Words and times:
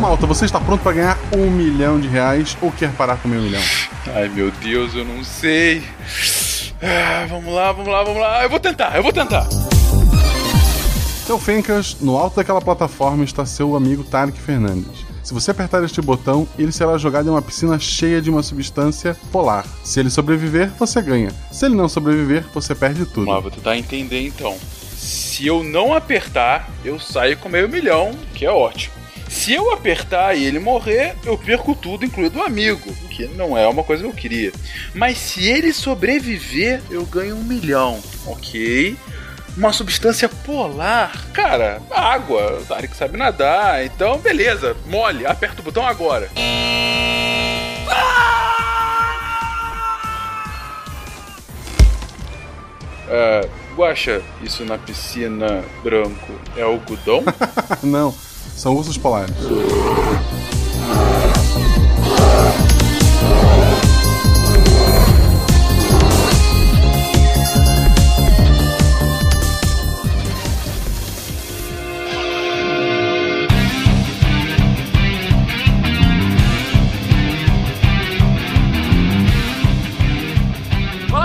malta, 0.00 0.26
você 0.26 0.46
está 0.46 0.58
pronto 0.58 0.82
para 0.82 0.92
ganhar 0.92 1.18
um 1.36 1.50
milhão 1.50 2.00
de 2.00 2.08
reais 2.08 2.56
ou 2.62 2.72
quer 2.72 2.90
parar 2.92 3.18
com 3.18 3.28
meio 3.28 3.42
milhão? 3.42 3.62
Ai, 4.14 4.28
meu 4.30 4.50
Deus, 4.50 4.94
eu 4.94 5.04
não 5.04 5.22
sei. 5.22 5.84
Ah, 6.82 7.26
vamos 7.28 7.52
lá, 7.52 7.70
vamos 7.70 7.92
lá, 7.92 8.02
vamos 8.02 8.20
lá. 8.20 8.42
Eu 8.42 8.48
vou 8.48 8.58
tentar, 8.58 8.96
eu 8.96 9.02
vou 9.02 9.12
tentar. 9.12 9.46
Então, 11.22 11.38
Fencas, 11.38 11.98
no 12.00 12.16
alto 12.16 12.36
daquela 12.36 12.62
plataforma 12.62 13.22
está 13.24 13.44
seu 13.44 13.76
amigo 13.76 14.02
Tarek 14.02 14.40
Fernandes. 14.40 15.04
Se 15.22 15.34
você 15.34 15.50
apertar 15.50 15.84
este 15.84 16.00
botão, 16.00 16.48
ele 16.58 16.72
será 16.72 16.96
jogado 16.96 17.26
em 17.26 17.30
uma 17.30 17.42
piscina 17.42 17.78
cheia 17.78 18.22
de 18.22 18.30
uma 18.30 18.42
substância 18.42 19.14
polar. 19.30 19.66
Se 19.84 20.00
ele 20.00 20.08
sobreviver, 20.08 20.70
você 20.78 21.00
ganha. 21.02 21.30
Se 21.52 21.66
ele 21.66 21.76
não 21.76 21.90
sobreviver, 21.90 22.46
você 22.54 22.74
perde 22.74 23.04
tudo. 23.04 23.26
Vamos 23.26 23.34
lá, 23.34 23.40
vou 23.40 23.50
tentar 23.50 23.76
entender 23.76 24.26
então. 24.26 24.56
Se 24.96 25.46
eu 25.46 25.62
não 25.62 25.92
apertar, 25.92 26.70
eu 26.84 26.98
saio 26.98 27.36
com 27.36 27.50
meio 27.50 27.68
milhão, 27.68 28.12
que 28.34 28.46
é 28.46 28.50
ótimo. 28.50 28.99
Se 29.30 29.52
eu 29.54 29.72
apertar 29.72 30.36
e 30.36 30.44
ele 30.44 30.58
morrer, 30.58 31.14
eu 31.24 31.38
perco 31.38 31.72
tudo, 31.72 32.04
incluindo 32.04 32.40
o 32.40 32.42
amigo, 32.42 32.92
que 33.08 33.26
não 33.28 33.56
é 33.56 33.66
uma 33.68 33.84
coisa 33.84 34.02
que 34.02 34.08
eu 34.08 34.12
queria. 34.12 34.52
Mas 34.92 35.18
se 35.18 35.48
ele 35.48 35.72
sobreviver, 35.72 36.82
eu 36.90 37.06
ganho 37.06 37.36
um 37.36 37.44
milhão, 37.44 38.02
ok? 38.26 38.96
Uma 39.56 39.72
substância 39.72 40.28
polar, 40.28 41.26
cara, 41.32 41.80
água, 41.90 42.58
o 42.60 42.64
Tarek 42.64 42.94
sabe 42.96 43.16
nadar, 43.16 43.84
então 43.84 44.18
beleza, 44.18 44.76
mole, 44.86 45.24
aperta 45.24 45.60
o 45.60 45.64
botão 45.64 45.86
agora. 45.86 46.28
Ah, 53.08 53.46
Guaxa, 53.76 54.22
isso 54.42 54.64
na 54.64 54.76
piscina 54.76 55.64
branco 55.82 56.32
é 56.56 56.62
algodão? 56.62 57.22
não, 57.82 58.14
são 58.60 58.76
ursos 58.76 58.98
polares. 58.98 59.34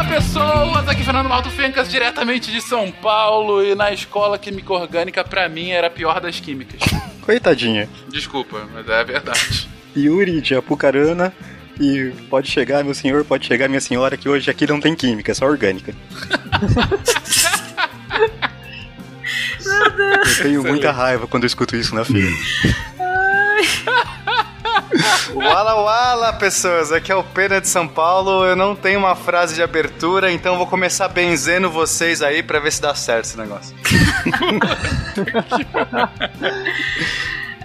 Pessoas, 0.08 0.88
aqui 0.88 1.02
é 1.02 1.04
Fernando 1.04 1.28
Malto 1.28 1.50
Fencas, 1.50 1.90
diretamente 1.90 2.50
de 2.50 2.62
São 2.62 2.90
Paulo 2.90 3.62
e 3.62 3.76
na 3.76 3.92
escola 3.92 4.40
química 4.40 4.72
orgânica 4.72 5.26
pra 5.26 5.50
mim 5.50 5.72
era 5.72 5.88
a 5.88 5.90
pior 5.90 6.22
das 6.22 6.40
químicas. 6.40 6.80
Coitadinha. 7.26 7.90
Desculpa, 8.08 8.68
mas 8.74 8.88
é 8.88 9.00
a 9.00 9.04
verdade. 9.04 9.68
Yuri 9.98 10.42
de 10.42 10.56
Apucarana. 10.56 11.34
E 11.80 12.14
pode 12.30 12.50
chegar, 12.50 12.86
meu 12.86 12.94
senhor, 12.94 13.26
pode 13.26 13.46
chegar, 13.46 13.68
minha 13.68 13.82
senhora, 13.82 14.16
que 14.16 14.30
hoje 14.30 14.50
aqui 14.50 14.66
não 14.66 14.80
tem 14.80 14.96
química, 14.96 15.34
é 15.34 15.36
só 15.36 15.46
orgânica. 15.46 15.94
Eu 20.26 20.44
tenho 20.44 20.64
muita 20.64 20.92
raiva 20.92 21.28
quando 21.28 21.44
eu 21.44 21.48
escuto 21.48 21.76
isso 21.76 21.94
na 21.94 22.06
feira. 22.06 22.32
Wala 25.34 25.76
wala, 25.76 26.34
pessoas, 26.34 26.92
aqui 26.92 27.12
é 27.12 27.16
o 27.16 27.24
Pena 27.24 27.62
de 27.62 27.68
São 27.68 27.88
Paulo. 27.88 28.46
Eu 28.46 28.56
não 28.56 28.76
tenho 28.76 29.00
uma 29.00 29.16
frase 29.16 29.56
de 29.56 29.64
abertura, 29.64 30.32
então 30.32 30.54
eu 30.54 30.58
vou 30.58 30.68
começar 30.68 31.08
benzendo 31.08 31.70
vocês 31.70 32.22
aí 32.22 32.44
pra 32.44 32.60
ver 32.60 32.72
se 32.72 32.82
dá 32.82 32.94
certo 32.96 33.26
esse 33.26 33.38
negócio. 33.38 33.76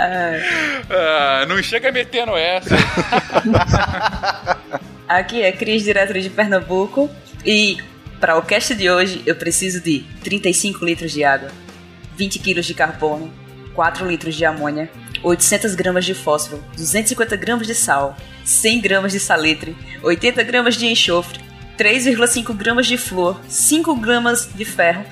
Ah, 0.02 1.44
não 1.46 1.62
chega 1.62 1.92
metendo 1.92 2.34
essa. 2.34 2.74
Aqui 5.06 5.42
é 5.42 5.52
Cris, 5.52 5.82
direto 5.82 6.18
de 6.18 6.30
Pernambuco. 6.30 7.10
E 7.44 7.76
para 8.18 8.38
o 8.38 8.42
cast 8.42 8.74
de 8.74 8.90
hoje 8.90 9.22
eu 9.26 9.36
preciso 9.36 9.78
de 9.80 10.00
35 10.24 10.82
litros 10.84 11.12
de 11.12 11.22
água, 11.22 11.50
20 12.16 12.38
quilos 12.38 12.64
de 12.64 12.72
carbono, 12.72 13.30
4 13.80 14.06
litros 14.06 14.34
de 14.34 14.44
amônia, 14.44 14.90
800 15.22 15.74
gramas 15.74 16.04
de 16.04 16.12
fósforo, 16.12 16.62
250 16.76 17.34
gramas 17.34 17.66
de 17.66 17.74
sal, 17.74 18.14
100 18.44 18.78
gramas 18.78 19.10
de 19.10 19.18
salitre, 19.18 19.74
80 20.02 20.42
gramas 20.42 20.76
de 20.76 20.84
enxofre, 20.84 21.40
3,5 21.78 22.54
gramas 22.54 22.86
de 22.86 22.98
flor, 22.98 23.40
5 23.48 23.94
gramas 23.94 24.50
de 24.54 24.66
ferro, 24.66 25.02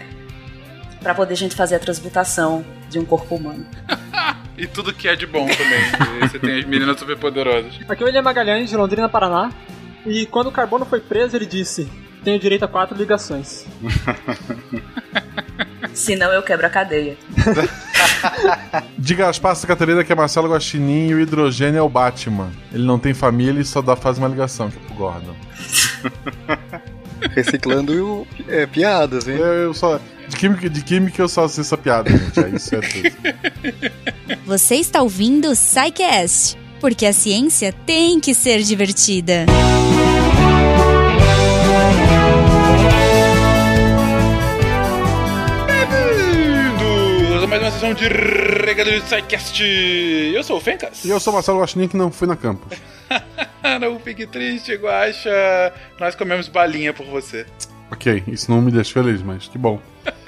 para 1.01 1.15
poder 1.15 1.33
a 1.33 1.37
gente 1.39 1.57
fazer 1.57 1.77
a 1.77 1.79
transmutação 1.79 2.63
de 2.91 2.99
um 2.99 3.07
corpo 3.07 3.37
humano. 3.37 3.67
E 4.59 4.67
tudo 4.67 4.93
que 4.93 5.07
é 5.07 5.15
de 5.15 5.25
bom 5.25 5.47
também. 5.47 6.29
Você 6.29 6.37
tem 6.37 6.59
as 6.59 6.65
meninas 6.65 6.99
superpoderosas. 6.99 7.75
Aqui 7.89 8.03
é 8.03 8.05
o 8.05 8.07
William 8.07 8.23
Magalhães, 8.23 8.69
de 8.69 8.77
Londrina, 8.77 9.09
Paraná. 9.09 9.53
E 10.05 10.27
quando 10.27 10.49
o 10.49 10.53
Carbono 10.53 10.85
foi 10.85 10.99
preso, 10.99 11.37
ele 11.37 11.47
disse: 11.47 11.89
Tenho 12.25 12.41
direito 12.41 12.65
a 12.65 12.69
quatro 12.69 12.99
ligações. 12.99 13.65
Senão 15.95 16.33
eu 16.33 16.43
quebro 16.43 16.67
a 16.67 16.71
cadeia. 16.71 17.17
Diga 18.99 19.29
as 19.29 19.39
passas, 19.39 19.65
Catarina, 19.65 20.05
que 20.05 20.13
é 20.13 20.15
Marcelo 20.15 20.49
Guaxinim 20.51 21.09
e 21.09 21.15
o 21.15 21.21
hidrogênio 21.21 21.79
é 21.79 21.83
o 21.83 21.89
Batman. 21.89 22.51
Ele 22.73 22.85
não 22.85 22.99
tem 22.99 23.15
família 23.15 23.61
e 23.61 23.65
só 23.65 23.83
dá, 23.83 23.97
faz 23.97 24.19
uma 24.19 24.29
ligação, 24.29 24.71
que 24.71 24.77
é 24.77 24.81
pro 24.81 24.95
Gordon. 24.95 25.35
Reciclando 27.35 28.27
é, 28.47 28.65
piadas, 28.67 29.27
hein? 29.27 29.37
Eu, 29.37 29.47
eu 29.47 29.75
só. 29.75 30.01
De 30.29 30.37
química, 30.37 30.71
de 30.71 30.83
química 30.83 31.23
eu 31.23 31.29
só 31.29 31.49
sei 31.49 31.63
essa 31.63 31.77
piada, 31.77 32.11
gente. 32.11 32.39
É 32.39 32.49
isso 32.51 32.75
é 32.75 32.81
tudo. 32.81 34.39
Você 34.47 34.77
está 34.77 35.03
ouvindo 35.03 35.49
o 35.49 35.57
SciCast, 35.57 36.57
porque 36.81 37.07
a 37.07 37.13
ciência 37.13 37.73
tem 37.87 38.21
que 38.21 38.35
ser 38.35 38.63
divertida. 38.63 39.47
Bem-vindos 39.47 39.98
sessão 47.89 47.95
de 47.95 48.09
Regador 48.65 48.95
de 48.95 49.01
Psycast. 49.03 49.63
Eu 50.35 50.43
sou 50.43 50.57
o 50.59 50.61
Fencas. 50.61 51.05
E 51.05 51.11
eu 51.11 51.21
sou 51.21 51.33
o 51.33 51.35
Marcelo 51.35 51.61
Guaxinim, 51.61 51.89
que 51.89 51.97
não 51.97 52.11
fui 52.11 52.27
na 52.27 52.37
campus. 52.37 52.77
não 53.81 53.99
fique 54.01 54.27
triste, 54.27 54.75
Guaxa. 54.75 55.73
Nós 55.99 56.15
comemos 56.15 56.49
balinha 56.49 56.93
por 56.93 57.07
você. 57.07 57.47
Ok, 57.91 58.25
isso 58.27 58.51
não 58.51 58.61
me 58.61 58.71
deixa 58.71 58.93
feliz, 58.93 59.23
mas 59.23 59.49
que 59.49 59.59
bom. 59.59 59.81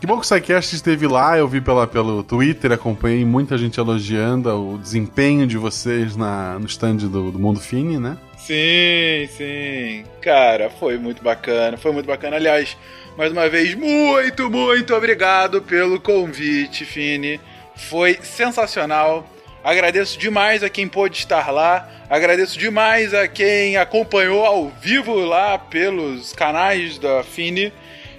Que 0.00 0.06
bom 0.06 0.16
que 0.16 0.20
o 0.20 0.24
SciCast 0.24 0.76
esteve 0.76 1.06
lá, 1.06 1.38
eu 1.38 1.48
vi 1.48 1.62
pela, 1.62 1.86
pelo 1.86 2.22
Twitter, 2.22 2.72
acompanhei 2.72 3.24
muita 3.24 3.56
gente 3.56 3.80
elogiando 3.80 4.50
o 4.50 4.76
desempenho 4.76 5.46
de 5.46 5.56
vocês 5.56 6.14
na, 6.14 6.58
no 6.58 6.66
stand 6.66 6.96
do, 6.96 7.30
do 7.30 7.38
Mundo 7.38 7.58
Fini, 7.58 7.98
né? 7.98 8.18
Sim, 8.36 9.26
sim. 9.34 10.04
Cara, 10.20 10.68
foi 10.68 10.98
muito 10.98 11.22
bacana, 11.22 11.78
foi 11.78 11.90
muito 11.90 12.04
bacana. 12.04 12.36
Aliás, 12.36 12.76
mais 13.16 13.30
uma 13.30 13.48
vez, 13.48 13.74
muito, 13.74 14.50
muito 14.50 14.94
obrigado 14.94 15.62
pelo 15.62 16.00
convite, 16.00 16.84
Fini. 16.84 17.40
Foi 17.76 18.18
sensacional. 18.22 19.28
Agradeço 19.62 20.18
demais 20.18 20.64
a 20.64 20.68
quem 20.68 20.88
pôde 20.88 21.18
estar 21.18 21.50
lá. 21.50 21.88
Agradeço 22.10 22.58
demais 22.58 23.14
a 23.14 23.28
quem 23.28 23.76
acompanhou 23.76 24.44
ao 24.44 24.68
vivo 24.68 25.14
lá 25.14 25.56
pelos 25.56 26.32
canais 26.32 26.98
da 26.98 27.22
Fini. 27.22 27.72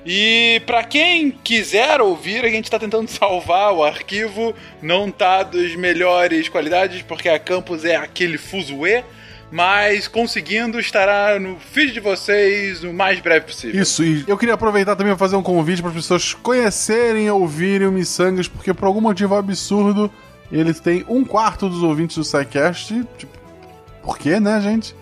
E 0.06 0.62
para 0.66 0.84
quem 0.84 1.30
quiser 1.30 2.00
ouvir, 2.00 2.46
a 2.46 2.50
gente 2.50 2.72
tá 2.72 2.80
tentando 2.80 3.10
salvar 3.12 3.74
o 3.74 3.84
arquivo. 3.84 4.56
Não 4.82 5.12
tá 5.12 5.44
das 5.44 5.76
melhores 5.76 6.48
qualidades, 6.48 7.02
porque 7.02 7.28
a 7.28 7.38
campus 7.38 7.84
é 7.84 7.98
aquele 7.98 8.38
fuzuê. 8.38 9.04
Mas 9.56 10.06
conseguindo 10.10 10.78
estará 10.82 11.40
no 11.40 11.58
feed 11.58 11.94
de 11.94 12.02
vocês 12.02 12.84
o 12.84 12.92
mais 12.92 13.22
breve 13.22 13.46
possível. 13.46 13.82
Isso, 13.82 14.04
e 14.04 14.26
eu 14.28 14.38
queria 14.38 14.54
aproveitar 14.54 14.98
também 14.98 15.14
para 15.14 15.18
fazer 15.18 15.38
um 15.38 15.42
convite 15.42 15.82
para 15.82 15.92
as 15.92 15.96
pessoas 15.96 16.34
conhecerem 16.34 17.28
e 17.28 17.32
ouvirem 17.32 17.88
o 17.88 17.92
Missangas, 17.94 18.50
porque 18.50 18.74
por 18.74 18.86
algum 18.86 19.00
motivo 19.00 19.34
absurdo 19.34 20.12
eles 20.52 20.82
têm 20.82 21.06
um 21.08 21.24
quarto 21.24 21.70
dos 21.70 21.84
ouvintes 21.84 22.18
do 22.18 22.26
SciCast. 22.26 23.08
Tipo, 23.18 23.32
por 24.04 24.18
quê, 24.18 24.42
né, 24.42 24.60
gente? 24.60 24.94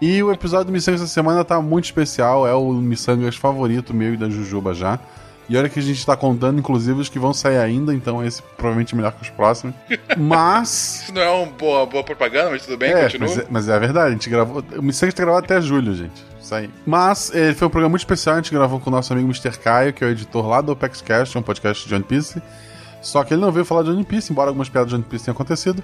E 0.00 0.22
o 0.22 0.30
episódio 0.30 0.66
do 0.66 0.72
Missangas 0.72 1.02
essa 1.02 1.12
semana 1.12 1.44
tá 1.44 1.60
muito 1.60 1.86
especial, 1.86 2.46
é 2.46 2.54
o 2.54 2.72
Missangas 2.74 3.34
favorito 3.34 3.92
meu 3.92 4.14
e 4.14 4.16
da 4.16 4.30
Jujuba 4.30 4.74
já. 4.74 5.00
E 5.48 5.56
olha 5.56 5.68
que 5.68 5.78
a 5.78 5.82
gente 5.82 6.04
tá 6.04 6.14
contando, 6.14 6.58
inclusive, 6.58 7.00
os 7.00 7.08
que 7.08 7.18
vão 7.18 7.32
sair 7.32 7.56
ainda, 7.56 7.94
então 7.94 8.22
esse 8.24 8.42
provavelmente 8.42 8.92
é 8.92 8.96
melhor 8.96 9.12
que 9.12 9.22
os 9.22 9.30
próximos. 9.30 9.74
Mas. 10.16 11.02
Isso 11.08 11.14
não 11.14 11.22
é 11.22 11.30
uma 11.30 11.46
boa, 11.46 11.86
boa 11.86 12.04
propaganda, 12.04 12.50
mas 12.50 12.64
tudo 12.66 12.76
bem, 12.76 12.92
é, 12.92 13.04
continua. 13.04 13.28
Mas 13.28 13.38
é, 13.38 13.46
mas 13.48 13.68
é 13.68 13.74
a 13.74 13.78
verdade, 13.78 14.08
a 14.08 14.10
gente 14.10 14.28
gravou. 14.28 14.62
O 14.76 14.82
Missangas 14.82 15.14
tá 15.14 15.22
gravado 15.22 15.44
até 15.46 15.60
julho, 15.60 15.94
gente. 15.94 16.22
Isso 16.38 16.54
aí. 16.54 16.70
Mas 16.84 17.34
eh, 17.34 17.54
foi 17.54 17.66
um 17.66 17.70
programa 17.70 17.90
muito 17.90 18.02
especial, 18.02 18.34
a 18.34 18.38
gente 18.38 18.52
gravou 18.52 18.78
com 18.78 18.90
o 18.90 18.92
nosso 18.92 19.12
amigo 19.12 19.26
Mr. 19.28 19.58
Caio, 19.58 19.92
que 19.92 20.04
é 20.04 20.06
o 20.06 20.10
editor 20.10 20.46
lá 20.46 20.60
do 20.60 20.72
OpexCast, 20.72 21.36
um 21.38 21.42
podcast 21.42 21.88
de 21.88 21.94
One 21.94 22.04
Piece. 22.04 22.42
Só 23.00 23.24
que 23.24 23.32
ele 23.32 23.40
não 23.40 23.50
veio 23.50 23.64
falar 23.64 23.82
de 23.82 23.90
One 23.90 24.04
Piece, 24.04 24.32
embora 24.32 24.50
algumas 24.50 24.68
piadas 24.68 24.90
de 24.90 24.96
One 24.96 25.04
Piece 25.04 25.24
tenham 25.24 25.34
acontecido. 25.34 25.82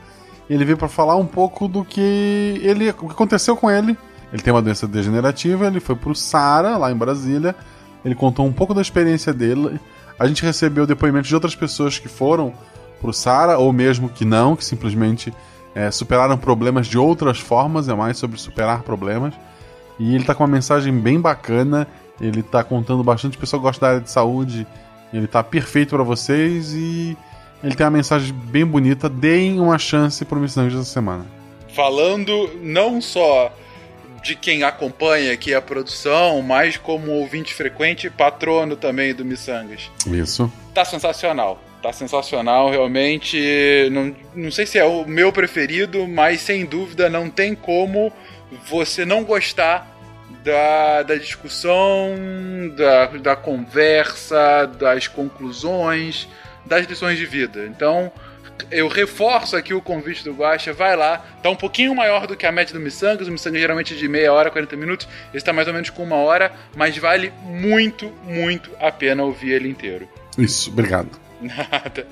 Ele 0.48 0.64
veio 0.64 0.76
para 0.76 0.88
falar 0.88 1.16
um 1.16 1.26
pouco 1.26 1.66
do 1.66 1.84
que 1.84 2.60
ele, 2.62 2.90
o 2.90 2.94
que 2.94 3.12
aconteceu 3.12 3.56
com 3.56 3.70
ele. 3.70 3.96
Ele 4.32 4.42
tem 4.42 4.52
uma 4.52 4.60
doença 4.60 4.86
degenerativa, 4.86 5.66
ele 5.66 5.80
foi 5.80 5.94
pro 5.96 6.14
Sara, 6.14 6.76
lá 6.76 6.90
em 6.90 6.96
Brasília. 6.96 7.54
Ele 8.04 8.14
contou 8.14 8.46
um 8.46 8.52
pouco 8.52 8.74
da 8.74 8.82
experiência 8.82 9.32
dele. 9.32 9.80
A 10.18 10.26
gente 10.26 10.42
recebeu 10.42 10.86
depoimentos 10.86 11.28
de 11.28 11.34
outras 11.34 11.54
pessoas 11.54 11.98
que 11.98 12.08
foram 12.08 12.52
pro 13.00 13.12
Sara, 13.12 13.58
ou 13.58 13.72
mesmo 13.72 14.08
que 14.08 14.24
não, 14.24 14.54
que 14.54 14.64
simplesmente 14.64 15.32
é, 15.74 15.90
superaram 15.90 16.38
problemas 16.38 16.86
de 16.86 16.98
outras 16.98 17.38
formas, 17.38 17.88
é 17.88 17.94
mais 17.94 18.16
sobre 18.16 18.38
superar 18.38 18.82
problemas. 18.82 19.34
E 19.98 20.14
ele 20.14 20.24
tá 20.24 20.34
com 20.34 20.42
uma 20.44 20.52
mensagem 20.52 20.92
bem 20.92 21.20
bacana, 21.20 21.86
ele 22.20 22.42
tá 22.42 22.62
contando 22.62 23.02
bastante, 23.02 23.36
o 23.36 23.40
pessoal 23.40 23.62
gosta 23.62 23.80
da 23.80 23.88
área 23.92 24.00
de 24.00 24.10
saúde, 24.10 24.66
ele 25.12 25.26
tá 25.26 25.42
perfeito 25.42 25.90
para 25.90 26.02
vocês 26.02 26.72
e 26.72 27.16
ele 27.62 27.74
tem 27.74 27.84
uma 27.84 27.90
mensagem 27.90 28.34
bem 28.34 28.64
bonita, 28.64 29.08
deem 29.08 29.60
uma 29.60 29.78
chance 29.78 30.24
pro 30.24 30.38
Missangas 30.38 30.74
essa 30.74 30.84
semana. 30.84 31.26
Falando 31.74 32.50
não 32.62 33.00
só 33.00 33.52
de 34.24 34.34
quem 34.34 34.62
acompanha 34.62 35.34
aqui 35.34 35.54
a 35.54 35.60
produção, 35.60 36.40
mas 36.40 36.78
como 36.78 37.12
ouvinte 37.12 37.52
frequente 37.52 38.06
e 38.06 38.10
patrono 38.10 38.74
também 38.74 39.14
do 39.14 39.24
Missangas. 39.24 39.90
Isso. 40.06 40.50
Tá 40.72 40.84
sensacional. 40.84 41.62
Tá 41.82 41.92
sensacional, 41.92 42.70
realmente. 42.70 43.38
Não, 43.92 44.16
não 44.34 44.50
sei 44.50 44.64
se 44.64 44.78
é 44.78 44.84
o 44.84 45.04
meu 45.04 45.30
preferido, 45.30 46.08
mas 46.08 46.40
sem 46.40 46.64
dúvida 46.64 47.10
não 47.10 47.28
tem 47.28 47.54
como 47.54 48.10
você 48.66 49.04
não 49.04 49.22
gostar 49.22 49.94
da, 50.42 51.02
da 51.02 51.16
discussão, 51.16 52.14
da, 52.74 53.06
da 53.18 53.36
conversa, 53.36 54.66
das 54.66 55.06
conclusões, 55.06 56.26
das 56.64 56.86
lições 56.86 57.18
de 57.18 57.26
vida. 57.26 57.66
Então, 57.66 58.10
eu 58.70 58.88
reforço 58.88 59.56
aqui 59.56 59.74
o 59.74 59.80
convite 59.80 60.24
do 60.24 60.32
Guacha, 60.32 60.72
vai 60.72 60.96
lá, 60.96 61.24
tá 61.42 61.50
um 61.50 61.56
pouquinho 61.56 61.94
maior 61.94 62.26
do 62.26 62.36
que 62.36 62.46
a 62.46 62.52
média 62.52 62.72
do 62.72 62.80
Missangas, 62.80 63.28
o 63.28 63.32
Missangas 63.32 63.60
geralmente 63.60 63.94
é 63.94 63.96
de 63.96 64.08
meia 64.08 64.32
hora, 64.32 64.50
40 64.50 64.76
minutos, 64.76 65.08
esse 65.32 65.44
tá 65.44 65.52
mais 65.52 65.68
ou 65.68 65.74
menos 65.74 65.90
com 65.90 66.02
uma 66.02 66.16
hora, 66.16 66.52
mas 66.76 66.96
vale 66.96 67.32
muito, 67.42 68.12
muito 68.24 68.70
a 68.80 68.90
pena 68.90 69.24
ouvir 69.24 69.52
ele 69.52 69.68
inteiro. 69.68 70.08
Isso, 70.38 70.70
obrigado. 70.70 71.24
Nada. 71.40 72.06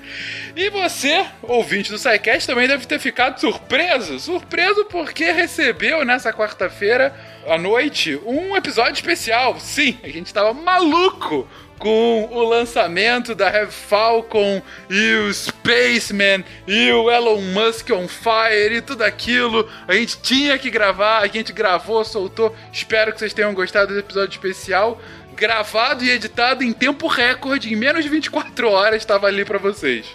E 0.55 0.69
você, 0.69 1.25
ouvinte 1.41 1.91
do 1.91 1.97
SciCast, 1.97 2.47
também 2.47 2.67
deve 2.67 2.85
ter 2.85 2.99
ficado 2.99 3.39
surpreso. 3.39 4.19
Surpreso 4.19 4.85
porque 4.85 5.31
recebeu 5.31 6.05
nessa 6.05 6.31
quarta-feira 6.31 7.15
à 7.47 7.57
noite 7.57 8.19
um 8.25 8.55
episódio 8.55 8.93
especial. 8.93 9.59
Sim, 9.59 9.97
a 10.03 10.09
gente 10.09 10.33
tava 10.33 10.53
maluco 10.53 11.47
com 11.83 12.29
o 12.31 12.47
lançamento 12.47 13.35
da 13.35 13.53
Heavy 13.53 13.73
Falcon 13.73 14.61
e 14.89 15.15
o 15.15 15.33
Spaceman 15.33 16.45
e 16.65 16.89
o 16.93 17.11
Elon 17.11 17.41
Musk 17.41 17.89
on 17.89 18.07
Fire 18.07 18.77
e 18.77 18.81
tudo 18.81 19.01
aquilo. 19.01 19.67
A 19.85 19.93
gente 19.93 20.17
tinha 20.21 20.57
que 20.57 20.69
gravar, 20.69 21.19
a 21.19 21.27
gente 21.27 21.51
gravou, 21.51 22.05
soltou. 22.05 22.55
Espero 22.71 23.11
que 23.11 23.19
vocês 23.19 23.33
tenham 23.33 23.53
gostado 23.53 23.93
do 23.93 23.99
episódio 23.99 24.31
especial 24.31 24.97
gravado 25.35 26.05
e 26.05 26.11
editado 26.11 26.63
em 26.63 26.71
tempo 26.71 27.07
recorde, 27.07 27.73
em 27.73 27.75
menos 27.75 28.03
de 28.03 28.09
24 28.09 28.69
horas, 28.69 28.97
estava 28.97 29.27
ali 29.27 29.43
para 29.43 29.57
vocês. 29.57 30.05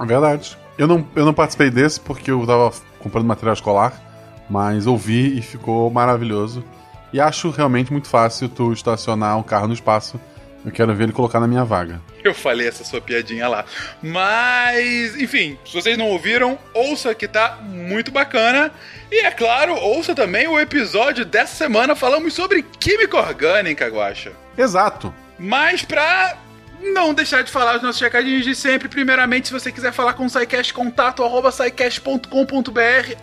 É 0.00 0.06
verdade. 0.06 0.56
Eu 0.78 0.86
não, 0.86 1.06
eu 1.14 1.26
não 1.26 1.34
participei 1.34 1.68
desse 1.68 2.00
porque 2.00 2.30
eu 2.30 2.46
tava 2.46 2.72
comprando 3.00 3.26
material 3.26 3.52
escolar, 3.52 4.00
mas 4.48 4.86
ouvi 4.86 5.36
e 5.36 5.42
ficou 5.42 5.90
maravilhoso. 5.90 6.64
E 7.12 7.20
acho 7.20 7.50
realmente 7.50 7.92
muito 7.92 8.08
fácil 8.08 8.48
tu 8.48 8.72
estacionar 8.72 9.36
um 9.36 9.42
carro 9.42 9.66
no 9.66 9.74
espaço. 9.74 10.18
Eu 10.68 10.72
quero 10.72 10.94
ver 10.94 11.04
ele 11.04 11.12
colocar 11.12 11.40
na 11.40 11.48
minha 11.48 11.64
vaga. 11.64 11.98
Eu 12.22 12.34
falei 12.34 12.68
essa 12.68 12.84
sua 12.84 13.00
piadinha 13.00 13.48
lá. 13.48 13.64
Mas, 14.02 15.16
enfim, 15.16 15.58
se 15.64 15.72
vocês 15.72 15.96
não 15.96 16.06
ouviram, 16.08 16.58
ouça 16.74 17.14
que 17.14 17.26
tá 17.26 17.58
muito 17.62 18.10
bacana. 18.10 18.70
E 19.10 19.20
é 19.24 19.30
claro, 19.30 19.74
ouça 19.74 20.14
também 20.14 20.46
o 20.46 20.60
episódio 20.60 21.24
dessa 21.24 21.56
semana. 21.56 21.96
Falamos 21.96 22.34
sobre 22.34 22.62
química 22.62 23.16
orgânica, 23.16 23.88
Guacha. 23.88 24.32
Exato. 24.58 25.12
Mas 25.38 25.82
pra 25.82 26.36
não 26.82 27.14
deixar 27.14 27.42
de 27.42 27.50
falar 27.50 27.76
os 27.76 27.82
nossos 27.82 28.00
recadinhos 28.00 28.44
de 28.44 28.54
sempre, 28.54 28.88
primeiramente, 28.88 29.48
se 29.48 29.52
você 29.52 29.72
quiser 29.72 29.92
falar 29.92 30.12
com 30.12 30.26
o 30.26 30.30
SciCast, 30.30 30.74
contato 30.74 31.24
arroba 31.24 31.50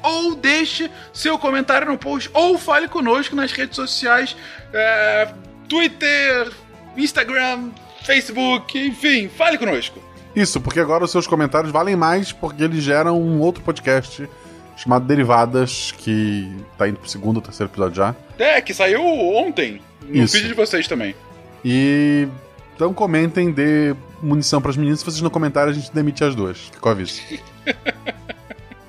ou 0.02 0.36
deixe 0.36 0.90
seu 1.14 1.38
comentário 1.38 1.88
no 1.88 1.98
post 1.98 2.28
ou 2.34 2.58
fale 2.58 2.88
conosco 2.88 3.36
nas 3.36 3.52
redes 3.52 3.76
sociais, 3.76 4.36
é, 4.74 5.28
Twitter, 5.70 6.52
Instagram, 6.98 7.70
Facebook, 8.04 8.78
enfim, 8.78 9.28
fale 9.30 9.58
conosco. 9.58 10.00
Isso, 10.36 10.60
porque 10.60 10.80
agora 10.80 11.06
os 11.06 11.12
seus 11.12 11.26
comentários 11.26 11.72
valem 11.72 11.96
mais 11.96 12.32
porque 12.32 12.64
eles 12.64 12.84
geram 12.84 13.22
um 13.22 13.40
outro 13.40 13.64
podcast 13.64 14.28
chamado 14.76 15.06
Derivadas, 15.06 15.94
que 15.98 16.52
tá 16.78 16.88
indo 16.88 17.00
pro 17.00 17.10
segundo 17.10 17.38
ou 17.38 17.42
terceiro 17.42 17.72
episódio 17.72 17.96
já. 17.96 18.16
É, 18.38 18.60
que 18.62 18.74
saiu 18.74 19.02
ontem, 19.04 19.82
no 20.02 20.24
Isso. 20.24 20.34
vídeo 20.34 20.50
de 20.50 20.54
vocês 20.54 20.88
também. 20.88 21.16
E 21.64 22.28
então 22.76 22.94
comentem, 22.94 23.52
dê 23.52 23.96
munição 24.22 24.62
pras 24.62 24.76
meninas. 24.76 25.00
Se 25.00 25.06
vocês 25.06 25.22
não 25.22 25.30
comentarem, 25.30 25.72
a 25.72 25.74
gente 25.74 25.94
demite 25.94 26.24
as 26.24 26.36
duas. 26.36 26.58
Ficou 26.58 26.92
aviso. 26.92 27.22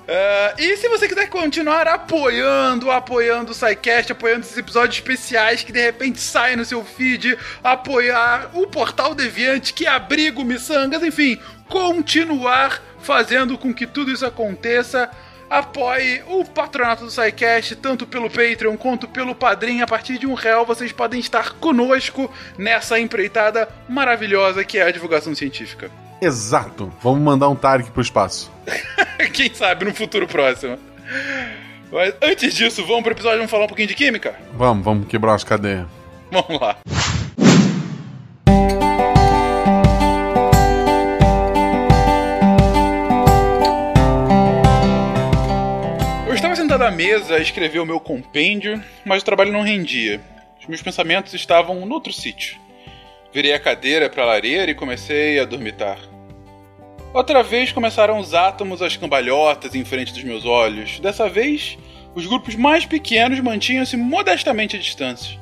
Ah, 0.08 0.54
e 0.56 0.76
se 0.76 0.88
você 0.88 1.08
quiser 1.08 1.28
continuar 1.28 1.88
apoiando, 1.88 2.90
apoiando 2.90 3.50
o 3.50 3.54
SciCast, 3.54 4.12
apoiando 4.12 4.42
esses 4.42 4.56
episódios 4.56 4.96
especiais 4.96 5.64
que 5.64 5.72
de 5.72 5.80
repente 5.80 6.20
saem 6.20 6.56
no 6.56 6.64
seu 6.64 6.84
feed, 6.84 7.36
apoiar 7.62 8.50
o 8.54 8.68
Portal 8.68 9.14
Deviante 9.14 9.74
que 9.74 9.86
abriga 9.86 10.40
o 10.40 10.44
Missangas, 10.44 11.02
enfim, 11.02 11.40
continuar 11.68 12.80
fazendo 13.00 13.58
com 13.58 13.74
que 13.74 13.86
tudo 13.86 14.12
isso 14.12 14.24
aconteça, 14.24 15.10
apoie 15.50 16.22
o 16.28 16.44
patronato 16.44 17.04
do 17.04 17.10
SciCast, 17.10 17.74
tanto 17.76 18.06
pelo 18.06 18.30
Patreon 18.30 18.76
quanto 18.76 19.08
pelo 19.08 19.34
Padrim. 19.34 19.80
A 19.80 19.86
partir 19.88 20.18
de 20.18 20.26
um 20.26 20.34
real 20.34 20.64
vocês 20.64 20.92
podem 20.92 21.18
estar 21.18 21.54
conosco 21.54 22.32
nessa 22.56 22.98
empreitada 22.98 23.68
maravilhosa 23.88 24.64
que 24.64 24.78
é 24.78 24.82
a 24.82 24.90
divulgação 24.92 25.34
científica. 25.34 25.90
Exato. 26.20 26.92
Vamos 27.02 27.20
mandar 27.20 27.48
um 27.48 27.56
Tarek 27.56 27.90
pro 27.90 28.02
espaço. 28.02 28.50
Quem 29.32 29.52
sabe 29.52 29.84
no 29.84 29.94
futuro 29.94 30.26
próximo. 30.26 30.78
Mas 31.92 32.14
antes 32.22 32.54
disso, 32.54 32.84
vamos 32.84 33.02
pro 33.02 33.12
episódio, 33.12 33.38
vamos 33.38 33.50
falar 33.50 33.64
um 33.64 33.68
pouquinho 33.68 33.88
de 33.88 33.94
química? 33.94 34.34
Vamos, 34.54 34.84
vamos 34.84 35.06
quebrar 35.08 35.34
as 35.34 35.44
cadeias. 35.44 35.86
Vamos 36.30 36.60
lá. 36.60 36.76
Eu 46.26 46.34
estava 46.34 46.56
sentado 46.56 46.82
à 46.82 46.90
mesa 46.90 47.36
a 47.36 47.38
escrever 47.38 47.78
o 47.78 47.86
meu 47.86 48.00
compêndio, 48.00 48.82
mas 49.04 49.22
o 49.22 49.24
trabalho 49.24 49.52
não 49.52 49.62
rendia. 49.62 50.20
Os 50.60 50.66
meus 50.66 50.82
pensamentos 50.82 51.32
estavam 51.34 51.86
noutro 51.86 52.12
sítio. 52.12 52.58
Virei 53.36 53.52
a 53.52 53.60
cadeira 53.60 54.08
para 54.08 54.22
a 54.22 54.26
lareira 54.28 54.70
e 54.70 54.74
comecei 54.74 55.38
a 55.38 55.44
dormitar. 55.44 55.98
Outra 57.12 57.42
vez 57.42 57.70
começaram 57.70 58.18
os 58.18 58.32
átomos 58.32 58.80
às 58.80 58.96
cambalhotas 58.96 59.74
em 59.74 59.84
frente 59.84 60.10
dos 60.10 60.24
meus 60.24 60.46
olhos. 60.46 60.98
Dessa 61.00 61.28
vez, 61.28 61.76
os 62.14 62.24
grupos 62.24 62.54
mais 62.54 62.86
pequenos 62.86 63.38
mantinham-se 63.40 63.94
modestamente 63.94 64.76
à 64.76 64.78
distância. 64.78 65.38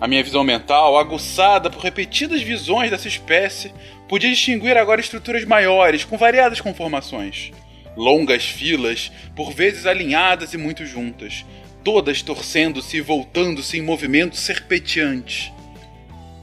A 0.00 0.06
minha 0.06 0.22
visão 0.22 0.44
mental, 0.44 0.96
aguçada 0.96 1.68
por 1.68 1.82
repetidas 1.82 2.42
visões 2.42 2.92
dessa 2.92 3.08
espécie, 3.08 3.74
podia 4.08 4.30
distinguir 4.30 4.78
agora 4.78 5.00
estruturas 5.00 5.44
maiores, 5.44 6.04
com 6.04 6.16
variadas 6.16 6.60
conformações. 6.60 7.50
Longas 7.96 8.44
filas, 8.44 9.10
por 9.34 9.52
vezes 9.52 9.84
alinhadas 9.84 10.54
e 10.54 10.56
muito 10.56 10.86
juntas, 10.86 11.44
todas 11.82 12.22
torcendo-se 12.22 12.98
e 12.98 13.00
voltando-se 13.00 13.78
em 13.78 13.82
movimentos 13.82 14.38
serpenteantes. 14.38 15.50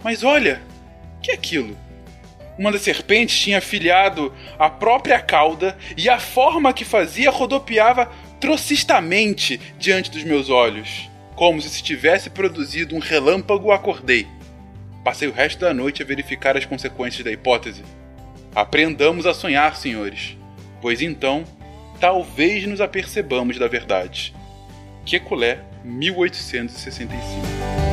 Mas 0.03 0.23
olha, 0.23 0.61
que 1.21 1.31
é 1.31 1.33
aquilo? 1.33 1.77
Uma 2.57 2.71
das 2.71 2.81
serpentes 2.81 3.39
tinha 3.39 3.59
afilhado 3.59 4.33
a 4.57 4.69
própria 4.69 5.19
cauda 5.19 5.77
e 5.95 6.09
a 6.09 6.19
forma 6.19 6.73
que 6.73 6.83
fazia 6.83 7.29
rodopiava 7.29 8.11
trocistamente 8.39 9.59
diante 9.77 10.09
dos 10.09 10.23
meus 10.23 10.49
olhos. 10.49 11.09
Como 11.35 11.61
se 11.61 11.69
se 11.69 11.83
tivesse 11.83 12.31
produzido 12.31 12.95
um 12.95 12.99
relâmpago, 12.99 13.71
acordei. 13.71 14.25
Passei 15.03 15.27
o 15.27 15.31
resto 15.31 15.59
da 15.59 15.73
noite 15.73 16.01
a 16.01 16.05
verificar 16.05 16.57
as 16.57 16.65
consequências 16.65 17.23
da 17.23 17.31
hipótese. 17.31 17.83
Aprendamos 18.55 19.27
a 19.27 19.33
sonhar, 19.33 19.75
senhores, 19.75 20.35
pois 20.81 21.01
então 21.01 21.43
talvez 21.99 22.65
nos 22.65 22.81
apercebamos 22.81 23.59
da 23.59 23.67
verdade. 23.67 24.33
Kekulé, 25.05 25.59
1865. 25.83 27.86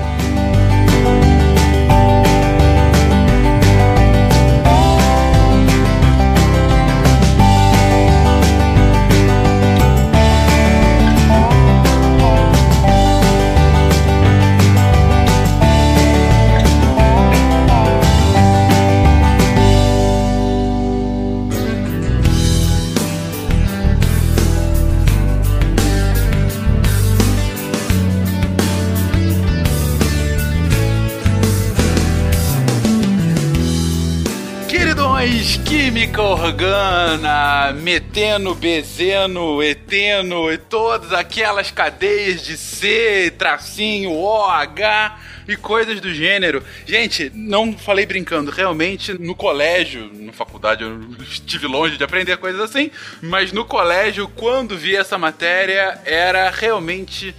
Meteno, 37.85 38.55
bezeno, 38.55 39.63
eteno 39.63 40.51
e 40.51 40.57
todas 40.57 41.13
aquelas 41.13 41.71
cadeias 41.71 42.43
de 42.43 42.57
C, 42.57 43.31
tracinho, 43.37 44.11
O, 44.11 44.43
H 44.43 45.19
e 45.47 45.55
coisas 45.55 46.01
do 46.01 46.13
gênero. 46.13 46.65
Gente, 46.87 47.31
não 47.35 47.77
falei 47.77 48.07
brincando, 48.07 48.51
realmente 48.51 49.13
no 49.13 49.35
colégio, 49.35 50.11
na 50.15 50.33
faculdade 50.33 50.83
eu 50.83 50.99
estive 51.21 51.67
longe 51.67 51.99
de 51.99 52.05
aprender 52.05 52.39
coisas 52.39 52.63
assim, 52.63 52.91
mas 53.21 53.53
no 53.53 53.67
colégio, 53.67 54.29
quando 54.29 54.79
vi 54.79 54.97
essa 54.97 55.19
matéria, 55.19 56.01
era 56.07 56.49
realmente 56.49 57.35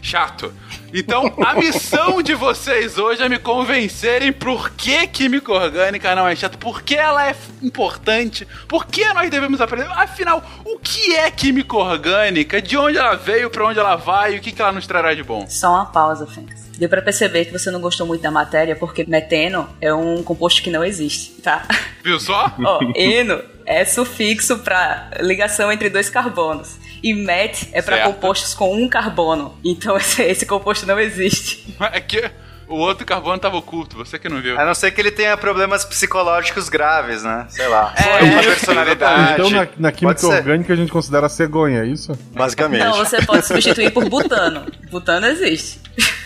chato. 0.00 0.50
Então, 0.92 1.32
a 1.44 1.54
missão 1.54 2.22
de 2.22 2.34
vocês 2.34 2.98
hoje 2.98 3.22
é 3.22 3.28
me 3.28 3.38
convencerem 3.38 4.32
por 4.32 4.70
que 4.70 5.06
química 5.06 5.52
orgânica 5.52 6.14
não 6.14 6.26
é 6.26 6.34
chato, 6.34 6.58
por 6.58 6.82
que 6.82 6.96
ela 6.96 7.28
é 7.28 7.34
importante, 7.62 8.46
por 8.68 8.86
que 8.86 9.04
nós 9.12 9.30
devemos 9.30 9.60
aprender. 9.60 9.86
Afinal, 9.92 10.42
o 10.64 10.78
que 10.78 11.14
é 11.14 11.30
química 11.30 11.76
orgânica? 11.76 12.60
De 12.60 12.76
onde 12.76 12.98
ela 12.98 13.14
veio, 13.14 13.50
para 13.50 13.66
onde 13.66 13.78
ela 13.78 13.96
vai 13.96 14.34
e 14.34 14.38
o 14.38 14.40
que, 14.40 14.52
que 14.52 14.60
ela 14.60 14.72
nos 14.72 14.86
trará 14.86 15.14
de 15.14 15.22
bom? 15.22 15.46
Só 15.48 15.70
uma 15.70 15.86
pausa, 15.86 16.26
Fênix. 16.26 16.68
Deu 16.76 16.88
pra 16.88 17.02
perceber 17.02 17.44
que 17.44 17.52
você 17.52 17.70
não 17.70 17.80
gostou 17.80 18.06
muito 18.06 18.22
da 18.22 18.30
matéria 18.30 18.74
porque 18.74 19.04
meteno 19.04 19.68
é 19.80 19.92
um 19.92 20.22
composto 20.22 20.62
que 20.62 20.70
não 20.70 20.82
existe, 20.82 21.40
tá? 21.42 21.66
Viu 22.02 22.18
só? 22.18 22.54
Ó, 22.64 22.80
eno 22.96 23.42
é 23.66 23.84
sufixo 23.84 24.58
para 24.58 25.10
ligação 25.20 25.70
entre 25.70 25.88
dois 25.88 26.10
carbonos. 26.10 26.79
E 27.02 27.14
met 27.14 27.68
é 27.72 27.82
para 27.82 28.04
compostos 28.04 28.54
com 28.54 28.74
um 28.74 28.88
carbono. 28.88 29.58
Então 29.64 29.96
esse, 29.98 30.22
esse 30.22 30.46
composto 30.46 30.86
não 30.86 30.98
existe. 30.98 31.74
É 31.92 32.00
que 32.00 32.30
o 32.70 32.76
outro 32.76 33.04
carbono 33.04 33.36
tava 33.36 33.56
oculto, 33.56 33.96
você 33.96 34.16
que 34.16 34.28
não 34.28 34.40
viu. 34.40 34.58
A 34.58 34.64
não 34.64 34.74
ser 34.74 34.92
que 34.92 35.00
ele 35.00 35.10
tenha 35.10 35.36
problemas 35.36 35.84
psicológicos 35.84 36.68
graves, 36.68 37.24
né? 37.24 37.46
Sei 37.48 37.66
lá. 37.66 37.92
É. 37.96 38.22
uma 38.22 38.42
personalidade. 38.42 39.32
Então 39.32 39.50
na, 39.50 39.68
na 39.76 39.92
química 39.92 40.24
orgânica 40.24 40.72
a 40.72 40.76
gente 40.76 40.92
considera 40.92 41.28
cegonha, 41.28 41.82
é 41.82 41.86
isso? 41.86 42.16
Basicamente. 42.32 42.84
Não, 42.84 42.94
você 42.94 43.20
pode 43.26 43.44
substituir 43.44 43.90
por 43.90 44.08
butano. 44.08 44.66
Butano 44.88 45.26
existe. 45.26 45.80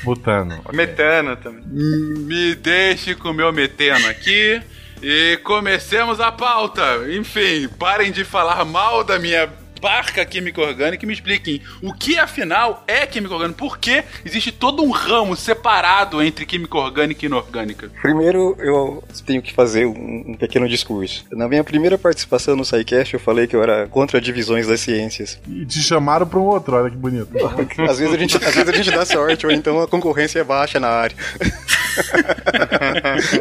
Butano. 0.04 0.62
Metano 0.75 1.35
também. 1.37 1.62
Me 1.66 2.54
deixe 2.57 3.14
com 3.14 3.31
o 3.31 3.35
meu 3.35 3.50
meteno 3.50 4.07
aqui 4.07 4.61
e 5.02 5.38
comecemos 5.43 6.21
a 6.21 6.31
pauta. 6.31 6.83
Enfim, 7.11 7.69
parem 7.78 8.12
de 8.12 8.23
falar 8.23 8.62
mal 8.66 9.02
da 9.02 9.19
minha 9.19 9.49
barca 9.85 10.25
química 10.25 10.62
orgânica 10.62 11.05
e 11.05 11.07
me 11.07 11.12
expliquem 11.12 11.61
o 11.83 11.93
que 11.93 12.19
afinal 12.19 12.83
é 12.87 13.05
química 13.05 13.35
orgânica. 13.35 13.59
Por 13.59 13.76
que 13.76 14.03
existe 14.25 14.50
todo 14.50 14.83
um 14.83 14.91
ramo 14.91 15.37
separado 15.37 16.23
entre 16.23 16.47
química 16.47 16.79
orgânica 16.79 17.23
e 17.23 17.26
inorgânica? 17.26 17.91
Primeiro, 18.00 18.57
eu 18.61 19.05
tenho 19.26 19.43
que 19.43 19.53
fazer 19.53 19.85
um, 19.85 20.25
um 20.29 20.35
pequeno 20.38 20.67
discurso. 20.67 21.26
Na 21.31 21.47
minha 21.47 21.62
primeira 21.62 21.99
participação 21.99 22.57
no 22.57 22.64
SciCast, 22.64 23.12
eu 23.12 23.21
falei 23.21 23.47
que 23.47 23.55
eu 23.55 23.62
era 23.62 23.87
contra 23.88 24.19
divisões 24.23 24.67
das 24.67 24.81
ciências. 24.81 25.38
E 25.47 25.67
te 25.67 25.83
chamaram 25.83 26.26
pra 26.26 26.38
um 26.38 26.45
outro, 26.45 26.76
olha 26.76 26.88
que 26.88 26.97
bonito. 26.97 27.29
Às 27.87 27.99
vezes 27.99 28.14
a 28.14 28.19
gente, 28.19 28.37
às 28.38 28.55
vezes 28.55 28.69
a 28.69 28.73
gente 28.73 28.91
dá 28.91 29.05
sorte, 29.05 29.47
ou 29.47 29.53
então 29.53 29.83
a 29.83 29.87
concorrência 29.87 30.38
é 30.38 30.45
baixa 30.45 30.81
na 30.81 30.88
área. 30.88 31.17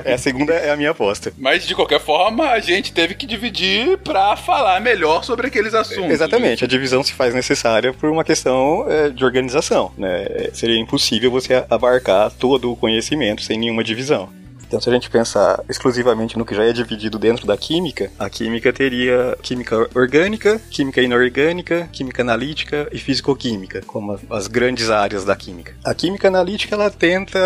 é, 0.04 0.14
a 0.14 0.18
segunda 0.18 0.54
é 0.54 0.72
a 0.72 0.76
minha 0.76 0.92
aposta. 0.92 1.32
Mas 1.38 1.66
de 1.66 1.74
qualquer 1.74 2.00
forma, 2.00 2.50
a 2.50 2.60
gente 2.60 2.92
teve 2.92 3.16
que 3.16 3.26
dividir 3.26 3.98
pra 4.00 4.36
falar 4.36 4.80
melhor 4.82 5.24
sobre 5.24 5.48
aqueles 5.48 5.74
assuntos. 5.74 6.12
Exatamente, 6.12 6.33
a 6.64 6.68
divisão 6.68 7.04
se 7.04 7.14
faz 7.14 7.34
necessária 7.34 7.94
por 7.94 8.10
uma 8.10 8.24
questão 8.24 8.86
é, 8.90 9.10
de 9.10 9.24
organização. 9.24 9.92
Né? 9.98 10.26
Seria 10.54 10.80
impossível 10.80 11.32
você 11.32 11.66
abarcar 11.70 12.32
todo 12.32 12.72
o 12.72 12.76
conhecimento 12.76 13.42
sem 13.42 13.58
nenhuma 13.58 13.84
divisão. 13.84 14.30
Então, 14.74 14.82
se 14.82 14.90
a 14.90 14.94
gente 14.94 15.08
pensar 15.08 15.64
exclusivamente 15.70 16.36
no 16.36 16.44
que 16.44 16.56
já 16.56 16.64
é 16.64 16.74
dividido 16.74 17.20
dentro 17.20 17.46
da 17.46 17.56
química, 17.56 18.12
a 18.18 18.28
química 18.28 18.74
teria 18.74 19.38
química 19.40 19.88
orgânica, 19.94 20.60
química 20.72 21.00
inorgânica, 21.00 21.88
química 21.94 22.24
analítica 22.24 22.90
e 22.92 22.98
fisicoquímica, 22.98 23.84
como 23.86 24.20
as 24.32 24.48
grandes 24.48 24.90
áreas 24.90 25.24
da 25.24 25.36
química. 25.36 25.76
A 25.84 25.94
química 25.94 26.28
analítica 26.28 26.74
ela 26.74 26.90
tenta, 26.90 27.40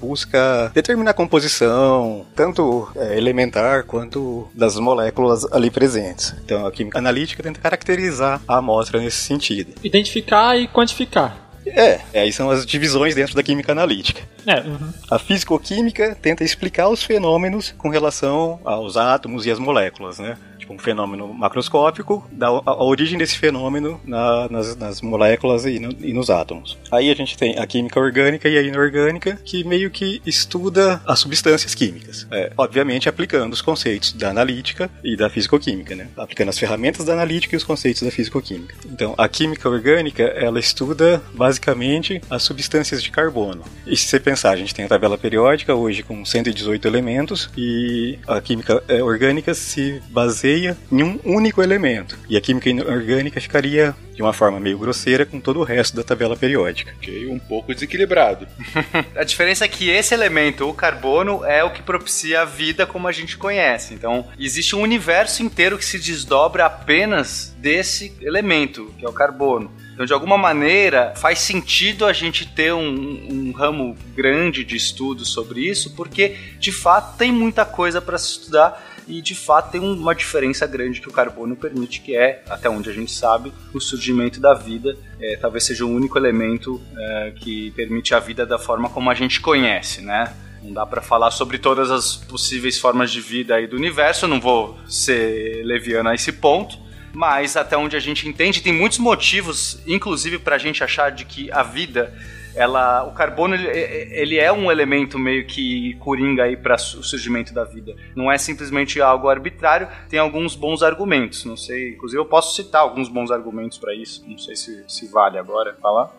busca 0.00 0.72
determinar 0.74 1.12
a 1.12 1.14
composição, 1.14 2.26
tanto 2.34 2.90
é, 2.96 3.16
elementar 3.16 3.84
quanto 3.84 4.48
das 4.52 4.76
moléculas 4.80 5.44
ali 5.52 5.70
presentes. 5.70 6.34
Então, 6.44 6.66
a 6.66 6.72
química 6.72 6.98
analítica 6.98 7.40
tenta 7.40 7.60
caracterizar 7.60 8.42
a 8.48 8.56
amostra 8.56 8.98
nesse 8.98 9.18
sentido. 9.18 9.74
Identificar 9.84 10.58
e 10.58 10.66
quantificar. 10.66 11.47
É, 11.70 12.00
aí 12.14 12.32
são 12.32 12.50
as 12.50 12.64
divisões 12.64 13.14
dentro 13.14 13.34
da 13.34 13.42
química 13.42 13.72
analítica. 13.72 14.22
É, 14.46 14.60
uhum. 14.60 14.92
A 15.10 15.18
fisicoquímica 15.18 16.16
tenta 16.20 16.44
explicar 16.44 16.88
os 16.88 17.02
fenômenos 17.02 17.74
com 17.76 17.88
relação 17.88 18.60
aos 18.64 18.96
átomos 18.96 19.46
e 19.46 19.50
às 19.50 19.58
moléculas, 19.58 20.18
né? 20.18 20.36
Tipo, 20.68 20.74
um 20.74 20.78
fenômeno 20.78 21.32
macroscópico 21.32 22.26
dá 22.30 22.48
a, 22.48 22.84
origem 22.84 23.18
desse 23.18 23.38
fenômeno 23.38 23.98
na- 24.04 24.48
nas, 24.50 24.76
nas 24.76 25.00
moléculas 25.00 25.64
e, 25.64 25.78
no- 25.78 25.94
e 26.00 26.12
nos 26.12 26.28
átomos. 26.28 26.76
Aí 26.92 27.10
a 27.10 27.14
gente 27.14 27.36
tem 27.38 27.58
a 27.58 27.66
química 27.66 27.98
orgânica 27.98 28.48
e 28.48 28.58
a 28.58 28.62
inorgânica, 28.62 29.38
que 29.44 29.64
meio 29.64 29.90
que 29.90 30.20
estuda 30.26 31.00
as 31.06 31.20
substâncias 31.20 31.74
químicas. 31.74 32.26
É, 32.30 32.52
obviamente 32.56 33.08
aplicando 33.08 33.52
os 33.52 33.62
conceitos 33.62 34.12
da 34.12 34.28
analítica 34.30 34.90
e 35.02 35.16
da 35.16 35.30
fisicoquímica, 35.30 35.94
né? 35.94 36.08
Aplicando 36.16 36.50
as 36.50 36.58
ferramentas 36.58 37.06
da 37.06 37.12
analítica 37.14 37.54
e 37.54 37.58
os 37.58 37.64
conceitos 37.64 38.02
da 38.02 38.10
fisicoquímica. 38.10 38.74
Então, 38.86 39.14
a 39.16 39.28
química 39.28 39.68
orgânica, 39.68 40.22
ela 40.22 40.58
estuda 40.60 41.22
basicamente 41.34 42.20
as 42.28 42.42
substâncias 42.42 43.02
de 43.02 43.10
carbono. 43.10 43.62
E 43.86 43.96
se 43.96 44.06
você 44.06 44.20
pensar, 44.20 44.50
a 44.50 44.56
gente 44.56 44.74
tem 44.74 44.84
a 44.84 44.88
tabela 44.88 45.16
periódica 45.16 45.74
hoje 45.74 46.02
com 46.02 46.24
118 46.24 46.86
elementos 46.86 47.50
e 47.56 48.18
a 48.26 48.40
química 48.40 48.82
eh, 48.88 49.02
orgânica 49.02 49.54
se 49.54 50.02
baseia 50.10 50.57
em 50.66 51.02
um 51.02 51.18
único 51.24 51.62
elemento. 51.62 52.18
E 52.28 52.36
a 52.36 52.40
química 52.40 52.68
inorgânica 52.68 53.40
ficaria 53.40 53.94
de 54.18 54.22
uma 54.22 54.32
forma 54.32 54.58
meio 54.58 54.76
grosseira 54.76 55.24
com 55.24 55.38
todo 55.38 55.60
o 55.60 55.62
resto 55.62 55.96
da 55.96 56.02
tabela 56.02 56.36
periódica. 56.36 56.92
Ok, 56.96 57.28
um 57.28 57.38
pouco 57.38 57.72
desequilibrado. 57.72 58.48
A 59.14 59.22
diferença 59.22 59.64
é 59.64 59.68
que 59.68 59.88
esse 59.88 60.12
elemento, 60.12 60.68
o 60.68 60.74
carbono, 60.74 61.44
é 61.44 61.62
o 61.62 61.70
que 61.70 61.82
propicia 61.82 62.42
a 62.42 62.44
vida 62.44 62.84
como 62.84 63.06
a 63.06 63.12
gente 63.12 63.36
conhece. 63.36 63.94
Então, 63.94 64.26
existe 64.36 64.74
um 64.74 64.80
universo 64.80 65.40
inteiro 65.44 65.78
que 65.78 65.84
se 65.84 66.00
desdobra 66.00 66.66
apenas 66.66 67.54
desse 67.58 68.12
elemento, 68.20 68.92
que 68.98 69.06
é 69.06 69.08
o 69.08 69.12
carbono. 69.12 69.70
Então, 69.94 70.04
de 70.04 70.12
alguma 70.12 70.36
maneira, 70.36 71.12
faz 71.16 71.38
sentido 71.38 72.04
a 72.04 72.12
gente 72.12 72.44
ter 72.46 72.72
um, 72.72 73.28
um 73.30 73.52
ramo 73.52 73.96
grande 74.16 74.64
de 74.64 74.74
estudos 74.74 75.28
sobre 75.28 75.60
isso, 75.60 75.94
porque 75.94 76.36
de 76.58 76.72
fato 76.72 77.16
tem 77.16 77.30
muita 77.30 77.64
coisa 77.64 78.00
para 78.00 78.18
se 78.18 78.30
estudar 78.30 78.97
e 79.08 79.22
de 79.22 79.34
fato 79.34 79.72
tem 79.72 79.80
uma 79.80 80.14
diferença 80.14 80.66
grande 80.66 81.00
que 81.00 81.08
o 81.08 81.12
carbono 81.12 81.56
permite, 81.56 82.00
que 82.00 82.14
é, 82.14 82.42
até 82.48 82.68
onde 82.68 82.90
a 82.90 82.92
gente 82.92 83.10
sabe, 83.10 83.52
o 83.72 83.80
surgimento 83.80 84.38
da 84.38 84.52
vida. 84.52 84.96
É, 85.18 85.36
talvez 85.36 85.64
seja 85.64 85.84
o 85.84 85.88
único 85.88 86.18
elemento 86.18 86.80
é, 86.96 87.32
que 87.34 87.70
permite 87.70 88.14
a 88.14 88.20
vida 88.20 88.44
da 88.44 88.58
forma 88.58 88.90
como 88.90 89.10
a 89.10 89.14
gente 89.14 89.40
conhece, 89.40 90.02
né? 90.02 90.34
Não 90.62 90.72
dá 90.72 90.84
para 90.84 91.00
falar 91.00 91.30
sobre 91.30 91.56
todas 91.58 91.90
as 91.90 92.16
possíveis 92.16 92.78
formas 92.78 93.10
de 93.10 93.20
vida 93.20 93.54
aí 93.54 93.66
do 93.66 93.76
universo, 93.76 94.28
não 94.28 94.40
vou 94.40 94.78
ser 94.86 95.64
leviano 95.64 96.10
a 96.10 96.14
esse 96.14 96.32
ponto, 96.32 96.78
mas 97.12 97.56
até 97.56 97.76
onde 97.76 97.96
a 97.96 98.00
gente 98.00 98.28
entende, 98.28 98.60
tem 98.60 98.72
muitos 98.72 98.98
motivos, 98.98 99.80
inclusive 99.86 100.38
para 100.38 100.56
a 100.56 100.58
gente 100.58 100.84
achar 100.84 101.10
de 101.10 101.24
que 101.24 101.50
a 101.50 101.62
vida 101.62 102.12
ela, 102.58 103.04
o 103.04 103.12
carbono 103.12 103.54
ele, 103.54 103.68
ele 103.68 104.38
é 104.38 104.52
um 104.52 104.70
elemento 104.70 105.18
meio 105.18 105.46
que 105.46 105.94
coringa 106.00 106.44
aí 106.44 106.56
para 106.56 106.74
o 106.74 106.78
surgimento 106.78 107.54
da 107.54 107.64
vida. 107.64 107.94
Não 108.16 108.30
é 108.30 108.36
simplesmente 108.36 109.00
algo 109.00 109.28
arbitrário. 109.28 109.88
Tem 110.08 110.18
alguns 110.18 110.56
bons 110.56 110.82
argumentos. 110.82 111.44
Não 111.44 111.56
sei, 111.56 111.90
inclusive 111.90 112.20
eu 112.20 112.26
posso 112.26 112.56
citar 112.56 112.82
alguns 112.82 113.08
bons 113.08 113.30
argumentos 113.30 113.78
para 113.78 113.94
isso. 113.94 114.24
Não 114.26 114.38
sei 114.38 114.56
se, 114.56 114.84
se 114.88 115.06
vale 115.08 115.38
agora 115.38 115.76
falar. 115.80 116.10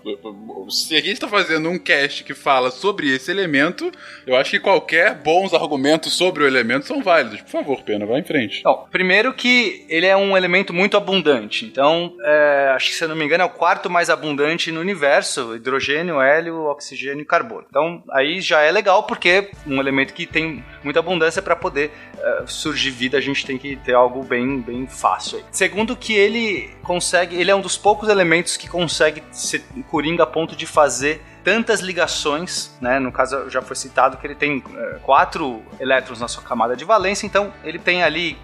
Se 0.70 0.96
a 0.96 1.02
gente 1.02 1.20
tá 1.20 1.28
fazendo 1.28 1.70
um 1.70 1.78
cast 1.78 2.24
que 2.24 2.34
fala 2.34 2.72
sobre 2.72 3.14
esse 3.14 3.30
elemento, 3.30 3.92
eu 4.26 4.36
acho 4.36 4.52
que 4.52 4.60
qualquer 4.60 5.16
bons 5.16 5.54
argumentos 5.54 6.14
sobre 6.14 6.44
o 6.44 6.48
elemento 6.48 6.86
são 6.86 7.04
válidos. 7.04 7.42
Por 7.42 7.52
favor, 7.52 7.82
Pena, 7.84 8.06
vai 8.06 8.20
em 8.20 8.24
frente. 8.24 8.60
Então, 8.60 8.88
primeiro 8.90 9.34
que 9.34 9.86
ele 9.90 10.06
é 10.06 10.16
um 10.16 10.38
elemento 10.38 10.74
muito 10.74 10.96
abundante. 10.96 11.66
Então, 11.66 12.16
é, 12.24 12.72
acho 12.76 12.90
que 12.90 12.96
se 12.96 13.04
eu 13.04 13.10
não 13.10 13.16
me 13.16 13.26
engano 13.26 13.44
é 13.44 13.46
o 13.46 13.50
quarto 13.50 13.90
mais 13.90 14.10
abundante 14.10 14.72
no 14.72 14.80
universo: 14.80 15.56
hidrogênio, 15.56 16.22
hélio, 16.30 16.66
oxigênio 16.66 17.22
e 17.22 17.26
carbono. 17.26 17.66
Então, 17.70 18.04
aí 18.12 18.42
já 18.42 18.62
é 18.62 18.72
legal 18.72 19.04
porque 19.04 19.52
um 19.66 19.80
elemento 19.80 20.14
que 20.14 20.26
tem 20.26 20.64
muita 20.84 21.00
abundância 21.00 21.42
para 21.42 21.56
poder 21.56 21.92
é, 22.18 22.44
surgir 22.46 22.92
vida, 22.92 23.18
a 23.18 23.22
gente 23.22 23.46
tem 23.46 23.58
que 23.58 23.76
ter 23.78 23.94
algo 23.94 24.24
bem, 24.24 24.60
bem 24.62 24.88
fácil. 24.88 25.40
Aí. 25.40 25.46
Segundo 25.52 25.96
que 25.96 26.14
ele 26.14 26.70
consegue, 26.84 27.36
ele 27.36 27.52
é 27.52 27.56
um 27.56 27.62
dos 27.62 27.78
poucos 27.78 28.10
elementos 28.10 28.58
que 28.58 28.68
consegue 28.68 29.24
ser 29.32 29.64
coringa 29.90 30.24
a 30.24 30.28
ponto 30.28 30.56
de 30.56 30.66
fazer 30.66 31.22
tantas 31.44 31.80
ligações, 31.80 32.78
né? 32.82 33.00
No 33.00 33.12
caso 33.12 33.50
já 33.50 33.62
foi 33.62 33.76
citado 33.76 34.18
que 34.18 34.28
ele 34.28 34.36
tem 34.36 34.64
é, 34.76 35.00
quatro 35.02 35.64
elétrons 35.80 36.20
na 36.20 36.28
sua 36.28 36.44
camada 36.44 36.76
de 36.76 36.86
valência, 36.86 37.26
então 37.26 37.54
ele 37.64 37.80
tem 37.80 38.04
ali 38.04 38.38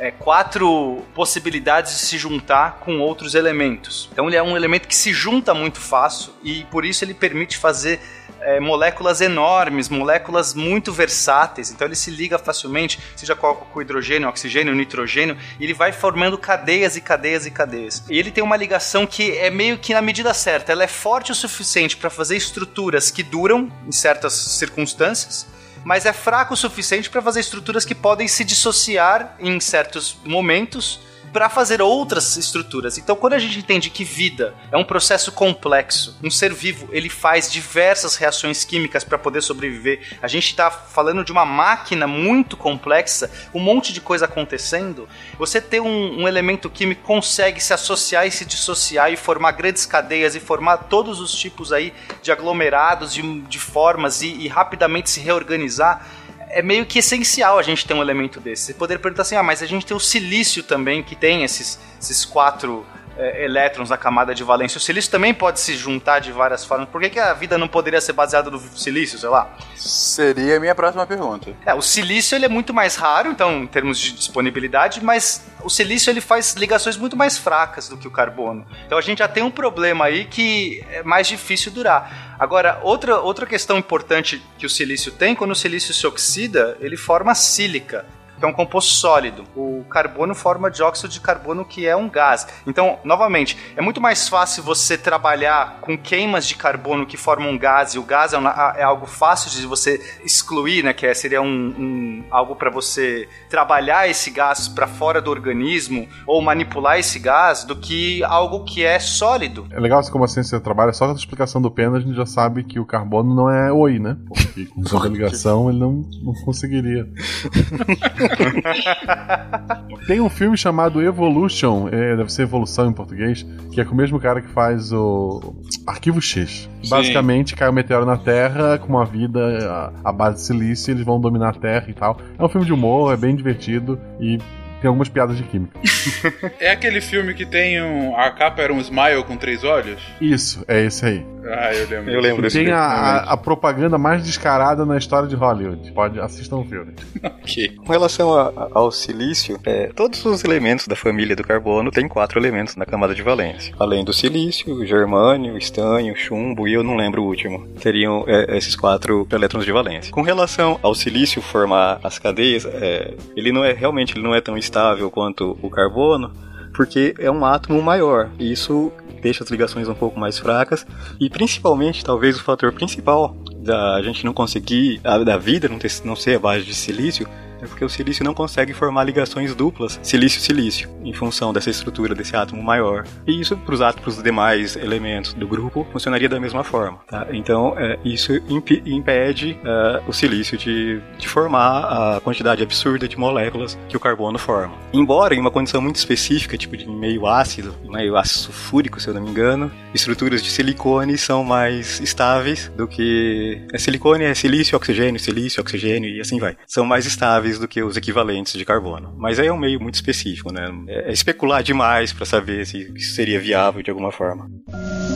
é, 0.00 0.10
quatro 0.10 1.04
possibilidades 1.14 1.92
de 1.92 1.98
se 1.98 2.18
juntar 2.18 2.78
com 2.80 2.98
outros 3.00 3.34
elementos. 3.34 4.08
Então 4.10 4.26
ele 4.26 4.36
é 4.36 4.42
um 4.42 4.56
elemento 4.56 4.88
que 4.88 4.96
se 4.96 5.12
junta 5.12 5.52
muito 5.52 5.78
fácil 5.78 6.32
e 6.42 6.64
por 6.64 6.84
isso 6.86 7.04
ele 7.04 7.12
permite 7.12 7.58
fazer 7.58 8.00
é, 8.40 8.58
moléculas 8.58 9.20
enormes, 9.20 9.90
moléculas 9.90 10.54
muito 10.54 10.90
versáteis. 10.90 11.70
Então 11.70 11.86
ele 11.86 11.94
se 11.94 12.10
liga 12.10 12.38
facilmente, 12.38 12.98
seja 13.14 13.34
com, 13.34 13.80
hidrogênio, 13.80 14.28
oxigênio, 14.28 14.74
nitrogênio, 14.74 15.36
e 15.58 15.64
ele 15.64 15.74
vai 15.74 15.92
formando 15.92 16.38
cadeias 16.38 16.96
e 16.96 17.02
cadeias 17.02 17.44
e 17.44 17.50
cadeias. 17.50 18.02
E 18.08 18.18
ele 18.18 18.30
tem 18.30 18.42
uma 18.42 18.56
ligação 18.56 19.06
que 19.06 19.36
é 19.36 19.50
meio 19.50 19.76
que 19.76 19.92
na 19.92 20.00
medida 20.00 20.32
certa. 20.32 20.72
Ela 20.72 20.84
é 20.84 20.88
forte 20.88 21.30
o 21.30 21.34
suficiente 21.34 21.98
para 21.98 22.08
fazer 22.08 22.36
estruturas 22.36 23.10
que 23.10 23.22
duram 23.22 23.70
em 23.86 23.92
certas 23.92 24.32
circunstâncias 24.32 25.46
mas 25.84 26.06
é 26.06 26.12
fraco 26.12 26.54
o 26.54 26.56
suficiente 26.56 27.08
para 27.08 27.22
fazer 27.22 27.40
estruturas 27.40 27.84
que 27.84 27.94
podem 27.94 28.28
se 28.28 28.44
dissociar 28.44 29.36
em 29.38 29.58
certos 29.60 30.16
momentos 30.24 31.00
para 31.32 31.48
fazer 31.48 31.80
outras 31.80 32.36
estruturas. 32.36 32.98
Então, 32.98 33.16
quando 33.16 33.34
a 33.34 33.38
gente 33.38 33.58
entende 33.58 33.90
que 33.90 34.04
vida 34.04 34.54
é 34.70 34.76
um 34.76 34.84
processo 34.84 35.32
complexo, 35.32 36.18
um 36.22 36.30
ser 36.30 36.52
vivo, 36.52 36.88
ele 36.92 37.08
faz 37.08 37.50
diversas 37.50 38.16
reações 38.16 38.64
químicas 38.64 39.04
para 39.04 39.18
poder 39.18 39.42
sobreviver. 39.42 40.18
A 40.20 40.28
gente 40.28 40.46
está 40.46 40.70
falando 40.70 41.24
de 41.24 41.32
uma 41.32 41.44
máquina 41.44 42.06
muito 42.06 42.56
complexa, 42.56 43.30
um 43.54 43.60
monte 43.60 43.92
de 43.92 44.00
coisa 44.00 44.24
acontecendo. 44.24 45.08
Você 45.38 45.60
ter 45.60 45.80
um, 45.80 46.22
um 46.22 46.28
elemento 46.28 46.68
químico 46.68 47.02
consegue 47.02 47.62
se 47.62 47.72
associar 47.72 48.26
e 48.26 48.30
se 48.30 48.44
dissociar 48.44 49.12
e 49.12 49.16
formar 49.16 49.52
grandes 49.52 49.86
cadeias 49.86 50.34
e 50.34 50.40
formar 50.40 50.78
todos 50.78 51.20
os 51.20 51.32
tipos 51.32 51.72
aí 51.72 51.92
de 52.22 52.32
aglomerados, 52.32 53.12
de, 53.12 53.40
de 53.42 53.58
formas 53.58 54.22
e, 54.22 54.28
e 54.28 54.48
rapidamente 54.48 55.10
se 55.10 55.20
reorganizar 55.20 56.06
é 56.52 56.62
meio 56.62 56.84
que 56.84 56.98
essencial 56.98 57.58
a 57.58 57.62
gente 57.62 57.86
ter 57.86 57.94
um 57.94 58.02
elemento 58.02 58.40
desse. 58.40 58.66
Você 58.66 58.74
poderia 58.74 59.00
perguntar 59.00 59.22
assim, 59.22 59.36
ah, 59.36 59.42
mas 59.42 59.62
a 59.62 59.66
gente 59.66 59.86
tem 59.86 59.96
o 59.96 60.00
silício 60.00 60.62
também, 60.62 61.02
que 61.02 61.14
tem 61.14 61.44
esses, 61.44 61.78
esses 62.00 62.24
quatro 62.24 62.84
é, 63.20 63.44
elétrons 63.44 63.90
na 63.90 63.96
camada 63.96 64.34
de 64.34 64.42
valência. 64.42 64.78
O 64.78 64.80
silício 64.80 65.10
também 65.10 65.34
pode 65.34 65.60
se 65.60 65.76
juntar 65.76 66.20
de 66.20 66.32
várias 66.32 66.64
formas. 66.64 66.88
Por 66.88 67.00
que, 67.00 67.10
que 67.10 67.20
a 67.20 67.34
vida 67.34 67.58
não 67.58 67.68
poderia 67.68 68.00
ser 68.00 68.14
baseada 68.14 68.50
no 68.50 68.58
silício, 68.58 69.18
sei 69.18 69.28
lá? 69.28 69.54
Seria 69.76 70.56
a 70.56 70.60
minha 70.60 70.74
próxima 70.74 71.06
pergunta. 71.06 71.52
É, 71.66 71.74
o 71.74 71.82
silício 71.82 72.34
ele 72.34 72.46
é 72.46 72.48
muito 72.48 72.72
mais 72.72 72.96
raro, 72.96 73.30
então, 73.30 73.62
em 73.62 73.66
termos 73.66 73.98
de 73.98 74.12
disponibilidade, 74.12 75.04
mas 75.04 75.46
o 75.62 75.68
silício 75.68 76.10
ele 76.10 76.20
faz 76.20 76.54
ligações 76.54 76.96
muito 76.96 77.16
mais 77.16 77.36
fracas 77.36 77.88
do 77.88 77.96
que 77.96 78.08
o 78.08 78.10
carbono. 78.10 78.66
Então 78.86 78.96
a 78.96 79.02
gente 79.02 79.18
já 79.18 79.28
tem 79.28 79.42
um 79.42 79.50
problema 79.50 80.06
aí 80.06 80.24
que 80.24 80.82
é 80.90 81.02
mais 81.02 81.28
difícil 81.28 81.70
durar. 81.70 82.36
Agora, 82.38 82.80
outra, 82.82 83.20
outra 83.20 83.44
questão 83.44 83.76
importante 83.76 84.42
que 84.58 84.64
o 84.64 84.70
silício 84.70 85.12
tem, 85.12 85.34
quando 85.34 85.50
o 85.50 85.54
silício 85.54 85.92
se 85.92 86.06
oxida, 86.06 86.76
ele 86.80 86.96
forma 86.96 87.34
sílica 87.34 88.06
que 88.40 88.46
é 88.46 88.48
um 88.48 88.52
composto 88.52 88.92
sólido. 88.92 89.44
O 89.54 89.84
carbono 89.90 90.34
forma 90.34 90.70
dióxido 90.70 91.10
de 91.10 91.20
carbono, 91.20 91.64
que 91.64 91.86
é 91.86 91.94
um 91.94 92.08
gás. 92.08 92.48
Então, 92.66 92.98
novamente, 93.04 93.56
é 93.76 93.82
muito 93.82 94.00
mais 94.00 94.28
fácil 94.28 94.62
você 94.62 94.96
trabalhar 94.96 95.78
com 95.82 95.96
queimas 95.96 96.46
de 96.48 96.54
carbono 96.54 97.06
que 97.06 97.18
formam 97.18 97.50
um 97.50 97.58
gás, 97.58 97.94
e 97.94 97.98
o 97.98 98.02
gás 98.02 98.32
é, 98.32 98.38
um, 98.38 98.48
é 98.48 98.82
algo 98.82 99.06
fácil 99.06 99.50
de 99.50 99.66
você 99.66 100.00
excluir, 100.24 100.82
né? 100.82 100.94
Que 100.94 101.06
é, 101.06 101.12
seria 101.12 101.42
um, 101.42 101.46
um 101.46 102.24
algo 102.30 102.56
para 102.56 102.70
você 102.70 103.28
trabalhar 103.50 104.08
esse 104.08 104.30
gás 104.30 104.68
para 104.68 104.86
fora 104.86 105.20
do 105.20 105.30
organismo 105.30 106.08
ou 106.26 106.40
manipular 106.40 106.98
esse 106.98 107.18
gás 107.18 107.64
do 107.64 107.76
que 107.76 108.24
algo 108.24 108.64
que 108.64 108.82
é 108.82 108.98
sólido. 108.98 109.66
É 109.70 109.78
legal 109.78 109.98
assim 109.98 110.10
como 110.10 110.24
a 110.24 110.28
ciência 110.28 110.58
trabalha, 110.60 110.92
só 110.94 111.04
com 111.04 111.12
a 111.12 111.14
explicação 111.14 111.60
do 111.60 111.70
Pena 111.70 111.98
a 111.98 112.00
gente 112.00 112.14
já 112.14 112.24
sabe 112.24 112.64
que 112.64 112.80
o 112.80 112.86
carbono 112.86 113.34
não 113.34 113.50
é 113.50 113.70
oi, 113.70 113.98
né? 113.98 114.16
Porque 114.26 114.64
com 114.64 114.82
tanta 114.82 115.08
ligação 115.08 115.68
ele 115.68 115.78
não, 115.78 116.04
não 116.22 116.32
conseguiria. 116.44 117.06
Tem 120.06 120.20
um 120.20 120.28
filme 120.28 120.56
chamado 120.56 121.02
Evolution, 121.02 121.88
é, 121.90 122.16
deve 122.16 122.32
ser 122.32 122.42
Evolução 122.42 122.88
em 122.88 122.92
português, 122.92 123.46
que 123.72 123.80
é 123.80 123.84
com 123.84 123.92
o 123.92 123.96
mesmo 123.96 124.18
cara 124.18 124.40
que 124.40 124.48
faz 124.48 124.92
o 124.92 125.54
Arquivo 125.86 126.20
X. 126.20 126.68
Sim. 126.82 126.90
Basicamente, 126.90 127.54
cai 127.54 127.68
um 127.68 127.72
meteoro 127.72 128.06
na 128.06 128.16
Terra 128.16 128.78
com 128.78 128.88
uma 128.88 129.04
vida 129.04 129.92
à 130.04 130.12
base 130.12 130.36
de 130.36 130.42
silício, 130.42 130.92
eles 130.92 131.04
vão 131.04 131.20
dominar 131.20 131.50
a 131.50 131.54
Terra 131.54 131.86
e 131.88 131.94
tal. 131.94 132.18
É 132.38 132.44
um 132.44 132.48
filme 132.48 132.66
de 132.66 132.72
humor, 132.72 133.12
é 133.12 133.16
bem 133.16 133.36
divertido 133.36 133.98
e 134.18 134.38
tem 134.80 134.88
algumas 134.88 135.08
piadas 135.08 135.36
de 135.36 135.42
química. 135.44 135.78
é 136.58 136.70
aquele 136.70 137.00
filme 137.00 137.34
que 137.34 137.44
tem 137.44 137.82
um. 137.82 138.16
A 138.16 138.30
capa 138.30 138.62
era 138.62 138.72
um 138.72 138.80
smile 138.80 139.22
com 139.24 139.36
três 139.36 139.62
olhos? 139.64 140.00
Isso, 140.20 140.64
é 140.66 140.84
esse 140.84 141.04
aí. 141.04 141.26
Ah, 141.44 141.72
eu 141.72 141.88
lembro. 141.88 142.12
Eu 142.12 142.20
lembro 142.20 142.50
Tem 142.50 142.70
a, 142.70 143.18
a, 143.18 143.36
propaganda 143.36 143.96
mais 143.96 144.24
descarada 144.24 144.84
na 144.84 144.98
história 144.98 145.28
de 145.28 145.34
Hollywood. 145.34 145.90
Pode 145.92 146.20
assistir 146.20 146.52
o 146.54 146.64
filme. 146.64 146.92
ok. 147.22 147.76
Com 147.76 147.92
relação 147.92 148.38
a, 148.38 148.68
ao 148.72 148.90
silício, 148.90 149.58
é, 149.64 149.88
todos 149.94 150.24
os 150.24 150.44
elementos 150.44 150.86
da 150.86 150.96
família 150.96 151.34
do 151.34 151.42
carbono 151.42 151.90
têm 151.90 152.08
quatro 152.08 152.38
elementos 152.38 152.76
na 152.76 152.84
camada 152.84 153.14
de 153.14 153.22
valência. 153.22 153.74
Além 153.78 154.04
do 154.04 154.12
silício, 154.12 154.84
germânio, 154.86 155.56
estanho, 155.56 156.14
chumbo 156.16 156.68
e 156.68 156.74
eu 156.74 156.82
não 156.82 156.96
lembro 156.96 157.22
o 157.22 157.26
último. 157.26 157.66
Teriam 157.80 158.24
é, 158.26 158.56
esses 158.56 158.76
quatro 158.76 159.26
elétrons 159.32 159.64
de 159.64 159.72
valência. 159.72 160.12
Com 160.12 160.22
relação 160.22 160.78
ao 160.82 160.94
silício 160.94 161.40
formar 161.40 162.00
as 162.02 162.18
cadeias, 162.18 162.66
é, 162.66 163.14
ele 163.36 163.52
não 163.52 163.64
é 163.64 163.72
realmente 163.72 164.14
ele 164.14 164.22
não 164.22 164.34
é 164.34 164.40
tão 164.40 164.56
estável 164.70 165.10
quanto 165.10 165.58
o 165.60 165.68
carbono 165.68 166.30
porque 166.72 167.14
é 167.18 167.30
um 167.30 167.44
átomo 167.44 167.82
maior. 167.82 168.30
E 168.38 168.50
isso 168.52 168.92
deixa 169.20 169.44
as 169.44 169.50
ligações 169.50 169.88
um 169.88 169.94
pouco 169.94 170.18
mais 170.18 170.38
fracas 170.38 170.86
e 171.20 171.28
principalmente, 171.28 172.04
talvez 172.04 172.36
o 172.36 172.42
fator 172.42 172.72
principal 172.72 173.36
da 173.62 174.00
gente 174.02 174.24
não 174.24 174.32
conseguir, 174.32 174.98
da 175.00 175.36
vida 175.36 175.68
não, 175.68 175.78
ter, 175.78 175.92
não 176.04 176.16
ser 176.16 176.36
a 176.36 176.38
base 176.38 176.64
de 176.64 176.74
silício, 176.74 177.28
é 177.62 177.66
porque 177.66 177.84
o 177.84 177.88
silício 177.88 178.24
não 178.24 178.34
consegue 178.34 178.72
formar 178.72 179.04
ligações 179.04 179.54
duplas 179.54 179.98
silício-silício, 180.02 180.90
em 181.04 181.12
função 181.12 181.52
dessa 181.52 181.70
estrutura 181.70 182.14
desse 182.14 182.36
átomo 182.36 182.62
maios 182.62 182.80
E 183.26 183.40
isso, 183.40 183.56
para 183.56 183.74
os 183.74 183.80
átomos 183.80 184.22
demais 184.22 184.76
elementos 184.76 185.34
do 185.34 185.46
grupo, 185.46 185.86
funcionaria 185.92 186.28
da 186.28 186.40
mesma 186.40 186.64
forma. 186.64 186.98
Tá? 187.06 187.26
Então, 187.30 187.74
é, 187.76 187.98
isso 188.04 188.34
imp 188.48 188.70
impede 188.86 189.58
é, 189.64 190.02
o 190.06 190.12
silício 190.12 190.56
de, 190.56 191.00
de 191.18 191.28
formar 191.28 192.16
a 192.16 192.20
quantidade 192.20 192.62
absurda 192.62 193.06
de 193.06 193.18
moléculas 193.18 193.78
que 193.88 193.96
o 193.96 194.00
carbono 194.00 194.38
forma. 194.38 194.74
Embora 194.92 195.34
em 195.34 195.40
uma 195.40 195.50
condição 195.50 195.80
muito 195.80 195.96
específica, 195.96 196.56
tipo 196.56 196.76
de 196.76 196.88
meio 196.88 197.26
ácido, 197.26 197.74
meio 197.84 198.16
ácido 198.16 198.40
sulfúrico, 198.40 199.00
se 199.00 199.08
eu 199.08 199.14
não 199.14 199.22
me 199.22 199.30
engano, 199.30 199.70
estruturas 199.94 200.42
de 200.42 200.50
silicone 200.50 201.18
são 201.18 201.44
mais 201.44 202.00
estáveis 202.00 202.70
do 202.76 202.86
que. 202.86 203.62
É 203.72 203.78
silicone 203.78 204.24
é 204.24 204.34
silício, 204.34 204.76
oxigênio, 204.76 205.20
silício, 205.20 205.60
oxigênio 205.60 206.08
e 206.08 206.20
assim 206.20 206.38
vai. 206.38 206.56
São 206.66 206.84
mais 206.84 207.06
estáveis 207.06 207.49
do 207.58 207.68
que 207.68 207.82
os 207.82 207.96
equivalentes 207.96 208.54
de 208.54 208.64
carbono. 208.64 209.14
Mas 209.16 209.38
aí 209.38 209.46
é 209.46 209.52
um 209.52 209.58
meio 209.58 209.80
muito 209.80 209.94
específico, 209.94 210.52
né? 210.52 210.70
É 210.88 211.12
especular 211.12 211.62
demais 211.62 212.12
para 212.12 212.26
saber 212.26 212.66
se 212.66 212.92
isso 212.94 213.14
seria 213.14 213.40
viável 213.40 213.82
de 213.82 213.90
alguma 213.90 214.12
forma. 214.12 214.50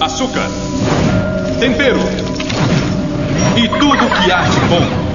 Açúcar, 0.00 0.48
tempero 1.60 1.98
e 3.56 3.68
tudo 3.68 4.22
que 4.22 4.32
há 4.32 4.42
de 4.42 4.60
bom. 4.60 5.14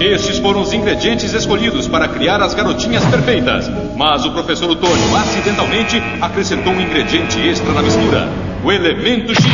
Estes 0.00 0.38
foram 0.38 0.60
os 0.60 0.74
ingredientes 0.74 1.32
escolhidos 1.32 1.88
para 1.88 2.06
criar 2.06 2.42
as 2.42 2.52
garotinhas 2.52 3.04
perfeitas. 3.06 3.66
Mas 3.96 4.26
o 4.26 4.32
professor 4.32 4.68
Otônio 4.68 5.16
acidentalmente 5.16 5.96
acrescentou 6.20 6.72
um 6.72 6.80
ingrediente 6.80 7.40
extra 7.40 7.72
na 7.72 7.82
mistura: 7.82 8.28
o 8.62 8.70
elemento 8.70 9.34
X. 9.34 9.44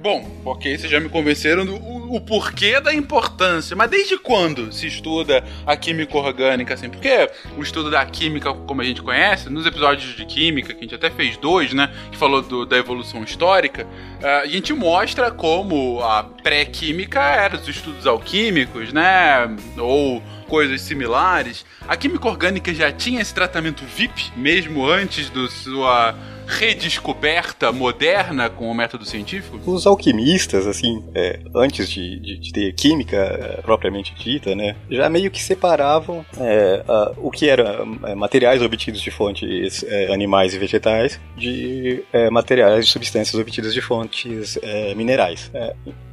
Bom, 0.00 0.24
ok, 0.44 0.76
vocês 0.76 0.90
já 0.90 1.00
me 1.00 1.08
convenceram 1.08 1.64
do 1.64 1.95
o, 2.08 2.20
porquê 2.20 2.80
da 2.80 2.92
importância. 2.92 3.76
Mas 3.76 3.90
desde 3.90 4.18
quando 4.18 4.72
se 4.72 4.86
estuda 4.86 5.44
a 5.66 5.76
química 5.76 6.16
orgânica, 6.16 6.74
assim? 6.74 6.88
Porque 6.88 7.30
o 7.56 7.62
estudo 7.62 7.90
da 7.90 8.04
química, 8.04 8.52
como 8.52 8.80
a 8.80 8.84
gente 8.84 9.02
conhece, 9.02 9.48
nos 9.50 9.66
episódios 9.66 10.14
de 10.16 10.24
química, 10.24 10.72
que 10.72 10.80
a 10.80 10.82
gente 10.82 10.94
até 10.94 11.10
fez 11.10 11.36
dois, 11.36 11.72
né? 11.72 11.90
Que 12.10 12.16
falou 12.16 12.42
do, 12.42 12.64
da 12.64 12.76
evolução 12.76 13.22
histórica, 13.22 13.84
uh, 13.84 14.42
a 14.42 14.46
gente 14.46 14.72
mostra 14.72 15.30
como 15.30 16.00
a 16.02 16.24
pré-química 16.24 17.20
era 17.20 17.56
os 17.56 17.68
estudos 17.68 18.06
alquímicos, 18.06 18.92
né? 18.92 19.48
Ou 19.78 20.22
coisas 20.48 20.80
similares. 20.80 21.64
A 21.86 21.96
química 21.96 22.28
orgânica 22.28 22.72
já 22.72 22.90
tinha 22.90 23.20
esse 23.20 23.34
tratamento 23.34 23.84
VIP, 23.84 24.32
mesmo 24.36 24.86
antes 24.86 25.28
da 25.30 25.48
sua 25.48 26.14
redescoberta 26.46 27.72
moderna 27.72 28.48
com 28.48 28.70
o 28.70 28.74
método 28.74 29.04
científico? 29.04 29.58
Os 29.66 29.86
alquimistas, 29.86 30.66
assim, 30.66 31.04
é, 31.14 31.40
antes 31.54 31.88
de, 31.88 32.20
de, 32.20 32.38
de, 32.38 32.52
ter 32.52 32.72
química 32.74 33.16
é, 33.16 33.62
propriamente 33.62 34.14
dita, 34.14 34.54
né, 34.54 34.76
já 34.90 35.08
meio 35.10 35.30
que 35.30 35.42
separavam 35.42 36.24
é, 36.38 36.84
a, 36.86 37.12
o 37.18 37.30
que 37.30 37.48
era 37.48 37.84
é, 38.04 38.14
materiais 38.14 38.62
obtidos 38.62 39.00
de 39.00 39.10
fontes 39.10 39.84
é, 39.84 40.12
animais 40.12 40.54
e 40.54 40.58
vegetais 40.58 41.20
de 41.36 42.04
é, 42.12 42.30
materiais 42.30 42.86
e 42.86 42.88
substâncias 42.88 43.40
obtidas 43.40 43.74
de 43.74 43.80
fontes 43.80 44.58
minerais. 44.96 45.50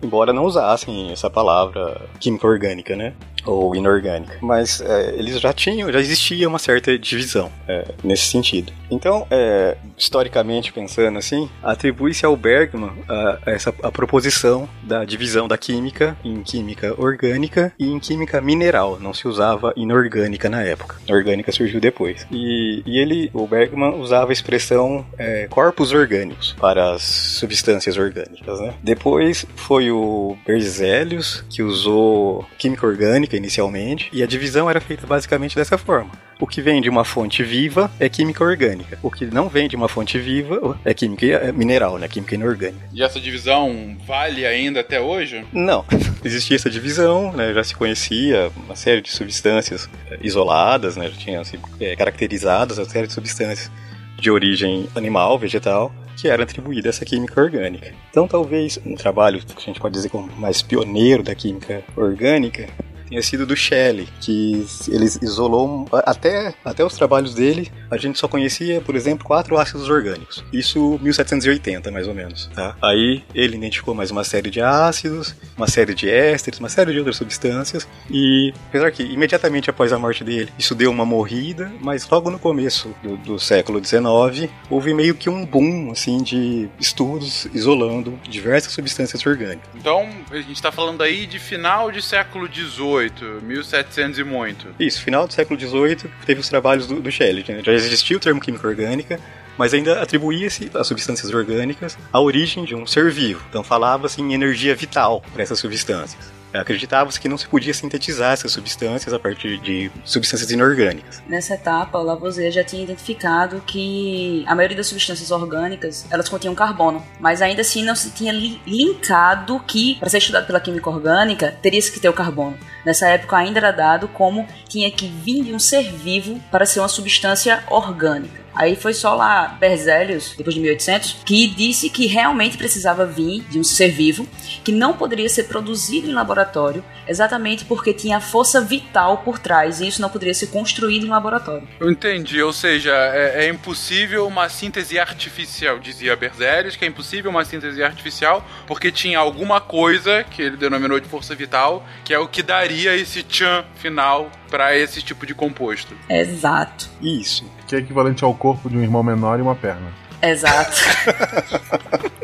embora 0.02 0.34
não 0.34 0.46
usassem 0.46 1.12
essa 1.12 1.30
palavra 1.30 2.02
química 2.20 2.48
orgânica, 2.48 2.96
né? 2.96 3.14
Ou 3.46 3.76
inorgânica. 3.76 4.38
Mas 4.42 4.82
é, 4.82 5.16
eles 5.18 5.40
já 5.40 5.54
tinham, 5.54 5.92
já 5.92 6.00
existia 6.00 6.48
uma 6.48 6.60
certa 6.60 6.98
divisão 6.98 7.52
é, 7.68 7.86
nesse 8.04 8.26
sentido. 8.26 8.72
Então, 8.90 9.28
é, 9.30 9.78
historicamente 9.98 10.72
pensando 10.72 11.18
assim, 11.18 11.50
atribui-se 11.62 12.26
ao 12.26 12.36
Bergman 12.36 12.92
a, 13.08 13.40
a 13.46 13.52
essa 13.52 13.74
a 13.82 13.92
proposição 13.92 14.68
da 14.84 15.04
divisão 15.06 15.48
da 15.48 15.58
química 15.58 16.16
em 16.24 16.42
química 16.44 16.94
orgânica 16.98 17.74
e 17.80 17.90
em 17.90 18.00
química 18.00 18.40
mineral. 18.42 19.00
Não 19.00 19.14
se 19.14 19.28
usava 19.28 19.74
inorgânica 19.76 20.50
na 20.50 20.62
época. 20.64 20.96
Orgânica 21.10 21.52
surgiu 21.52 21.80
depois. 21.80 22.26
E, 22.32 22.84
e 22.86 23.00
ele, 23.00 23.30
o 23.34 23.48
Bergman, 23.48 23.96
usava 23.96 24.32
a 24.32 24.34
expressão 24.34 25.06
é, 25.18 25.48
corpos 25.50 25.92
orgânicos 25.92 26.56
para 26.60 26.94
as 26.94 27.04
substâncias 27.04 27.98
orgânicas. 27.98 28.60
Né? 28.60 28.74
Depois 28.82 29.46
foi 29.56 29.92
o 29.92 30.38
Berzelius 30.46 31.44
que 31.50 31.62
usou 31.62 32.46
química 32.58 32.86
orgânica 32.86 33.33
inicialmente 33.36 34.10
e 34.14 34.24
a 34.24 34.28
divisão 34.28 34.70
era 34.70 34.80
feita 34.80 35.06
basicamente 35.08 35.56
dessa 35.56 35.78
forma. 35.78 36.12
O 36.40 36.48
que 36.48 36.62
vem 36.62 36.82
de 36.82 36.90
uma 36.90 37.06
fonte 37.06 37.44
viva 37.44 37.90
é 38.00 38.10
química 38.10 38.44
orgânica. 38.44 39.00
O 39.02 39.10
que 39.10 39.26
não 39.26 39.48
vem 39.48 39.68
de 39.68 39.76
uma 39.76 39.88
fonte 39.88 40.20
viva 40.20 40.78
é 40.84 40.94
química 40.94 41.26
é 41.26 41.52
mineral, 41.52 41.98
né? 41.98 42.08
Química 42.08 42.36
inorgânica. 42.36 42.86
E 42.92 43.02
essa 43.02 43.20
divisão 43.20 43.96
vale 44.06 44.46
ainda 44.46 44.82
até 44.82 45.00
hoje? 45.00 45.46
Não. 45.54 45.86
Existia 46.24 46.56
essa 46.56 46.70
divisão, 46.70 47.32
né? 47.32 47.54
Já 47.54 47.64
se 47.64 47.76
conhecia 47.76 48.52
uma 48.58 48.76
série 48.76 49.02
de 49.02 49.12
substâncias 49.12 49.90
eh, 50.10 50.20
isoladas, 50.22 50.98
né? 50.98 51.10
Já 51.10 51.18
tinham 51.18 51.44
sido 51.44 51.64
é, 51.80 51.96
caracterizadas 51.96 52.78
uma 52.78 52.90
série 52.90 53.08
de 53.08 53.14
substâncias 53.14 53.72
de 54.20 54.32
origem 54.32 54.88
animal, 54.96 55.38
vegetal, 55.38 55.94
que 56.16 56.28
era 56.28 56.44
atribuída 56.44 56.90
a 56.90 56.92
essa 56.92 57.06
química 57.06 57.42
orgânica. 57.42 57.94
Então, 58.10 58.28
talvez 58.28 58.80
um 58.86 58.96
trabalho 58.96 59.40
que 59.40 59.54
a 59.58 59.66
gente 59.66 59.80
pode 59.80 59.94
dizer 59.94 60.10
como 60.10 60.32
mais 60.38 60.62
pioneiro 60.62 61.24
da 61.24 61.36
química 61.36 61.84
orgânica 61.96 62.68
tenha 63.14 63.22
sido 63.22 63.46
do 63.46 63.56
Shelley, 63.56 64.08
que 64.20 64.66
ele 64.88 65.06
isolou 65.22 65.88
até, 65.92 66.54
até 66.66 66.84
os 66.84 66.96
trabalhos 66.96 67.36
dele, 67.36 67.72
a 67.92 67.98
gente 67.98 68.18
só 68.18 68.28
conhecia, 68.28 68.82
por 68.82 68.96
exemplo, 68.96 69.24
quatro 69.24 69.56
ácidos 69.58 69.88
orgânicos. 69.88 70.44
Isso 70.52 71.00
1780, 71.02 71.92
mais 71.92 72.08
ou 72.08 72.16
menos, 72.16 72.50
tá? 72.56 72.76
Aí 72.82 73.24
ele 73.36 73.56
identificou 73.56 73.94
mais 73.94 74.10
uma 74.10 74.24
série 74.24 74.50
de 74.50 74.62
ácidos, 74.62 75.36
uma 75.56 75.68
série 75.68 75.94
de 75.94 76.10
ésteres, 76.10 76.60
uma 76.60 76.70
série 76.70 76.92
de 76.92 76.98
outras 76.98 77.18
substâncias 77.18 77.88
e 78.10 78.52
apesar 78.70 78.92
que 78.92 79.04
imediatamente 79.04 79.70
após 79.70 79.94
a 79.94 80.00
morte 80.00 80.24
dele, 80.24 80.52
isso 80.58 80.74
deu 80.74 80.90
uma 80.90 81.06
morrida, 81.06 81.72
mas 81.82 82.10
logo 82.10 82.32
no 82.32 82.40
começo 82.40 82.96
do, 83.04 83.16
do 83.18 83.40
século 83.40 83.84
XIX, 83.84 84.50
houve 84.70 84.94
meio 84.94 85.14
que 85.14 85.30
um 85.30 85.46
boom 85.46 85.92
assim 85.92 86.24
de 86.24 86.68
estudos 86.80 87.46
isolando 87.54 88.20
diversas 88.28 88.74
substâncias 88.74 89.24
orgânicas. 89.24 89.70
Então, 89.76 90.10
a 90.32 90.38
gente 90.38 90.54
está 90.54 90.72
falando 90.72 91.04
aí 91.04 91.28
de 91.28 91.38
final 91.38 91.92
de 91.92 92.02
século 92.02 92.48
XVIII, 92.52 93.03
1700 93.12 94.20
e 94.20 94.24
muito. 94.24 94.68
Isso, 94.80 95.02
final 95.02 95.28
do 95.28 95.34
século 95.34 95.60
XVIII, 95.60 96.12
teve 96.26 96.40
os 96.40 96.50
trabalhos 96.50 96.88
do, 96.88 97.02
do 97.02 97.12
Shelley. 97.12 97.44
Né? 97.48 97.62
Já 97.64 97.74
existia 97.74 98.18
o 98.18 98.20
termo 98.20 98.40
química 98.40 98.68
orgânica, 98.68 99.20
mas 99.58 99.74
ainda 99.74 100.02
atribuía-se 100.02 100.72
às 100.74 100.88
substâncias 100.88 101.34
orgânicas 101.34 101.98
a 102.12 102.20
origem 102.20 102.64
de 102.64 102.76
um 102.76 102.86
ser 102.86 103.12
vivo. 103.12 103.44
Então 103.50 103.64
falava-se 103.64 104.22
em 104.22 104.34
energia 104.34 104.76
vital 104.76 105.24
para 105.34 105.44
essas 105.44 105.60
substâncias. 105.60 106.32
Acreditava-se 106.54 107.20
que 107.20 107.28
não 107.28 107.38
se 107.38 107.48
podia 107.48 107.74
sintetizar 107.74 108.34
essas 108.34 108.52
substâncias 108.52 109.12
a 109.12 109.18
partir 109.18 109.58
de 109.60 109.90
substâncias 110.06 110.52
inorgânicas. 110.52 111.22
Nessa 111.28 111.56
etapa, 111.56 111.98
o 111.98 112.04
Lavoisier 112.04 112.52
já 112.52 112.64
tinha 112.64 112.84
identificado 112.84 113.62
que 113.66 114.44
a 114.48 114.54
maioria 114.54 114.78
das 114.78 114.88
substâncias 114.88 115.32
orgânicas 115.32 116.06
elas 116.12 116.30
continham 116.30 116.54
carbono, 116.54 117.04
mas 117.20 117.42
ainda 117.42 117.62
assim 117.62 117.84
não 117.84 117.96
se 117.96 118.12
tinha 118.12 118.32
li 118.32 118.62
linkado 118.68 119.60
que, 119.62 119.96
para 119.96 120.10
ser 120.10 120.20
estudado 120.20 120.46
pela 120.46 120.60
química 120.60 120.90
orgânica, 120.90 121.58
teria 121.62 121.82
que 121.82 122.00
ter 122.00 122.10
o 122.10 122.14
carbono. 122.14 122.58
Nessa 122.86 123.08
época 123.08 123.38
ainda 123.38 123.60
era 123.60 123.72
dado 123.72 124.08
como 124.08 124.48
tinha 124.68 124.92
que 124.92 125.08
vir 125.08 125.44
de 125.44 125.54
um 125.54 125.60
ser 125.60 125.92
vivo 125.92 126.40
para 126.52 126.66
ser 126.66 126.80
uma 126.80 126.88
substância 126.88 127.64
orgânica. 127.70 128.44
Aí 128.56 128.76
foi 128.76 128.94
só 128.94 129.16
lá 129.16 129.48
Berzelius, 129.60 130.36
depois 130.38 130.54
de 130.54 130.62
1800, 130.62 131.24
que 131.26 131.48
disse 131.48 131.90
que 131.90 132.06
realmente 132.06 132.56
precisava 132.56 133.06
vir 133.06 133.42
de 133.50 133.60
um 133.60 133.64
ser 133.64 133.90
vivo, 133.90 134.28
que 134.64 134.72
não 134.72 134.94
poderia 134.94 135.28
ser 135.28 135.46
produzido 135.46 136.08
em 136.08 136.14
laboratório, 136.14 136.84
exatamente 137.08 137.66
porque 137.66 137.94
tinha 137.94 138.20
força 138.20 138.62
vital 138.62 139.20
por 139.20 139.40
trás 139.40 139.82
e 139.82 139.88
isso 139.88 140.02
não 140.02 140.10
poderia 140.10 140.34
ser 140.34 140.48
construído 140.48 141.06
em 141.06 141.10
laboratório. 141.10 141.68
Eu 141.80 141.90
entendi, 141.90 142.42
ou 142.44 142.54
seja, 142.54 142.94
é, 142.94 143.46
é 143.46 143.50
impossível 143.50 144.28
uma 144.28 144.48
síntese 144.50 145.00
artificial, 145.00 145.80
dizia 145.80 146.16
Berzelius, 146.16 146.76
que 146.76 146.86
é 146.86 146.88
impossível 146.88 147.32
uma 147.32 147.44
síntese 147.44 147.84
artificial 147.84 148.46
porque 148.68 148.92
tinha 148.92 149.18
alguma 149.18 149.60
coisa 149.60 150.24
que 150.24 150.44
ele 150.44 150.58
denominou 150.58 151.00
de 151.00 151.08
força 151.08 151.34
vital, 151.34 151.84
que 152.06 152.14
é 152.14 152.20
o 152.20 152.28
que 152.28 152.44
daria 152.44 152.73
esse 152.82 153.24
tchan 153.24 153.64
final 153.76 154.30
para 154.50 154.78
esse 154.78 155.02
tipo 155.02 155.26
de 155.26 155.34
composto. 155.34 155.96
Exato. 156.10 156.90
Isso. 157.02 157.50
Que 157.68 157.76
é 157.76 157.80
equivalente 157.80 158.24
ao 158.24 158.34
corpo 158.34 158.70
de 158.70 158.78
um 158.78 158.82
irmão 158.82 159.04
menor 159.04 159.40
e 159.40 159.42
uma 159.42 159.56
perna. 159.56 159.92
Exato. 160.22 160.78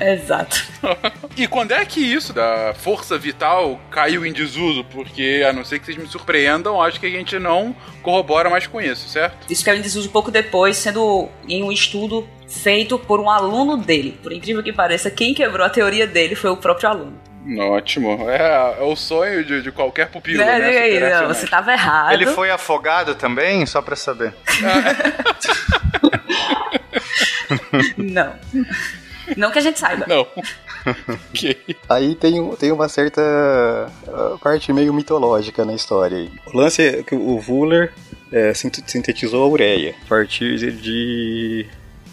Exato. 0.00 0.64
e 1.36 1.46
quando 1.46 1.72
é 1.72 1.84
que 1.84 2.00
isso 2.00 2.32
da 2.32 2.74
força 2.74 3.16
vital 3.18 3.80
caiu 3.90 4.24
em 4.24 4.32
desuso? 4.32 4.84
Porque, 4.84 5.44
a 5.48 5.52
não 5.52 5.64
ser 5.64 5.78
que 5.78 5.86
vocês 5.86 5.96
me 5.96 6.06
surpreendam, 6.06 6.80
acho 6.80 7.00
que 7.00 7.06
a 7.06 7.10
gente 7.10 7.38
não 7.38 7.74
corrobora 8.02 8.50
mais 8.50 8.66
com 8.66 8.80
isso, 8.80 9.08
certo? 9.08 9.50
Isso 9.50 9.64
caiu 9.64 9.78
em 9.78 9.82
desuso 9.82 10.10
pouco 10.10 10.30
depois, 10.30 10.76
sendo 10.76 11.28
em 11.48 11.62
um 11.62 11.72
estudo 11.72 12.28
feito 12.46 12.98
por 12.98 13.20
um 13.20 13.30
aluno 13.30 13.76
dele. 13.76 14.18
Por 14.22 14.32
incrível 14.32 14.62
que 14.62 14.72
pareça, 14.72 15.10
quem 15.10 15.34
quebrou 15.34 15.66
a 15.66 15.70
teoria 15.70 16.06
dele 16.06 16.34
foi 16.34 16.50
o 16.50 16.56
próprio 16.56 16.88
aluno. 16.88 17.18
Ótimo. 17.58 18.28
É, 18.30 18.76
é 18.78 18.82
o 18.82 18.96
sonho 18.96 19.44
de, 19.44 19.62
de 19.62 19.70
qualquer 19.70 20.08
pupilo, 20.08 20.38
Não, 20.38 20.46
né? 20.46 21.00
não, 21.00 21.22
não, 21.28 21.34
você 21.34 21.46
tava 21.46 21.72
errado. 21.72 22.12
Ele 22.12 22.26
foi 22.26 22.50
afogado 22.50 23.14
também, 23.14 23.66
só 23.66 23.82
pra 23.82 23.96
saber. 23.96 24.34
não. 27.96 28.34
Não 29.36 29.50
que 29.50 29.58
a 29.58 29.62
gente 29.62 29.78
saiba. 29.78 30.06
Não. 30.06 30.26
ok. 31.30 31.76
Aí 31.88 32.14
tem, 32.14 32.50
tem 32.56 32.72
uma 32.72 32.88
certa 32.88 33.20
uh, 34.06 34.38
parte 34.38 34.72
meio 34.72 34.92
mitológica 34.92 35.64
na 35.64 35.74
história. 35.74 36.18
aí. 36.18 36.30
O 36.52 36.56
lance 36.56 36.82
é 36.82 37.02
que 37.02 37.14
o 37.14 37.40
Wooler 37.46 37.92
é, 38.32 38.52
sint- 38.54 38.82
sintetizou 38.86 39.44
a 39.44 39.48
ureia 39.48 39.94
a 40.04 40.08
partir 40.08 40.72
de 40.72 41.66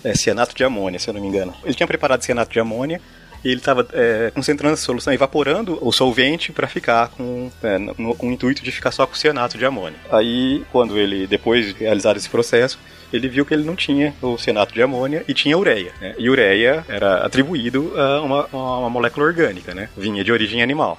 é, 0.03 0.15
cianato 0.15 0.55
de 0.55 0.63
amônia, 0.63 0.99
se 0.99 1.09
eu 1.09 1.13
não 1.13 1.21
me 1.21 1.27
engano. 1.27 1.53
Ele 1.63 1.73
tinha 1.73 1.87
preparado 1.87 2.21
cianato 2.23 2.51
de 2.51 2.59
amônia 2.59 3.01
e 3.43 3.49
ele 3.49 3.57
estava 3.57 3.87
concentrando 4.33 4.73
essa 4.73 4.83
solução, 4.83 5.11
evaporando 5.13 5.77
o 5.81 5.91
solvente 5.91 6.51
para 6.51 6.67
ficar 6.67 7.09
com, 7.09 7.51
é, 7.63 7.77
no- 7.77 8.15
com 8.15 8.27
o 8.29 8.31
intuito 8.31 8.63
de 8.63 8.71
ficar 8.71 8.91
só 8.91 9.05
com 9.07 9.15
cianato 9.15 9.57
de 9.57 9.65
amônia. 9.65 9.97
Aí, 10.11 10.63
quando 10.71 10.97
ele, 10.97 11.25
depois 11.27 11.67
de 11.73 11.73
realizar 11.83 12.15
esse 12.15 12.29
processo, 12.29 12.77
ele 13.11 13.27
viu 13.27 13.45
que 13.45 13.53
ele 13.53 13.63
não 13.63 13.75
tinha 13.75 14.13
o 14.21 14.37
cianato 14.37 14.73
de 14.73 14.81
amônia 14.81 15.23
e 15.27 15.33
tinha 15.33 15.57
ureia. 15.57 15.91
Né? 15.99 16.15
E 16.17 16.29
ureia 16.29 16.85
era 16.87 17.25
atribuído 17.25 17.93
a 17.97 18.21
uma, 18.21 18.45
uma 18.53 18.89
molécula 18.89 19.25
orgânica, 19.25 19.73
né? 19.73 19.89
vinha 19.97 20.23
de 20.23 20.31
origem 20.31 20.61
animal. 20.61 20.97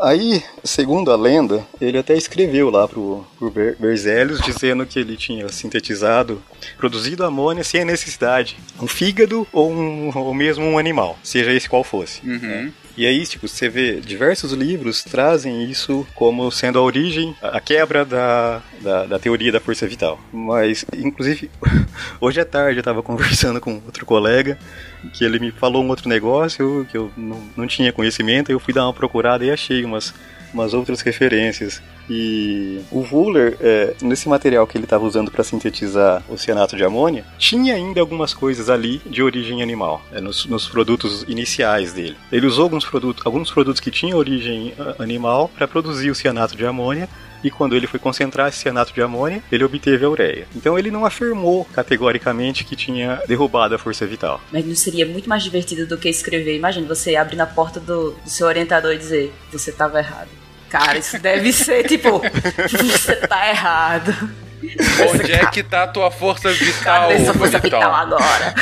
Aí, 0.00 0.42
segundo 0.64 1.10
a 1.12 1.16
lenda, 1.16 1.64
ele 1.80 1.98
até 1.98 2.16
escreveu 2.16 2.70
lá 2.70 2.88
pro, 2.88 3.24
pro 3.38 3.50
Ber- 3.50 3.76
Berzelius 3.78 4.40
dizendo 4.40 4.84
que 4.86 4.98
ele 4.98 5.16
tinha 5.16 5.48
sintetizado, 5.48 6.42
produzido 6.78 7.24
amônia 7.24 7.62
sem 7.62 7.82
a 7.82 7.84
necessidade, 7.84 8.56
um 8.80 8.86
fígado 8.88 9.46
ou, 9.52 9.70
um, 9.70 10.10
ou 10.16 10.34
mesmo 10.34 10.64
um 10.64 10.78
animal, 10.78 11.18
seja 11.22 11.52
esse 11.52 11.68
qual 11.68 11.84
fosse. 11.84 12.20
Uhum. 12.26 12.72
E 12.96 13.06
aí, 13.06 13.24
tipo, 13.26 13.48
você 13.48 13.70
vê 13.70 14.00
diversos 14.00 14.52
livros 14.52 15.02
trazem 15.02 15.64
isso 15.64 16.06
como 16.14 16.50
sendo 16.50 16.78
a 16.78 16.82
origem, 16.82 17.34
a 17.40 17.58
quebra 17.58 18.04
da, 18.04 18.60
da, 18.80 19.06
da 19.06 19.18
teoria 19.18 19.50
da 19.50 19.60
força 19.60 19.86
vital. 19.86 20.20
Mas, 20.30 20.84
inclusive, 20.94 21.50
hoje 22.20 22.40
à 22.40 22.44
tarde 22.44 22.78
eu 22.78 22.82
tava 22.82 23.02
conversando 23.02 23.60
com 23.60 23.80
outro 23.86 24.04
colega 24.04 24.58
que 25.14 25.24
ele 25.24 25.38
me 25.38 25.50
falou 25.50 25.82
um 25.82 25.88
outro 25.88 26.08
negócio 26.08 26.86
que 26.90 26.96
eu 26.96 27.10
não, 27.16 27.40
não 27.56 27.66
tinha 27.66 27.92
conhecimento, 27.92 28.52
eu 28.52 28.60
fui 28.60 28.74
dar 28.74 28.84
uma 28.84 28.92
procurada 28.92 29.44
e 29.44 29.50
achei 29.50 29.84
umas, 29.84 30.14
umas 30.52 30.74
outras 30.74 31.00
referências. 31.00 31.82
E 32.08 32.80
o 32.90 33.00
Wooler, 33.00 33.56
é, 33.60 33.94
nesse 34.02 34.28
material 34.28 34.66
que 34.66 34.76
ele 34.76 34.84
estava 34.84 35.04
usando 35.04 35.30
para 35.30 35.44
sintetizar 35.44 36.22
o 36.28 36.36
cianato 36.36 36.76
de 36.76 36.84
amônia, 36.84 37.24
tinha 37.38 37.74
ainda 37.74 38.00
algumas 38.00 38.34
coisas 38.34 38.68
ali 38.68 39.00
de 39.06 39.22
origem 39.22 39.62
animal, 39.62 40.02
é, 40.12 40.20
nos, 40.20 40.46
nos 40.46 40.68
produtos 40.68 41.24
iniciais 41.28 41.92
dele. 41.92 42.16
Ele 42.30 42.46
usou 42.46 42.64
alguns 42.64 42.84
produtos, 42.84 43.24
alguns 43.24 43.50
produtos 43.50 43.80
que 43.80 43.90
tinham 43.90 44.18
origem 44.18 44.74
ah, 44.78 44.96
animal 44.98 45.48
para 45.48 45.68
produzir 45.68 46.10
o 46.10 46.14
cianato 46.14 46.56
de 46.56 46.66
amônia. 46.66 47.08
E 47.44 47.50
quando 47.50 47.74
ele 47.74 47.88
foi 47.88 47.98
concentrar 47.98 48.48
esse 48.48 48.58
cianato 48.58 48.92
de 48.92 49.02
amônia, 49.02 49.42
ele 49.50 49.64
obteve 49.64 50.04
a 50.04 50.08
ureia. 50.08 50.46
Então 50.54 50.78
ele 50.78 50.92
não 50.92 51.04
afirmou 51.04 51.64
categoricamente 51.64 52.62
que 52.62 52.76
tinha 52.76 53.20
derrubado 53.26 53.74
a 53.74 53.78
força 53.78 54.06
vital. 54.06 54.40
Mas 54.52 54.64
não 54.64 54.76
seria 54.76 55.04
muito 55.06 55.28
mais 55.28 55.42
divertido 55.42 55.84
do 55.84 55.98
que 55.98 56.08
escrever. 56.08 56.56
Imagina 56.56 56.86
você 56.86 57.16
abrir 57.16 57.34
na 57.34 57.46
porta 57.46 57.80
do, 57.80 58.12
do 58.12 58.30
seu 58.30 58.46
orientador 58.46 58.92
e 58.92 58.98
dizer: 58.98 59.32
Você 59.50 59.72
tava 59.72 59.98
errado. 59.98 60.41
Cara, 60.72 60.98
isso 60.98 61.18
deve 61.18 61.52
ser 61.52 61.84
tipo: 61.86 62.20
Você 62.70 63.16
tá 63.16 63.48
errado. 63.48 64.30
Onde 65.12 65.32
é 65.32 65.44
que 65.46 65.62
tá 65.62 65.82
a 65.82 65.86
tua 65.88 66.10
força 66.10 66.50
vital, 66.52 67.08
Cadê 67.08 67.24
sua 67.24 67.34
força 67.34 67.58
Vitão? 67.58 67.80
vital 67.80 67.94
agora? 67.94 68.54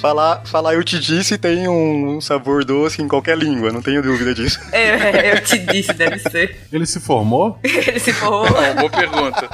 Falar, 0.00 0.42
falar 0.44 0.74
eu 0.74 0.84
te 0.84 0.98
disse 0.98 1.36
tem 1.36 1.68
um 1.68 2.20
sabor 2.20 2.64
doce 2.64 3.02
em 3.02 3.08
qualquer 3.08 3.36
língua, 3.36 3.72
não 3.72 3.82
tenho 3.82 4.02
dúvida 4.02 4.34
disso. 4.34 4.60
É, 4.72 5.34
eu 5.34 5.42
te 5.42 5.58
disse, 5.58 5.92
deve 5.92 6.18
ser. 6.18 6.56
Ele 6.72 6.86
se 6.86 7.00
formou? 7.00 7.58
Ele 7.62 7.98
se 7.98 8.12
formou. 8.12 8.48
Não, 8.50 8.74
boa 8.74 8.90
pergunta. 8.90 9.48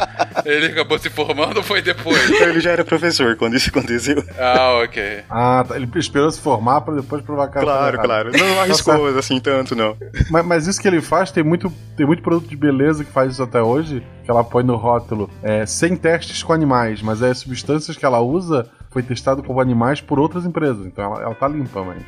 Ele 0.45 0.67
acabou 0.67 0.99
se 0.99 1.09
formando 1.11 1.59
ou 1.59 1.63
foi 1.63 1.81
depois? 1.81 2.31
Então 2.31 2.49
ele 2.49 2.61
já 2.61 2.73
era 2.73 2.85
professor 2.85 3.37
quando 3.37 3.57
isso 3.57 3.71
aconteceu. 3.71 4.23
Ah, 4.39 4.81
ok. 4.85 5.23
Ah, 5.31 5.65
tá. 5.67 5.77
ele 5.77 5.89
esperou 5.97 6.31
se 6.31 6.41
formar 6.41 6.81
pra 6.83 6.95
depois 6.95 7.23
provar 7.23 7.49
que 7.49 7.59
era 7.59 7.67
Claro, 7.67 7.99
claro. 8.01 8.31
Não 8.37 8.61
arriscou 8.61 9.07
assim 9.19 9.41
tanto, 9.41 9.75
não. 9.75 9.97
Mas, 10.31 10.45
mas 10.45 10.67
isso 10.67 10.81
que 10.81 10.89
ele 10.89 11.01
faz, 11.01 11.31
tem 11.31 11.43
muito, 11.43 11.73
tem 11.97 12.07
muito 12.07 12.23
produto 12.23 12.49
de 12.49 12.57
beleza 12.57 13.05
que 13.05 13.11
faz 13.11 13.33
isso 13.33 13.43
até 13.43 13.63
hoje, 13.63 14.03
que 14.25 14.31
ela 14.31 14.43
põe 14.43 14.65
no 14.65 14.77
rótulo, 14.77 15.29
é, 15.43 15.67
sem 15.67 15.97
testes 15.97 16.43
com 16.43 16.53
animais, 16.53 17.03
mas 17.03 17.23
as 17.23 17.39
substâncias 17.39 17.97
que 17.97 18.05
ela 18.05 18.21
usa 18.21 18.69
foi 18.91 19.03
testado 19.03 19.43
com 19.43 19.61
animais 19.61 20.01
por 20.01 20.19
outras 20.19 20.47
empresas, 20.47 20.87
então 20.87 21.05
ela, 21.05 21.23
ela 21.23 21.35
tá 21.35 21.47
limpa, 21.47 21.83
mas... 21.85 22.03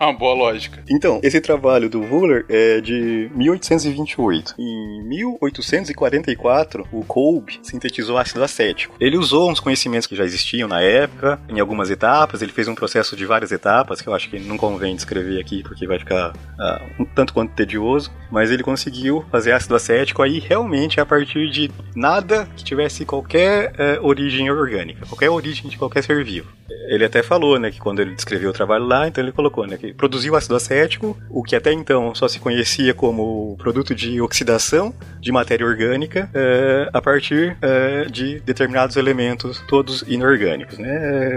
Uma 0.00 0.12
boa 0.18 0.34
lógica. 0.34 0.82
Então, 0.88 1.20
esse 1.22 1.40
trabalho 1.40 1.88
do 1.88 2.00
Wooler 2.00 2.44
é 2.48 2.80
de 2.80 3.30
1828. 3.34 4.54
Em 4.58 5.02
1844, 5.08 6.86
o 6.92 7.04
Kolbe 7.04 7.58
sintetizou 7.62 8.18
ácido 8.18 8.42
acético. 8.42 8.94
Ele 9.00 9.16
usou 9.16 9.50
uns 9.50 9.60
conhecimentos 9.60 10.06
que 10.06 10.16
já 10.16 10.24
existiam 10.24 10.68
na 10.68 10.80
época, 10.80 11.40
em 11.48 11.60
algumas 11.60 11.90
etapas, 11.90 12.42
ele 12.42 12.52
fez 12.52 12.68
um 12.68 12.74
processo 12.74 13.16
de 13.16 13.26
várias 13.26 13.52
etapas, 13.52 14.00
que 14.00 14.08
eu 14.08 14.14
acho 14.14 14.28
que 14.28 14.38
não 14.38 14.56
convém 14.56 14.94
descrever 14.94 15.40
aqui, 15.40 15.62
porque 15.62 15.86
vai 15.86 15.98
ficar 15.98 16.32
ah, 16.58 16.82
um 16.98 17.04
tanto 17.04 17.32
quanto 17.32 17.54
tedioso, 17.54 18.10
mas 18.30 18.50
ele 18.50 18.62
conseguiu 18.62 19.24
fazer 19.30 19.52
ácido 19.52 19.74
acético 19.74 20.22
aí 20.22 20.38
realmente 20.38 21.00
a 21.00 21.06
partir 21.06 21.50
de 21.50 21.70
nada 21.94 22.48
que 22.56 22.64
tivesse 22.64 23.04
qualquer 23.04 23.72
eh, 23.78 23.98
origem 24.00 24.50
orgânica, 24.50 25.06
qualquer 25.06 25.30
origem 25.30 25.68
de 25.68 25.76
qualquer 25.76 26.02
ser 26.02 26.24
vivo. 26.24 26.57
Ele 26.88 27.04
até 27.04 27.22
falou, 27.22 27.58
né, 27.58 27.70
que 27.70 27.78
quando 27.78 28.00
ele 28.00 28.14
descreveu 28.14 28.50
o 28.50 28.52
trabalho 28.52 28.84
lá, 28.84 29.08
então 29.08 29.22
ele 29.22 29.32
colocou, 29.32 29.66
né, 29.66 29.76
que 29.76 29.92
produziu 29.92 30.36
ácido 30.36 30.54
acético, 30.54 31.16
o 31.30 31.42
que 31.42 31.56
até 31.56 31.72
então 31.72 32.14
só 32.14 32.28
se 32.28 32.38
conhecia 32.38 32.92
como 32.94 33.56
produto 33.58 33.94
de 33.94 34.20
oxidação 34.20 34.94
de 35.20 35.32
matéria 35.32 35.66
orgânica, 35.66 36.30
eh, 36.34 36.88
a 36.92 37.00
partir 37.00 37.56
eh, 37.60 38.06
de 38.10 38.40
determinados 38.40 38.96
elementos, 38.96 39.62
todos 39.68 40.02
inorgânicos, 40.06 40.78
né? 40.78 41.34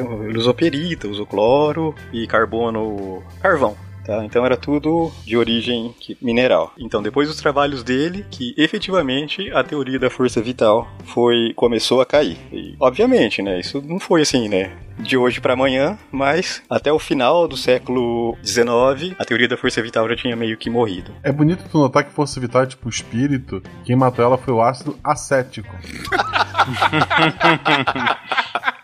Perita, 0.54 1.08
usou 1.08 1.26
cloro 1.26 1.96
e 2.12 2.28
carbono, 2.28 3.24
carvão. 3.42 3.76
Tá, 4.06 4.24
então 4.26 4.46
era 4.46 4.58
tudo 4.58 5.12
de 5.26 5.38
origem 5.38 5.96
mineral. 6.22 6.74
Então 6.78 7.02
depois 7.02 7.28
dos 7.28 7.38
trabalhos 7.38 7.84
dele, 7.84 8.26
que 8.30 8.54
efetivamente 8.58 9.52
a 9.52 9.64
teoria 9.64 10.00
da 10.00 10.10
força 10.10 10.42
vital 10.42 10.88
foi 11.06 11.54
começou 11.56 12.02
a 12.02 12.06
cair. 12.06 12.38
E, 12.52 12.76
obviamente, 12.80 13.42
né? 13.42 13.60
Isso 13.60 13.82
não 13.82 14.00
foi 14.00 14.22
assim, 14.22 14.50
né? 14.50 14.72
De 15.00 15.18
hoje 15.18 15.42
para 15.42 15.54
amanhã, 15.54 15.98
mas 16.12 16.62
até 16.70 16.92
o 16.92 17.00
final 17.00 17.48
do 17.48 17.58
século 17.58 18.38
XIX, 18.44 19.16
a 19.18 19.26
teoria 19.26 19.48
da 19.48 19.58
força 19.58 19.82
vital 19.82 20.08
já 20.10 20.16
tinha 20.16 20.36
meio 20.36 20.58
que 20.58 20.70
morrido. 20.70 21.12
É 21.24 21.32
bonito 21.32 21.64
tu 21.72 21.80
notar 21.80 22.04
que 22.04 22.12
força 22.12 22.40
vital 22.40 22.62
é 22.64 22.68
tipo 22.68 22.90
espírito, 22.90 23.64
quem 23.84 23.96
matou 23.96 24.24
ela 24.24 24.38
foi 24.38 24.54
o 24.54 24.62
ácido 24.62 24.96
acético. 25.04 25.74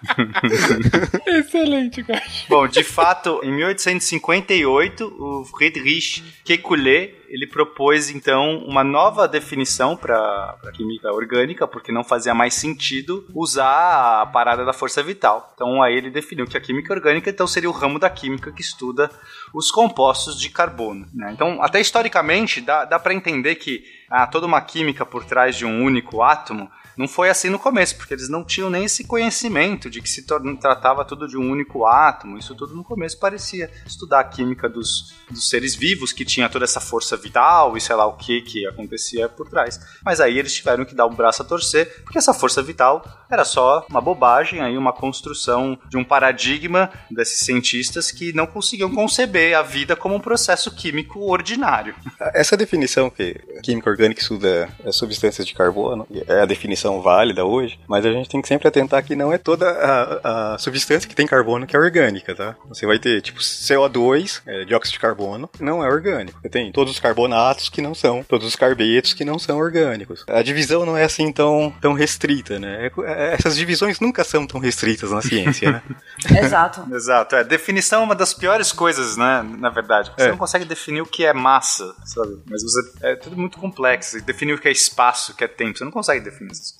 Excelente, 1.27 2.03
cara. 2.03 2.21
Bom, 2.49 2.67
de 2.67 2.83
fato, 2.83 3.39
em 3.43 3.51
1858, 3.51 5.05
o 5.05 5.45
Friedrich 5.45 6.23
Kekulé 6.43 7.13
ele 7.29 7.45
propôs 7.45 8.09
então 8.09 8.57
uma 8.59 8.83
nova 8.83 9.27
definição 9.27 9.95
para 9.95 10.15
a 10.63 10.71
química 10.71 11.11
orgânica, 11.11 11.67
porque 11.67 11.91
não 11.91 12.03
fazia 12.03 12.33
mais 12.33 12.53
sentido 12.53 13.25
usar 13.33 14.21
a 14.21 14.25
parada 14.25 14.63
da 14.63 14.73
força 14.73 15.03
vital. 15.03 15.51
Então 15.53 15.81
aí 15.81 15.95
ele 15.95 16.09
definiu 16.09 16.45
que 16.45 16.57
a 16.57 16.61
química 16.61 16.93
orgânica 16.93 17.29
então 17.29 17.45
seria 17.45 17.69
o 17.69 17.73
ramo 17.73 17.99
da 17.99 18.09
química 18.09 18.51
que 18.51 18.61
estuda 18.61 19.11
os 19.53 19.69
compostos 19.71 20.39
de 20.39 20.49
carbono. 20.49 21.07
né? 21.13 21.31
Então, 21.33 21.61
até 21.61 21.79
historicamente, 21.79 22.61
dá, 22.61 22.85
dá 22.85 22.99
para 22.99 23.13
entender 23.13 23.55
que 23.55 23.83
há 24.09 24.25
toda 24.25 24.45
uma 24.45 24.61
química 24.61 25.05
por 25.05 25.25
trás 25.25 25.55
de 25.55 25.65
um 25.65 25.83
único 25.83 26.21
átomo. 26.21 26.69
Não 26.97 27.07
foi 27.07 27.29
assim 27.29 27.49
no 27.49 27.59
começo, 27.59 27.95
porque 27.95 28.13
eles 28.13 28.27
não 28.27 28.43
tinham 28.43 28.69
nem 28.69 28.85
esse 28.85 29.03
conhecimento 29.03 29.89
de 29.89 30.01
que 30.01 30.09
se 30.09 30.25
tratava 30.59 31.05
tudo 31.05 31.27
de 31.27 31.37
um 31.37 31.51
único 31.51 31.85
átomo. 31.85 32.37
Isso 32.37 32.55
tudo 32.55 32.75
no 32.75 32.83
começo 32.83 33.19
parecia 33.19 33.69
estudar 33.85 34.19
a 34.21 34.23
química 34.23 34.67
dos, 34.67 35.13
dos 35.29 35.47
seres 35.47 35.75
vivos, 35.75 36.11
que 36.11 36.25
tinha 36.25 36.49
toda 36.49 36.65
essa 36.65 36.79
força 36.79 37.15
vital 37.15 37.77
e 37.77 37.81
sei 37.81 37.95
lá 37.95 38.07
o 38.07 38.17
que 38.17 38.41
que 38.41 38.65
acontecia 38.65 39.29
por 39.29 39.47
trás. 39.47 39.79
Mas 40.03 40.19
aí 40.19 40.39
eles 40.39 40.53
tiveram 40.53 40.85
que 40.85 40.95
dar 40.95 41.05
um 41.05 41.13
braço 41.13 41.43
a 41.43 41.45
torcer, 41.45 42.01
porque 42.03 42.17
essa 42.17 42.33
força 42.33 42.63
vital 42.63 43.05
era 43.29 43.45
só 43.45 43.85
uma 43.89 44.01
bobagem, 44.01 44.61
aí 44.61 44.77
uma 44.77 44.93
construção 44.93 45.77
de 45.89 45.97
um 45.97 46.03
paradigma 46.03 46.89
desses 47.11 47.41
cientistas 47.41 48.09
que 48.09 48.33
não 48.33 48.47
conseguiam 48.47 48.93
conceber 48.93 49.55
a 49.55 49.61
vida 49.61 49.95
como 49.95 50.15
um 50.15 50.19
processo 50.19 50.71
químico 50.71 51.19
ordinário. 51.29 51.93
Essa 52.33 52.57
definição 52.57 53.09
que 53.09 53.35
química 53.61 53.89
orgânica 53.89 54.21
estuda 54.21 54.69
as 54.85 54.95
substâncias 54.95 55.45
de 55.45 55.53
carbono 55.53 56.07
é 56.27 56.41
a 56.41 56.45
definição 56.45 56.86
válida 57.01 57.45
hoje, 57.45 57.79
mas 57.87 58.05
a 58.05 58.11
gente 58.11 58.29
tem 58.29 58.41
que 58.41 58.47
sempre 58.47 58.67
atentar 58.67 59.03
que 59.03 59.15
não 59.15 59.31
é 59.31 59.37
toda 59.37 59.69
a, 59.69 60.53
a 60.53 60.57
substância 60.57 61.07
que 61.07 61.15
tem 61.15 61.27
carbono 61.27 61.65
que 61.67 61.75
é 61.75 61.79
orgânica, 61.79 62.33
tá? 62.35 62.55
Você 62.69 62.85
vai 62.85 62.97
ter 62.99 63.21
tipo 63.21 63.39
CO2, 63.39 64.41
é, 64.45 64.65
dióxido 64.65 64.93
de 64.93 64.99
carbono, 64.99 65.49
não 65.59 65.83
é 65.83 65.87
orgânico. 65.89 66.39
Você 66.41 66.49
tem 66.49 66.71
todos 66.71 66.93
os 66.93 66.99
carbonatos 66.99 67.69
que 67.69 67.81
não 67.81 67.93
são, 67.93 68.23
todos 68.23 68.47
os 68.47 68.55
carbetos 68.55 69.13
que 69.13 69.25
não 69.25 69.37
são 69.37 69.57
orgânicos. 69.57 70.23
A 70.27 70.41
divisão 70.41 70.85
não 70.85 70.97
é 70.97 71.03
assim 71.03 71.31
tão, 71.31 71.73
tão 71.81 71.93
restrita, 71.93 72.59
né? 72.59 72.87
É- 72.87 73.01
é- 73.11 73.33
essas 73.33 73.55
divisões 73.55 73.99
nunca 73.99 74.23
são 74.23 74.45
tão 74.47 74.59
restritas 74.59 75.11
na 75.11 75.21
ciência, 75.21 75.71
né? 75.71 75.81
Exato. 76.41 76.85
Exato, 76.93 77.35
é. 77.35 77.43
Definição 77.43 78.01
é 78.01 78.03
uma 78.05 78.15
das 78.15 78.33
piores 78.33 78.71
coisas, 78.71 79.17
né? 79.17 79.43
Na 79.59 79.69
verdade. 79.69 80.11
Você 80.17 80.27
É. 80.27 80.29
não 80.31 80.37
consegue 80.37 80.65
definir 80.65 81.01
o 81.01 81.05
que 81.05 81.25
é 81.25 81.33
massa, 81.33 81.93
sabe? 82.05 82.37
Mas 82.49 82.61
você, 82.63 82.81
é 83.01 83.15
tudo 83.15 83.37
muito 83.37 83.57
complexo. 83.57 84.21
Definir 84.23 84.53
o 84.53 84.59
que 84.59 84.67
é 84.67 84.71
espaço, 84.71 85.31
o 85.31 85.35
que 85.35 85.43
é 85.43 85.47
tempo. 85.47 85.77
Você 85.77 85.83
não 85.83 85.91
consegue 85.91 86.23
definir 86.23 86.51
essas 86.51 86.71
coisas. 86.71 86.76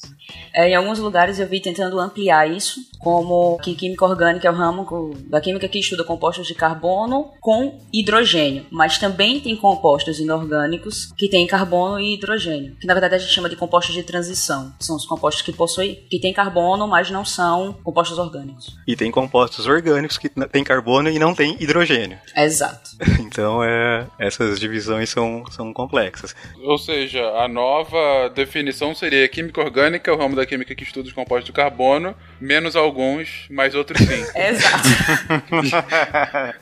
É, 0.53 0.69
em 0.69 0.75
alguns 0.75 0.99
lugares 0.99 1.39
eu 1.39 1.47
vi 1.47 1.60
tentando 1.60 1.99
ampliar 1.99 2.49
isso, 2.49 2.81
como 2.99 3.57
que 3.60 3.75
química 3.75 4.05
orgânica 4.05 4.47
é 4.47 4.51
o 4.51 4.53
ramo 4.53 5.15
da 5.27 5.39
química 5.39 5.67
que 5.67 5.79
estuda 5.79 6.03
compostos 6.03 6.47
de 6.47 6.55
carbono 6.55 7.31
com 7.39 7.79
hidrogênio, 7.93 8.65
mas 8.71 8.97
também 8.97 9.39
tem 9.39 9.55
compostos 9.55 10.19
inorgânicos 10.19 11.12
que 11.17 11.29
têm 11.29 11.45
carbono 11.45 11.99
e 11.99 12.15
hidrogênio, 12.15 12.75
que 12.79 12.88
na 12.88 12.93
verdade 12.93 13.15
a 13.15 13.17
gente 13.17 13.31
chama 13.31 13.49
de 13.49 13.55
compostos 13.55 13.93
de 13.93 14.03
transição. 14.03 14.73
São 14.79 14.95
os 14.95 15.05
compostos 15.05 15.41
que 15.41 15.53
possuem, 15.53 15.95
que 16.10 16.19
têm 16.19 16.33
carbono, 16.33 16.88
mas 16.88 17.12
não 17.12 17.23
são 17.23 17.73
compostos 17.83 18.17
orgânicos. 18.17 18.75
E 18.88 18.95
tem 18.95 19.12
compostos 19.12 19.67
orgânicos 19.67 20.17
que 20.17 20.29
têm 20.29 20.63
carbono 20.63 21.10
e 21.10 21.19
não 21.19 21.33
têm 21.33 21.55
hidrogênio. 21.60 22.19
Exato. 22.36 22.91
Então, 23.27 23.63
é, 23.63 24.07
essas 24.17 24.60
divisões 24.60 25.10
são, 25.10 25.43
são 25.51 25.73
complexas. 25.73 26.33
Ou 26.63 26.77
seja, 26.77 27.21
a 27.33 27.47
nova 27.47 28.29
definição 28.33 28.95
seria 28.95 29.27
química 29.27 29.62
orgânica, 29.62 29.87
o 30.12 30.17
ramo 30.17 30.36
da 30.36 30.45
química 30.45 30.76
que 30.76 30.84
estuda 30.84 31.08
os 31.08 31.13
compostos 31.13 31.45
de 31.45 31.52
carbono, 31.52 32.15
menos 32.39 32.76
alguns, 32.76 33.45
mas 33.50 33.76
outros 33.76 34.00
sim. 34.00 34.26
Exato. 34.36 34.88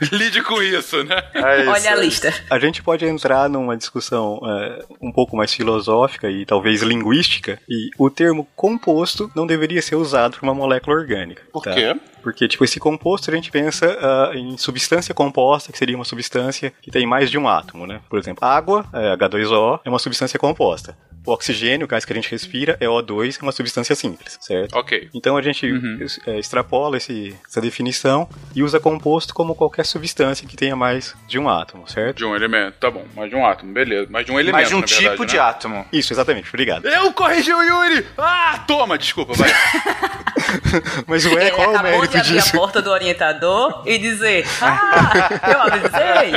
Lide 0.15 0.41
com 0.43 0.61
isso, 0.61 1.03
né? 1.03 1.21
É 1.33 1.67
Olha 1.67 1.91
a 1.91 1.95
lista. 1.95 2.33
A 2.49 2.59
gente 2.59 2.81
pode 2.83 3.05
entrar 3.05 3.49
numa 3.49 3.75
discussão 3.75 4.39
é, 4.43 4.83
um 5.01 5.11
pouco 5.11 5.35
mais 5.35 5.53
filosófica 5.53 6.29
e 6.29 6.45
talvez 6.45 6.81
linguística, 6.81 7.59
e 7.67 7.89
o 7.97 8.09
termo 8.09 8.47
composto 8.55 9.31
não 9.35 9.47
deveria 9.47 9.81
ser 9.81 9.95
usado 9.95 10.37
para 10.37 10.43
uma 10.43 10.53
molécula 10.53 10.97
orgânica. 10.97 11.43
Por 11.51 11.63
tá? 11.63 11.73
quê? 11.73 11.95
Porque, 12.25 12.47
tipo, 12.47 12.63
esse 12.63 12.79
composto 12.79 13.29
a 13.29 13.35
gente 13.35 13.51
pensa 13.51 13.85
ah, 14.01 14.31
em 14.33 14.57
substância 14.57 15.13
composta, 15.13 15.71
que 15.71 15.77
seria 15.77 15.95
uma 15.95 16.03
substância 16.03 16.73
que 16.81 16.89
tem 16.89 17.05
mais 17.05 17.29
de 17.29 17.37
um 17.37 17.47
átomo, 17.47 17.85
né? 17.85 18.01
Por 18.09 18.17
exemplo, 18.17 18.43
água, 18.43 18.83
é, 18.91 19.15
H2O, 19.15 19.81
é 19.85 19.89
uma 19.89 19.99
substância 19.99 20.39
composta. 20.39 20.97
O 21.25 21.31
oxigênio, 21.31 21.85
o 21.85 21.87
gás 21.87 22.05
que 22.05 22.13
a 22.13 22.15
gente 22.15 22.29
respira, 22.31 22.77
é 22.79 22.85
O2, 22.85 23.37
é 23.39 23.41
uma 23.41 23.51
substância 23.51 23.95
simples, 23.95 24.37
certo? 24.41 24.75
Ok. 24.77 25.09
Então 25.13 25.35
a 25.37 25.41
gente 25.41 25.67
é, 26.27 26.37
extrapola 26.39 26.97
esse- 26.97 27.35
essa 27.47 27.59
definição 27.61 28.27
e 28.55 28.61
usa 28.63 28.79
composto 28.79 29.33
como 29.33 29.55
qualquer 29.55 29.85
substância 29.85 30.47
que 30.47 30.55
tenha 30.55 30.75
mais 30.75 31.15
de 31.27 31.39
um 31.39 31.49
átomo, 31.49 31.87
certo? 31.87 32.17
De 32.17 32.25
um 32.25 32.35
elemento, 32.35 32.75
tá 32.79 32.91
bom. 32.91 33.05
Mais 33.15 33.29
de 33.29 33.35
um 33.35 33.45
átomo, 33.45 33.73
beleza. 33.73 34.07
Mais 34.09 34.25
de 34.25 34.31
um 34.31 34.35
elemento, 34.39 34.53
Mais 34.55 34.69
de 34.69 34.75
um 34.75 34.79
na 34.81 34.85
verdade, 34.85 35.09
tipo 35.11 35.23
né? 35.23 35.27
de 35.29 35.39
átomo. 35.39 35.85
Isso, 35.91 36.13
exatamente, 36.13 36.47
obrigado. 36.49 36.85
Eu 36.87 37.11
corrigi 37.13 37.53
o 37.53 37.61
Yuri! 37.61 38.05
Ah, 38.17 38.63
toma, 38.67 38.97
desculpa, 38.97 39.33
vai. 39.33 39.49
Mas 41.07 41.25
ué, 41.25 41.47
Ele 41.47 41.51
qual 41.51 41.67
é 41.69 41.71
o 41.71 41.75
acabou 41.75 41.91
de 41.91 41.97
mérito 41.97 42.17
abrir 42.17 42.37
a 42.37 42.41
disso? 42.41 42.51
porta 42.51 42.81
do 42.81 42.89
orientador 42.91 43.83
e 43.85 43.97
dizer: 43.97 44.45
Ah, 44.61 45.29
eu 45.51 45.61
avisei! 45.61 46.31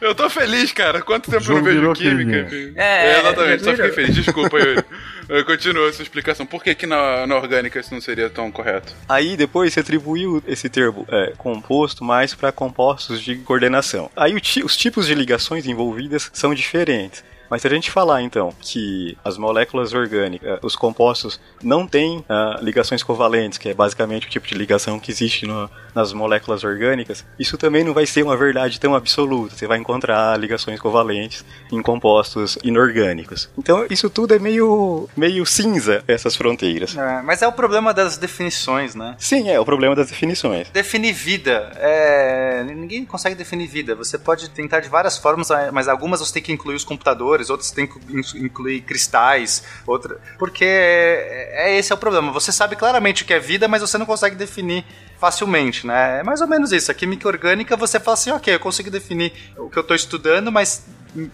Eu 0.00 0.14
tô 0.14 0.28
feliz, 0.30 0.72
cara. 0.72 1.02
Quanto 1.02 1.30
tempo 1.30 1.44
eu 1.44 1.56
não 1.56 1.62
vejo 1.62 1.78
virou 1.78 1.94
química? 1.94 2.48
Queridinho. 2.72 2.82
É, 2.82 3.20
exatamente. 3.20 3.64
Só 3.64 3.70
fiquei 3.74 3.90
feliz. 3.92 4.14
Desculpa, 4.14 4.58
Yuri. 4.60 4.84
Eu 5.28 5.44
continuo 5.44 5.88
essa 5.88 6.02
explicação. 6.02 6.44
Por 6.44 6.62
que, 6.62 6.74
que 6.74 6.86
na, 6.86 7.26
na 7.26 7.36
orgânica 7.36 7.78
isso 7.78 7.94
não 7.94 8.00
seria 8.00 8.28
tão 8.28 8.50
correto? 8.50 8.92
Aí 9.08 9.36
depois 9.36 9.72
você 9.72 9.80
atribuiu 9.80 10.42
esse 10.46 10.68
termo 10.68 11.06
é, 11.08 11.32
composto 11.38 12.02
mais 12.04 12.34
para 12.34 12.50
compostos 12.50 13.20
de 13.20 13.36
coordenação. 13.36 14.10
Aí 14.16 14.34
o 14.34 14.40
ti- 14.40 14.64
os 14.64 14.76
tipos 14.76 15.06
de 15.06 15.14
ligações 15.14 15.66
envolvidas 15.66 16.30
são 16.32 16.52
diferentes. 16.54 17.22
Mas 17.50 17.62
se 17.62 17.66
a 17.66 17.70
gente 17.70 17.90
falar 17.90 18.22
então 18.22 18.54
que 18.60 19.18
as 19.24 19.36
moléculas 19.36 19.92
orgânicas, 19.92 20.58
os 20.62 20.76
compostos, 20.76 21.40
não 21.62 21.86
têm 21.86 22.24
ah, 22.28 22.58
ligações 22.62 23.02
covalentes, 23.02 23.58
que 23.58 23.68
é 23.68 23.74
basicamente 23.74 24.26
o 24.26 24.30
tipo 24.30 24.46
de 24.46 24.54
ligação 24.54 24.98
que 25.00 25.10
existe 25.10 25.46
no- 25.46 25.68
nas 25.94 26.12
moléculas 26.12 26.62
orgânicas, 26.62 27.24
isso 27.38 27.58
também 27.58 27.82
não 27.82 27.92
vai 27.92 28.06
ser 28.06 28.22
uma 28.22 28.36
verdade 28.36 28.78
tão 28.78 28.94
absoluta. 28.94 29.56
Você 29.56 29.66
vai 29.66 29.78
encontrar 29.78 30.38
ligações 30.38 30.78
covalentes 30.80 31.44
em 31.72 31.82
compostos 31.82 32.56
inorgânicos. 32.62 33.48
Então 33.58 33.86
isso 33.90 34.08
tudo 34.08 34.34
é 34.34 34.38
meio, 34.38 35.08
meio 35.16 35.44
cinza, 35.44 36.04
essas 36.06 36.36
fronteiras. 36.36 36.96
É, 36.96 37.22
mas 37.22 37.42
é 37.42 37.48
o 37.48 37.52
problema 37.52 37.92
das 37.92 38.16
definições, 38.16 38.94
né? 38.94 39.16
Sim, 39.18 39.48
é 39.48 39.58
o 39.58 39.64
problema 39.64 39.94
das 39.96 40.08
definições. 40.08 40.68
Definir 40.70 41.12
vida. 41.12 41.72
É... 41.76 42.62
Ninguém 42.64 43.04
consegue 43.04 43.34
definir 43.34 43.66
vida. 43.66 43.94
Você 43.94 44.18
pode 44.18 44.48
tentar 44.50 44.80
de 44.80 44.88
várias 44.88 45.16
formas, 45.18 45.48
mas 45.72 45.88
algumas 45.88 46.20
você 46.20 46.34
tem 46.34 46.42
que 46.42 46.52
incluir 46.52 46.76
os 46.76 46.84
computadores, 46.84 47.39
outras 47.48 47.70
tem 47.70 47.86
que 47.86 47.98
in- 48.12 48.44
incluir 48.44 48.82
cristais, 48.82 49.62
outra. 49.86 50.20
Porque 50.38 50.64
é, 50.64 51.70
é 51.70 51.78
esse 51.78 51.92
é 51.92 51.94
o 51.94 51.98
problema. 51.98 52.32
Você 52.32 52.52
sabe 52.52 52.76
claramente 52.76 53.22
o 53.22 53.26
que 53.26 53.32
é 53.32 53.38
vida, 53.38 53.68
mas 53.68 53.80
você 53.80 53.96
não 53.96 54.04
consegue 54.04 54.36
definir 54.36 54.84
facilmente, 55.18 55.86
né? 55.86 56.20
É 56.20 56.22
mais 56.22 56.40
ou 56.40 56.48
menos 56.48 56.72
isso. 56.72 56.90
A 56.90 56.94
química 56.94 57.28
orgânica 57.28 57.76
você 57.76 58.00
fala 58.00 58.14
assim, 58.14 58.30
ok, 58.30 58.54
eu 58.54 58.60
consigo 58.60 58.90
definir 58.90 59.32
o 59.56 59.70
que 59.70 59.78
eu 59.78 59.82
estou 59.82 59.94
estudando, 59.94 60.50
mas 60.50 60.84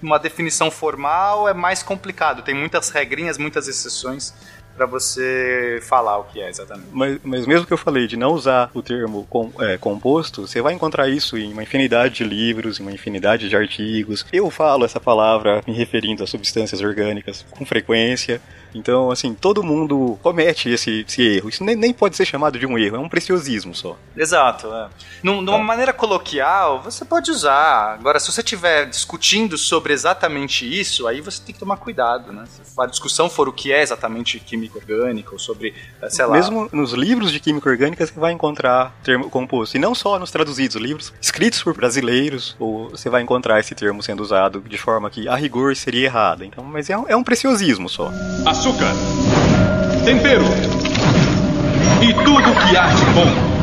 uma 0.03 0.19
definição 0.19 0.71
formal 0.71 1.49
é 1.49 1.55
mais 1.55 1.83
complicado. 1.83 2.43
Tem 2.43 2.55
muitas 2.55 2.91
regrinhas, 2.91 3.39
muitas 3.39 3.67
exceções 3.69 4.35
para 4.77 4.87
você 4.87 5.81
falar 5.83 6.19
o 6.19 6.25
que 6.25 6.41
é 6.41 6.49
exatamente. 6.49 6.89
Mas, 6.93 7.19
mas 7.25 7.47
mesmo 7.47 7.67
que 7.67 7.73
eu 7.73 7.79
falei 7.79 8.07
de 8.07 8.17
não 8.17 8.33
usar 8.33 8.71
o 8.75 8.83
termo 8.83 9.27
com- 9.31 9.51
é, 9.61 9.77
composto, 9.79 10.47
você 10.47 10.61
vai 10.61 10.75
encontrar 10.75 11.09
isso 11.09 11.37
em 11.39 11.53
uma 11.53 11.63
infinidade 11.63 12.15
de 12.17 12.25
livros, 12.25 12.79
em 12.79 12.83
uma 12.83 12.93
infinidade 12.93 13.49
de 13.49 13.57
artigos. 13.57 14.25
Eu 14.33 14.51
falo 14.51 14.85
essa 14.85 15.01
palavra 15.01 15.63
me 15.67 15.73
referindo 15.73 16.23
a 16.23 16.27
substâncias 16.27 16.81
orgânicas 16.81 17.45
com 17.51 17.65
frequência. 17.65 18.41
Então, 18.79 19.11
assim, 19.11 19.35
todo 19.35 19.63
mundo 19.63 20.19
comete 20.23 20.69
esse, 20.71 21.05
esse 21.07 21.23
erro. 21.23 21.49
Isso 21.49 21.65
nem, 21.65 21.75
nem 21.77 21.93
pode 21.93 22.17
ser 22.17 22.25
chamado 22.25 22.59
de 22.59 22.67
um 22.67 22.79
erro, 22.79 22.97
é 22.97 22.99
um 22.99 23.09
preciosismo 23.09 23.75
só. 23.75 23.97
Exato. 24.17 24.67
É. 24.73 24.89
Num- 25.23 25.41
Numa 25.41 25.59
Tá. 25.59 25.65
maneira 25.65 25.93
coloquial, 25.93 26.83
você 26.83 27.05
pode 27.05 27.31
usar. 27.31 27.95
Agora, 27.99 28.19
se 28.21 28.31
você 28.33 28.41
estiver 28.41 28.87
discutindo 28.87 29.57
sobre 29.59 29.93
exatamente 29.93 30.65
isso, 30.69 31.07
aí 31.07 31.21
você 31.21 31.41
tem 31.43 31.53
que 31.55 31.59
tomar 31.61 31.77
cuidado, 31.77 32.33
né? 32.33 32.45
Se 32.47 32.61
a 32.81 32.87
discussão 32.87 33.29
for 33.31 33.49
o 33.49 33.53
que 33.53 33.73
é 33.73 33.83
exatamente 33.83 34.39
química 34.41 34.79
orgânica, 34.79 35.31
ou 35.33 35.39
sobre, 35.39 35.75
eh, 36.03 36.11
sei 36.11 36.25
lá. 36.27 36.33
Mesmo 36.37 36.69
nos 36.73 36.93
livros 36.93 37.31
de 37.33 37.41
química 37.41 37.69
orgânica 37.69 38.07
você 38.07 38.19
vai 38.19 38.33
encontrar 38.33 38.93
termo 39.03 39.31
composto. 39.31 39.77
E 39.77 39.81
não 39.81 39.95
só 39.95 40.19
nos 40.19 40.31
traduzidos, 40.31 40.77
livros 40.77 41.13
escritos 41.21 41.63
por 41.63 41.75
brasileiros, 41.75 42.57
ou 42.59 42.91
você 42.91 43.09
vai 43.09 43.23
encontrar 43.23 43.59
esse 43.61 43.75
termo 43.75 44.03
sendo 44.03 44.23
usado 44.23 44.61
de 44.61 44.79
forma 44.79 45.09
que 45.11 45.29
a 45.29 45.35
rigor 45.37 45.75
seria 45.77 46.05
errada. 46.07 46.45
Então, 46.45 46.63
mas 46.65 46.91
é 46.91 46.97
um, 46.99 47.05
é 47.09 47.17
um 47.17 47.23
preciosismo 47.25 47.89
só. 47.89 48.11
Açúcar, 48.67 48.93
tempero 50.05 50.45
e 52.03 52.13
tudo 52.13 52.53
que 52.67 52.77
há 52.77 52.89
de 52.89 53.05
bom. 53.15 53.57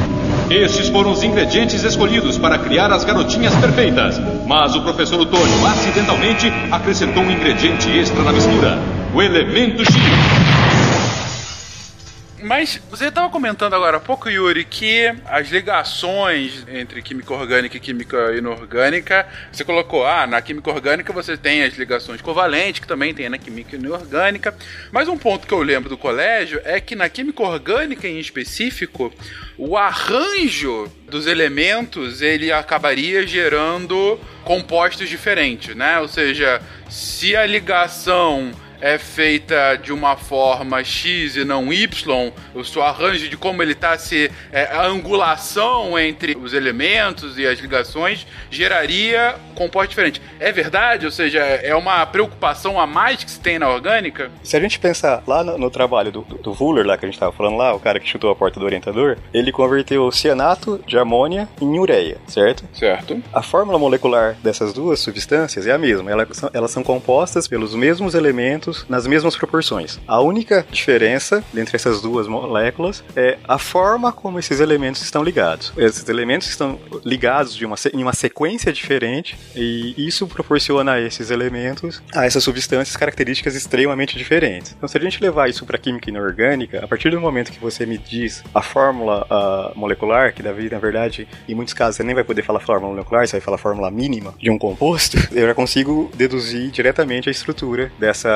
Estes 0.50 0.88
foram 0.88 1.12
os 1.12 1.24
ingredientes 1.24 1.84
escolhidos 1.84 2.38
para 2.38 2.58
criar 2.58 2.90
as 2.90 3.04
garotinhas 3.04 3.54
perfeitas. 3.56 4.22
Mas 4.48 4.76
o 4.76 4.82
professor 4.82 5.20
Otônio 5.20 5.68
acidentalmente 5.68 6.52
acrescentou 6.72 7.22
um 7.22 7.32
ingrediente 7.32 7.90
extra 7.90 8.24
na 8.24 8.32
mistura: 8.32 8.80
o 9.14 9.22
elemento 9.22 9.84
X. 9.84 9.94
Mas 12.44 12.82
você 12.90 13.08
estava 13.08 13.30
comentando 13.30 13.74
agora 13.74 13.98
há 13.98 14.00
pouco, 14.02 14.30
Yuri, 14.30 14.66
que 14.66 15.14
as 15.26 15.50
ligações 15.50 16.66
entre 16.68 17.02
química 17.02 17.34
orgânica 17.34 17.78
e 17.78 17.80
química 17.80 18.36
inorgânica, 18.36 19.26
você 19.50 19.64
colocou, 19.64 20.06
ah, 20.06 20.28
na 20.28 20.42
química 20.42 20.70
orgânica 20.70 21.14
você 21.14 21.38
tem 21.38 21.64
as 21.64 21.76
ligações 21.76 22.22
covalentes, 22.22 22.82
que 22.82 22.88
também 22.88 23.14
tem 23.14 23.30
na 23.30 23.38
química 23.38 23.78
inorgânica. 23.78 24.54
Mas 24.92 25.08
um 25.08 25.18
ponto 25.18 25.48
que 25.48 25.54
eu 25.54 25.62
lembro 25.62 25.90
do 25.90 25.98
colégio 25.98 26.62
é 26.66 26.82
que 26.82 26.98
na 26.98 27.08
química 27.08 27.42
orgânica 27.42 28.10
em 28.10 28.20
específico, 28.20 29.14
o 29.58 29.78
arranjo 29.78 30.92
dos 31.10 31.28
elementos 31.28 32.22
ele 32.22 32.52
acabaria 32.52 33.26
gerando 33.26 34.20
compostos 34.44 35.08
diferentes, 35.08 35.74
né? 35.76 35.98
Ou 36.00 36.10
seja, 36.10 36.62
se 36.90 37.38
a 37.38 37.46
ligação 37.46 38.52
é 38.84 38.98
feita 38.98 39.78
de 39.78 39.94
uma 39.94 40.18
forma 40.18 40.84
X 40.84 41.38
e 41.38 41.46
não 41.46 41.72
Y, 41.72 42.34
o 42.54 42.66
seu 42.66 42.84
arranjo 42.84 43.30
de 43.30 43.38
como 43.38 43.64
ele 43.64 43.72
está 43.72 43.98
se. 43.98 44.30
é, 44.52 44.66
a 44.66 44.86
angulação 44.86 45.98
entre 45.98 46.36
os 46.36 46.54
elementos 46.54 47.40
e 47.40 47.48
as 47.48 47.60
ligações 47.60 48.28
geraria 48.52 49.36
composto 49.56 49.90
diferente. 49.90 50.22
É 50.38 50.52
verdade? 50.52 51.06
Ou 51.06 51.12
seja, 51.12 51.40
é 51.40 51.74
uma 51.74 52.06
preocupação 52.06 52.78
a 52.78 52.86
mais 52.86 53.24
que 53.24 53.32
se 53.32 53.40
tem 53.40 53.58
na 53.58 53.70
orgânica? 53.70 54.30
Se 54.44 54.58
a 54.58 54.60
gente 54.60 54.78
pensar 54.78 55.24
lá 55.26 55.46
no, 55.46 55.58
no 55.58 55.70
trabalho 55.70 56.12
do, 56.12 56.22
do, 56.22 56.38
do 56.40 56.52
Wooler, 56.52 56.86
lá 56.86 56.98
que 56.98 57.06
a 57.06 57.10
gente 57.10 57.20
tava 57.20 57.32
falando 57.32 57.56
lá, 57.56 57.74
o 57.74 57.80
cara 57.80 58.02
que 58.02 58.10
chutou 58.10 58.32
a 58.32 58.36
porta 58.36 58.60
do 58.60 58.66
orientador, 58.66 59.18
ele 59.34 59.54
converteu 59.54 60.04
o 60.04 60.12
cianato 60.12 60.84
de 60.86 60.98
amônia 60.98 61.48
em 61.62 61.80
ureia, 61.80 62.18
certo? 62.28 62.66
Certo. 62.74 63.24
A 63.32 63.42
fórmula 63.42 63.80
molecular 63.80 64.36
dessas 64.44 64.74
duas 64.74 65.00
substâncias 65.00 65.66
é 65.68 65.72
a 65.72 65.78
mesma, 65.78 66.12
elas 66.12 66.44
elas 66.54 66.72
são 66.72 66.84
compostas 66.84 67.48
pelos 67.48 67.74
mesmos 67.74 68.14
elementos 68.14 68.73
nas 68.88 69.08
mesmas 69.08 69.36
proporções. 69.36 70.00
A 70.08 70.20
única 70.22 70.66
diferença 70.72 71.44
entre 71.56 71.76
essas 71.76 72.02
duas 72.02 72.28
moléculas 72.28 73.04
é 73.16 73.38
a 73.48 73.58
forma 73.58 74.12
como 74.12 74.40
esses 74.40 74.60
elementos 74.60 75.02
estão 75.02 75.24
ligados. 75.24 75.74
Esses 75.78 76.08
elementos 76.10 76.48
estão 76.48 76.80
ligados 77.04 77.60
uma, 77.62 77.76
em 77.94 78.02
uma 78.02 78.14
sequência 78.14 78.72
diferente 78.72 79.38
e 79.56 79.94
isso 79.98 80.28
proporciona 80.28 80.94
a 80.94 81.02
esses 81.02 81.30
elementos, 81.30 82.02
a 82.14 82.26
essas 82.26 82.44
substâncias, 82.44 82.96
características 82.96 83.56
extremamente 83.56 84.18
diferentes. 84.18 84.74
Então, 84.76 84.88
se 84.88 84.98
a 84.98 85.02
gente 85.02 85.22
levar 85.22 85.50
isso 85.50 85.66
para 85.66 85.78
química 85.78 86.10
inorgânica, 86.10 86.84
a 86.84 86.88
partir 86.88 87.10
do 87.10 87.20
momento 87.20 87.52
que 87.52 87.60
você 87.60 87.86
me 87.86 87.98
diz 87.98 88.44
a 88.54 88.62
fórmula 88.62 89.26
ah, 89.30 89.72
molecular, 89.76 90.34
que 90.34 90.44
Davi, 90.44 90.70
na 90.70 90.80
verdade, 90.80 91.28
em 91.48 91.56
muitos 91.56 91.74
casos 91.74 91.98
você 91.98 92.04
nem 92.04 92.16
vai 92.16 92.24
poder 92.24 92.44
falar 92.44 92.60
fórmula 92.60 92.94
molecular, 92.94 93.28
você 93.28 93.34
vai 93.34 93.42
falar 93.42 93.58
fórmula 93.58 93.90
mínima 93.92 94.34
de 94.40 94.50
um 94.50 94.58
composto, 94.58 95.18
eu 95.32 95.48
já 95.48 95.54
consigo 95.54 96.12
deduzir 96.16 96.72
diretamente 96.72 97.30
a 97.30 97.32
estrutura 97.32 97.92
dessa, 98.00 98.30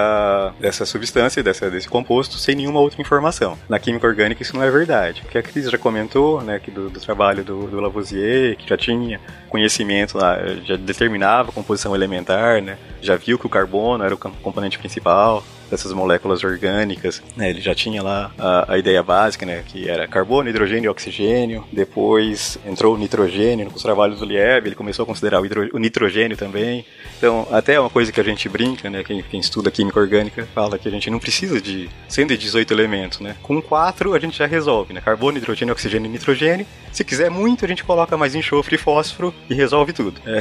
dessa 0.59 0.85
substância, 0.85 1.41
dessa, 1.43 1.69
desse 1.69 1.87
composto, 1.87 2.37
sem 2.37 2.55
nenhuma 2.55 2.79
outra 2.79 3.01
informação. 3.01 3.57
Na 3.69 3.79
química 3.79 4.07
orgânica 4.07 4.41
isso 4.41 4.55
não 4.55 4.63
é 4.63 4.69
verdade. 4.71 5.21
Porque 5.21 5.37
a 5.37 5.43
Cris 5.43 5.69
já 5.69 5.77
comentou, 5.77 6.41
né, 6.41 6.59
que 6.59 6.71
do, 6.71 6.89
do 6.89 6.99
trabalho 6.99 7.43
do, 7.43 7.67
do 7.67 7.79
Lavoisier, 7.79 8.55
que 8.57 8.67
já 8.69 8.77
tinha 8.77 9.19
conhecimento 9.49 10.17
lá, 10.17 10.37
já 10.65 10.75
determinava 10.75 11.49
a 11.49 11.53
composição 11.53 11.95
elementar, 11.95 12.61
né, 12.61 12.77
já 13.01 13.15
viu 13.15 13.37
que 13.39 13.45
o 13.45 13.49
carbono 13.49 14.03
era 14.03 14.13
o 14.13 14.17
com- 14.17 14.31
componente 14.31 14.77
principal 14.77 15.43
dessas 15.69 15.91
moléculas 15.93 16.43
orgânicas, 16.43 17.21
né, 17.35 17.49
ele 17.49 17.61
já 17.61 17.73
tinha 17.75 18.01
lá 18.01 18.31
a, 18.37 18.73
a 18.73 18.77
ideia 18.77 19.01
básica, 19.03 19.45
né, 19.45 19.63
que 19.67 19.89
era 19.89 20.07
carbono, 20.07 20.49
hidrogênio 20.49 20.85
e 20.85 20.89
oxigênio, 20.89 21.63
depois 21.71 22.57
entrou 22.65 22.95
o 22.95 22.97
nitrogênio 22.97 23.69
com 23.69 23.75
os 23.75 23.81
trabalhos 23.81 24.19
do 24.19 24.25
Lieb, 24.25 24.65
ele 24.67 24.75
começou 24.75 25.03
a 25.03 25.05
considerar 25.05 25.41
o, 25.41 25.45
hidro- 25.45 25.69
o 25.73 25.77
nitrogênio 25.79 26.37
também, 26.37 26.85
então 27.17 27.47
até 27.51 27.79
uma 27.79 27.89
coisa 27.89 28.11
que 28.11 28.19
a 28.19 28.23
gente 28.23 28.47
brinca, 28.49 28.89
né, 28.89 29.03
quem, 29.03 29.21
quem 29.23 29.39
estuda 29.39 29.69
química 29.71 29.99
orgânica 29.99 30.47
fala 30.53 30.77
que 30.77 30.87
a 30.87 30.91
gente 30.91 31.09
não 31.09 31.19
precisa 31.19 31.59
de 31.61 31.89
118 32.07 32.73
elementos, 32.73 33.19
né, 33.19 33.35
com 33.41 33.61
quatro 33.61 34.13
a 34.13 34.19
gente 34.19 34.37
já 34.37 34.45
resolve, 34.45 34.93
né, 34.93 35.01
carbono, 35.01 35.37
hidrogênio, 35.37 35.71
oxigênio 35.73 36.07
e 36.07 36.11
nitrogênio, 36.11 36.65
se 36.91 37.03
quiser 37.03 37.29
muito 37.29 37.65
a 37.65 37.67
gente 37.67 37.83
coloca 37.83 38.15
mais 38.17 38.35
enxofre 38.35 38.75
e 38.75 38.77
fósforo 38.77 39.33
e 39.49 39.53
resolve 39.53 39.93
tudo. 39.93 40.21
É. 40.25 40.39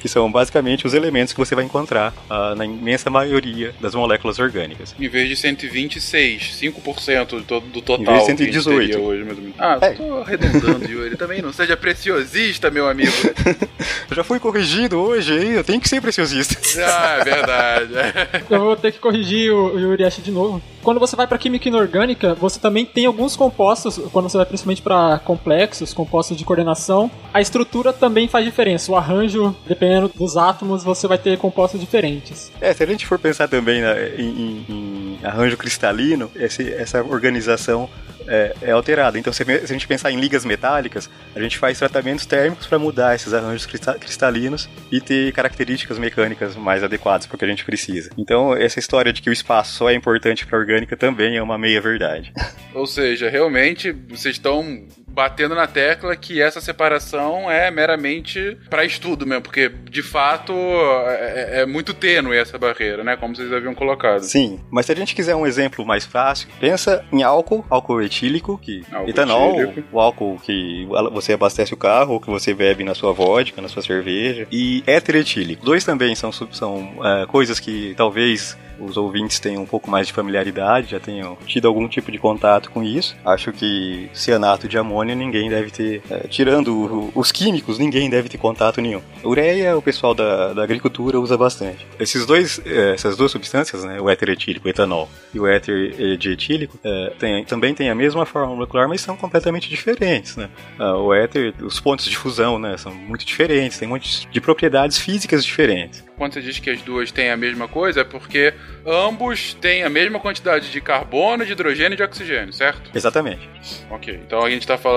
que 0.00 0.08
são 0.08 0.30
basicamente 0.30 0.86
os 0.86 0.94
elementos 0.94 1.32
que 1.32 1.38
você 1.38 1.54
vai 1.54 1.64
encontrar 1.64 2.12
ah, 2.28 2.54
na 2.56 2.64
imensa 2.64 3.10
maioria 3.10 3.74
das 3.80 3.94
moléculas 3.94 4.38
orgânicas. 4.38 4.94
Em 4.98 5.08
vez 5.08 5.28
de 5.28 5.36
126, 5.36 6.58
5% 6.60 7.26
do, 7.26 7.42
to- 7.42 7.60
do 7.60 7.82
total. 7.82 8.14
Em 8.14 8.16
vez 8.18 8.26
de 8.26 8.34
que 8.36 8.42
a 8.42 8.46
gente 8.46 8.62
118. 8.62 8.90
teria 8.92 9.00
Hoje, 9.00 9.24
mais 9.24 9.36
ou 9.38 9.42
menos. 9.44 9.56
Ah, 9.58 9.78
É. 9.80 9.90
tô 9.90 10.14
arredondando, 10.18 10.90
Yuri. 10.90 11.16
Também 11.16 11.42
não 11.42 11.52
seja 11.52 11.76
preciosista, 11.76 12.70
meu 12.70 12.88
amigo. 12.88 13.10
Eu 14.10 14.16
já 14.16 14.24
fui 14.24 14.38
corrigido 14.40 14.98
hoje 14.98 15.32
aí, 15.38 15.54
eu 15.54 15.62
tenho 15.64 15.80
que 15.80 15.88
ser 15.88 16.00
preciosista. 16.00 16.56
Ah, 16.82 17.18
é 17.20 17.24
verdade. 17.24 17.92
Eu 18.50 18.60
vou 18.60 18.76
ter 18.76 18.92
que 18.92 18.98
corrigir 18.98 19.52
o, 19.52 19.78
Yuri 19.78 20.04
Ashi 20.04 20.20
de 20.22 20.30
novo. 20.30 20.60
Quando 20.82 20.98
você 20.98 21.14
vai 21.14 21.26
para 21.26 21.36
química 21.38 21.68
inorgânica, 21.68 22.34
você 22.34 22.58
também 22.58 22.84
tem 22.86 23.04
alguns 23.06 23.36
compostos, 23.36 23.98
quando 24.12 24.28
você 24.28 24.36
vai 24.36 24.46
principalmente 24.46 24.80
para 24.82 25.18
complexos, 25.20 25.92
compostos 25.92 26.36
de 26.36 26.44
coordenação, 26.44 27.10
a 27.34 27.40
estrutura 27.40 27.92
também 27.92 28.28
faz 28.28 28.44
diferença. 28.44 28.90
O 28.90 28.96
arranjo, 28.96 29.54
dependendo 29.66 30.08
dos 30.14 30.36
átomos, 30.36 30.82
você 30.84 31.06
vai 31.06 31.18
ter 31.18 31.36
compostos 31.38 31.80
diferentes. 31.80 32.50
É, 32.60 32.72
se 32.72 32.82
a 32.82 32.86
gente 32.86 33.06
for 33.06 33.18
pensar 33.18 33.48
também 33.48 33.80
né, 33.82 34.14
em, 34.16 34.22
em- 34.24 35.18
em 35.20 35.26
arranjo 35.26 35.56
cristalino, 35.56 36.30
esse- 36.36 36.72
essa 36.72 37.02
organização 37.02 37.88
é, 38.28 38.54
é 38.62 38.70
alterada. 38.70 39.18
Então, 39.18 39.32
se, 39.32 39.42
se 39.44 39.50
a 39.50 39.66
gente 39.66 39.88
pensar 39.88 40.12
em 40.12 40.20
ligas 40.20 40.44
metálicas, 40.44 41.10
a 41.34 41.40
gente 41.40 41.58
faz 41.58 41.78
tratamentos 41.78 42.26
térmicos 42.26 42.66
para 42.66 42.78
mudar 42.78 43.14
esses 43.14 43.32
arranjos 43.34 43.66
crista- 43.66 43.94
cristalinos 43.94 44.68
e 44.92 45.00
ter 45.00 45.32
características 45.32 45.98
mecânicas 45.98 46.54
mais 46.54 46.84
adequadas 46.84 47.26
para 47.26 47.34
o 47.34 47.38
que 47.38 47.44
a 47.44 47.48
gente 47.48 47.64
precisa. 47.64 48.10
Então, 48.16 48.54
essa 48.54 48.78
história 48.78 49.12
de 49.12 49.20
que 49.20 49.30
o 49.30 49.32
espaço 49.32 49.72
só 49.74 49.90
é 49.90 49.94
importante 49.94 50.46
para 50.46 50.58
a 50.58 50.60
orgânica 50.60 50.96
também 50.96 51.36
é 51.38 51.42
uma 51.42 51.58
meia 51.58 51.80
verdade. 51.80 52.32
Ou 52.74 52.86
seja, 52.86 53.28
realmente, 53.28 53.90
vocês 53.90 54.36
estão 54.36 54.84
batendo 55.20 55.54
na 55.54 55.66
tecla 55.66 56.16
que 56.16 56.40
essa 56.40 56.62
separação 56.62 57.50
é 57.50 57.70
meramente 57.70 58.56
para 58.70 58.86
estudo 58.86 59.26
mesmo, 59.26 59.42
porque 59.42 59.68
de 59.68 60.02
fato 60.02 60.50
é, 60.54 61.58
é, 61.58 61.60
é 61.60 61.66
muito 61.66 61.92
tênue 61.92 62.38
essa 62.38 62.56
barreira, 62.56 63.04
né? 63.04 63.18
Como 63.18 63.36
vocês 63.36 63.52
haviam 63.52 63.74
colocado. 63.74 64.22
Sim, 64.22 64.58
mas 64.70 64.86
se 64.86 64.92
a 64.92 64.94
gente 64.96 65.14
quiser 65.14 65.36
um 65.36 65.46
exemplo 65.46 65.84
mais 65.84 66.06
fácil, 66.06 66.48
pensa 66.58 67.04
em 67.12 67.22
álcool, 67.22 67.66
álcool 67.68 68.00
etílico, 68.00 68.56
que 68.56 68.82
Álcool 68.90 69.10
etanol, 69.10 69.60
etílico. 69.60 69.88
o 69.92 70.00
álcool 70.00 70.40
que 70.42 70.88
você 71.12 71.34
abastece 71.34 71.74
o 71.74 71.76
carro, 71.76 72.14
ou 72.14 72.20
que 72.20 72.30
você 72.30 72.54
bebe 72.54 72.82
na 72.82 72.94
sua 72.94 73.12
vodka, 73.12 73.60
na 73.60 73.68
sua 73.68 73.82
cerveja, 73.82 74.46
e 74.50 74.82
éter 74.86 75.16
etílico. 75.16 75.62
Dois 75.62 75.84
também 75.84 76.14
são, 76.14 76.32
são 76.32 76.94
é, 77.04 77.26
coisas 77.26 77.60
que 77.60 77.92
talvez 77.94 78.56
os 78.80 78.96
ouvintes 78.96 79.38
tenham 79.38 79.62
um 79.62 79.66
pouco 79.66 79.90
mais 79.90 80.06
de 80.06 80.12
familiaridade, 80.12 80.90
já 80.90 81.00
tenham 81.00 81.36
tido 81.46 81.68
algum 81.68 81.86
tipo 81.86 82.10
de 82.10 82.18
contato 82.18 82.70
com 82.70 82.82
isso. 82.82 83.16
Acho 83.24 83.52
que 83.52 84.08
cianato 84.12 84.66
de 84.66 84.78
amônia 84.78 85.09
ninguém 85.14 85.48
deve 85.48 85.70
ter, 85.70 86.02
é, 86.10 86.26
tirando 86.28 86.68
o- 86.74 87.12
os 87.14 87.30
químicos, 87.32 87.78
ninguém 87.78 88.08
deve 88.10 88.28
ter 88.28 88.38
contato 88.38 88.80
nenhum. 88.80 89.00
Ureia, 89.24 89.76
o 89.76 89.82
pessoal 89.82 90.14
da, 90.14 90.52
da 90.52 90.62
agricultura 90.62 91.18
usa 91.20 91.36
bastante. 91.36 91.86
Esses 91.98 92.24
dois, 92.26 92.60
é, 92.64 92.92
essas 92.94 93.16
duas 93.16 93.30
substâncias, 93.30 93.84
né, 93.84 94.00
o 94.00 94.08
éter 94.08 94.28
etílico, 94.30 94.66
o 94.66 94.70
etanol, 94.70 95.08
e 95.34 95.40
o 95.40 95.46
éter 95.46 96.16
dietílico, 96.16 96.78
é, 96.84 97.12
tem- 97.18 97.44
também 97.44 97.74
têm 97.74 97.90
a 97.90 97.94
mesma 97.94 98.24
forma 98.26 98.54
molecular, 98.54 98.88
mas 98.88 99.00
são 99.00 99.16
completamente 99.16 99.68
diferentes, 99.68 100.36
né? 100.36 100.48
Ah, 100.78 100.96
o 100.96 101.12
éter, 101.14 101.54
os 101.62 101.78
pontos 101.80 102.04
de 102.06 102.16
fusão, 102.16 102.58
né, 102.58 102.76
são 102.76 102.94
muito 102.94 103.24
diferentes, 103.24 103.78
tem 103.78 103.86
um 103.88 103.92
monte 103.92 104.26
de 104.28 104.40
propriedades 104.40 104.98
físicas 104.98 105.44
diferentes. 105.44 106.04
Quando 106.16 106.34
você 106.34 106.42
diz 106.42 106.58
que 106.58 106.68
as 106.68 106.82
duas 106.82 107.10
têm 107.10 107.30
a 107.30 107.36
mesma 107.36 107.66
coisa, 107.66 108.02
é 108.02 108.04
porque 108.04 108.52
ambos 108.86 109.54
têm 109.54 109.82
a 109.84 109.88
mesma 109.88 110.18
quantidade 110.20 110.70
de 110.70 110.80
carbono, 110.80 111.46
de 111.46 111.52
hidrogênio 111.52 111.94
e 111.94 111.96
de 111.96 112.02
oxigênio, 112.02 112.52
certo? 112.52 112.90
Exatamente. 112.94 113.48
Ok, 113.90 114.20
então 114.26 114.44
a 114.44 114.50
gente 114.50 114.60
está 114.62 114.76
falando 114.76 114.89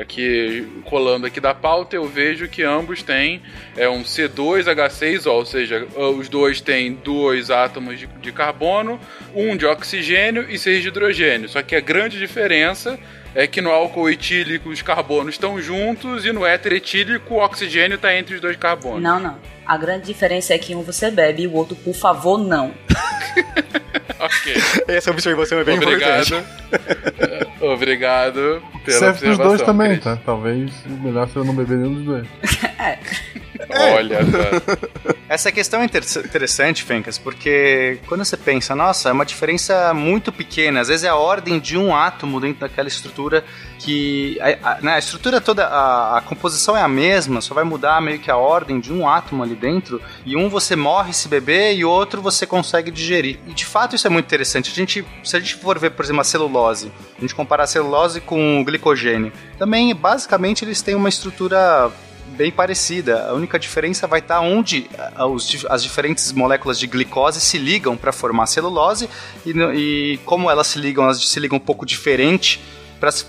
aqui, 0.00 0.66
colando 0.84 1.26
aqui 1.26 1.40
da 1.40 1.54
pauta, 1.54 1.96
eu 1.96 2.06
vejo 2.06 2.48
que 2.48 2.62
ambos 2.62 3.02
têm 3.02 3.42
é 3.76 3.88
um 3.88 4.02
C2H6O, 4.02 5.26
ou 5.26 5.44
seja, 5.44 5.86
os 6.16 6.28
dois 6.28 6.60
têm 6.60 6.94
dois 6.94 7.50
átomos 7.50 7.98
de, 7.98 8.06
de 8.06 8.32
carbono, 8.32 9.00
um 9.34 9.56
de 9.56 9.66
oxigênio 9.66 10.46
e 10.48 10.58
seis 10.58 10.82
de 10.82 10.88
hidrogênio. 10.88 11.48
Só 11.48 11.62
que 11.62 11.74
a 11.74 11.80
grande 11.80 12.18
diferença 12.18 12.98
é 13.34 13.46
que 13.46 13.60
no 13.60 13.70
álcool 13.70 14.08
etílico 14.08 14.68
os 14.68 14.80
carbonos 14.80 15.34
estão 15.34 15.60
juntos 15.60 16.24
e 16.24 16.32
no 16.32 16.46
éter 16.46 16.74
etílico 16.74 17.34
o 17.34 17.38
oxigênio 17.38 17.96
está 17.96 18.14
entre 18.16 18.36
os 18.36 18.40
dois 18.40 18.56
carbonos. 18.56 19.02
Não, 19.02 19.18
não. 19.18 19.38
A 19.66 19.76
grande 19.76 20.06
diferença 20.06 20.54
é 20.54 20.58
que 20.58 20.74
um 20.74 20.82
você 20.82 21.10
bebe 21.10 21.42
e 21.42 21.46
o 21.46 21.54
outro, 21.54 21.74
por 21.76 21.94
favor, 21.94 22.38
não. 22.38 22.72
Ok, 24.44 24.62
Essa 24.96 25.10
observação 25.10 25.58
é 25.58 25.64
bem 25.64 25.76
obrigado. 25.78 26.24
importante. 26.26 26.44
obrigado 27.60 28.62
pela 28.84 28.98
Serve 28.98 29.18
pros 29.18 29.38
observação. 29.38 29.46
dois 29.46 29.62
também, 29.62 29.88
Cris. 29.92 30.04
tá? 30.04 30.16
Talvez 30.24 30.70
o 30.86 30.90
melhor 31.02 31.26
seja 31.28 31.44
não 31.44 31.54
beber 31.54 31.78
nenhum 31.78 31.94
dos 31.94 32.04
dois. 32.04 32.26
Olha 33.96 34.18
só. 34.24 35.14
Essa 35.28 35.50
questão 35.50 35.80
é 35.80 35.84
inter- 35.86 36.02
interessante, 36.24 36.82
Fencas, 36.84 37.16
porque 37.18 37.98
quando 38.06 38.24
você 38.24 38.36
pensa, 38.36 38.74
nossa, 38.74 39.08
é 39.08 39.12
uma 39.12 39.24
diferença 39.24 39.92
muito 39.94 40.30
pequena, 40.30 40.80
às 40.80 40.88
vezes 40.88 41.04
é 41.04 41.08
a 41.08 41.16
ordem 41.16 41.58
de 41.58 41.76
um 41.78 41.94
átomo 41.94 42.40
dentro 42.40 42.60
daquela 42.60 42.88
estrutura 42.88 43.42
que. 43.84 44.38
A, 44.40 44.70
a- 44.70 44.80
né, 44.80 44.94
a 44.94 44.98
estrutura 44.98 45.40
toda, 45.40 45.66
a, 45.66 46.18
a 46.18 46.20
composição 46.22 46.76
é 46.76 46.82
a 46.82 46.88
mesma, 46.88 47.40
só 47.40 47.54
vai 47.54 47.64
mudar 47.64 48.00
meio 48.00 48.18
que 48.18 48.30
a 48.30 48.36
ordem 48.36 48.80
de 48.80 48.92
um 48.92 49.08
átomo 49.08 49.42
ali 49.42 49.54
dentro, 49.54 50.00
e 50.24 50.36
um 50.36 50.48
você 50.48 50.74
morre 50.74 51.12
se 51.12 51.28
beber 51.28 51.74
e 51.74 51.84
outro 51.84 52.20
você 52.22 52.46
consegue 52.46 52.90
digerir. 52.90 53.38
E 53.46 53.52
de 53.52 53.64
fato 53.66 53.94
isso 53.94 54.06
é 54.06 54.10
muito 54.10 54.24
interessante. 54.26 54.70
A 54.70 54.74
gente, 54.74 55.04
se 55.22 55.36
a 55.36 55.40
gente 55.40 55.54
for 55.56 55.78
ver, 55.78 55.90
por 55.90 56.04
exemplo, 56.04 56.20
a 56.20 56.24
celulose, 56.24 56.90
a 57.18 57.20
gente 57.20 57.34
comparar 57.34 57.64
a 57.64 57.66
celulose 57.66 58.20
com 58.20 58.60
o 58.60 58.64
glicogênio, 58.64 59.32
também 59.58 59.94
basicamente 59.94 60.64
eles 60.64 60.80
têm 60.82 60.94
uma 60.94 61.08
estrutura 61.08 61.90
bem 62.36 62.50
parecida. 62.50 63.28
A 63.28 63.32
única 63.32 63.58
diferença 63.58 64.06
vai 64.08 64.18
estar 64.18 64.40
onde 64.40 64.88
as 65.68 65.82
diferentes 65.82 66.32
moléculas 66.32 66.78
de 66.78 66.86
glicose 66.86 67.40
se 67.40 67.58
ligam 67.58 67.96
para 67.96 68.10
formar 68.12 68.46
celulose 68.46 69.08
e, 69.46 69.52
e 69.74 70.18
como 70.24 70.50
elas 70.50 70.66
se 70.66 70.78
ligam, 70.80 71.04
elas 71.04 71.24
se 71.24 71.38
ligam 71.38 71.58
um 71.58 71.60
pouco 71.60 71.86
diferente 71.86 72.60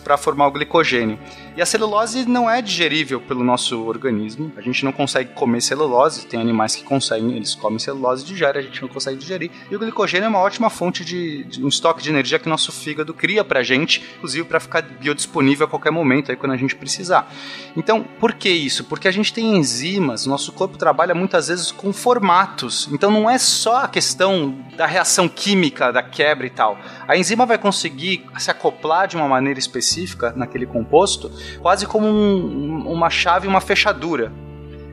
para 0.03 0.17
formar 0.17 0.47
o 0.47 0.51
glicogênio. 0.51 1.19
E 1.55 1.61
a 1.61 1.65
celulose 1.65 2.27
não 2.27 2.49
é 2.49 2.61
digerível 2.61 3.21
pelo 3.21 3.43
nosso 3.43 3.85
organismo. 3.85 4.51
A 4.57 4.61
gente 4.61 4.83
não 4.83 4.91
consegue 4.91 5.33
comer 5.33 5.61
celulose. 5.61 6.25
Tem 6.25 6.39
animais 6.39 6.75
que 6.75 6.83
conseguem, 6.83 7.35
eles 7.35 7.55
comem 7.55 7.79
celulose 7.79 8.23
e 8.23 8.27
digerem, 8.27 8.61
a 8.61 8.65
gente 8.65 8.81
não 8.81 8.89
consegue 8.89 9.17
digerir. 9.17 9.49
E 9.71 9.75
o 9.75 9.79
glicogênio 9.79 10.25
é 10.25 10.29
uma 10.29 10.39
ótima 10.39 10.69
fonte 10.69 11.05
de, 11.05 11.43
de 11.45 11.63
um 11.63 11.69
estoque 11.69 12.03
de 12.03 12.09
energia 12.09 12.37
que 12.37 12.49
nosso 12.49 12.71
fígado 12.71 13.13
cria 13.13 13.43
pra 13.43 13.63
gente, 13.63 14.03
inclusive 14.17 14.45
para 14.45 14.59
ficar 14.59 14.81
biodisponível 14.81 15.65
a 15.65 15.69
qualquer 15.69 15.91
momento 15.91 16.29
aí 16.29 16.37
quando 16.37 16.51
a 16.51 16.57
gente 16.57 16.75
precisar. 16.75 17.31
Então, 17.75 18.03
por 18.03 18.33
que 18.33 18.49
isso? 18.49 18.83
Porque 18.83 19.07
a 19.07 19.11
gente 19.11 19.33
tem 19.33 19.55
enzimas, 19.57 20.25
nosso 20.25 20.51
corpo 20.51 20.77
trabalha 20.77 21.15
muitas 21.15 21.47
vezes 21.47 21.71
com 21.71 21.93
formatos. 21.93 22.89
Então 22.91 23.09
não 23.09 23.29
é 23.29 23.37
só 23.37 23.83
a 23.83 23.87
questão 23.87 24.57
da 24.75 24.85
reação 24.85 25.27
química, 25.27 25.91
da 25.91 26.03
quebra 26.03 26.45
e 26.45 26.49
tal. 26.49 26.77
A 27.07 27.15
enzima 27.17 27.45
vai 27.45 27.57
conseguir 27.57 28.25
se 28.37 28.49
acoplar 28.51 29.07
de 29.07 29.15
uma 29.15 29.27
maneira 29.27 29.59
específica 29.59 30.33
naquele 30.35 30.65
composto, 30.65 31.31
quase 31.61 31.85
como 31.85 32.07
um- 32.07 32.83
uma 32.91 33.09
chave 33.09 33.47
uma 33.47 33.61
fechadura. 33.61 34.31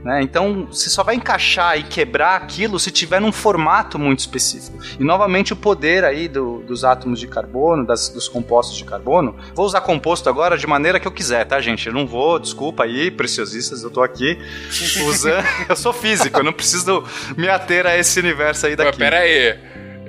né? 0.04 0.20
Então, 0.20 0.66
você 0.68 0.90
só 0.90 1.04
vai 1.04 1.14
encaixar 1.14 1.78
e 1.78 1.84
quebrar 1.84 2.34
aquilo 2.34 2.76
se 2.76 2.90
tiver 2.90 3.20
num 3.20 3.30
formato 3.30 4.00
muito 4.00 4.18
específico. 4.18 4.76
E 4.98 5.04
novamente 5.04 5.52
o 5.52 5.56
poder 5.56 6.02
aí 6.04 6.26
do- 6.26 6.58
dos 6.66 6.82
átomos 6.82 7.20
de 7.20 7.28
carbono, 7.28 7.86
das- 7.86 8.08
dos 8.08 8.26
compostos 8.26 8.76
de 8.76 8.82
carbono. 8.84 9.36
Vou 9.54 9.64
usar 9.64 9.80
composto 9.82 10.28
agora 10.28 10.58
de 10.58 10.66
maneira 10.66 10.98
que 10.98 11.06
eu 11.06 11.12
quiser, 11.12 11.44
tá, 11.44 11.60
gente? 11.60 11.86
Eu 11.86 11.92
não 11.94 12.04
vou, 12.04 12.40
desculpa 12.40 12.82
aí, 12.82 13.12
preciosistas, 13.12 13.84
eu 13.84 13.90
tô 13.92 14.02
aqui 14.02 14.36
usando. 15.06 15.44
eu 15.68 15.76
sou 15.76 15.92
físico, 15.92 16.36
eu 16.40 16.42
não 16.44 16.52
preciso 16.52 17.04
me 17.36 17.48
ater 17.48 17.86
a 17.86 17.96
esse 17.96 18.18
universo 18.18 18.66
aí 18.66 18.74
Mas 18.76 18.86
daqui. 18.86 18.98
pera 18.98 19.18
aí. 19.18 19.56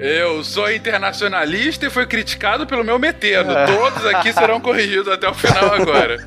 Eu 0.04 0.44
sou 0.44 0.70
internacionalista 0.70 1.86
e 1.86 1.90
fui 1.90 2.06
criticado 2.06 2.68
pelo 2.68 2.84
meu 2.84 3.00
metendo. 3.00 3.54
É. 3.54 3.66
Todos 3.68 4.06
aqui 4.06 4.34
serão 4.34 4.60
corrigidos 4.60 5.08
até 5.08 5.30
o 5.30 5.34
final 5.34 5.74
agora. 5.74 6.18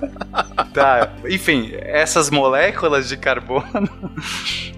Tá, 0.72 1.12
enfim, 1.29 1.72
essas 1.81 2.31
moléculas 2.31 3.07
de 3.07 3.18
carbono, 3.18 3.91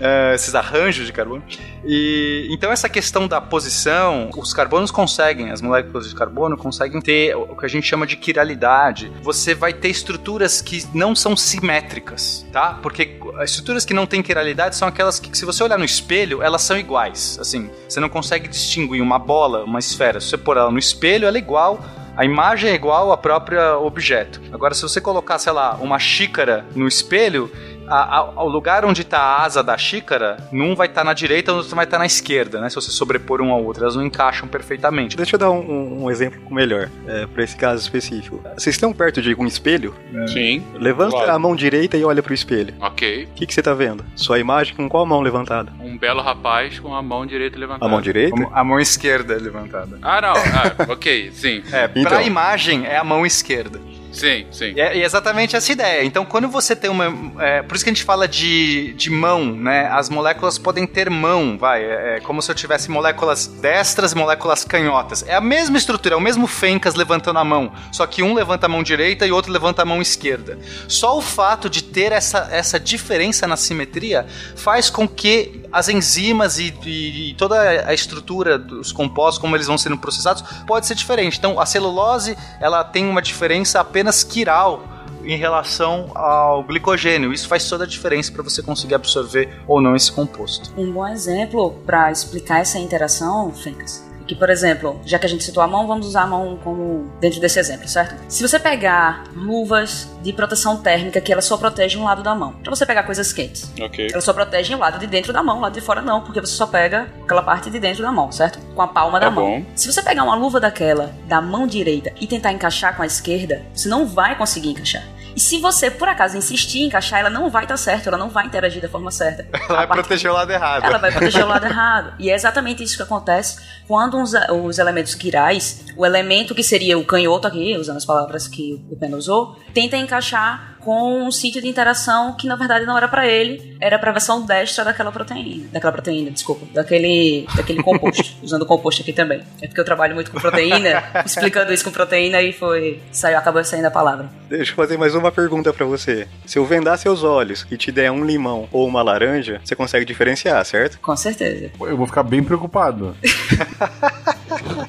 eh, 0.01 0.33
esses 0.35 0.53
arranjos 0.53 1.07
de 1.07 1.13
carbono. 1.13 1.45
E 1.85 2.49
então 2.51 2.73
essa 2.73 2.89
questão 2.89 3.29
da 3.29 3.41
posição, 3.41 4.31
os 4.37 4.53
carbonos 4.53 4.91
conseguem, 4.91 5.51
as 5.51 5.63
moléculas 5.63 6.09
de 6.09 6.15
carbono 6.17 6.57
conseguem 6.57 7.01
ter 7.01 7.37
o 7.37 7.57
que 7.57 7.67
a 7.67 7.69
gente 7.69 7.87
chama 7.87 8.05
de 8.05 8.17
quiralidade. 8.17 9.13
Você 9.23 9.55
vai 9.55 9.73
ter 9.73 9.89
estruturas 9.89 10.61
que 10.61 10.85
não 10.93 11.15
são 11.15 11.37
simétricas, 11.37 12.45
tá? 12.53 12.75
Porque 12.83 13.17
as 13.39 13.51
estruturas 13.51 13.85
que 13.85 13.95
não 13.95 14.07
têm 14.07 14.23
quiralidade 14.23 14.75
são 14.75 14.89
aquelas 14.89 15.21
que, 15.21 15.37
se 15.39 15.45
você 15.45 15.63
olhar 15.63 15.79
no 15.79 15.85
espelho, 15.85 16.43
elas 16.43 16.63
são 16.63 16.77
iguais. 16.77 17.39
Assim, 17.41 17.71
você 17.89 18.01
não 18.01 18.09
consegue 18.09 18.49
distinguir 18.49 18.88
uma 19.01 19.19
bola, 19.19 19.65
uma 19.65 19.79
esfera. 19.79 20.21
Se 20.21 20.29
você 20.29 20.39
pôr 20.39 20.57
ela 20.57 20.71
no 20.71 20.79
espelho, 20.79 21.27
ela 21.27 21.37
é 21.37 21.41
igual 21.41 21.81
a 22.19 22.25
imagem 22.25 22.73
é 22.73 22.75
igual 22.75 23.13
ao 23.13 23.17
próprio 23.17 23.61
objeto. 23.85 24.41
Agora, 24.53 24.75
se 24.75 24.83
você 24.83 25.01
colocar, 25.01 25.39
sei 25.39 25.53
lá, 25.53 25.79
uma 25.81 26.01
xícara 26.01 26.67
no 26.75 26.89
espelho, 26.89 27.49
a- 27.89 28.19
a- 28.19 28.33
ao 28.37 28.49
lugar 28.49 28.85
onde 28.85 29.03
está 29.03 29.19
a 29.19 29.45
asa 29.45 29.63
da 29.63 29.77
xícara, 29.77 30.37
num 30.53 30.75
vai 30.75 30.87
estar 30.87 31.05
na 31.05 31.13
direita, 31.13 31.53
outro 31.53 31.75
vai 31.75 31.85
estar 31.85 31.99
na 31.99 32.07
esquerda, 32.07 32.61
né? 32.61 32.69
Se 32.69 32.75
você 32.77 32.91
sobrepor 32.91 33.41
um 33.41 33.51
ao 33.51 33.63
outro, 33.65 33.83
elas 33.85 33.97
não 33.97 34.05
encaixam 34.05 34.47
perfeitamente. 34.49 35.17
Deixa 35.17 35.37
eu 35.37 35.39
dar 35.41 35.51
um, 35.51 35.59
um- 35.61 36.05
um 36.05 36.11
exemplo 36.11 36.41
melhor 36.51 36.89
é, 37.07 37.27
para 37.27 37.43
esse 37.43 37.57
caso 37.57 37.83
específico. 37.83 38.41
Vocês 38.57 38.75
estão 38.77 38.93
perto 38.93 39.21
de 39.23 39.35
um 39.35 39.47
espelho? 39.47 39.95
Sim. 40.29 40.63
Levanta 40.75 41.13
Claro. 41.17 41.33
a 41.33 41.39
mão 41.39 41.55
direita 41.57 41.97
e 41.97 42.05
olha 42.05 42.23
pro 42.23 42.35
espelho. 42.35 42.75
Ok. 42.81 43.25
O 43.25 43.35
que, 43.35 43.47
que 43.47 43.55
você 43.55 43.63
tá 43.63 43.75
vendo? 43.75 44.05
Sua 44.17 44.39
imagem 44.39 44.75
com 44.75 44.89
qual 44.89 45.05
mão 45.07 45.21
levantada? 45.21 45.73
Um 45.81 45.97
belo 45.99 46.21
rapaz 46.23 46.79
com 46.79 46.95
a 46.95 47.03
mão 47.03 47.27
direita 47.27 47.59
levantada. 47.59 47.87
A 47.87 47.89
mão 47.89 48.01
direita? 48.01 48.49
A 48.53 48.65
mão- 48.65 48.79
esquerda 48.79 49.35
é 49.35 49.39
levantada. 49.39 49.99
Ah, 50.03 50.21
não. 50.21 50.33
Ah, 50.33 50.93
ok. 50.93 51.31
Sim. 51.33 51.63
É, 51.73 51.91
Então. 51.95 52.13
pra 52.13 52.23
imagem 52.23 52.87
é 52.87 52.97
a 52.97 53.05
mão 53.05 53.25
esquerda. 53.27 53.81
Sim, 54.13 54.47
sim. 54.51 54.73
É, 54.79 54.97
e 54.97 55.03
é 55.03 55.05
exatamente 55.05 55.55
essa 55.55 55.71
ideia. 55.71 56.05
Então, 56.05 56.25
quando 56.25 56.49
você 56.49 56.75
tem 56.75 56.91
uma. 56.91 57.07
é, 57.43 57.63
por 57.63 57.75
isso 57.77 57.85
que 57.85 57.91
a 57.91 57.93
gente 57.93 58.05
fala 58.05 58.27
de, 58.27 58.93
de 58.95 59.11
mão, 59.11 59.45
né? 59.45 59.87
As 59.93 60.09
moléculas 60.09 60.59
podem 60.59 60.87
ter 60.87 61.11
mão, 61.11 61.57
vai. 61.59 61.85
É, 61.85 62.17
é 62.17 62.21
como 62.21 62.41
se 62.41 62.51
eu 62.51 62.55
tivesse 62.55 62.91
moléculas 62.91 63.47
destras 63.47 64.13
e 64.13 64.17
moléculas 64.17 64.65
canhotas. 64.65 65.23
É 65.27 65.35
a 65.35 65.41
mesma 65.41 65.77
estrutura, 65.77 66.15
é 66.15 66.19
o 66.19 66.21
mesmo 66.21 66.47
Fencas 66.47 66.95
levantando 66.95 67.39
a 67.39 67.45
mão. 67.45 67.73
Só 67.93 68.07
que 68.07 68.23
um 68.23 68.35
levanta 68.35 68.67
a 68.67 68.69
mão 68.69 68.83
direita 68.83 69.27
e 69.27 69.33
outro 69.33 69.53
levanta 69.53 69.83
a 69.83 69.85
mão 69.85 70.01
esquerda. 70.01 70.59
Só 70.89 71.17
o 71.17 71.21
fato 71.21 71.69
de 71.69 71.83
ter 71.85 72.11
essa, 72.13 72.49
essa 72.51 72.81
diferença 72.81 73.47
na 73.47 73.57
simetria 73.57 74.27
faz 74.57 74.89
com 74.89 75.07
que 75.07 75.63
as 75.71 75.89
enzimas 75.89 76.59
e, 76.59 76.75
e- 76.87 77.31
e 77.31 77.35
toda 77.35 77.61
a 77.87 77.93
estrutura 77.93 78.59
dos 78.59 78.91
compostos, 78.91 79.39
como 79.39 79.55
eles 79.55 79.67
vão 79.67 79.77
sendo 79.77 79.99
processados, 79.99 80.43
pode 80.67 80.87
ser 80.87 80.95
diferente. 80.95 81.37
Então, 81.39 81.61
a 81.61 81.67
celulose, 81.67 82.37
ela 82.59 82.83
tem 82.83 83.07
uma 83.07 83.21
diferença 83.21 83.79
apenas 83.81 83.98
quiral 84.25 84.83
em 85.25 85.37
relação 85.37 86.11
ao 86.15 86.63
glicogênio. 86.65 87.33
Isso 87.33 87.49
faz 87.49 87.69
toda 87.69 87.85
a 87.85 87.87
diferença 87.87 88.33
para 88.33 88.43
você 88.43 88.63
conseguir 88.63 88.95
absorver 88.95 89.61
ou 89.67 89.81
não 89.81 89.95
esse 89.95 90.11
composto. 90.11 90.73
Um 90.77 90.91
bom 90.91 91.07
exemplo 91.07 91.73
para 91.85 92.11
explicar 92.11 92.61
essa 92.61 92.79
interação, 92.79 93.53
Fencas, 93.53 94.08
que, 94.29 94.35
por 94.37 94.51
exemplo, 94.51 95.01
já 95.05 95.19
que 95.19 95.27
a 95.27 95.29
gente 95.29 95.43
citou 95.43 95.63
a 95.63 95.67
mão, 95.67 95.87
vamos 95.87 96.07
usar 96.07 96.23
a 96.23 96.27
mão 96.27 96.59
como 96.63 97.11
dentro 97.21 97.41
desse 97.41 97.59
exemplo, 97.59 97.89
certo? 97.89 98.15
Se 98.29 98.43
você 98.47 98.59
pegar 98.61 99.25
luvas 99.35 100.09
de 100.23 100.33
proteção 100.33 100.77
térmica 100.77 101.21
que 101.21 101.33
ela 101.33 101.41
só 101.43 101.57
protege 101.57 101.97
um 101.99 102.05
lado 102.05 102.23
da 102.23 102.35
mão, 102.35 102.53
pra 102.63 102.71
você 102.71 102.85
pegar 102.87 103.03
coisas 103.05 103.33
quentes, 103.33 103.73
Ok. 103.81 104.09
ela 104.13 104.21
só 104.21 104.33
protege 104.33 104.75
o 104.75 104.79
lado 104.79 104.99
de 104.99 105.07
dentro 105.07 105.33
da 105.33 105.43
mão, 105.43 105.59
o 105.59 105.61
lado 105.63 105.73
de 105.73 105.81
fora 105.81 106.03
não, 106.03 106.21
porque 106.21 106.41
você 106.41 106.53
só 106.55 106.67
pega 106.67 107.09
aquela 107.25 107.43
parte 107.43 107.71
de 107.71 107.81
dentro 107.81 108.03
da 108.03 108.13
mão, 108.13 108.31
certo? 108.31 108.59
Com 108.75 108.83
a 108.83 108.89
palma 108.89 109.19
Tá 109.19 109.27
da 109.27 109.31
mão. 109.31 109.45
bom. 109.61 109.65
Se 109.75 109.91
você 109.91 110.03
pegar 110.03 110.23
uma 110.23 110.35
luva 110.37 110.61
daquela 110.61 111.13
da 111.27 111.41
mão 111.41 111.67
direita 111.67 112.13
e 112.21 112.27
tentar 112.27 112.53
encaixar 112.53 112.95
com 112.95 113.03
a 113.03 113.07
esquerda, 113.07 113.63
você 113.75 113.89
não 113.89 114.07
vai 114.07 114.37
conseguir 114.37 114.69
encaixar. 114.69 115.03
E 115.37 115.41
se 115.41 115.59
você, 115.59 115.89
por 115.89 116.09
acaso, 116.09 116.37
insistir 116.37 116.81
em 116.81 116.87
encaixar, 116.87 117.21
ela 117.21 117.31
não 117.31 117.49
vai 117.49 117.63
estar 117.63 117.77
certa, 117.77 118.09
ela 118.11 118.19
não 118.19 118.29
vai 118.29 118.45
interagir 118.47 118.83
da 118.83 118.89
forma 118.89 119.11
certa. 119.13 119.47
Ela 119.69 119.83
A 119.83 119.87
vai 119.87 119.99
proteger 119.99 120.31
o 120.31 120.35
lado 120.35 120.51
errado. 120.51 120.85
ela 120.85 120.99
vai 120.99 121.13
proteger 121.13 121.45
o 121.45 121.47
lado 121.47 121.65
errado. 121.67 122.13
E 122.19 122.29
é 122.29 122.35
exatamente 122.35 122.83
isso 122.83 122.97
que 122.97 123.03
acontece 123.05 123.59
quando 123.89 124.23
os, 124.23 124.35
os 124.65 124.79
elementos 124.79 125.15
quirais, 125.15 125.87
o 125.97 126.05
elemento 126.05 126.55
que 126.55 126.63
seria 126.63 126.99
o 126.99 127.05
canhoto 127.05 127.49
aqui, 127.49 127.75
usando 127.75 127.97
as 127.97 128.05
palavras 128.05 128.47
que 128.47 128.85
o 128.91 128.97
Pena 128.97 129.17
usou, 129.17 129.57
tenta 129.73 129.97
encaixar 129.97 130.77
com 130.81 131.27
um 131.27 131.31
sítio 131.31 131.61
de 131.61 131.69
interação 131.69 132.35
que 132.35 132.47
na 132.47 132.57
verdade 132.57 132.87
não 132.87 132.97
era 132.97 133.09
pra 133.09 133.27
ele, 133.27 133.77
era 133.81 133.99
pra 133.99 134.13
versão 134.13 134.45
destra 134.47 134.85
daquela 134.85 135.13
proteína, 135.13 135.69
daquela 135.73 135.93
proteína, 135.93 136.31
desculpa, 136.31 136.65
daquele, 136.73 137.47
daquele 137.55 137.83
composto, 137.83 138.25
usando 138.43 138.63
o 138.63 138.67
composto 138.67 139.03
aqui 139.03 139.13
também. 139.13 139.43
É 139.61 139.67
porque 139.67 139.81
eu 139.81 139.85
trabalho 139.85 140.15
muito 140.15 140.31
com 140.31 140.41
proteína, 140.41 141.05
explicando 141.27 141.73
isso 141.73 141.85
com 141.85 141.91
proteína 141.91 142.41
e 142.41 142.53
foi, 142.53 143.03
saiu, 143.13 143.37
acabou 143.37 143.63
saindo 143.65 143.87
a 143.87 143.91
palavra. 143.91 144.31
Deixa 144.49 144.73
eu 144.73 144.77
fazer 144.77 144.97
mais 144.97 145.15
uma 145.15 145.31
pergunta 145.31 145.73
pra 145.73 145.85
você. 145.85 146.27
Se 146.47 146.59
eu 146.59 146.65
vendar 146.65 146.97
seus 146.97 147.23
olhos 147.23 147.67
e 147.71 147.77
te 147.77 147.93
der 147.93 148.11
um 148.11 148.25
limão 148.25 148.69
ou 148.73 148.87
uma 148.87 149.03
laranja, 149.03 149.61
você 149.63 149.77
consegue 149.77 150.07
diferenciar, 150.07 150.65
certo? 150.65 150.99
Com 151.01 151.17
certeza. 151.17 151.71
Eu 151.81 151.97
vou 151.97 152.07
ficar 152.07 152.23
bem 152.23 152.43
preocupado. 152.43 153.17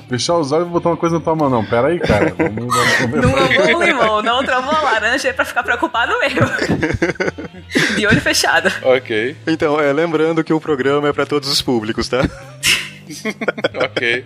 Fechar 0.09 0.37
os 0.37 0.51
olhos 0.51 0.67
e 0.67 0.71
botar 0.71 0.89
uma 0.89 0.97
coisa 0.97 1.17
na 1.17 1.21
tua 1.21 1.35
mão. 1.35 1.49
Não, 1.49 1.65
pera 1.65 1.87
aí, 1.87 1.99
cara. 1.99 2.33
Vamos, 2.37 2.75
vamos 2.99 3.21
Não 3.21 3.35
amou 3.35 3.77
o 3.77 3.83
limão, 3.83 4.21
não 4.21 4.43
travou 4.43 4.73
a 4.73 4.81
laranja 4.81 5.27
é 5.29 5.33
pra 5.33 5.45
ficar 5.45 5.63
preocupado 5.63 6.17
mesmo. 6.19 6.39
De 7.95 8.07
olho 8.07 8.21
fechado. 8.21 8.71
Ok. 8.83 9.35
Então, 9.45 9.79
é, 9.79 9.93
lembrando 9.93 10.43
que 10.43 10.53
o 10.53 10.59
programa 10.59 11.09
é 11.09 11.13
pra 11.13 11.25
todos 11.25 11.49
os 11.49 11.61
públicos, 11.61 12.07
tá? 12.07 12.21
Ok. 13.83 14.25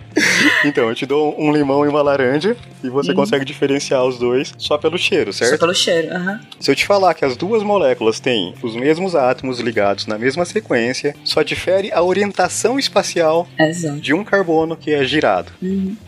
Então, 0.64 0.88
eu 0.88 0.94
te 0.94 1.06
dou 1.06 1.34
um 1.40 1.52
limão 1.52 1.84
e 1.84 1.88
uma 1.88 2.02
laranja 2.02 2.56
e 2.82 2.88
você 2.88 3.12
consegue 3.14 3.44
diferenciar 3.44 4.04
os 4.04 4.18
dois 4.18 4.52
só 4.58 4.76
pelo 4.78 4.98
cheiro, 4.98 5.32
Só 5.32 5.44
certo? 5.44 5.60
pelo 5.60 5.74
cheiro. 5.74 6.14
aham. 6.14 6.40
Se 6.60 6.70
eu 6.70 6.74
te 6.74 6.86
falar 6.86 7.14
que 7.14 7.24
as 7.24 7.36
duas 7.36 7.62
moléculas 7.62 8.20
têm 8.20 8.54
os 8.62 8.74
mesmos 8.76 9.14
átomos 9.14 9.60
ligados 9.60 10.06
na 10.06 10.18
mesma 10.18 10.44
sequência, 10.44 11.14
só 11.24 11.42
difere 11.42 11.92
a 11.92 12.02
orientação 12.02 12.78
espacial 12.78 13.46
Exato. 13.58 14.00
de 14.00 14.12
um 14.14 14.24
carbono 14.24 14.76
que 14.76 14.92
é 14.92 15.04
girado. 15.04 15.52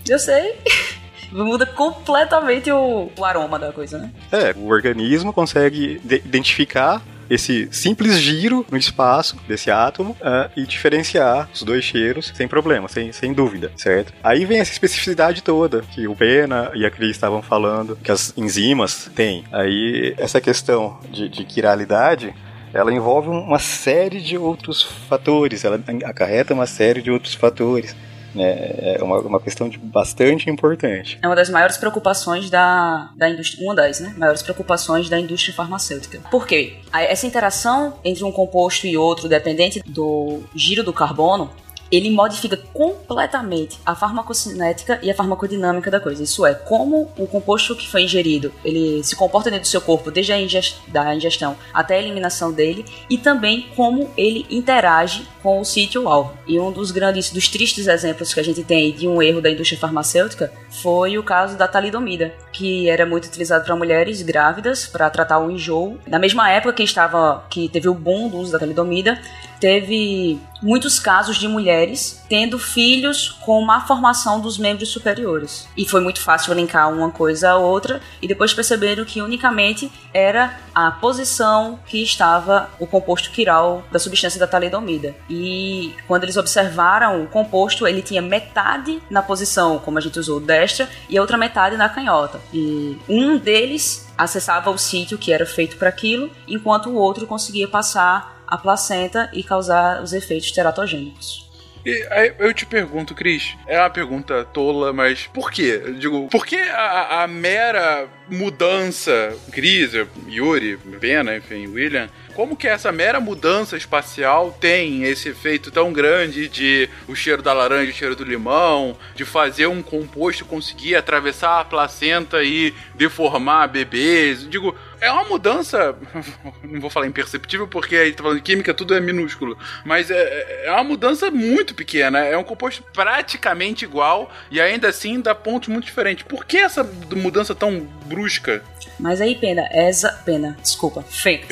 Eu 0.08 0.18
sei. 0.18 0.54
Muda 1.32 1.66
completamente 1.66 2.70
o, 2.70 3.10
o 3.18 3.24
aroma 3.24 3.58
da 3.58 3.72
coisa, 3.72 3.98
né? 3.98 4.10
É, 4.30 4.54
o 4.56 4.68
organismo 4.68 5.32
consegue 5.32 6.00
de- 6.04 6.22
identificar 6.24 7.02
esse 7.28 7.68
simples 7.70 8.18
giro 8.18 8.64
no 8.70 8.76
espaço 8.76 9.36
desse 9.48 9.70
átomo 9.70 10.16
ah, 10.22 10.50
e 10.56 10.66
diferenciar 10.66 11.48
os 11.52 11.62
dois 11.62 11.84
cheiros 11.84 12.32
sem 12.34 12.46
problema, 12.46 12.88
sem, 12.88 13.12
sem 13.12 13.32
dúvida, 13.32 13.72
certo? 13.76 14.12
Aí 14.22 14.44
vem 14.44 14.58
essa 14.58 14.72
especificidade 14.72 15.42
toda 15.42 15.82
que 15.82 16.06
o 16.06 16.14
Pena 16.14 16.70
e 16.74 16.84
a 16.84 16.90
Cris 16.90 17.10
estavam 17.10 17.42
falando, 17.42 17.96
que 18.02 18.10
as 18.10 18.32
enzimas 18.36 19.10
têm. 19.14 19.44
Aí 19.52 20.14
essa 20.18 20.40
questão 20.40 20.98
de, 21.10 21.28
de 21.28 21.44
quiralidade 21.44 22.34
ela 22.72 22.92
envolve 22.92 23.28
uma 23.28 23.58
série 23.58 24.20
de 24.20 24.36
outros 24.36 24.82
fatores, 24.82 25.64
ela 25.64 25.80
acarreta 26.04 26.52
uma 26.52 26.66
série 26.66 27.00
de 27.00 27.10
outros 27.10 27.34
fatores. 27.34 27.96
Né? 28.36 28.96
É 28.96 29.02
uma, 29.02 29.18
uma 29.20 29.40
questão 29.40 29.68
de 29.68 29.78
bastante 29.78 30.50
importante. 30.50 31.18
É 31.22 31.26
uma 31.26 31.34
das 31.34 31.48
maiores 31.48 31.76
preocupações 31.76 32.50
da, 32.50 33.10
da 33.16 33.28
indústria. 33.28 33.64
Uma 33.64 33.74
das, 33.74 34.00
né? 34.00 34.14
Maiores 34.16 34.42
preocupações 34.42 35.08
da 35.08 35.18
indústria 35.18 35.54
farmacêutica. 35.54 36.20
Por 36.30 36.46
quê? 36.46 36.74
Essa 36.92 37.26
interação 37.26 37.98
entre 38.04 38.22
um 38.24 38.32
composto 38.32 38.86
e 38.86 38.96
outro, 38.96 39.28
dependente 39.28 39.82
do 39.86 40.40
giro 40.54 40.82
do 40.84 40.92
carbono, 40.92 41.50
ele 41.90 42.10
modifica 42.10 42.56
completamente 42.72 43.78
a 43.84 43.94
farmacocinética 43.94 44.98
e 45.02 45.10
a 45.10 45.14
farmacodinâmica 45.14 45.90
da 45.90 46.00
coisa. 46.00 46.22
Isso 46.22 46.44
é, 46.46 46.54
como 46.54 47.10
o 47.16 47.26
composto 47.26 47.76
que 47.76 47.88
foi 47.88 48.02
ingerido, 48.02 48.52
ele 48.64 49.02
se 49.04 49.16
comporta 49.16 49.50
dentro 49.50 49.64
do 49.64 49.70
seu 49.70 49.80
corpo 49.80 50.10
desde 50.10 50.32
a 50.32 50.40
ingest 50.40 50.76
da 50.88 51.14
ingestão 51.14 51.56
até 51.72 51.96
a 51.96 52.02
eliminação 52.02 52.52
dele 52.52 52.84
e 53.08 53.18
também 53.18 53.66
como 53.74 54.10
ele 54.16 54.46
interage 54.50 55.26
com 55.42 55.60
o 55.60 55.64
sítio 55.64 56.08
alvo. 56.08 56.36
E 56.46 56.58
um 56.58 56.72
dos 56.72 56.90
grandes, 56.90 57.30
dos 57.30 57.48
tristes 57.48 57.86
exemplos 57.86 58.34
que 58.34 58.40
a 58.40 58.42
gente 58.42 58.64
tem 58.64 58.92
de 58.92 59.06
um 59.06 59.22
erro 59.22 59.40
da 59.40 59.50
indústria 59.50 59.78
farmacêutica 59.78 60.52
foi 60.82 61.18
o 61.18 61.22
caso 61.22 61.56
da 61.56 61.68
talidomida, 61.68 62.34
que 62.52 62.90
era 62.90 63.06
muito 63.06 63.26
utilizado 63.26 63.64
para 63.64 63.76
mulheres 63.76 64.22
grávidas 64.22 64.86
para 64.86 65.08
tratar 65.08 65.38
o 65.38 65.50
enjoo. 65.50 65.98
Na 66.06 66.18
mesma 66.18 66.50
época 66.50 66.72
que 66.72 66.82
estava 66.82 67.44
que 67.48 67.68
teve 67.68 67.88
o 67.88 67.94
boom 67.94 68.28
do 68.28 68.38
uso 68.38 68.52
da 68.52 68.58
talidomida, 68.58 69.20
teve 69.60 70.40
muitos 70.62 70.98
casos 70.98 71.36
de 71.36 71.46
mulheres 71.46 72.22
tendo 72.28 72.58
filhos 72.58 73.30
com 73.44 73.60
má 73.62 73.80
formação 73.80 74.40
dos 74.40 74.58
membros 74.58 74.88
superiores. 74.88 75.68
E 75.76 75.86
foi 75.86 76.00
muito 76.00 76.20
fácil 76.20 76.54
linkar 76.54 76.92
uma 76.92 77.10
coisa 77.10 77.50
à 77.50 77.56
outra 77.56 78.00
e 78.20 78.26
depois 78.26 78.54
perceberam 78.54 79.04
que 79.04 79.20
unicamente 79.20 79.90
era 80.12 80.58
a 80.74 80.90
posição 80.90 81.78
que 81.86 82.02
estava 82.02 82.70
o 82.78 82.86
composto 82.86 83.30
quiral 83.30 83.84
da 83.90 83.98
substância 83.98 84.40
da 84.40 84.46
talidomida. 84.46 85.14
E 85.28 85.94
quando 86.06 86.24
eles 86.24 86.36
observaram 86.36 87.22
o 87.22 87.26
composto, 87.26 87.86
ele 87.86 88.02
tinha 88.02 88.22
metade 88.22 89.00
na 89.10 89.22
posição, 89.22 89.78
como 89.78 89.98
a 89.98 90.00
gente 90.00 90.18
usou, 90.18 90.40
destra, 90.40 90.88
e 91.08 91.16
a 91.16 91.20
outra 91.20 91.36
metade 91.36 91.76
na 91.76 91.88
canhota. 91.88 92.40
E 92.52 92.98
um 93.08 93.36
deles 93.36 94.05
acessava 94.16 94.70
o 94.70 94.78
sítio 94.78 95.18
que 95.18 95.32
era 95.32 95.46
feito 95.46 95.76
para 95.76 95.88
aquilo, 95.88 96.30
enquanto 96.46 96.90
o 96.90 96.94
outro 96.94 97.26
conseguia 97.26 97.68
passar 97.68 98.42
a 98.46 98.56
placenta 98.56 99.30
e 99.32 99.42
causar 99.42 100.02
os 100.02 100.12
efeitos 100.12 100.50
teratogênicos. 100.52 101.45
E 101.86 102.04
aí 102.10 102.34
eu 102.40 102.52
te 102.52 102.66
pergunto, 102.66 103.14
Cris, 103.14 103.56
é 103.64 103.78
uma 103.78 103.88
pergunta 103.88 104.44
tola, 104.44 104.92
mas 104.92 105.28
por 105.28 105.52
quê? 105.52 105.80
Eu 105.84 105.94
digo, 105.94 106.28
por 106.28 106.44
que 106.44 106.56
a, 106.56 107.22
a 107.22 107.28
mera 107.28 108.08
mudança, 108.28 109.32
Cris, 109.52 109.92
Yuri, 110.28 110.76
Pena, 111.00 111.36
enfim, 111.36 111.68
William, 111.68 112.08
como 112.34 112.56
que 112.56 112.66
essa 112.66 112.90
mera 112.90 113.20
mudança 113.20 113.76
espacial 113.76 114.56
tem 114.60 115.04
esse 115.04 115.28
efeito 115.28 115.70
tão 115.70 115.92
grande 115.92 116.48
de 116.48 116.90
o 117.06 117.14
cheiro 117.14 117.40
da 117.40 117.52
laranja, 117.52 117.92
o 117.92 117.94
cheiro 117.94 118.16
do 118.16 118.24
limão, 118.24 118.98
de 119.14 119.24
fazer 119.24 119.68
um 119.68 119.80
composto 119.80 120.44
conseguir 120.44 120.96
atravessar 120.96 121.60
a 121.60 121.64
placenta 121.64 122.42
e 122.42 122.74
deformar 122.96 123.68
bebês? 123.68 124.44
Digo, 124.50 124.76
é 125.00 125.10
uma 125.10 125.24
mudança, 125.24 125.96
não 126.62 126.80
vou 126.80 126.90
falar 126.90 127.06
imperceptível 127.06 127.66
porque 127.66 127.96
aí 127.96 128.12
tá 128.12 128.22
falando 128.22 128.38
de 128.38 128.42
química, 128.42 128.74
tudo 128.74 128.94
é 128.94 129.00
minúsculo, 129.00 129.56
mas 129.84 130.10
é, 130.10 130.66
é 130.66 130.72
uma 130.72 130.84
mudança 130.84 131.30
muito 131.30 131.74
pequena, 131.74 132.18
é 132.20 132.36
um 132.36 132.44
composto 132.44 132.82
praticamente 132.92 133.84
igual 133.84 134.30
e 134.50 134.60
ainda 134.60 134.88
assim 134.88 135.20
dá 135.20 135.34
pontos 135.34 135.68
muito 135.68 135.84
diferentes. 135.84 136.24
Por 136.24 136.44
que 136.44 136.58
essa 136.58 136.82
mudança 137.14 137.54
tão 137.54 137.88
brusca? 138.06 138.62
Mas 138.98 139.20
aí, 139.20 139.34
pena, 139.34 139.68
essa. 139.72 140.08
Pena, 140.24 140.56
desculpa, 140.62 141.02
fake. 141.02 141.48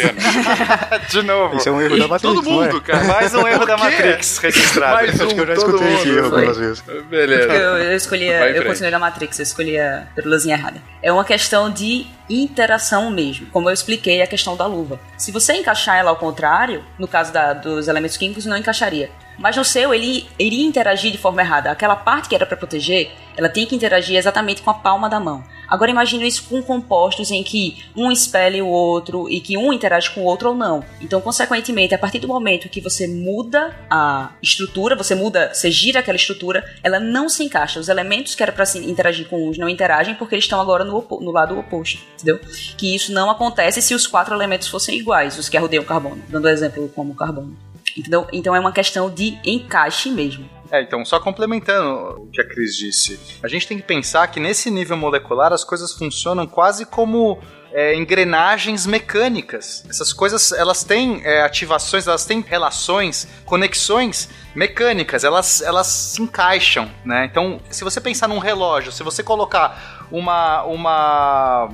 De 1.10 1.22
novo. 1.22 1.56
Esse 1.56 1.68
é 1.68 1.72
um 1.72 1.80
erro 1.80 1.98
da 1.98 2.08
Matrix, 2.08 2.34
Todo 2.34 2.48
é? 2.48 2.52
mundo, 2.52 2.80
cara. 2.80 3.04
Mais 3.04 3.34
um 3.34 3.46
erro 3.46 3.66
da? 3.66 3.76
Matrix 3.76 4.38
registrado. 4.38 4.94
Mais 4.94 5.20
um, 5.20 5.24
Acho 5.26 5.34
que 5.34 5.40
eu 5.40 5.46
já 5.46 5.52
escutei 5.54 5.94
esse 5.94 6.08
erro 6.08 6.30
Foi. 6.30 6.38
algumas 6.38 6.56
vezes. 6.56 6.80
Beleza. 7.10 7.52
Eu, 7.52 7.76
eu 7.78 7.96
escolhi, 7.96 8.32
a- 8.32 8.48
eu 8.50 8.64
continuei 8.64 8.90
na 8.90 8.98
Matrix, 8.98 9.38
eu 9.38 9.42
escolhi 9.42 9.78
a 9.78 10.06
pérola 10.14 10.36
errada. 10.46 10.80
É 11.02 11.12
uma 11.12 11.24
questão 11.24 11.70
de 11.70 12.06
interação 12.30 13.10
mesmo. 13.10 13.46
Como 13.46 13.68
eu 13.68 13.74
expliquei, 13.74 14.22
a 14.22 14.26
questão 14.26 14.56
da 14.56 14.66
luva. 14.66 14.98
Se 15.18 15.30
você 15.30 15.52
encaixar 15.54 15.96
ela 15.98 16.10
ao 16.10 16.16
contrário, 16.16 16.82
no 16.98 17.06
caso 17.06 17.32
da- 17.32 17.52
dos 17.52 17.88
elementos 17.88 18.16
químicos, 18.16 18.46
não 18.46 18.56
encaixaria. 18.56 19.10
Mas 19.38 19.56
no 19.56 19.64
seu, 19.64 19.92
ele 19.92 20.26
iria 20.38 20.64
interagir 20.64 21.10
de 21.10 21.18
forma 21.18 21.42
errada. 21.42 21.70
Aquela 21.70 21.96
parte 21.96 22.28
que 22.28 22.34
era 22.34 22.46
para 22.46 22.56
proteger, 22.56 23.10
ela 23.36 23.48
tem 23.48 23.66
que 23.66 23.74
interagir 23.74 24.16
exatamente 24.16 24.62
com 24.62 24.70
a 24.70 24.74
palma 24.74 25.08
da 25.08 25.18
mão. 25.18 25.44
Agora 25.68 25.90
imagine 25.90 26.26
isso 26.26 26.44
com 26.44 26.62
compostos 26.62 27.30
em 27.30 27.42
que 27.42 27.82
um 27.96 28.12
espelha 28.12 28.64
o 28.64 28.68
outro 28.68 29.28
e 29.28 29.40
que 29.40 29.56
um 29.56 29.72
interage 29.72 30.10
com 30.10 30.20
o 30.20 30.24
outro 30.24 30.50
ou 30.50 30.54
não. 30.54 30.84
Então, 31.00 31.20
consequentemente, 31.20 31.94
a 31.94 31.98
partir 31.98 32.18
do 32.18 32.28
momento 32.28 32.68
que 32.68 32.80
você 32.80 33.06
muda 33.06 33.74
a 33.90 34.30
estrutura, 34.42 34.94
você 34.94 35.14
muda, 35.14 35.52
você 35.52 35.70
gira 35.70 36.00
aquela 36.00 36.16
estrutura, 36.16 36.64
ela 36.82 37.00
não 37.00 37.28
se 37.28 37.42
encaixa. 37.42 37.80
Os 37.80 37.88
elementos 37.88 38.34
que 38.34 38.42
era 38.42 38.52
para 38.52 38.64
interagir 38.76 39.26
com 39.26 39.48
uns 39.48 39.58
não 39.58 39.68
interagem 39.68 40.14
porque 40.14 40.34
eles 40.34 40.44
estão 40.44 40.60
agora 40.60 40.84
no, 40.84 41.04
no 41.20 41.30
lado 41.30 41.58
oposto, 41.58 42.00
entendeu? 42.14 42.38
Que 42.76 42.94
isso 42.94 43.12
não 43.12 43.30
acontece 43.30 43.82
se 43.82 43.94
os 43.94 44.06
quatro 44.06 44.34
elementos 44.34 44.68
fossem 44.68 44.98
iguais, 44.98 45.38
os 45.38 45.48
que 45.48 45.58
rodeiam 45.58 45.82
o 45.82 45.86
carbono. 45.86 46.22
Dando 46.28 46.48
exemplo 46.48 46.88
como 46.94 47.12
o 47.12 47.16
carbono. 47.16 47.56
Entendeu? 47.96 48.26
Então 48.32 48.54
é 48.54 48.60
uma 48.60 48.72
questão 48.72 49.10
de 49.10 49.38
encaixe 49.44 50.10
mesmo. 50.10 50.48
É, 50.70 50.82
então, 50.82 51.04
só 51.04 51.20
complementando 51.20 52.22
o 52.22 52.28
que 52.32 52.40
a 52.40 52.48
Cris 52.48 52.76
disse, 52.76 53.20
a 53.42 53.48
gente 53.48 53.66
tem 53.68 53.76
que 53.78 53.84
pensar 53.84 54.26
que 54.26 54.40
nesse 54.40 54.70
nível 54.70 54.96
molecular 54.96 55.52
as 55.52 55.62
coisas 55.62 55.92
funcionam 55.92 56.46
quase 56.46 56.84
como 56.84 57.38
é, 57.72 57.94
engrenagens 57.94 58.86
mecânicas. 58.86 59.84
Essas 59.88 60.12
coisas, 60.12 60.52
elas 60.52 60.82
têm 60.82 61.20
é, 61.24 61.42
ativações, 61.42 62.06
elas 62.06 62.24
têm 62.24 62.40
relações, 62.40 63.28
conexões 63.44 64.28
mecânicas, 64.54 65.22
elas, 65.22 65.60
elas 65.60 65.86
se 65.86 66.22
encaixam, 66.22 66.90
né? 67.04 67.24
Então, 67.24 67.60
se 67.70 67.84
você 67.84 68.00
pensar 68.00 68.28
num 68.28 68.38
relógio, 68.38 68.90
se 68.90 69.02
você 69.02 69.22
colocar 69.22 70.06
uma, 70.10 70.62
uma, 70.64 71.68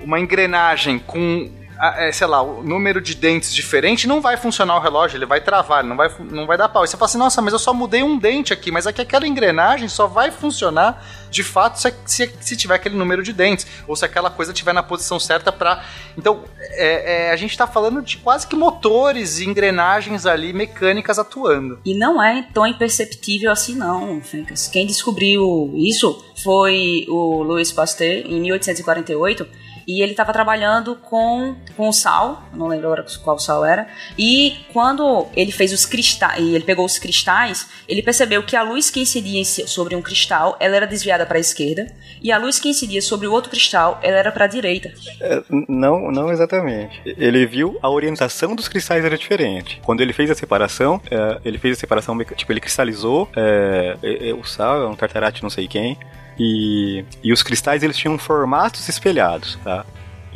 uma 0.00 0.20
engrenagem 0.20 0.98
com 0.98 1.50
é, 1.80 2.10
sei 2.10 2.26
lá, 2.26 2.42
o 2.42 2.62
número 2.62 3.00
de 3.00 3.14
dentes 3.14 3.54
diferente, 3.54 4.06
não 4.06 4.20
vai 4.20 4.36
funcionar 4.36 4.76
o 4.76 4.80
relógio, 4.80 5.16
ele 5.16 5.26
vai 5.26 5.40
travar, 5.40 5.84
não 5.84 5.96
vai, 5.96 6.10
não 6.30 6.46
vai 6.46 6.56
dar 6.56 6.68
pau. 6.68 6.84
E 6.84 6.88
você 6.88 6.96
fala 6.96 7.06
assim, 7.06 7.18
nossa, 7.18 7.42
mas 7.42 7.52
eu 7.52 7.58
só 7.58 7.74
mudei 7.74 8.02
um 8.02 8.18
dente 8.18 8.52
aqui, 8.52 8.70
mas 8.70 8.86
aqui 8.86 9.02
aquela 9.02 9.26
engrenagem 9.26 9.88
só 9.88 10.06
vai 10.06 10.30
funcionar 10.30 11.04
de 11.30 11.42
fato 11.42 11.78
se, 11.78 11.92
se, 12.06 12.32
se 12.40 12.56
tiver 12.56 12.74
aquele 12.74 12.96
número 12.96 13.22
de 13.22 13.32
dentes, 13.32 13.66
ou 13.86 13.94
se 13.94 14.04
aquela 14.04 14.30
coisa 14.30 14.52
estiver 14.52 14.72
na 14.72 14.82
posição 14.82 15.20
certa 15.20 15.52
para. 15.52 15.84
Então, 16.16 16.44
é, 16.58 17.26
é, 17.26 17.30
a 17.30 17.36
gente 17.36 17.50
está 17.50 17.66
falando 17.66 18.00
de 18.00 18.16
quase 18.18 18.46
que 18.46 18.56
motores 18.56 19.38
e 19.38 19.44
engrenagens 19.44 20.24
ali 20.24 20.52
mecânicas 20.52 21.18
atuando. 21.18 21.78
E 21.84 21.94
não 21.94 22.22
é 22.22 22.46
tão 22.54 22.66
imperceptível 22.66 23.50
assim, 23.50 23.74
não, 23.74 24.20
Fencas. 24.22 24.68
Quem 24.68 24.86
descobriu 24.86 25.72
isso 25.76 26.24
foi 26.42 27.04
o 27.08 27.42
Louis 27.42 27.70
Pasteur 27.70 28.24
em 28.24 28.40
1848 28.40 29.65
e 29.86 30.02
ele 30.02 30.12
estava 30.12 30.32
trabalhando 30.32 30.96
com, 30.96 31.54
com 31.76 31.92
sal, 31.92 32.42
não 32.52 32.66
lembro 32.66 32.86
agora 32.86 33.06
qual 33.22 33.38
sal 33.38 33.64
era. 33.64 33.86
E 34.18 34.56
quando 34.72 35.26
ele 35.34 35.52
fez 35.52 35.72
os 35.72 35.86
cristais, 35.86 36.40
ele 36.40 36.64
pegou 36.64 36.84
os 36.84 36.98
cristais, 36.98 37.68
ele 37.88 38.02
percebeu 38.02 38.42
que 38.42 38.56
a 38.56 38.62
luz 38.62 38.90
que 38.90 39.00
incidia 39.00 39.44
sobre 39.44 39.94
um 39.94 40.02
cristal, 40.02 40.56
ela 40.58 40.76
era 40.76 40.86
desviada 40.86 41.24
para 41.24 41.36
a 41.36 41.40
esquerda, 41.40 41.86
e 42.20 42.32
a 42.32 42.38
luz 42.38 42.58
que 42.58 42.68
incidia 42.68 43.00
sobre 43.00 43.26
o 43.26 43.32
outro 43.32 43.50
cristal, 43.50 44.00
ela 44.02 44.16
era 44.16 44.32
para 44.32 44.46
a 44.46 44.48
direita. 44.48 44.92
É, 45.20 45.42
não, 45.68 46.10
não 46.10 46.32
exatamente. 46.32 47.00
Ele 47.04 47.46
viu 47.46 47.78
a 47.80 47.88
orientação 47.88 48.56
dos 48.56 48.68
cristais 48.68 49.04
era 49.04 49.16
diferente. 49.16 49.80
Quando 49.84 50.00
ele 50.00 50.12
fez 50.12 50.30
a 50.30 50.34
separação, 50.34 51.00
é, 51.10 51.40
ele 51.44 51.58
fez 51.58 51.76
a 51.76 51.80
separação, 51.80 52.18
tipo, 52.34 52.52
ele 52.52 52.60
cristalizou 52.60 53.28
é, 53.36 53.96
é, 54.02 54.30
é 54.30 54.34
o 54.34 54.44
sal, 54.44 54.82
é 54.82 54.88
um 54.88 54.96
tartarate 54.96 55.42
não 55.42 55.50
sei 55.50 55.68
quem, 55.68 55.96
e, 56.38 57.04
e 57.22 57.32
os 57.32 57.42
cristais 57.42 57.82
eles 57.82 57.96
tinham 57.96 58.18
formatos 58.18 58.88
espelhados, 58.88 59.58
tá? 59.62 59.84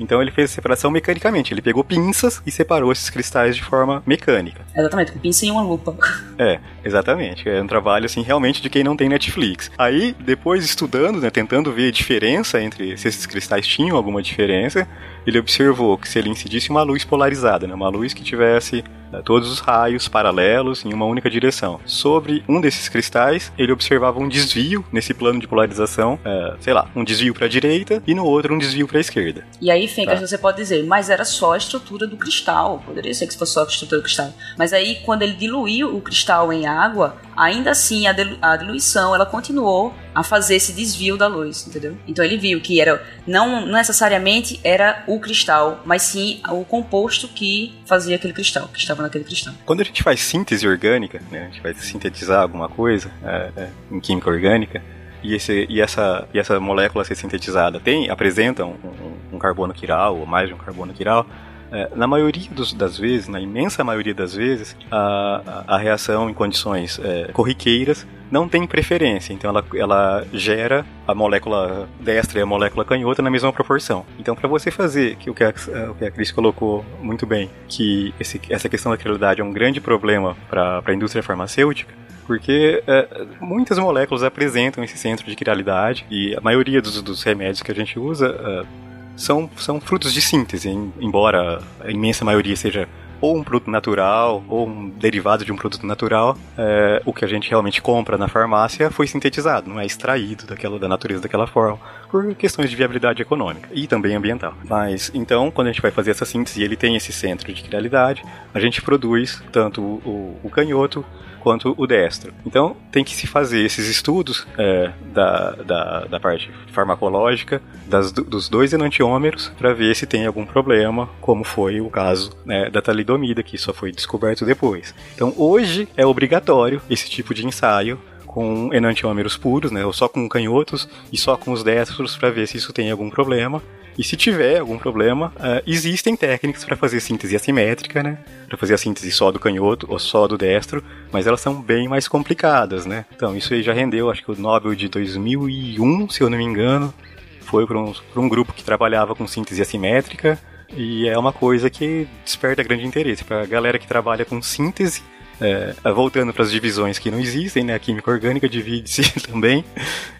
Então 0.00 0.22
ele 0.22 0.30
fez 0.30 0.50
a 0.50 0.54
separação 0.54 0.90
mecanicamente. 0.90 1.52
Ele 1.52 1.60
pegou 1.60 1.84
pinças 1.84 2.42
e 2.46 2.50
separou 2.50 2.90
esses 2.90 3.10
cristais 3.10 3.54
de 3.54 3.62
forma 3.62 4.02
mecânica. 4.06 4.64
Exatamente, 4.74 5.12
com 5.12 5.18
pinça 5.18 5.44
e 5.44 5.50
uma 5.50 5.62
lupa. 5.62 5.94
É, 6.38 6.58
exatamente. 6.84 7.48
É 7.48 7.62
um 7.62 7.66
trabalho, 7.66 8.06
assim, 8.06 8.22
realmente 8.22 8.62
de 8.62 8.70
quem 8.70 8.84
não 8.84 8.96
tem 8.96 9.08
Netflix. 9.08 9.70
Aí, 9.76 10.14
depois 10.18 10.64
estudando, 10.64 11.20
né, 11.20 11.30
tentando 11.30 11.72
ver 11.72 11.88
a 11.88 11.92
diferença 11.92 12.60
entre 12.60 12.96
se 12.96 13.08
esses 13.08 13.26
cristais 13.26 13.66
tinham 13.66 13.96
alguma 13.96 14.22
diferença, 14.22 14.88
ele 15.26 15.38
observou 15.38 15.98
que 15.98 16.08
se 16.08 16.18
ele 16.18 16.30
incidisse 16.30 16.70
uma 16.70 16.82
luz 16.82 17.04
polarizada, 17.04 17.66
né, 17.66 17.74
uma 17.74 17.88
luz 17.88 18.12
que 18.12 18.22
tivesse 18.22 18.82
né, 19.12 19.20
todos 19.24 19.50
os 19.50 19.58
raios 19.58 20.08
paralelos 20.08 20.84
em 20.84 20.92
uma 20.92 21.04
única 21.04 21.28
direção. 21.28 21.80
Sobre 21.84 22.44
um 22.48 22.60
desses 22.60 22.88
cristais, 22.88 23.52
ele 23.58 23.72
observava 23.72 24.18
um 24.18 24.28
desvio 24.28 24.84
nesse 24.92 25.12
plano 25.12 25.40
de 25.40 25.48
polarização, 25.48 26.18
é, 26.24 26.54
sei 26.60 26.72
lá, 26.72 26.88
um 26.94 27.04
desvio 27.04 27.34
para 27.34 27.46
a 27.46 27.48
direita 27.48 28.02
e 28.06 28.14
no 28.14 28.24
outro 28.24 28.54
um 28.54 28.58
desvio 28.58 28.86
para 28.86 28.98
a 28.98 29.00
esquerda. 29.00 29.44
E 29.60 29.70
aí, 29.70 29.86
Fencas, 29.88 30.20
tá. 30.20 30.26
você 30.26 30.38
pode 30.38 30.56
dizer, 30.56 30.84
mas 30.84 31.10
era 31.10 31.24
só 31.24 31.54
a 31.54 31.56
estrutura 31.56 32.06
do 32.06 32.16
cristal. 32.16 32.82
Poderia 32.84 33.12
ser 33.12 33.26
que 33.26 33.36
fosse 33.36 33.52
só 33.52 33.64
a 33.64 33.66
estrutura 33.66 34.00
do 34.00 34.04
cristal. 34.04 34.32
Mas 34.56 34.72
aí, 34.72 35.00
quando 35.04 35.22
ele 35.22 35.32
diluiu 35.32 35.94
o 35.94 36.00
cristal 36.00 36.52
em 36.52 36.66
água, 36.70 37.16
ainda 37.36 37.70
assim 37.70 38.06
a, 38.06 38.12
dilu 38.12 38.36
a 38.40 38.56
diluição 38.56 39.14
ela 39.14 39.26
continuou 39.26 39.94
a 40.14 40.22
fazer 40.22 40.56
esse 40.56 40.72
desvio 40.72 41.16
da 41.16 41.26
luz, 41.26 41.66
entendeu? 41.66 41.96
Então 42.06 42.24
ele 42.24 42.36
viu 42.36 42.60
que 42.60 42.80
era 42.80 43.02
não 43.26 43.66
necessariamente 43.66 44.60
era 44.64 45.04
o 45.06 45.18
cristal, 45.20 45.80
mas 45.84 46.02
sim 46.02 46.40
o 46.48 46.64
composto 46.64 47.28
que 47.28 47.74
fazia 47.86 48.16
aquele 48.16 48.32
cristal, 48.32 48.68
que 48.68 48.78
estava 48.78 49.02
naquele 49.02 49.24
cristal. 49.24 49.54
Quando 49.64 49.80
a 49.80 49.84
gente 49.84 50.02
faz 50.02 50.20
síntese 50.20 50.66
orgânica, 50.66 51.20
né, 51.30 51.42
a 51.42 51.44
gente 51.46 51.60
vai 51.60 51.74
sintetizar 51.74 52.42
alguma 52.42 52.68
coisa 52.68 53.10
é, 53.24 53.50
é, 53.56 53.68
em 53.90 54.00
química 54.00 54.28
orgânica, 54.30 54.82
e, 55.22 55.34
esse, 55.34 55.66
e, 55.68 55.80
essa, 55.80 56.26
e 56.32 56.38
essa 56.38 56.58
molécula 56.58 57.04
ser 57.04 57.14
sintetizada 57.14 57.78
tem 57.78 58.08
apresenta 58.08 58.64
um, 58.64 58.70
um, 58.70 59.36
um 59.36 59.38
carbono 59.38 59.74
quiral 59.74 60.18
ou 60.18 60.26
mais 60.26 60.48
de 60.48 60.54
um 60.54 60.58
carbono 60.58 60.92
quiral, 60.92 61.26
é, 61.72 61.88
na 61.94 62.06
maioria 62.06 62.50
dos, 62.50 62.72
das 62.72 62.98
vezes, 62.98 63.28
na 63.28 63.40
imensa 63.40 63.84
maioria 63.84 64.14
das 64.14 64.34
vezes, 64.34 64.76
a, 64.90 65.64
a, 65.66 65.78
reação 65.78 66.28
em 66.28 66.34
condições 66.34 67.00
é, 67.02 67.30
corriqueiras 67.32 68.06
não 68.30 68.48
tem 68.48 68.66
preferência, 68.66 69.32
então 69.32 69.50
ela, 69.50 69.64
ela 69.74 70.26
gera 70.32 70.86
a 71.06 71.14
molécula 71.14 71.88
destra 72.00 72.38
e 72.38 72.42
a 72.42 72.46
molécula 72.46 72.84
canhota 72.84 73.22
na 73.22 73.30
mesma 73.30 73.52
proporção. 73.52 74.06
Então, 74.18 74.36
para 74.36 74.48
você 74.48 74.70
fazer 74.70 75.16
que 75.16 75.28
o 75.28 75.34
que 75.34 75.42
a, 75.42 75.52
o 75.90 75.94
que 75.94 76.04
a 76.04 76.10
Cris 76.10 76.30
colocou 76.30 76.84
muito 77.00 77.26
bem, 77.26 77.50
que 77.68 78.14
esse, 78.20 78.40
essa 78.48 78.68
questão 78.68 78.92
da 78.92 78.98
quiralidade 78.98 79.40
é 79.40 79.44
um 79.44 79.52
grande 79.52 79.80
problema 79.80 80.36
para 80.48 80.82
a 80.84 80.94
indústria 80.94 81.22
farmacêutica, 81.22 81.92
porque 82.26 82.80
é, 82.86 83.26
muitas 83.40 83.76
moléculas 83.76 84.22
apresentam 84.22 84.84
esse 84.84 84.96
centro 84.96 85.26
de 85.26 85.34
quiralidade 85.34 86.06
e 86.08 86.32
a 86.36 86.40
maioria 86.40 86.80
dos, 86.80 87.02
dos 87.02 87.24
remédios 87.24 87.60
que 87.60 87.72
a 87.72 87.74
gente 87.74 87.98
usa 87.98 88.28
é, 88.28 88.89
são, 89.20 89.48
são 89.56 89.80
frutos 89.80 90.12
de 90.12 90.20
síntese, 90.20 90.70
embora 90.98 91.60
a 91.80 91.90
imensa 91.90 92.24
maioria 92.24 92.56
seja 92.56 92.88
ou 93.20 93.36
um 93.36 93.44
produto 93.44 93.70
natural 93.70 94.42
ou 94.48 94.66
um 94.66 94.88
derivado 94.88 95.44
de 95.44 95.52
um 95.52 95.56
produto 95.56 95.84
natural, 95.86 96.38
é, 96.56 97.02
o 97.04 97.12
que 97.12 97.22
a 97.22 97.28
gente 97.28 97.50
realmente 97.50 97.82
compra 97.82 98.16
na 98.16 98.28
farmácia 98.28 98.90
foi 98.90 99.06
sintetizado, 99.06 99.68
não 99.68 99.78
é 99.78 99.84
extraído 99.84 100.46
daquela, 100.46 100.78
da 100.78 100.88
natureza 100.88 101.20
daquela 101.20 101.46
forma, 101.46 101.78
por 102.10 102.34
questões 102.34 102.70
de 102.70 102.76
viabilidade 102.76 103.20
econômica 103.20 103.68
e 103.72 103.86
também 103.86 104.16
ambiental. 104.16 104.54
Mas 104.64 105.10
então, 105.12 105.50
quando 105.50 105.66
a 105.66 105.70
gente 105.70 105.82
vai 105.82 105.90
fazer 105.90 106.12
essa 106.12 106.24
síntese 106.24 106.62
ele 106.62 106.76
tem 106.76 106.96
esse 106.96 107.12
centro 107.12 107.52
de 107.52 107.62
crialidade, 107.62 108.24
a 108.54 108.58
gente 108.58 108.80
produz 108.80 109.42
tanto 109.52 109.82
o, 109.82 110.40
o 110.42 110.48
canhoto 110.48 111.04
quanto 111.40 111.74
o 111.76 111.86
destro. 111.86 112.32
Então, 112.46 112.76
tem 112.92 113.02
que 113.02 113.14
se 113.14 113.26
fazer 113.26 113.64
esses 113.64 113.88
estudos 113.88 114.46
é, 114.56 114.92
da, 115.12 115.50
da, 115.52 116.00
da, 116.04 116.20
parte 116.20 116.50
farmacológica 116.72 117.60
das, 117.86 118.12
dos 118.12 118.48
dois 118.48 118.72
enantiômeros 118.72 119.50
para 119.58 119.72
ver 119.72 119.96
se 119.96 120.06
tem 120.06 120.26
algum 120.26 120.46
problema, 120.46 121.08
como 121.20 121.42
foi 121.42 121.80
o 121.80 121.90
caso 121.90 122.30
né, 122.44 122.70
da 122.70 122.80
talidomida, 122.80 123.42
que 123.42 123.58
só 123.58 123.72
foi 123.72 123.90
descoberto 123.90 124.44
depois. 124.44 124.94
Então, 125.14 125.34
hoje 125.36 125.88
é 125.96 126.06
obrigatório 126.06 126.80
esse 126.88 127.08
tipo 127.08 127.34
de 127.34 127.46
ensaio 127.46 127.98
com 128.26 128.72
enantiômeros 128.72 129.36
puros, 129.36 129.72
né, 129.72 129.84
ou 129.84 129.92
só 129.92 130.08
com 130.08 130.28
canhotos 130.28 130.88
e 131.12 131.18
só 131.18 131.36
com 131.36 131.50
os 131.50 131.64
destros 131.64 132.16
para 132.16 132.30
ver 132.30 132.46
se 132.46 132.58
isso 132.58 132.72
tem 132.72 132.88
algum 132.88 133.10
problema. 133.10 133.60
E 133.98 134.04
se 134.04 134.16
tiver 134.16 134.58
algum 134.58 134.78
problema, 134.78 135.32
uh, 135.36 135.62
existem 135.66 136.16
técnicas 136.16 136.64
para 136.64 136.76
fazer 136.76 137.00
síntese 137.00 137.36
assimétrica, 137.36 138.02
né? 138.02 138.18
Para 138.48 138.56
fazer 138.56 138.74
a 138.74 138.78
síntese 138.78 139.10
só 139.10 139.30
do 139.30 139.38
canhoto 139.38 139.86
ou 139.90 139.98
só 139.98 140.26
do 140.26 140.38
destro, 140.38 140.82
mas 141.12 141.26
elas 141.26 141.40
são 141.40 141.60
bem 141.60 141.88
mais 141.88 142.08
complicadas, 142.08 142.86
né? 142.86 143.04
Então, 143.14 143.36
isso 143.36 143.52
aí 143.52 143.62
já 143.62 143.72
rendeu, 143.72 144.10
acho 144.10 144.24
que 144.24 144.30
o 144.30 144.36
Nobel 144.36 144.74
de 144.74 144.88
2001, 144.88 146.08
se 146.08 146.22
eu 146.22 146.30
não 146.30 146.38
me 146.38 146.44
engano, 146.44 146.94
foi 147.40 147.66
para 147.66 147.78
um, 147.78 147.92
um 148.16 148.28
grupo 148.28 148.52
que 148.52 148.64
trabalhava 148.64 149.14
com 149.14 149.26
síntese 149.26 149.60
assimétrica, 149.60 150.38
e 150.76 151.08
é 151.08 151.18
uma 151.18 151.32
coisa 151.32 151.68
que 151.68 152.06
desperta 152.24 152.62
grande 152.62 152.86
interesse 152.86 153.24
para 153.24 153.42
a 153.42 153.46
galera 153.46 153.78
que 153.78 153.86
trabalha 153.86 154.24
com 154.24 154.40
síntese 154.40 155.02
é, 155.40 155.74
voltando 155.92 156.32
para 156.32 156.44
as 156.44 156.50
divisões 156.50 156.98
que 156.98 157.10
não 157.10 157.18
existem, 157.18 157.64
né? 157.64 157.74
A 157.74 157.78
química 157.78 158.10
orgânica 158.10 158.48
divide-se 158.48 159.02
também. 159.20 159.64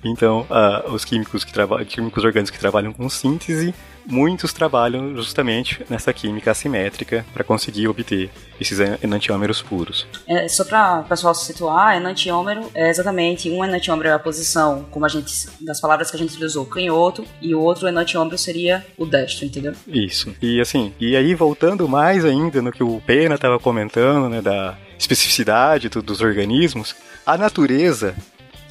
Então, 0.04 0.46
uh, 0.50 0.92
os 0.92 1.04
químicos 1.04 1.44
que 1.44 1.52
trabalham, 1.52 1.84
químicos 1.84 2.24
orgânicos 2.24 2.50
que 2.50 2.58
trabalham 2.58 2.92
com 2.92 3.08
síntese, 3.08 3.74
muitos 4.06 4.52
trabalham 4.52 5.14
justamente 5.14 5.84
nessa 5.88 6.12
química 6.12 6.50
assimétrica 6.50 7.24
para 7.32 7.44
conseguir 7.44 7.88
obter 7.88 8.30
esses 8.60 8.78
enantiômeros 9.02 9.62
puros. 9.62 10.06
É, 10.26 10.48
só 10.48 10.64
para 10.64 11.00
o 11.00 11.04
pessoal 11.04 11.34
se 11.34 11.46
situar, 11.46 11.96
enantiômero 11.96 12.70
é 12.74 12.88
exatamente 12.88 13.50
um 13.50 13.64
enantiômero 13.64 14.08
é 14.08 14.12
a 14.12 14.18
posição, 14.18 14.86
como 14.90 15.04
a 15.04 15.08
gente 15.08 15.48
das 15.60 15.80
palavras 15.80 16.10
que 16.10 16.16
a 16.16 16.18
gente 16.18 16.42
usou, 16.42 16.66
canhoto, 16.66 17.24
e 17.40 17.54
o 17.54 17.60
outro 17.60 17.88
enantiômero 17.88 18.36
seria 18.36 18.84
o 18.96 19.06
destro, 19.06 19.44
entendeu? 19.44 19.72
Isso. 19.86 20.34
E 20.40 20.60
assim, 20.60 20.92
e 21.00 21.16
aí 21.16 21.34
voltando 21.34 21.88
mais 21.88 22.24
ainda 22.24 22.60
no 22.60 22.72
que 22.72 22.82
o 22.82 23.00
Pena 23.06 23.34
estava 23.34 23.58
comentando, 23.58 24.28
né, 24.28 24.42
da 24.42 24.76
especificidade 25.00 25.88
dos 25.88 26.20
organismos, 26.20 26.94
a 27.24 27.36
natureza 27.36 28.14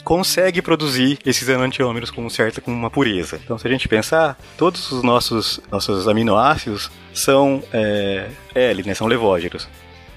consegue 0.04 0.62
produzir 0.62 1.20
esses 1.26 1.48
enantiômeros 1.50 2.10
com 2.10 2.30
certa 2.30 2.62
com 2.62 2.72
uma 2.72 2.90
pureza. 2.90 3.40
Então, 3.44 3.58
se 3.58 3.68
a 3.68 3.70
gente 3.70 3.88
pensar, 3.88 4.38
todos 4.58 4.92
os 4.92 5.04
nossos 5.04 5.60
nossos 5.72 6.08
aminoácidos 6.08 6.90
são 7.14 7.64
é, 7.74 8.30
L, 8.56 8.84
né, 8.84 8.94
são 8.94 9.08
levógeros. 9.08 9.68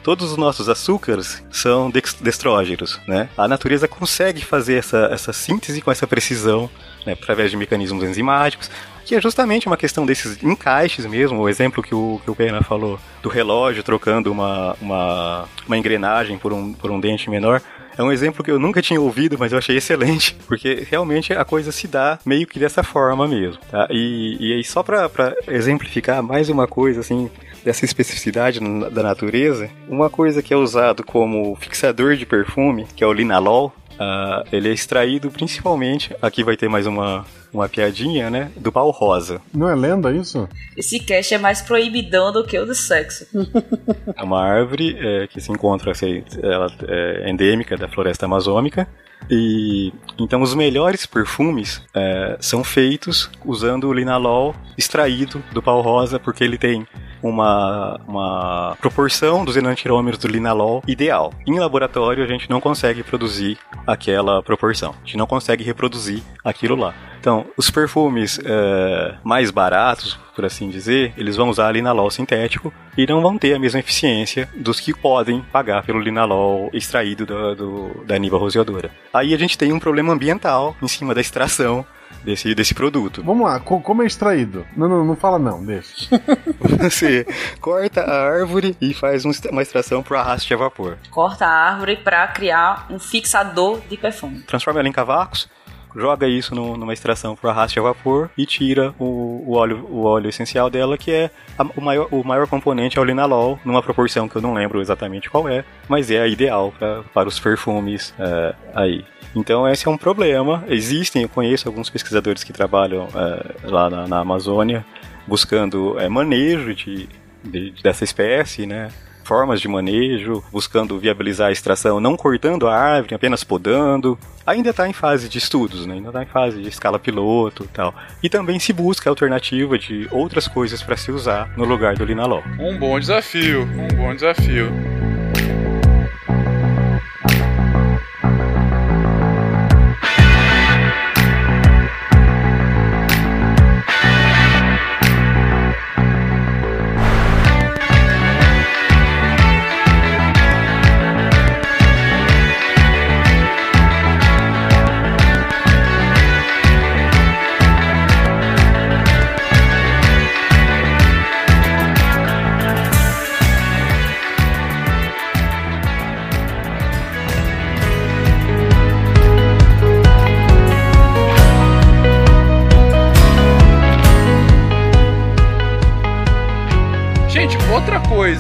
Todos 0.03 0.33
os 0.33 0.37
nossos 0.37 0.69
açúcares 0.69 1.43
são 1.51 1.91
destrógeros, 2.21 2.99
né? 3.07 3.29
A 3.39 3.47
natureza 3.47 3.87
consegue 3.87 4.45
fazer 4.45 4.75
essa, 4.75 5.09
essa 5.13 5.33
síntese 5.33 5.81
com 5.81 5.93
essa 5.93 6.09
precisão, 6.09 6.69
né, 7.07 7.13
através 7.13 7.53
de 7.53 7.57
mecanismos 7.57 8.03
enzimáticos. 8.03 8.69
Que 9.05 9.15
é 9.15 9.21
justamente 9.21 9.67
uma 9.67 9.77
questão 9.77 10.07
desses 10.07 10.43
encaixes 10.43 11.07
mesmo, 11.07 11.41
o 11.41 11.49
exemplo 11.49 11.83
que 11.83 11.95
o, 11.95 12.21
que 12.25 12.31
o 12.31 12.35
Pena 12.35 12.63
falou, 12.63 12.99
do 13.23 13.29
relógio 13.29 13.83
trocando 13.83 14.31
uma, 14.31 14.77
uma, 14.81 15.49
uma 15.67 15.79
engrenagem 15.79 16.39
por 16.39 16.53
um, 16.53 16.73
por 16.73 16.91
um 16.91 17.01
dente 17.01 17.31
menor. 17.31 17.61
É 17.97 18.03
um 18.03 18.11
exemplo 18.11 18.43
que 18.43 18.51
eu 18.51 18.59
nunca 18.59 18.81
tinha 18.81 19.01
ouvido, 19.01 19.37
mas 19.39 19.53
eu 19.53 19.59
achei 19.59 19.77
excelente, 19.77 20.35
porque 20.49 20.87
realmente 20.89 21.33
a 21.33 21.45
coisa 21.45 21.71
se 21.71 21.87
dá 21.87 22.19
meio 22.25 22.47
que 22.47 22.59
dessa 22.59 22.83
forma 22.83 23.29
mesmo, 23.29 23.59
tá? 23.71 23.87
E, 23.91 24.37
e 24.41 24.53
aí, 24.55 24.65
só 24.65 24.83
para 24.83 25.35
exemplificar 25.47 26.23
mais 26.23 26.49
uma 26.49 26.67
coisa, 26.67 27.01
assim, 27.01 27.31
dessa 27.63 27.85
especificidade 27.85 28.61
da 28.91 29.03
natureza, 29.03 29.69
uma 29.89 30.09
coisa 30.09 30.43
que 30.43 30.55
é 30.55 30.57
usado 30.57 31.05
como 31.05 31.55
fixador 31.57 32.17
de 32.17 32.25
perfume, 32.25 32.87
que 32.97 33.05
é 33.05 33.07
o 33.07 33.13
linalol, 33.13 33.75
Uh, 33.93 34.43
ele 34.51 34.71
é 34.71 34.73
extraído 34.73 35.31
principalmente, 35.31 36.17
aqui 36.21 36.43
vai 36.43 36.57
ter 36.57 36.69
mais 36.69 36.87
uma, 36.87 37.25
uma 37.53 37.69
piadinha, 37.69 38.31
né? 38.31 38.51
Do 38.57 38.73
pau 38.73 38.91
rosa. 38.91 39.41
Não 39.53 39.69
é 39.69 39.75
lenda 39.75 40.13
isso? 40.13 40.49
Esse 40.77 40.99
cast 40.99 41.35
é 41.35 41.39
mais 41.39 41.61
proibidão 41.61 42.33
do 42.33 42.45
que 42.45 42.59
o 42.59 42.65
do 42.65 42.75
sexo. 42.75 43.27
é 44.17 44.23
uma 44.23 44.43
árvore 44.43 44.97
é, 44.99 45.27
que 45.27 45.41
se 45.41 45.53
encontra, 45.53 45.93
assim, 45.93 46.25
ela 46.43 46.67
é 46.89 47.31
endêmica 47.31 47.77
da 47.77 47.89
floresta 47.89 48.27
amazônica. 48.27 48.89
E 49.31 49.93
então 50.19 50.43
os 50.43 50.55
melhores 50.55 51.07
perfumes 51.07 51.83
é, 51.95 52.37
são 52.41 52.65
feitos 52.65 53.31
usando 53.45 53.89
o 53.89 53.93
linalol 53.93 54.55
extraído 54.77 55.43
do 55.53 55.63
pau 55.63 55.81
rosa, 55.81 56.19
porque 56.19 56.43
ele 56.43 56.59
tem 56.59 56.87
uma, 57.23 58.01
uma 58.07 58.77
proporção 58.81 59.45
dos 59.45 59.57
enantiômeros 59.57 60.19
do 60.19 60.27
linalol 60.27 60.83
ideal. 60.87 61.33
Em 61.47 61.59
laboratório, 61.59 62.25
a 62.25 62.27
gente 62.27 62.51
não 62.51 62.61
consegue 62.61 63.03
produzir 63.03 63.59
aquela 63.87 64.43
proporção. 64.43 64.91
A 64.91 65.07
gente 65.07 65.17
não 65.17 65.27
consegue 65.27 65.63
reproduzir 65.63 66.23
aquilo 66.45 66.75
lá. 66.75 66.95
Então, 67.23 67.47
os 67.57 67.71
perfumes 67.71 68.41
é, 68.45 69.15
mais 69.23 69.53
baratos, 69.53 70.19
por 70.35 70.45
assim 70.45 70.69
dizer, 70.69 71.15
eles 71.17 71.37
vão 71.37 71.51
usar 71.51 71.71
linalol 71.71 72.11
sintético 72.11 72.75
e 72.99 73.07
não 73.07 73.23
vão 73.23 73.39
ter 73.39 73.55
a 73.55 73.61
mesma 73.61 73.79
eficiência 73.79 74.49
dos 74.57 74.81
que 74.81 74.93
podem 74.93 75.41
pagar 75.53 75.85
pelo 75.85 76.01
linalol 76.01 76.69
extraído 76.73 77.25
do, 77.25 77.55
do, 77.55 78.05
da 78.05 78.19
niva 78.19 78.37
roseadora. 78.37 78.91
Aí 79.15 79.33
a 79.33 79.39
gente 79.39 79.57
tem 79.57 79.73
um 79.73 79.79
problema 79.79 80.13
ambiental 80.13 80.75
em 80.83 80.89
cima 80.89 81.15
da 81.15 81.21
extração 81.21 81.87
desse, 82.25 82.57
desse 82.57 82.75
produto. 82.75 83.23
Vamos 83.23 83.47
lá, 83.47 83.61
como 83.61 84.03
é 84.03 84.07
extraído? 84.07 84.67
Não, 84.77 84.89
não, 84.89 85.05
não 85.05 85.15
fala 85.15 85.39
não, 85.39 85.65
deixa. 85.65 86.09
Você 86.81 87.25
corta 87.61 88.01
a 88.01 88.33
árvore 88.33 88.77
e 88.81 88.93
faz 88.93 89.25
uma 89.25 89.63
extração 89.63 90.03
para 90.03 90.19
arraste 90.19 90.53
a 90.53 90.57
vapor. 90.57 90.99
Corta 91.09 91.47
a 91.47 91.71
árvore 91.71 91.99
para 91.99 92.27
criar 92.27 92.89
um 92.91 92.99
fixador 92.99 93.81
de 93.89 93.97
perfume. 93.97 94.41
Transforma 94.41 94.81
ela 94.81 94.89
em 94.89 94.93
cavacos 94.93 95.49
joga 95.95 96.27
isso 96.27 96.55
no, 96.55 96.77
numa 96.77 96.93
extração 96.93 97.37
por 97.37 97.49
arraste 97.51 97.79
a 97.79 97.83
vapor 97.83 98.31
e 98.37 98.47
tira 98.47 98.95
o, 98.99 99.45
o, 99.47 99.55
óleo, 99.55 99.87
o 99.91 100.05
óleo 100.05 100.29
essencial 100.29 100.71
dela, 100.71 100.97
que 100.97 101.11
é 101.11 101.31
a, 101.59 101.63
o, 101.63 101.81
maior, 101.81 102.09
o 102.11 102.25
maior 102.25 102.47
componente 102.47 102.99
é 102.99 103.01
o 103.01 103.05
linalol, 103.05 103.59
numa 103.65 103.83
proporção 103.83 104.29
que 104.29 104.37
eu 104.37 104.43
não 104.43 104.55
lembro 104.55 104.81
exatamente 104.81 105.31
qual 105.31 105.49
é, 105.49 105.65
mas 105.89 106.11
é 106.11 106.21
a 106.21 106.27
ideal 106.27 106.73
pra, 106.79 107.03
para 107.15 107.29
os 107.29 107.39
perfumes 107.39 108.15
é, 108.19 108.55
aí. 108.75 109.05
Então 109.35 109.69
esse 109.69 109.89
é 109.89 109.91
um 109.91 109.97
problema. 109.97 110.65
Existem, 110.69 111.23
eu 111.23 111.29
conheço 111.29 111.69
alguns 111.69 111.89
pesquisadores 111.89 112.45
que 112.45 112.53
trabalham 112.53 113.09
é, 113.15 113.69
lá 113.69 113.89
na, 113.89 114.07
na, 114.07 114.19
Amazônia 114.19 114.85
buscando 115.27 115.99
é, 115.99 116.09
manejo 116.09 116.75
de, 116.75 117.09
de, 117.43 117.71
dessa 117.83 118.05
espécie, 118.05 118.67
né? 118.67 118.89
Formas 119.25 119.61
de 119.61 119.69
manejo, 119.69 120.43
buscando 120.53 120.99
viabilizar 120.99 121.49
a 121.49 121.53
extração, 121.53 122.01
não 122.01 122.17
cortando 122.17 122.69
a 122.69 122.77
árvore, 122.77 123.15
apenas 123.15 123.45
podando. 123.45 124.19
Ainda 124.47 124.71
está 124.71 124.89
em 124.89 124.93
fase 124.93 125.29
de 125.29 125.39
estudos, 125.39 125.87
né? 125.87 125.95
ainda 125.95 126.09
está 126.09 126.23
em 126.23 126.27
fase 126.27 126.61
de 126.61 126.69
escala 126.69 126.99
piloto 126.99 127.65
e 127.65 127.69
tal. 127.69 127.95
E 128.23 128.29
também 128.29 128.59
se 128.59 128.73
busca 128.73 129.09
a 129.09 129.13
alternativa 129.13 129.79
de 129.79 130.09
outras 130.11 130.49
coisas 130.49 130.83
para 130.83 130.97
se 130.97 131.13
usar 131.13 131.51
no 131.57 131.65
lugar 131.65 131.95
do 131.97 132.05
linalol. 132.05 132.43
Um 132.59 132.79
bom 132.79 132.99
desafio, 132.99 133.63
um 133.63 133.97
bom 133.97 134.15
desafio. 134.15 135.02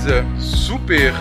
Coisa 0.03 0.27
super 0.37 1.13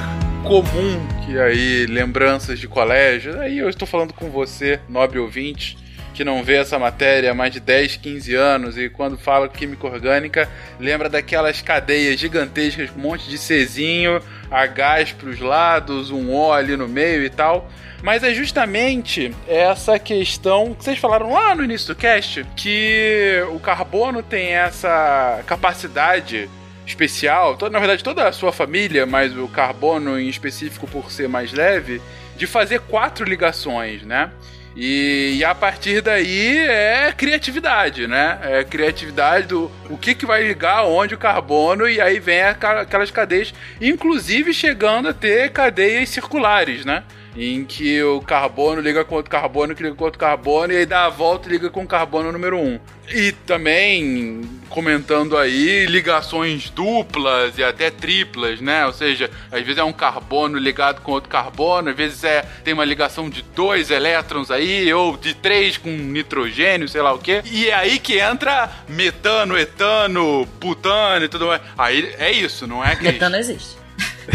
comum 0.44 1.08
que 1.24 1.38
aí 1.38 1.86
lembranças 1.86 2.58
de 2.58 2.68
colégio, 2.68 3.40
aí 3.40 3.60
eu 3.60 3.70
estou 3.70 3.88
falando 3.88 4.12
com 4.12 4.32
você, 4.32 4.80
nobre 4.90 5.20
ouvinte, 5.20 5.78
que 6.16 6.24
não 6.24 6.44
vê 6.44 6.56
essa 6.56 6.80
matéria 6.80 7.30
há 7.30 7.34
mais 7.36 7.54
de 7.54 7.60
10, 7.60 7.98
15 7.98 8.34
anos 8.34 8.78
e 8.80 8.90
quando 8.90 9.20
fala 9.20 9.48
química 9.48 9.86
orgânica, 9.86 10.50
lembra 10.80 11.10
daquelas 11.10 11.62
cadeias 11.62 12.20
gigantescas 12.20 12.90
um 12.90 13.00
monte 13.00 13.30
de 13.30 13.38
Czinho, 13.38 14.20
Hs 14.50 15.12
para 15.12 15.30
os 15.30 15.40
lados, 15.40 16.10
um 16.10 16.34
O 16.34 16.52
ali 16.52 16.76
no 16.76 16.88
meio 16.88 17.24
e 17.24 17.30
tal. 17.30 17.70
Mas 18.02 18.24
é 18.24 18.34
justamente 18.34 19.32
essa 19.48 20.00
questão 20.00 20.74
que 20.74 20.84
vocês 20.84 20.98
falaram 20.98 21.32
lá 21.32 21.54
no 21.54 21.64
início 21.64 21.94
do 21.94 21.96
cast, 21.96 22.44
que 22.56 23.44
o 23.54 23.60
carbono 23.60 24.24
tem 24.24 24.54
essa 24.54 25.44
capacidade 25.46 26.50
especial, 26.92 27.58
toda, 27.58 27.72
na 27.72 27.80
verdade 27.80 28.04
toda 28.04 28.28
a 28.28 28.32
sua 28.32 28.52
família, 28.52 29.06
mas 29.06 29.36
o 29.36 29.48
carbono 29.48 30.20
em 30.20 30.28
específico 30.28 30.88
por 30.88 31.12
ser 31.12 31.28
mais 31.28 31.52
leve, 31.52 32.02
de 32.36 32.46
fazer 32.46 32.82
quatro 32.82 33.26
ligações, 33.26 34.04
né? 34.04 34.32
E, 34.76 35.36
e, 35.38 35.44
a 35.44 35.54
partir 35.54 36.02
daí 36.02 36.58
é 36.60 37.14
criatividade, 37.16 38.08
né? 38.08 38.40
É 38.42 38.64
criatividade 38.64 39.48
do 39.48 39.70
o 39.90 39.98
que, 39.98 40.16
que 40.16 40.26
vai 40.26 40.48
ligar 40.48 40.86
onde 40.86 41.14
o 41.14 41.18
carbono 41.18 41.90
e 41.90 42.00
aí 42.00 42.20
vem 42.20 42.42
aquelas 42.42 43.12
cadeias, 43.12 43.54
inclusive 43.82 44.54
chegando 44.54 45.10
a 45.10 45.14
ter 45.14 45.52
cadeias 45.52 46.08
circulares, 46.08 46.86
né? 46.86 47.04
Em 47.36 47.64
que 47.64 48.02
o 48.04 48.22
carbono 48.22 48.82
liga 48.82 49.06
com 49.06 49.16
outro 49.16 49.32
carbono, 49.32 49.76
que 49.76 49.84
liga 49.84 49.96
com 49.96 50.04
outro 50.04 50.20
carbono, 50.20 50.74
e 50.74 50.78
aí 50.78 50.86
dá 50.86 51.06
a 51.06 51.10
volta 51.10 51.48
e 51.48 51.52
liga 51.52 51.70
com 51.70 51.84
o 51.84 51.88
carbono 51.88 52.32
número 52.32 52.58
1. 52.58 52.62
Um. 52.62 52.80
E 53.14 53.32
também 53.32 54.42
comentando 54.70 55.38
aí 55.38 55.86
ligações 55.86 56.70
duplas 56.70 57.58
e 57.58 57.64
até 57.64 57.92
triplas, 57.92 58.62
né? 58.62 58.86
Ou 58.86 58.94
seja, 58.94 59.30
às 59.52 59.62
vezes 59.62 59.78
é 59.78 59.84
um 59.84 59.92
carbono 59.92 60.58
ligado 60.58 61.02
com 61.02 61.12
outro 61.12 61.30
carbono, 61.30 61.90
às 61.90 61.96
vezes 61.96 62.24
é 62.24 62.42
tem 62.64 62.74
uma 62.74 62.86
ligação 62.86 63.30
de 63.30 63.42
dois 63.42 63.92
elétrons 63.92 64.50
aí, 64.50 64.92
ou 64.94 65.18
de 65.18 65.34
três 65.34 65.78
com 65.78 65.90
nitrogênio, 65.90 66.88
sei 66.88 67.02
lá 67.02 67.14
o 67.14 67.20
quê. 67.20 67.42
E 67.46 67.68
é 67.68 67.74
aí 67.74 68.00
que 68.00 68.18
entra 68.18 68.70
metano, 68.88 69.58
etano, 69.58 70.46
butano 70.60 71.26
e 71.26 71.28
tudo 71.28 71.48
mais. 71.48 71.62
Aí 71.78 72.16
é 72.18 72.32
isso, 72.32 72.66
não 72.66 72.84
é 72.84 72.96
que. 72.96 73.04
Metano 73.04 73.36
existe. 73.36 73.81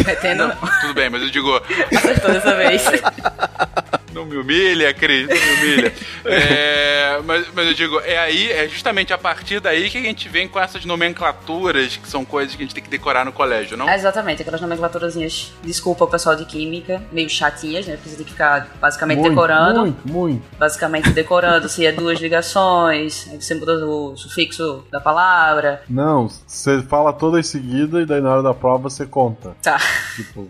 Metendo 0.05 0.49
não, 0.49 0.49
não. 0.49 0.81
Tudo 0.81 0.95
bem, 0.95 1.09
mas 1.11 1.23
eu 1.23 1.31
digo. 1.31 1.63
Acertou 1.95 2.33
dessa 2.33 2.55
vez. 2.55 2.83
Não 4.17 4.25
me 4.25 4.39
humilha, 4.39 4.95
Cris, 4.95 5.29
não 5.29 5.37
me 5.37 5.53
humilha. 5.53 5.93
É, 6.29 7.21
mas, 7.25 7.47
mas 7.55 7.69
eu 7.69 7.75
digo, 7.75 8.01
é 8.01 8.19
aí, 8.19 8.51
é 8.51 8.67
justamente 8.67 9.13
a 9.13 9.19
partir 9.19 9.61
daí 9.61 9.89
que 9.89 9.97
a 9.97 10.03
gente 10.03 10.29
vem 10.29 10.49
com 10.49 10.59
essas 10.59 10.85
nomenclaturas, 10.85 11.97
que 11.97 12.09
são 12.09 12.25
coisas 12.25 12.57
que 12.57 12.63
a 12.63 12.67
gente 12.67 12.75
tem 12.75 12.83
que 12.83 12.91
decorar 12.91 13.25
no 13.25 13.33
colégio, 13.33 13.77
não? 13.77 13.89
É 13.89 13.95
exatamente, 13.95 14.43
aquelas 14.43 14.61
nomenclaturazinhas, 14.61 15.53
desculpa 15.63 16.05
o 16.05 16.09
pessoal 16.09 16.35
de 16.35 16.45
química, 16.45 17.01
meio 17.13 17.31
chatinhas, 17.31 17.87
né? 17.87 17.95
Porque 17.95 18.09
você 18.09 18.17
tem 18.17 18.25
que 18.25 18.33
ficar 18.33 18.69
basicamente 18.81 19.19
muito, 19.19 19.31
decorando. 19.31 19.81
Muito, 19.81 20.09
muito. 20.09 20.43
Basicamente 20.59 21.11
decorando 21.11 21.69
se 21.69 21.87
é 21.87 21.93
duas 21.93 22.19
ligações, 22.19 23.29
aí 23.31 23.41
você 23.41 23.55
muda 23.55 23.87
o 23.87 24.17
sufixo 24.17 24.85
da 24.91 25.01
palavra. 25.01 25.83
Não, 25.89 26.29
você 26.29 26.83
fala 26.83 27.13
todas 27.13 27.47
seguidas 27.47 28.03
e 28.03 28.07
daí 28.07 28.21
na 28.21 28.33
hora 28.33 28.43
da 28.43 28.55
prova 28.55 28.91
você 28.91 29.07
conta. 29.07 29.57
Tá. 29.63 29.79
Tipo, 30.17 30.49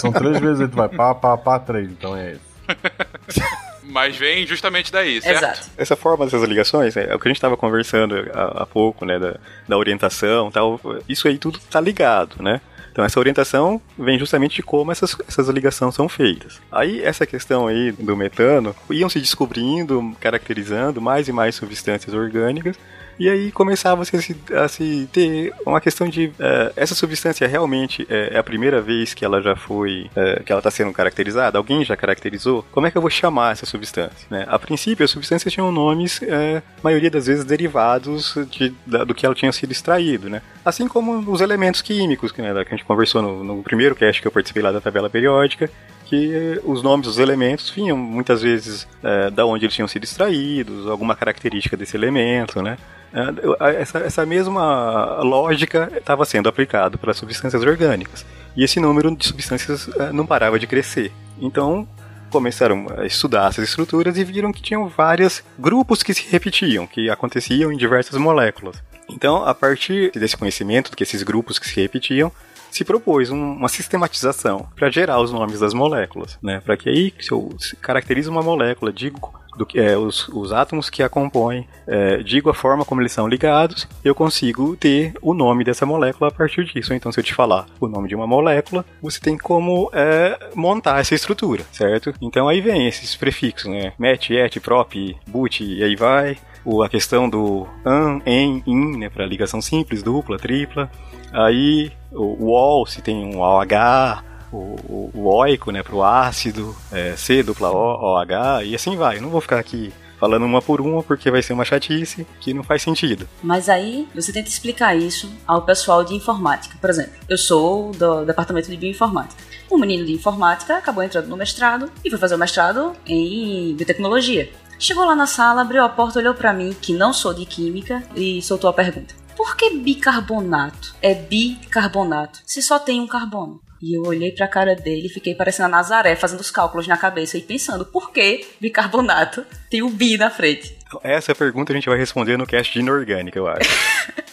são 0.00 0.10
três 0.10 0.38
vezes 0.38 0.62
aí 0.62 0.68
tu 0.68 0.76
vai 0.76 0.88
pá, 0.88 1.14
pá, 1.14 1.36
pá, 1.36 1.58
três, 1.58 1.90
então 1.90 2.16
é 2.16 2.32
isso. 2.32 2.45
Mas 3.82 4.16
vem 4.16 4.46
justamente 4.46 4.92
daí, 4.92 5.22
certo? 5.22 5.44
Exato. 5.44 5.70
Essa 5.76 5.96
forma 5.96 6.24
dessas 6.24 6.42
ligações, 6.42 6.96
é, 6.96 7.10
é 7.10 7.14
o 7.14 7.18
que 7.18 7.28
a 7.28 7.30
gente 7.30 7.38
estava 7.38 7.56
conversando 7.56 8.14
há, 8.34 8.62
há, 8.62 8.66
pouco, 8.66 9.04
né, 9.04 9.18
da, 9.18 9.36
da 9.68 9.78
orientação 9.78 10.50
tal, 10.50 10.80
isso 11.08 11.28
aí 11.28 11.38
tudo 11.38 11.58
tá 11.70 11.80
ligado, 11.80 12.42
né? 12.42 12.60
Então 12.90 13.04
essa 13.04 13.20
orientação 13.20 13.80
vem 13.98 14.18
justamente 14.18 14.56
de 14.56 14.62
como 14.62 14.90
essas, 14.90 15.14
essas 15.28 15.48
ligações 15.48 15.94
são 15.94 16.08
feitas. 16.08 16.60
Aí 16.72 17.02
essa 17.02 17.26
questão 17.26 17.66
aí 17.66 17.92
do 17.92 18.16
metano, 18.16 18.74
iam 18.90 19.08
se 19.08 19.20
descobrindo, 19.20 20.16
caracterizando 20.18 21.00
mais 21.00 21.28
e 21.28 21.32
mais 21.32 21.54
substâncias 21.54 22.14
orgânicas 22.14 22.76
E 23.18 23.28
aí 23.30 23.50
começava 23.50 24.02
a, 24.02 24.04
se, 24.04 24.36
a 24.52 24.68
se 24.68 25.08
ter 25.12 25.52
uma 25.64 25.80
questão 25.80 26.08
de 26.08 26.26
uh, 26.26 26.72
essa 26.76 26.94
substância 26.94 27.46
realmente 27.48 28.06
é, 28.10 28.34
é, 28.34 28.38
a 28.38 28.42
primeira 28.42 28.80
vez 28.80 29.14
que 29.14 29.24
ela 29.24 29.40
já 29.40 29.56
foi, 29.56 30.10
uh, 30.10 30.44
que 30.44 30.52
ela 30.52 30.60
está 30.60 30.70
sendo 30.70 30.92
caracterizada? 30.92 31.56
Alguém 31.56 31.84
já 31.84 31.96
caracterizou? 31.96 32.64
Como 32.70 32.86
é 32.86 32.90
que 32.90 32.98
eu 32.98 33.02
vou 33.02 33.10
chamar 33.10 33.52
essa 33.52 33.64
substância? 33.64 34.26
Né? 34.30 34.44
A 34.48 34.58
princípio, 34.58 35.04
as 35.04 35.10
substâncias 35.10 35.52
tinham 35.52 35.72
nomes, 35.72 36.18
uh, 36.18 36.62
maioria 36.82 37.10
das 37.10 37.26
vezes 37.26 37.44
derivados 37.44 38.36
de, 38.50 38.74
da, 38.86 39.04
do 39.04 39.14
que 39.14 39.24
ela 39.24 39.34
tinha 39.34 39.52
sido 39.52 39.72
extraído, 39.72 40.28
né? 40.28 40.42
Assim 40.64 40.86
como 40.86 41.30
os 41.30 41.40
elementos 41.40 41.80
químicos, 41.80 42.32
né, 42.34 42.52
que 42.64 42.74
a 42.74 42.76
gente 42.76 42.84
conversou 42.84 43.22
no, 43.22 43.42
no 43.42 43.62
primeiro 43.62 43.94
cast 43.94 44.20
que 44.20 44.28
eu 44.28 44.32
participei 44.32 44.62
lá 44.62 44.72
da 44.72 44.80
tabela 44.80 45.08
periódica, 45.08 45.70
que 46.06 46.60
os 46.64 46.82
nomes 46.82 47.06
dos 47.06 47.18
elementos 47.18 47.68
vinham 47.70 47.96
muitas 47.96 48.42
vezes 48.42 48.86
é, 49.02 49.30
da 49.30 49.44
onde 49.44 49.64
eles 49.64 49.74
tinham 49.74 49.88
sido 49.88 50.04
extraídos, 50.04 50.86
alguma 50.86 51.14
característica 51.14 51.76
desse 51.76 51.96
elemento, 51.96 52.62
né? 52.62 52.78
É, 53.12 53.80
essa, 53.80 53.98
essa 53.98 54.26
mesma 54.26 55.20
lógica 55.22 55.90
estava 55.96 56.24
sendo 56.24 56.48
aplicada 56.48 56.96
para 56.96 57.12
substâncias 57.12 57.62
orgânicas. 57.62 58.24
E 58.56 58.62
esse 58.62 58.80
número 58.80 59.14
de 59.14 59.26
substâncias 59.26 59.88
é, 59.98 60.12
não 60.12 60.26
parava 60.26 60.58
de 60.58 60.66
crescer. 60.66 61.12
Então, 61.40 61.86
começaram 62.30 62.86
a 62.96 63.06
estudar 63.06 63.48
essas 63.48 63.68
estruturas 63.68 64.16
e 64.16 64.24
viram 64.24 64.52
que 64.52 64.62
tinham 64.62 64.88
vários 64.88 65.42
grupos 65.58 66.02
que 66.02 66.14
se 66.14 66.26
repetiam, 66.30 66.86
que 66.86 67.10
aconteciam 67.10 67.72
em 67.72 67.76
diversas 67.76 68.18
moléculas. 68.18 68.76
Então, 69.08 69.44
a 69.44 69.54
partir 69.54 70.10
desse 70.12 70.36
conhecimento, 70.36 70.96
que 70.96 71.02
esses 71.02 71.22
grupos 71.22 71.58
que 71.58 71.68
se 71.68 71.80
repetiam, 71.80 72.30
se 72.76 72.84
propôs 72.84 73.30
um, 73.30 73.52
uma 73.52 73.68
sistematização 73.68 74.68
para 74.76 74.90
gerar 74.90 75.20
os 75.20 75.32
nomes 75.32 75.60
das 75.60 75.72
moléculas, 75.72 76.38
né? 76.42 76.60
Para 76.64 76.76
que 76.76 76.88
aí, 76.88 77.12
se 77.18 77.32
eu 77.32 77.48
caracterizo 77.80 78.30
uma 78.30 78.42
molécula, 78.42 78.92
digo 78.92 79.34
do 79.56 79.64
que 79.64 79.80
é, 79.80 79.96
os, 79.96 80.28
os 80.28 80.52
átomos 80.52 80.90
que 80.90 81.02
a 81.02 81.08
compõem, 81.08 81.66
é, 81.86 82.18
digo 82.18 82.50
a 82.50 82.54
forma 82.54 82.84
como 82.84 83.00
eles 83.00 83.12
são 83.12 83.26
ligados, 83.26 83.88
eu 84.04 84.14
consigo 84.14 84.76
ter 84.76 85.14
o 85.22 85.32
nome 85.32 85.64
dessa 85.64 85.86
molécula 85.86 86.28
a 86.28 86.30
partir 86.30 86.64
disso. 86.66 86.92
Então, 86.92 87.10
se 87.10 87.18
eu 87.18 87.24
te 87.24 87.32
falar 87.32 87.64
o 87.80 87.88
nome 87.88 88.06
de 88.06 88.14
uma 88.14 88.26
molécula, 88.26 88.84
você 89.00 89.18
tem 89.18 89.38
como 89.38 89.90
é, 89.94 90.50
montar 90.54 91.00
essa 91.00 91.14
estrutura, 91.14 91.64
certo? 91.72 92.12
Então 92.20 92.46
aí 92.46 92.60
vem 92.60 92.86
esses 92.86 93.16
prefixos, 93.16 93.70
né? 93.70 93.94
Met, 93.98 94.34
et, 94.34 94.60
prop, 94.60 94.94
but, 95.26 95.60
e 95.60 95.82
aí 95.82 95.96
vai. 95.96 96.36
A 96.84 96.88
questão 96.88 97.30
do 97.30 97.64
an, 97.84 98.20
en, 98.26 98.60
in, 98.66 98.98
né? 98.98 99.08
Para 99.08 99.24
ligação 99.24 99.62
simples, 99.62 100.02
dupla, 100.02 100.36
tripla. 100.36 100.90
Aí 101.32 101.92
o 102.16 102.50
wall, 102.50 102.86
se 102.86 103.02
tem 103.02 103.24
um 103.24 103.40
OH, 103.40 104.22
o, 104.52 104.56
o, 104.56 105.10
o 105.14 105.34
oico, 105.34 105.70
né, 105.70 105.82
pro 105.82 106.02
ácido, 106.02 106.74
é, 106.90 107.14
C 107.16 107.42
dupla 107.42 107.70
O, 107.70 108.20
OH, 108.20 108.64
e 108.64 108.74
assim 108.74 108.96
vai. 108.96 109.18
Eu 109.18 109.22
não 109.22 109.30
vou 109.30 109.40
ficar 109.40 109.58
aqui 109.58 109.92
falando 110.18 110.44
uma 110.44 110.62
por 110.62 110.80
uma 110.80 111.02
porque 111.02 111.30
vai 111.30 111.42
ser 111.42 111.52
uma 111.52 111.64
chatice 111.64 112.26
que 112.40 112.54
não 112.54 112.64
faz 112.64 112.82
sentido. 112.82 113.28
Mas 113.42 113.68
aí 113.68 114.08
você 114.14 114.32
tenta 114.32 114.48
explicar 114.48 114.96
isso 114.96 115.30
ao 115.46 115.62
pessoal 115.62 116.02
de 116.04 116.14
informática. 116.14 116.76
Por 116.80 116.90
exemplo, 116.90 117.12
eu 117.28 117.36
sou 117.36 117.92
do 117.92 118.24
departamento 118.24 118.70
de 118.70 118.76
bioinformática. 118.76 119.42
Um 119.70 119.78
menino 119.78 120.06
de 120.06 120.12
informática 120.12 120.76
acabou 120.78 121.02
entrando 121.02 121.28
no 121.28 121.36
mestrado 121.36 121.90
e 122.04 122.10
foi 122.10 122.18
fazer 122.18 122.34
o 122.34 122.38
mestrado 122.38 122.92
em 123.06 123.74
biotecnologia. 123.74 124.50
Chegou 124.78 125.04
lá 125.04 125.16
na 125.16 125.26
sala, 125.26 125.62
abriu 125.62 125.82
a 125.82 125.88
porta, 125.88 126.18
olhou 126.18 126.34
para 126.34 126.52
mim, 126.52 126.76
que 126.80 126.92
não 126.92 127.12
sou 127.12 127.32
de 127.32 127.46
química, 127.46 128.02
e 128.14 128.42
soltou 128.42 128.68
a 128.68 128.74
pergunta: 128.74 129.14
por 129.36 129.56
que 129.56 129.76
bicarbonato 129.78 130.94
é 131.02 131.14
bicarbonato 131.14 132.40
se 132.46 132.62
só 132.62 132.78
tem 132.78 133.00
um 133.00 133.06
carbono? 133.06 133.60
E 133.80 133.94
eu 133.96 134.02
olhei 134.04 134.32
pra 134.32 134.48
cara 134.48 134.74
dele 134.74 135.06
e 135.06 135.10
fiquei 135.10 135.34
parecendo 135.34 135.66
a 135.66 135.68
Nazaré, 135.68 136.16
fazendo 136.16 136.40
os 136.40 136.50
cálculos 136.50 136.86
na 136.88 136.96
cabeça 136.96 137.36
e 137.36 137.42
pensando 137.42 137.84
por 137.84 138.10
que 138.10 138.46
bicarbonato 138.58 139.44
tem 139.70 139.82
o 139.82 139.90
bi 139.90 140.16
na 140.16 140.30
frente. 140.30 140.76
Essa 141.02 141.34
pergunta 141.34 141.72
a 141.72 141.76
gente 141.76 141.88
vai 141.88 141.98
responder 141.98 142.38
no 142.38 142.46
cast 142.46 142.72
de 142.72 142.78
inorgânica, 142.78 143.38
eu 143.38 143.46
acho. 143.46 143.68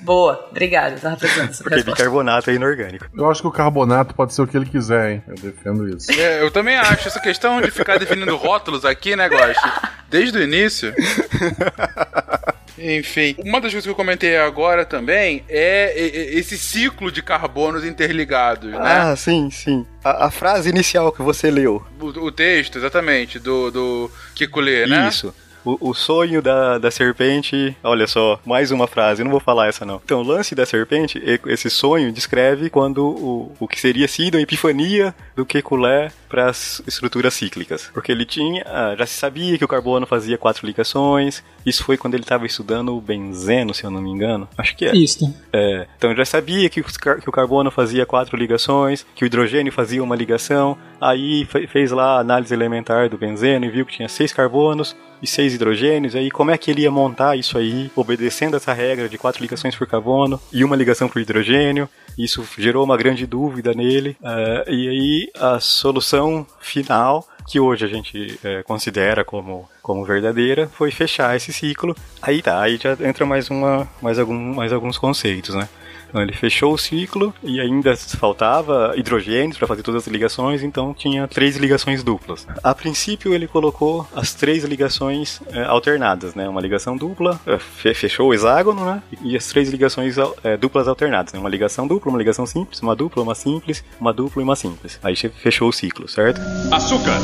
Boa, 0.00 0.48
obrigado. 0.50 1.00
Tava 1.00 1.16
precisando 1.16 1.48
Porque 1.48 1.74
resposta. 1.76 1.90
bicarbonato 1.92 2.50
é 2.50 2.54
inorgânico. 2.54 3.06
Eu 3.16 3.30
acho 3.30 3.42
que 3.42 3.48
o 3.48 3.52
carbonato 3.52 4.14
pode 4.14 4.34
ser 4.34 4.42
o 4.42 4.46
que 4.46 4.56
ele 4.56 4.66
quiser, 4.66 5.12
hein? 5.12 5.22
Eu 5.28 5.34
defendo 5.34 5.88
isso. 5.88 6.10
É, 6.12 6.42
eu 6.42 6.50
também 6.50 6.76
acho. 6.76 7.08
Essa 7.08 7.20
questão 7.20 7.60
de 7.60 7.70
ficar 7.70 7.98
definindo 7.98 8.34
rótulos 8.36 8.84
aqui, 8.84 9.14
né, 9.14 9.28
Gosto? 9.28 9.60
Desde 10.08 10.38
o 10.38 10.42
início. 10.42 10.94
Enfim, 12.80 13.34
uma 13.38 13.60
das 13.60 13.72
coisas 13.72 13.84
que 13.84 13.90
eu 13.90 13.94
comentei 13.94 14.36
agora 14.36 14.84
também 14.84 15.44
é 15.48 15.92
esse 15.96 16.56
ciclo 16.56 17.12
de 17.12 17.22
carbonos 17.22 17.84
interligados, 17.84 18.70
né? 18.70 18.78
Ah, 18.80 19.14
sim, 19.16 19.50
sim. 19.50 19.86
A, 20.02 20.26
a 20.26 20.30
frase 20.30 20.70
inicial 20.70 21.12
que 21.12 21.22
você 21.22 21.50
leu. 21.50 21.84
O, 22.00 22.06
o 22.06 22.32
texto, 22.32 22.78
exatamente, 22.78 23.38
do, 23.38 23.70
do 23.70 24.10
Kiko 24.34 24.60
Lê, 24.60 24.86
né? 24.86 25.08
Isso. 25.08 25.34
O, 25.64 25.90
o, 25.90 25.94
sonho 25.94 26.40
da, 26.40 26.78
da 26.78 26.90
serpente. 26.90 27.76
Olha 27.82 28.06
só, 28.06 28.40
mais 28.44 28.70
uma 28.70 28.86
frase, 28.86 29.22
não 29.22 29.30
vou 29.30 29.40
falar 29.40 29.68
essa 29.68 29.84
não. 29.84 30.00
Então, 30.02 30.20
o 30.20 30.24
lance 30.24 30.54
da 30.54 30.64
serpente, 30.64 31.22
esse 31.46 31.68
sonho 31.68 32.12
descreve 32.12 32.70
quando 32.70 33.04
o, 33.06 33.54
o 33.60 33.68
que 33.68 33.78
seria 33.78 34.08
sido 34.08 34.38
a 34.38 34.40
epifania 34.40 35.14
do 35.36 35.44
Kekulé 35.44 36.10
para 36.28 36.48
as 36.48 36.82
estruturas 36.86 37.34
cíclicas. 37.34 37.90
Porque 37.92 38.10
ele 38.10 38.24
tinha. 38.24 38.62
Ah, 38.66 38.94
já 38.98 39.06
se 39.06 39.14
sabia 39.14 39.58
que 39.58 39.64
o 39.64 39.68
carbono 39.68 40.06
fazia 40.06 40.38
quatro 40.38 40.66
ligações. 40.66 41.42
Isso 41.64 41.84
foi 41.84 41.96
quando 41.96 42.14
ele 42.14 42.22
estava 42.22 42.46
estudando 42.46 42.96
o 42.96 43.00
benzeno, 43.00 43.74
se 43.74 43.84
eu 43.84 43.90
não 43.90 44.00
me 44.00 44.10
engano. 44.10 44.48
Acho 44.56 44.76
que 44.76 44.86
é. 44.86 44.94
Isso. 44.94 45.32
É, 45.52 45.86
então 45.96 46.14
já 46.14 46.24
sabia 46.24 46.68
que, 46.68 46.82
que 46.82 47.28
o 47.28 47.32
carbono 47.32 47.70
fazia 47.70 48.06
quatro 48.06 48.36
ligações, 48.36 49.04
que 49.14 49.24
o 49.24 49.26
hidrogênio 49.26 49.72
fazia 49.72 50.02
uma 50.02 50.16
ligação. 50.16 50.76
Aí 51.00 51.46
fez 51.68 51.90
lá 51.90 52.16
a 52.16 52.20
análise 52.20 52.52
elementar 52.52 53.08
do 53.08 53.18
benzeno 53.18 53.64
e 53.64 53.70
viu 53.70 53.86
que 53.86 53.96
tinha 53.96 54.08
seis 54.08 54.32
carbonos 54.32 54.96
e 55.22 55.26
seis 55.26 55.54
hidrogênios. 55.54 56.14
Aí 56.14 56.30
como 56.30 56.50
é 56.50 56.58
que 56.58 56.70
ele 56.70 56.82
ia 56.82 56.90
montar 56.90 57.36
isso 57.36 57.58
aí, 57.58 57.90
obedecendo 57.94 58.56
essa 58.56 58.72
regra 58.72 59.08
de 59.08 59.18
quatro 59.18 59.42
ligações 59.42 59.76
por 59.76 59.86
carbono 59.86 60.40
e 60.52 60.64
uma 60.64 60.76
ligação 60.76 61.08
por 61.08 61.20
hidrogênio? 61.20 61.88
Isso 62.18 62.46
gerou 62.58 62.84
uma 62.84 62.96
grande 62.96 63.26
dúvida 63.26 63.72
nele. 63.72 64.16
Uh, 64.20 64.70
e 64.70 64.88
aí 64.88 65.30
a 65.38 65.60
solução 65.60 66.46
final 66.60 67.26
que 67.50 67.58
hoje 67.58 67.84
a 67.84 67.88
gente 67.88 68.38
é, 68.44 68.62
considera 68.62 69.24
como, 69.24 69.68
como 69.82 70.04
verdadeira, 70.04 70.68
foi 70.68 70.92
fechar 70.92 71.34
esse 71.34 71.52
ciclo. 71.52 71.96
Aí 72.22 72.40
tá, 72.40 72.60
aí 72.62 72.76
já 72.76 72.96
entra 73.00 73.26
mais, 73.26 73.50
uma, 73.50 73.88
mais, 74.00 74.20
algum, 74.20 74.54
mais 74.54 74.72
alguns 74.72 74.96
conceitos, 74.96 75.54
né? 75.56 75.68
Então 76.10 76.20
ele 76.20 76.32
fechou 76.32 76.74
o 76.74 76.78
ciclo 76.78 77.32
e 77.42 77.60
ainda 77.60 77.96
faltava 77.96 78.92
hidrogênios 78.96 79.56
para 79.56 79.66
fazer 79.66 79.82
todas 79.82 80.02
as 80.02 80.08
ligações, 80.08 80.62
então 80.62 80.92
tinha 80.92 81.26
três 81.26 81.56
ligações 81.56 82.02
duplas. 82.02 82.46
A 82.62 82.74
princípio 82.74 83.32
ele 83.32 83.46
colocou 83.46 84.06
as 84.14 84.34
três 84.34 84.64
ligações 84.64 85.40
é, 85.52 85.62
alternadas, 85.64 86.34
né? 86.34 86.48
Uma 86.48 86.60
ligação 86.60 86.96
dupla, 86.96 87.40
é, 87.46 87.58
fechou 87.94 88.28
o 88.28 88.34
hexágono, 88.34 88.84
né? 88.84 89.02
E 89.22 89.36
as 89.36 89.46
três 89.46 89.70
ligações 89.70 90.16
é, 90.42 90.56
duplas 90.56 90.88
alternadas, 90.88 91.32
né? 91.32 91.38
Uma 91.38 91.48
ligação 91.48 91.86
dupla, 91.86 92.10
uma 92.10 92.18
ligação 92.18 92.44
simples, 92.44 92.80
uma 92.80 92.96
dupla, 92.96 93.22
uma 93.22 93.34
simples, 93.34 93.84
uma 94.00 94.12
dupla 94.12 94.42
e 94.42 94.44
uma 94.44 94.56
simples. 94.56 94.98
Aí 95.02 95.14
fechou 95.16 95.68
o 95.68 95.72
ciclo, 95.72 96.08
certo? 96.08 96.40
Açúcar, 96.72 97.18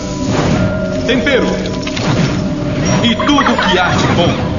tempero 1.06 1.46
e 3.04 3.14
tudo 3.26 3.56
que 3.56 3.78
há 3.78 3.90
de 3.90 4.06
bom. 4.14 4.55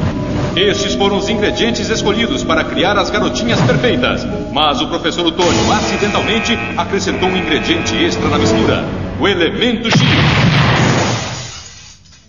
Estes 0.57 0.95
foram 0.95 1.17
os 1.17 1.29
ingredientes 1.29 1.87
escolhidos 1.87 2.43
para 2.43 2.63
criar 2.63 2.97
as 2.97 3.11
garotinhas 3.11 3.61
perfeitas. 3.61 4.25
Mas 4.51 4.81
o 4.81 4.87
professor 4.87 5.23
Otônio 5.23 5.71
acidentalmente 5.71 6.53
acrescentou 6.75 7.29
um 7.29 7.37
ingrediente 7.37 7.95
extra 7.95 8.27
na 8.27 8.39
mistura: 8.39 8.83
o 9.19 9.27
elemento 9.27 9.87
X. 9.87 10.01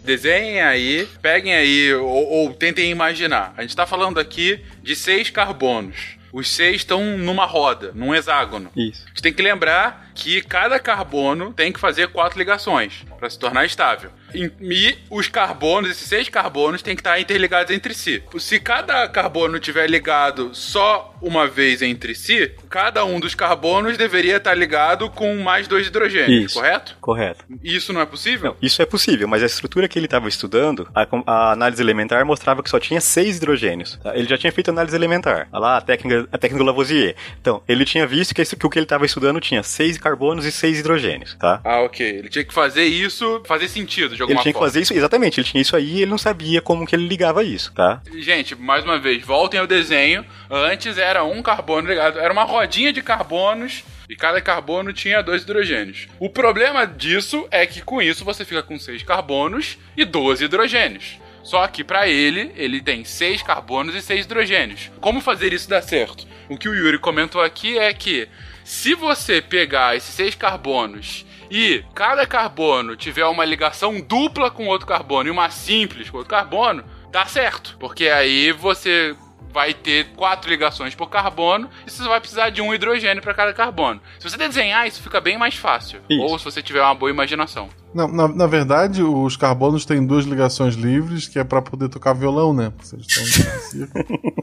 Desenhem 0.05 0.61
aí, 0.61 1.09
peguem 1.23 1.55
aí 1.55 1.95
ou, 1.95 2.31
ou 2.31 2.53
tentem 2.53 2.91
imaginar. 2.91 3.55
A 3.57 3.63
gente 3.63 3.71
está 3.71 3.87
falando 3.87 4.21
aqui 4.21 4.63
de 4.83 4.95
seis 4.95 5.31
carbonos. 5.31 6.19
Os 6.31 6.51
seis 6.51 6.77
estão 6.77 7.17
numa 7.17 7.47
roda, 7.47 7.93
num 7.95 8.15
hexágono. 8.15 8.71
Isso. 8.77 9.05
A 9.07 9.09
gente 9.09 9.23
tem 9.23 9.33
que 9.33 9.43
lembrar 9.43 10.11
que 10.15 10.43
cada 10.43 10.79
carbono 10.79 11.55
tem 11.55 11.73
que 11.73 11.81
fazer 11.81 12.09
quatro 12.09 12.39
ligações 12.39 13.07
para 13.19 13.31
se 13.31 13.39
tornar 13.39 13.65
estável. 13.65 14.11
E 14.35 14.99
os 15.11 15.29
carbonos, 15.29 15.91
esses 15.91 16.09
seis 16.09 16.29
carbonos, 16.29 16.83
têm 16.83 16.95
que 16.95 17.01
estar 17.01 17.19
interligados 17.19 17.73
entre 17.75 17.95
si. 17.95 18.23
Se 18.39 18.61
cada 18.61 19.07
carbono 19.09 19.59
tiver 19.59 19.89
ligado 19.89 20.55
só 20.55 21.15
uma 21.21 21.47
vez 21.47 21.83
entre 21.83 22.15
si, 22.15 22.53
cada 22.69 23.05
um 23.05 23.19
dos 23.19 23.35
carbonos 23.35 23.97
deveria 23.97 24.37
estar 24.37 24.55
ligado 24.55 25.11
com 25.11 25.37
mais 25.37 25.67
dois 25.67 25.87
hidrogênios, 25.87 26.47
isso, 26.47 26.55
correto? 26.55 26.97
Correto. 27.01 27.45
Isso 27.63 27.93
não 27.93 28.01
é 28.01 28.07
possível? 28.07 28.51
Não, 28.51 28.57
isso 28.63 28.81
é 28.81 28.87
possível, 28.87 29.27
mas 29.27 29.43
a 29.43 29.47
estrutura 29.47 29.89
que 29.89 29.99
ele 29.99 30.07
estava 30.07 30.29
estudando, 30.29 30.89
a, 30.95 31.07
a, 31.27 31.53
análise 31.53 31.83
elementar 31.83 32.25
mostrava 32.25 32.63
que 32.63 32.71
só 32.71 32.79
tinha 32.79 33.01
seis 33.01 33.39
hidrogênios. 33.39 33.99
Tá? 34.03 34.17
Ele 34.17 34.29
já 34.29 34.39
tinha 34.39 34.53
feito 34.53 34.71
análise 34.71 34.95
elementar. 34.95 35.49
Olha 35.53 35.61
lá, 35.61 35.77
a 35.79 35.81
técnica, 35.81 36.29
a 36.31 36.39
técnica 36.39 36.63
do 36.63 36.67
Lavoisier. 36.67 37.17
Então, 37.41 37.63
ele 37.67 37.85
tinha 37.85 38.07
visto 38.07 38.35
que, 38.35 38.45
que 38.45 38.67
o 38.67 38.71
que 38.71 38.79
ele 38.79 38.85
estava 38.85 39.05
estudando 39.05 39.41
tinha 39.41 39.63
seis 39.63 39.99
carbonos 39.99 40.45
e 40.45 40.53
seis 40.53 40.79
hidrogênios, 40.79 41.35
tá? 41.35 41.61
Ah, 41.65 41.81
ok. 41.81 42.07
Ele 42.07 42.29
tinha 42.29 42.45
que 42.45 42.55
fazer 42.55 42.85
isso, 42.85 43.43
fazer 43.47 43.69
sentido 43.69 44.18
de 44.19 44.23
alguma 44.23 44.39
Ele 44.41 44.43
tinha 44.43 44.53
forma. 44.53 44.67
que 44.67 44.73
fazer 44.73 44.81
isso, 44.83 44.93
exatamente. 44.95 45.41
Ele 45.41 45.49
tinha 45.49 45.63
isso 45.63 45.77
aí 45.77 45.87
e 45.99 46.03
ele 46.03 46.11
não 46.11 46.19
sabia 46.19 46.61
como 46.61 46.87
que 46.87 46.95
ele 46.95 47.07
ligava 47.07 47.43
isso, 47.45 47.73
tá? 47.73 48.03
Gente, 48.19 48.55
mais 48.55 48.85
uma 48.85 48.99
vez, 48.99 49.25
voltem 49.25 49.59
ao 49.61 49.67
desenho. 49.67 50.25
Antes 50.51 50.99
era 50.99 51.25
um 51.25 51.41
carbono 51.43 51.89
ligado, 51.89 52.19
era 52.19 52.33
uma 52.33 52.45
rodinha 52.45 52.93
de 52.93 53.01
carbonos 53.03 53.85
e 54.09 54.17
cada 54.17 54.41
carbono 54.41 54.93
tinha 54.93 55.23
dois 55.23 55.43
hidrogênios. 55.43 56.09
O 56.19 56.29
problema 56.29 56.87
disso 56.87 57.47
é 57.51 57.65
que 57.67 57.81
com 57.81 58.03
isso 58.03 58.25
você 58.25 58.45
fica 58.45 58.63
com 58.63 58.79
seis 58.79 59.03
carbonos 59.03 59.79
e 59.97 60.05
12 60.05 60.45
hidrogênios. 60.45 61.19
Só 61.45 61.67
que 61.69 61.83
para 61.85 62.09
ele, 62.09 62.53
ele 62.57 62.81
tem 62.81 63.05
seis 63.05 63.43
carbonos 63.43 63.95
e 63.95 64.03
seis 64.03 64.27
hidrogênios. 64.27 64.91
Como 65.01 65.21
fazer 65.21 65.53
isso 65.53 65.69
dar 65.69 65.81
certo? 65.83 66.27
O 66.49 66.59
que 66.59 66.69
o 66.69 66.75
Yuri 66.75 66.99
comentou 66.99 67.41
aqui 67.41 67.79
é 67.79 67.93
que 67.95 68.29
se 68.65 68.95
você 68.95 69.41
pegar 69.41 69.97
esses 69.97 70.15
seis 70.15 70.35
carbonos 70.35 71.25
e 71.51 71.85
cada 71.95 72.27
carbono 72.27 72.97
tiver 72.97 73.25
uma 73.27 73.45
ligação 73.45 74.01
dupla 74.01 74.51
com 74.51 74.67
outro 74.67 74.87
carbono 74.87 75.29
e 75.29 75.33
uma 75.33 75.51
simples 75.51 76.11
com 76.11 76.19
outro 76.19 76.31
carbono, 76.31 76.85
dá 77.11 77.27
certo. 77.27 77.77
Porque 77.79 78.09
aí 78.09 78.53
você 78.53 79.17
vai 79.53 79.73
ter 79.75 80.07
quatro 80.17 80.49
ligações 80.51 80.95
por 80.95 81.09
carbono 81.09 81.69
e 81.87 81.91
você 81.91 82.03
vai 82.07 82.21
precisar 82.21 82.51
de 82.51 82.61
um 82.63 82.73
hidrogênio 82.75 83.23
para 83.23 83.35
cada 83.35 83.53
carbono. 83.53 84.01
Se 84.19 84.29
você 84.29 84.37
desenhar, 84.37 84.87
isso 84.87 85.03
fica 85.03 85.21
bem 85.21 85.37
mais 85.39 85.55
fácil. 85.57 86.01
Isso. 86.09 86.23
Ou 86.23 86.39
se 86.39 86.45
você 86.45 86.63
tiver 86.63 86.83
uma 86.83 86.95
boa 86.95 87.11
imaginação. 87.11 87.69
Na, 87.95 88.07
na, 88.07 88.29
na 88.29 88.47
verdade, 88.47 89.03
os 89.03 89.35
carbonos 89.37 89.87
têm 89.87 90.07
duas 90.07 90.27
ligações 90.27 90.75
livres, 90.75 91.27
que 91.27 91.39
é 91.39 91.45
pra 91.45 91.63
poder 91.63 91.89
tocar 91.89 92.13
violão, 92.13 92.53
né? 92.53 92.71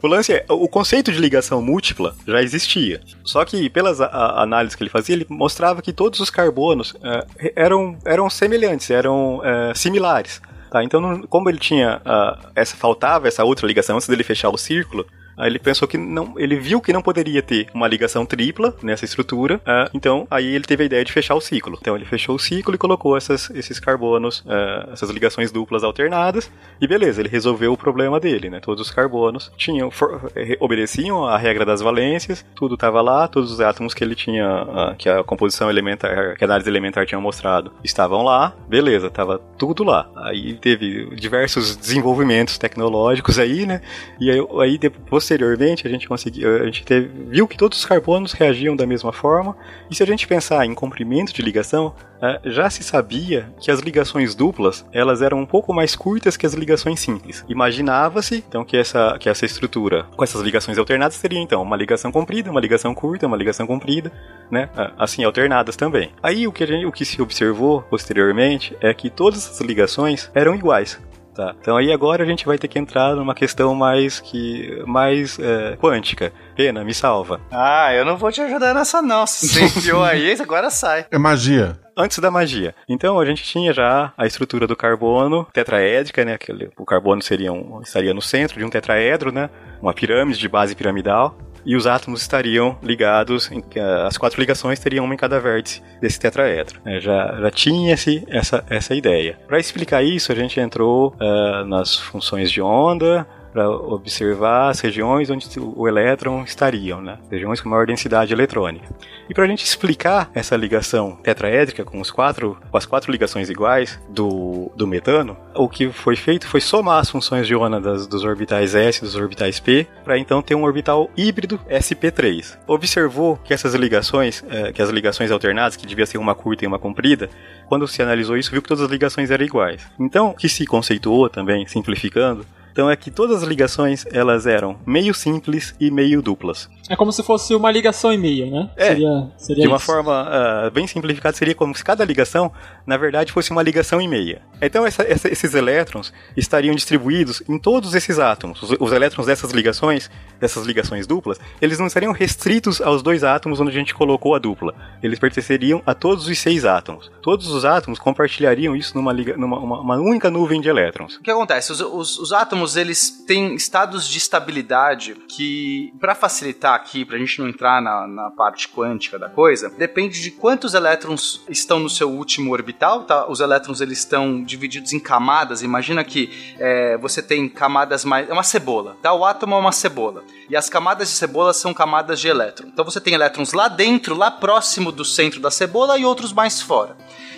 O 0.02 0.08
lance 0.08 0.34
é, 0.34 0.46
o 0.50 0.68
conceito 0.68 1.12
de 1.12 1.18
ligação 1.20 1.62
múltipla 1.62 2.16
já 2.28 2.42
existia. 2.42 3.02
Só 3.24 3.44
que 3.46 3.70
pelas 3.70 4.02
a- 4.02 4.06
a- 4.08 4.44
análises 4.44 4.76
que 4.76 4.84
ele 4.84 4.90
fazia, 4.90 5.16
ele 5.16 5.26
mostrava 5.30 5.82
que 5.82 5.94
todos 5.94 6.20
os 6.20 6.30
carbonos 6.30 6.94
eh, 7.04 7.54
eram, 7.56 7.98
eram 8.06 8.30
semelhantes, 8.30 8.90
eram 8.90 9.42
eh, 9.44 9.74
similares. 9.76 10.42
Tá? 10.76 10.84
Então, 10.84 11.22
como 11.30 11.50
ele 11.50 11.58
tinha 11.58 12.02
ah, 12.04 12.38
essa 12.54 12.76
faltava 12.76 13.30
essa 13.30 13.46
outra 13.46 13.66
ligação 13.66 13.96
antes 13.96 14.10
dele 14.10 14.26
fechar 14.26 14.50
o 14.50 14.58
círculo, 14.58 15.08
aí 15.38 15.50
ele 15.50 15.60
pensou 15.60 15.88
que 15.88 15.98
não, 15.98 16.34
ele 16.38 16.56
viu 16.58 16.82
que 16.82 16.94
não 16.94 17.02
poderia 17.02 17.42
ter 17.42 17.68
uma 17.74 17.88
ligação 17.88 18.26
tripla 18.26 18.76
nessa 18.82 19.06
estrutura. 19.06 19.60
ah, 19.66 19.90
então, 19.94 20.28
aí 20.30 20.46
ele 20.46 20.64
teve 20.66 20.84
a 20.84 20.86
ideia 20.86 21.04
de 21.06 21.12
fechar 21.12 21.36
o 21.36 21.42
ciclo. 21.42 21.78
Então, 21.82 21.96
ele 21.96 22.06
fechou 22.06 22.36
o 22.36 22.40
ciclo 22.40 22.76
e 22.76 22.78
colocou 22.78 23.16
essas, 23.18 23.50
esses 23.52 23.80
carbonos, 23.80 24.44
ah, 24.48 24.90
essas 24.94 25.10
ligações 25.10 25.52
duplas 25.52 25.84
alternadas. 25.84 26.52
E 26.82 26.88
beleza, 26.88 27.22
ele 27.22 27.30
resolveu 27.30 27.74
o 27.74 27.78
problema 27.78 28.20
dele, 28.20 28.50
né? 28.50 28.60
Todos 28.60 28.82
os 28.88 28.92
carbonos 28.94 29.52
tinham 29.58 29.90
for- 29.92 30.32
eh, 30.36 30.58
obedeciam 30.60 31.26
à 31.26 31.38
regra 31.38 31.66
das 31.66 31.82
valências, 31.82 32.46
tudo 32.56 32.76
estava 32.76 33.02
lá, 33.02 33.28
todos 33.28 33.52
os 33.52 33.60
átomos 33.62 33.94
que 33.94 34.04
ele 34.04 34.16
tinha, 34.16 34.46
ah, 34.48 34.96
que 34.98 35.08
a 35.10 35.24
composição 35.24 35.70
elementar, 35.70 36.36
que 36.38 36.44
a 36.44 36.48
análise 36.48 36.70
elementar 36.70 37.06
tinha 37.06 37.20
mostrado, 37.20 37.72
estavam 37.84 38.24
lá, 38.24 38.54
beleza, 38.68 39.08
estava 39.08 39.40
tudo 39.58 39.84
lá. 39.84 40.10
Aí 40.16 40.54
teve 40.56 41.16
diversos 41.16 41.76
desenvolvimentos 41.76 42.58
tecnológicos 42.58 43.40
aí, 43.40 43.66
né? 43.66 43.82
E 44.20 44.30
aí, 44.32 44.40
aí 44.62 44.78
de- 44.78 44.90
posteriormente 45.26 45.88
a 45.88 45.90
gente 45.90 46.08
conseguiu, 46.08 46.62
a 46.62 46.66
gente 46.66 46.86
teve, 46.86 47.10
viu 47.28 47.48
que 47.48 47.58
todos 47.58 47.80
os 47.80 47.86
carbonos 47.86 48.32
reagiam 48.34 48.76
da 48.76 48.86
mesma 48.86 49.12
forma. 49.12 49.58
E 49.90 49.96
se 49.96 50.04
a 50.04 50.06
gente 50.06 50.28
pensar 50.28 50.64
em 50.66 50.76
comprimento 50.76 51.34
de 51.34 51.42
ligação, 51.42 51.96
ah, 52.22 52.40
já 52.46 52.70
se 52.70 52.84
sabia 52.84 53.50
que 53.60 53.72
as 53.72 53.80
ligações 53.80 54.36
duplas 54.36 54.86
elas 54.94 55.24
eram 55.24 55.40
um 55.40 55.46
pouco 55.46 55.74
mais 55.74 55.96
curtas 55.96 56.38
que 56.38 56.46
as 56.46 56.54
ligações 56.54 57.00
simples. 57.00 57.44
Imaginava-se 57.50 58.44
então 58.48 58.64
que 58.64 58.78
essa, 58.78 59.18
que 59.20 59.28
essa 59.28 59.46
estrutura 59.46 60.04
com 60.16 60.24
essas 60.24 60.42
ligações 60.42 60.78
alternadas 60.78 61.20
teria 61.20 61.40
então 61.40 61.62
uma 61.62 61.76
ligação 61.76 62.12
comprida, 62.12 62.52
uma 62.52 62.62
ligação 62.62 62.94
curta, 62.94 63.26
uma 63.26 63.38
ligação 63.38 63.66
comprida, 63.66 64.12
né? 64.52 64.70
Assim 64.98 65.24
alternadas 65.24 65.76
também. 65.76 66.12
Aí 66.22 66.48
o 66.48 66.52
que, 66.52 66.68
gente, 66.68 66.86
o 66.86 66.92
que 66.92 67.04
se 67.04 67.20
observou 67.20 67.82
posteriormente 67.82 68.78
é 68.80 68.94
que 68.94 69.10
todas 69.10 69.40
essas 69.40 69.62
ligações 69.62 70.30
eram 70.36 70.54
iguais. 70.54 71.00
Tá. 71.36 71.54
Então 71.60 71.76
aí 71.76 71.92
agora 71.92 72.24
a 72.24 72.26
gente 72.26 72.46
vai 72.46 72.58
ter 72.58 72.70
que 72.70 72.80
entrar 72.80 73.14
numa 73.14 73.36
questão 73.36 73.76
mais 73.76 74.22
que 74.22 74.82
mais 74.86 75.38
é, 75.38 75.76
quântica. 75.76 76.32
Pena, 76.56 76.84
me 76.84 76.94
salva. 76.94 77.42
Ah, 77.52 77.94
eu 77.94 78.06
não 78.06 78.16
vou 78.16 78.32
te 78.32 78.40
ajudar 78.42 78.74
nessa 78.74 79.02
não. 79.02 79.28
Se 79.28 79.48
você 79.50 79.66
enfiou 79.78 80.04
aí, 80.04 80.32
agora 80.40 80.70
sai. 80.70 81.06
É 81.12 81.18
magia. 81.18 81.78
antes 81.98 82.20
da 82.20 82.32
magia. 82.32 82.74
Então 82.88 83.20
a 83.20 83.26
gente 83.26 83.44
tinha 83.44 83.74
já 83.74 84.14
a 84.18 84.26
estrutura 84.26 84.66
do 84.66 84.76
carbono 84.76 85.46
tetraédrica, 85.52 86.24
né? 86.24 86.34
Aquele, 86.36 86.70
o 86.78 86.86
carbono 86.86 87.22
seria 87.22 87.52
um, 87.52 87.82
estaria 87.82 88.14
no 88.14 88.22
centro 88.22 88.58
de 88.58 88.64
um 88.64 88.70
tetraedro, 88.70 89.32
né? 89.32 89.50
Uma 89.82 89.94
pirâmide 89.94 90.40
de 90.40 90.48
base 90.48 90.76
piramidal. 90.76 91.38
E 91.66 91.76
os 91.76 91.88
átomos 91.88 92.22
estariam 92.22 92.78
ligados, 92.84 93.52
em, 93.52 93.64
as 94.06 94.18
quatro 94.18 94.40
ligações 94.40 94.80
teriam 94.80 95.06
uma 95.06 95.14
em 95.14 95.18
cada 95.18 95.40
vértice 95.40 95.82
desse 96.00 96.20
tetraedro. 96.20 96.80
É, 96.86 97.00
já, 97.00 97.36
já 97.42 97.52
tinha 97.52 97.94
esse, 97.94 98.24
essa, 98.28 98.64
essa 98.70 98.94
ideia. 98.94 99.38
Para 99.48 99.60
explicar 99.60 100.04
isso, 100.04 100.32
a 100.32 100.36
gente 100.36 100.60
entrou 100.60 101.16
ah, 101.20 101.64
nas 101.66 101.98
funções 101.98 102.52
de 102.52 102.62
onda, 102.62 103.28
para 103.56 103.70
observar 103.70 104.68
as 104.68 104.82
regiões 104.82 105.30
onde 105.30 105.48
o 105.58 105.88
elétron 105.88 106.44
estariam, 106.44 107.02
né? 107.02 107.18
regiões 107.32 107.62
com 107.62 107.70
maior 107.70 107.88
densidade 107.88 108.34
eletrônica. 108.34 108.94
E 109.30 109.34
para 109.34 109.46
a 109.46 109.48
gente 109.48 109.64
explicar 109.64 110.30
essa 110.34 110.58
ligação 110.58 111.18
tetraédrica 111.24 111.86
com, 111.86 112.02
os 112.02 112.12
quatro, 112.12 112.58
com 112.70 112.78
as 112.78 112.86
quatro 112.86 113.10
ligações 113.10 113.50
iguais 113.50 113.98
do, 114.10 114.70
do 114.76 114.86
metano, 114.86 115.38
o 115.56 115.70
que 115.70 115.90
foi 115.90 116.18
feito 116.18 116.46
foi 116.50 116.60
somar 116.60 117.00
as 117.00 117.10
funções 117.10 117.48
de 117.48 117.56
onda 117.56 117.80
das, 117.80 118.06
dos 118.06 118.26
orbitais 118.26 118.76
S 118.76 119.00
e 119.00 119.02
dos 119.06 119.16
orbitais 119.16 119.58
P, 119.58 119.88
para 120.04 120.18
então 120.18 120.42
ter 120.42 120.54
um 120.54 120.66
orbital 120.66 121.10
híbrido 121.16 121.58
sp3. 121.70 122.58
Observou 122.68 123.38
que 123.38 123.54
essas 123.54 123.74
ligações, 123.74 124.44
eh, 124.50 124.74
que 124.74 124.82
as 124.82 124.90
ligações 124.90 125.32
alternadas, 125.32 125.78
que 125.78 125.88
devia 125.88 126.06
ser 126.06 126.18
uma 126.18 126.36
curta 126.36 126.66
e 126.66 126.68
uma 126.68 126.78
comprida, 126.78 127.30
quando 127.70 127.88
se 127.88 128.02
analisou 128.02 128.36
isso, 128.36 128.52
viu 128.52 128.62
que 128.62 128.68
todas 128.68 128.84
as 128.84 128.92
ligações 128.92 129.32
eram 129.32 129.46
iguais. 129.46 129.88
Então, 129.98 130.32
o 130.32 130.34
que 130.34 130.50
se 130.50 130.66
conceituou 130.66 131.30
também, 131.30 131.66
simplificando, 131.66 132.46
então 132.76 132.90
é 132.90 132.96
que 132.98 133.10
todas 133.10 133.42
as 133.42 133.48
ligações 133.48 134.06
elas 134.12 134.46
eram 134.46 134.76
meio 134.86 135.14
simples 135.14 135.74
e 135.80 135.90
meio 135.90 136.22
duplas. 136.22 136.70
É 136.90 136.96
como 136.98 137.10
se 137.14 137.24
fosse 137.24 137.56
uma 137.56 137.72
ligação 137.72 138.12
e 138.12 138.18
meia, 138.18 138.46
né? 138.48 138.70
É, 138.76 138.88
seria, 138.90 139.32
seria 139.38 139.62
De 139.62 139.68
uma 139.70 139.78
isso. 139.78 139.86
forma 139.86 140.12
ah, 140.30 140.70
bem 140.72 140.86
simplificada, 140.86 141.36
seria 141.38 141.56
como 141.56 141.74
se 141.74 141.84
cada 141.84 142.04
ligação, 142.04 142.52
na 142.86 142.98
verdade, 142.98 143.32
fosse 143.32 143.50
uma 143.52 143.64
ligação 143.64 144.02
e 144.02 144.08
meia. 144.10 144.42
Então 144.62 144.86
essa- 144.86 145.04
essa- 145.04 145.30
esses 145.30 145.54
elétrons 145.56 146.12
estariam 146.36 146.76
distribuídos 146.76 147.42
em 147.48 147.58
todos 147.58 147.96
esses 147.96 148.20
átomos. 148.20 148.62
Os, 148.62 148.76
os 148.78 148.92
elétrons 148.92 149.26
dessas 149.26 149.52
ligações, 149.52 150.12
dessas 150.40 150.66
ligações 150.66 151.08
duplas, 151.08 151.40
eles 151.62 151.80
não 151.80 151.88
estariam 151.88 152.12
restritos 152.12 152.82
aos 152.82 153.02
dois 153.02 153.24
átomos 153.24 153.62
onde 153.62 153.70
a 153.72 153.74
gente 153.74 153.96
colocou 153.96 154.36
a 154.36 154.40
dupla. 154.40 154.76
Eles 155.02 155.18
pertenceriam 155.18 155.82
a 155.86 155.94
todos 155.94 156.28
os 156.28 156.38
seis 156.38 156.66
átomos. 156.66 157.10
Todos 157.22 157.48
os 157.48 157.64
átomos 157.64 158.00
compartilhariam 158.00 158.76
isso 158.76 158.96
numa, 158.98 159.14
liga- 159.14 159.38
numa 159.38 159.58
uma- 159.58 159.80
uma 159.80 159.96
única 159.96 160.30
nuvem 160.30 160.60
de 160.60 160.68
elétrons. 160.70 161.16
O 161.16 161.22
que 161.22 161.32
acontece? 161.32 161.72
Os, 161.72 161.80
os- 161.82 162.20
os 162.20 162.32
átomos, 162.34 162.65
eles 162.76 163.12
têm 163.28 163.54
estados 163.54 164.08
de 164.08 164.18
estabilidade 164.18 165.16
que, 165.28 165.94
para 166.00 166.16
facilitar 166.16 166.74
aqui, 166.74 167.06
pra 167.06 167.18
gente 167.18 167.40
não 167.40 167.48
entrar 167.48 167.82
na, 167.82 168.08
na 168.08 168.32
parte 168.32 168.68
quântica 168.68 169.20
da 169.20 169.30
coisa, 169.30 169.70
depende 169.70 170.22
de 170.22 170.32
quantos 170.32 170.74
elétrons 170.74 171.42
estão 171.50 171.80
no 171.80 171.90
seu 171.90 172.10
último 172.10 172.52
orbital, 172.52 173.04
tá? 173.04 173.30
Os 173.30 173.40
elétrons, 173.40 173.82
eles 173.82 174.00
estão 174.00 174.44
divididos 174.44 174.94
em 174.94 175.00
camadas. 175.00 175.62
Imagina 175.62 176.04
que 176.04 176.56
é, 176.58 176.98
você 176.98 177.22
tem 177.22 177.48
camadas 177.48 178.04
mais... 178.04 178.30
É 178.30 178.34
uma 178.34 178.44
cebola, 178.44 178.98
tá? 179.02 179.14
O 179.14 179.24
átomo 179.24 179.56
é 179.56 179.60
uma 179.60 179.72
cebola. 179.72 180.24
E 180.50 180.56
as 180.56 180.70
camadas 180.70 181.10
de 181.10 181.16
cebola 181.16 181.54
são 181.54 181.74
camadas 181.74 182.20
de 182.20 182.28
elétron. 182.28 182.68
Então 182.68 182.86
você 182.86 183.00
tem 183.00 183.14
elétrons 183.14 183.54
lá 183.54 183.68
dentro, 183.68 184.16
lá 184.16 184.32
próximo 184.32 184.92
do 184.92 185.06
centro 185.06 185.40
da 185.40 185.52
cebola 185.52 185.98
e 185.98 186.06
outros 186.06 186.34
mais 186.34 186.62
fora. 186.62 186.96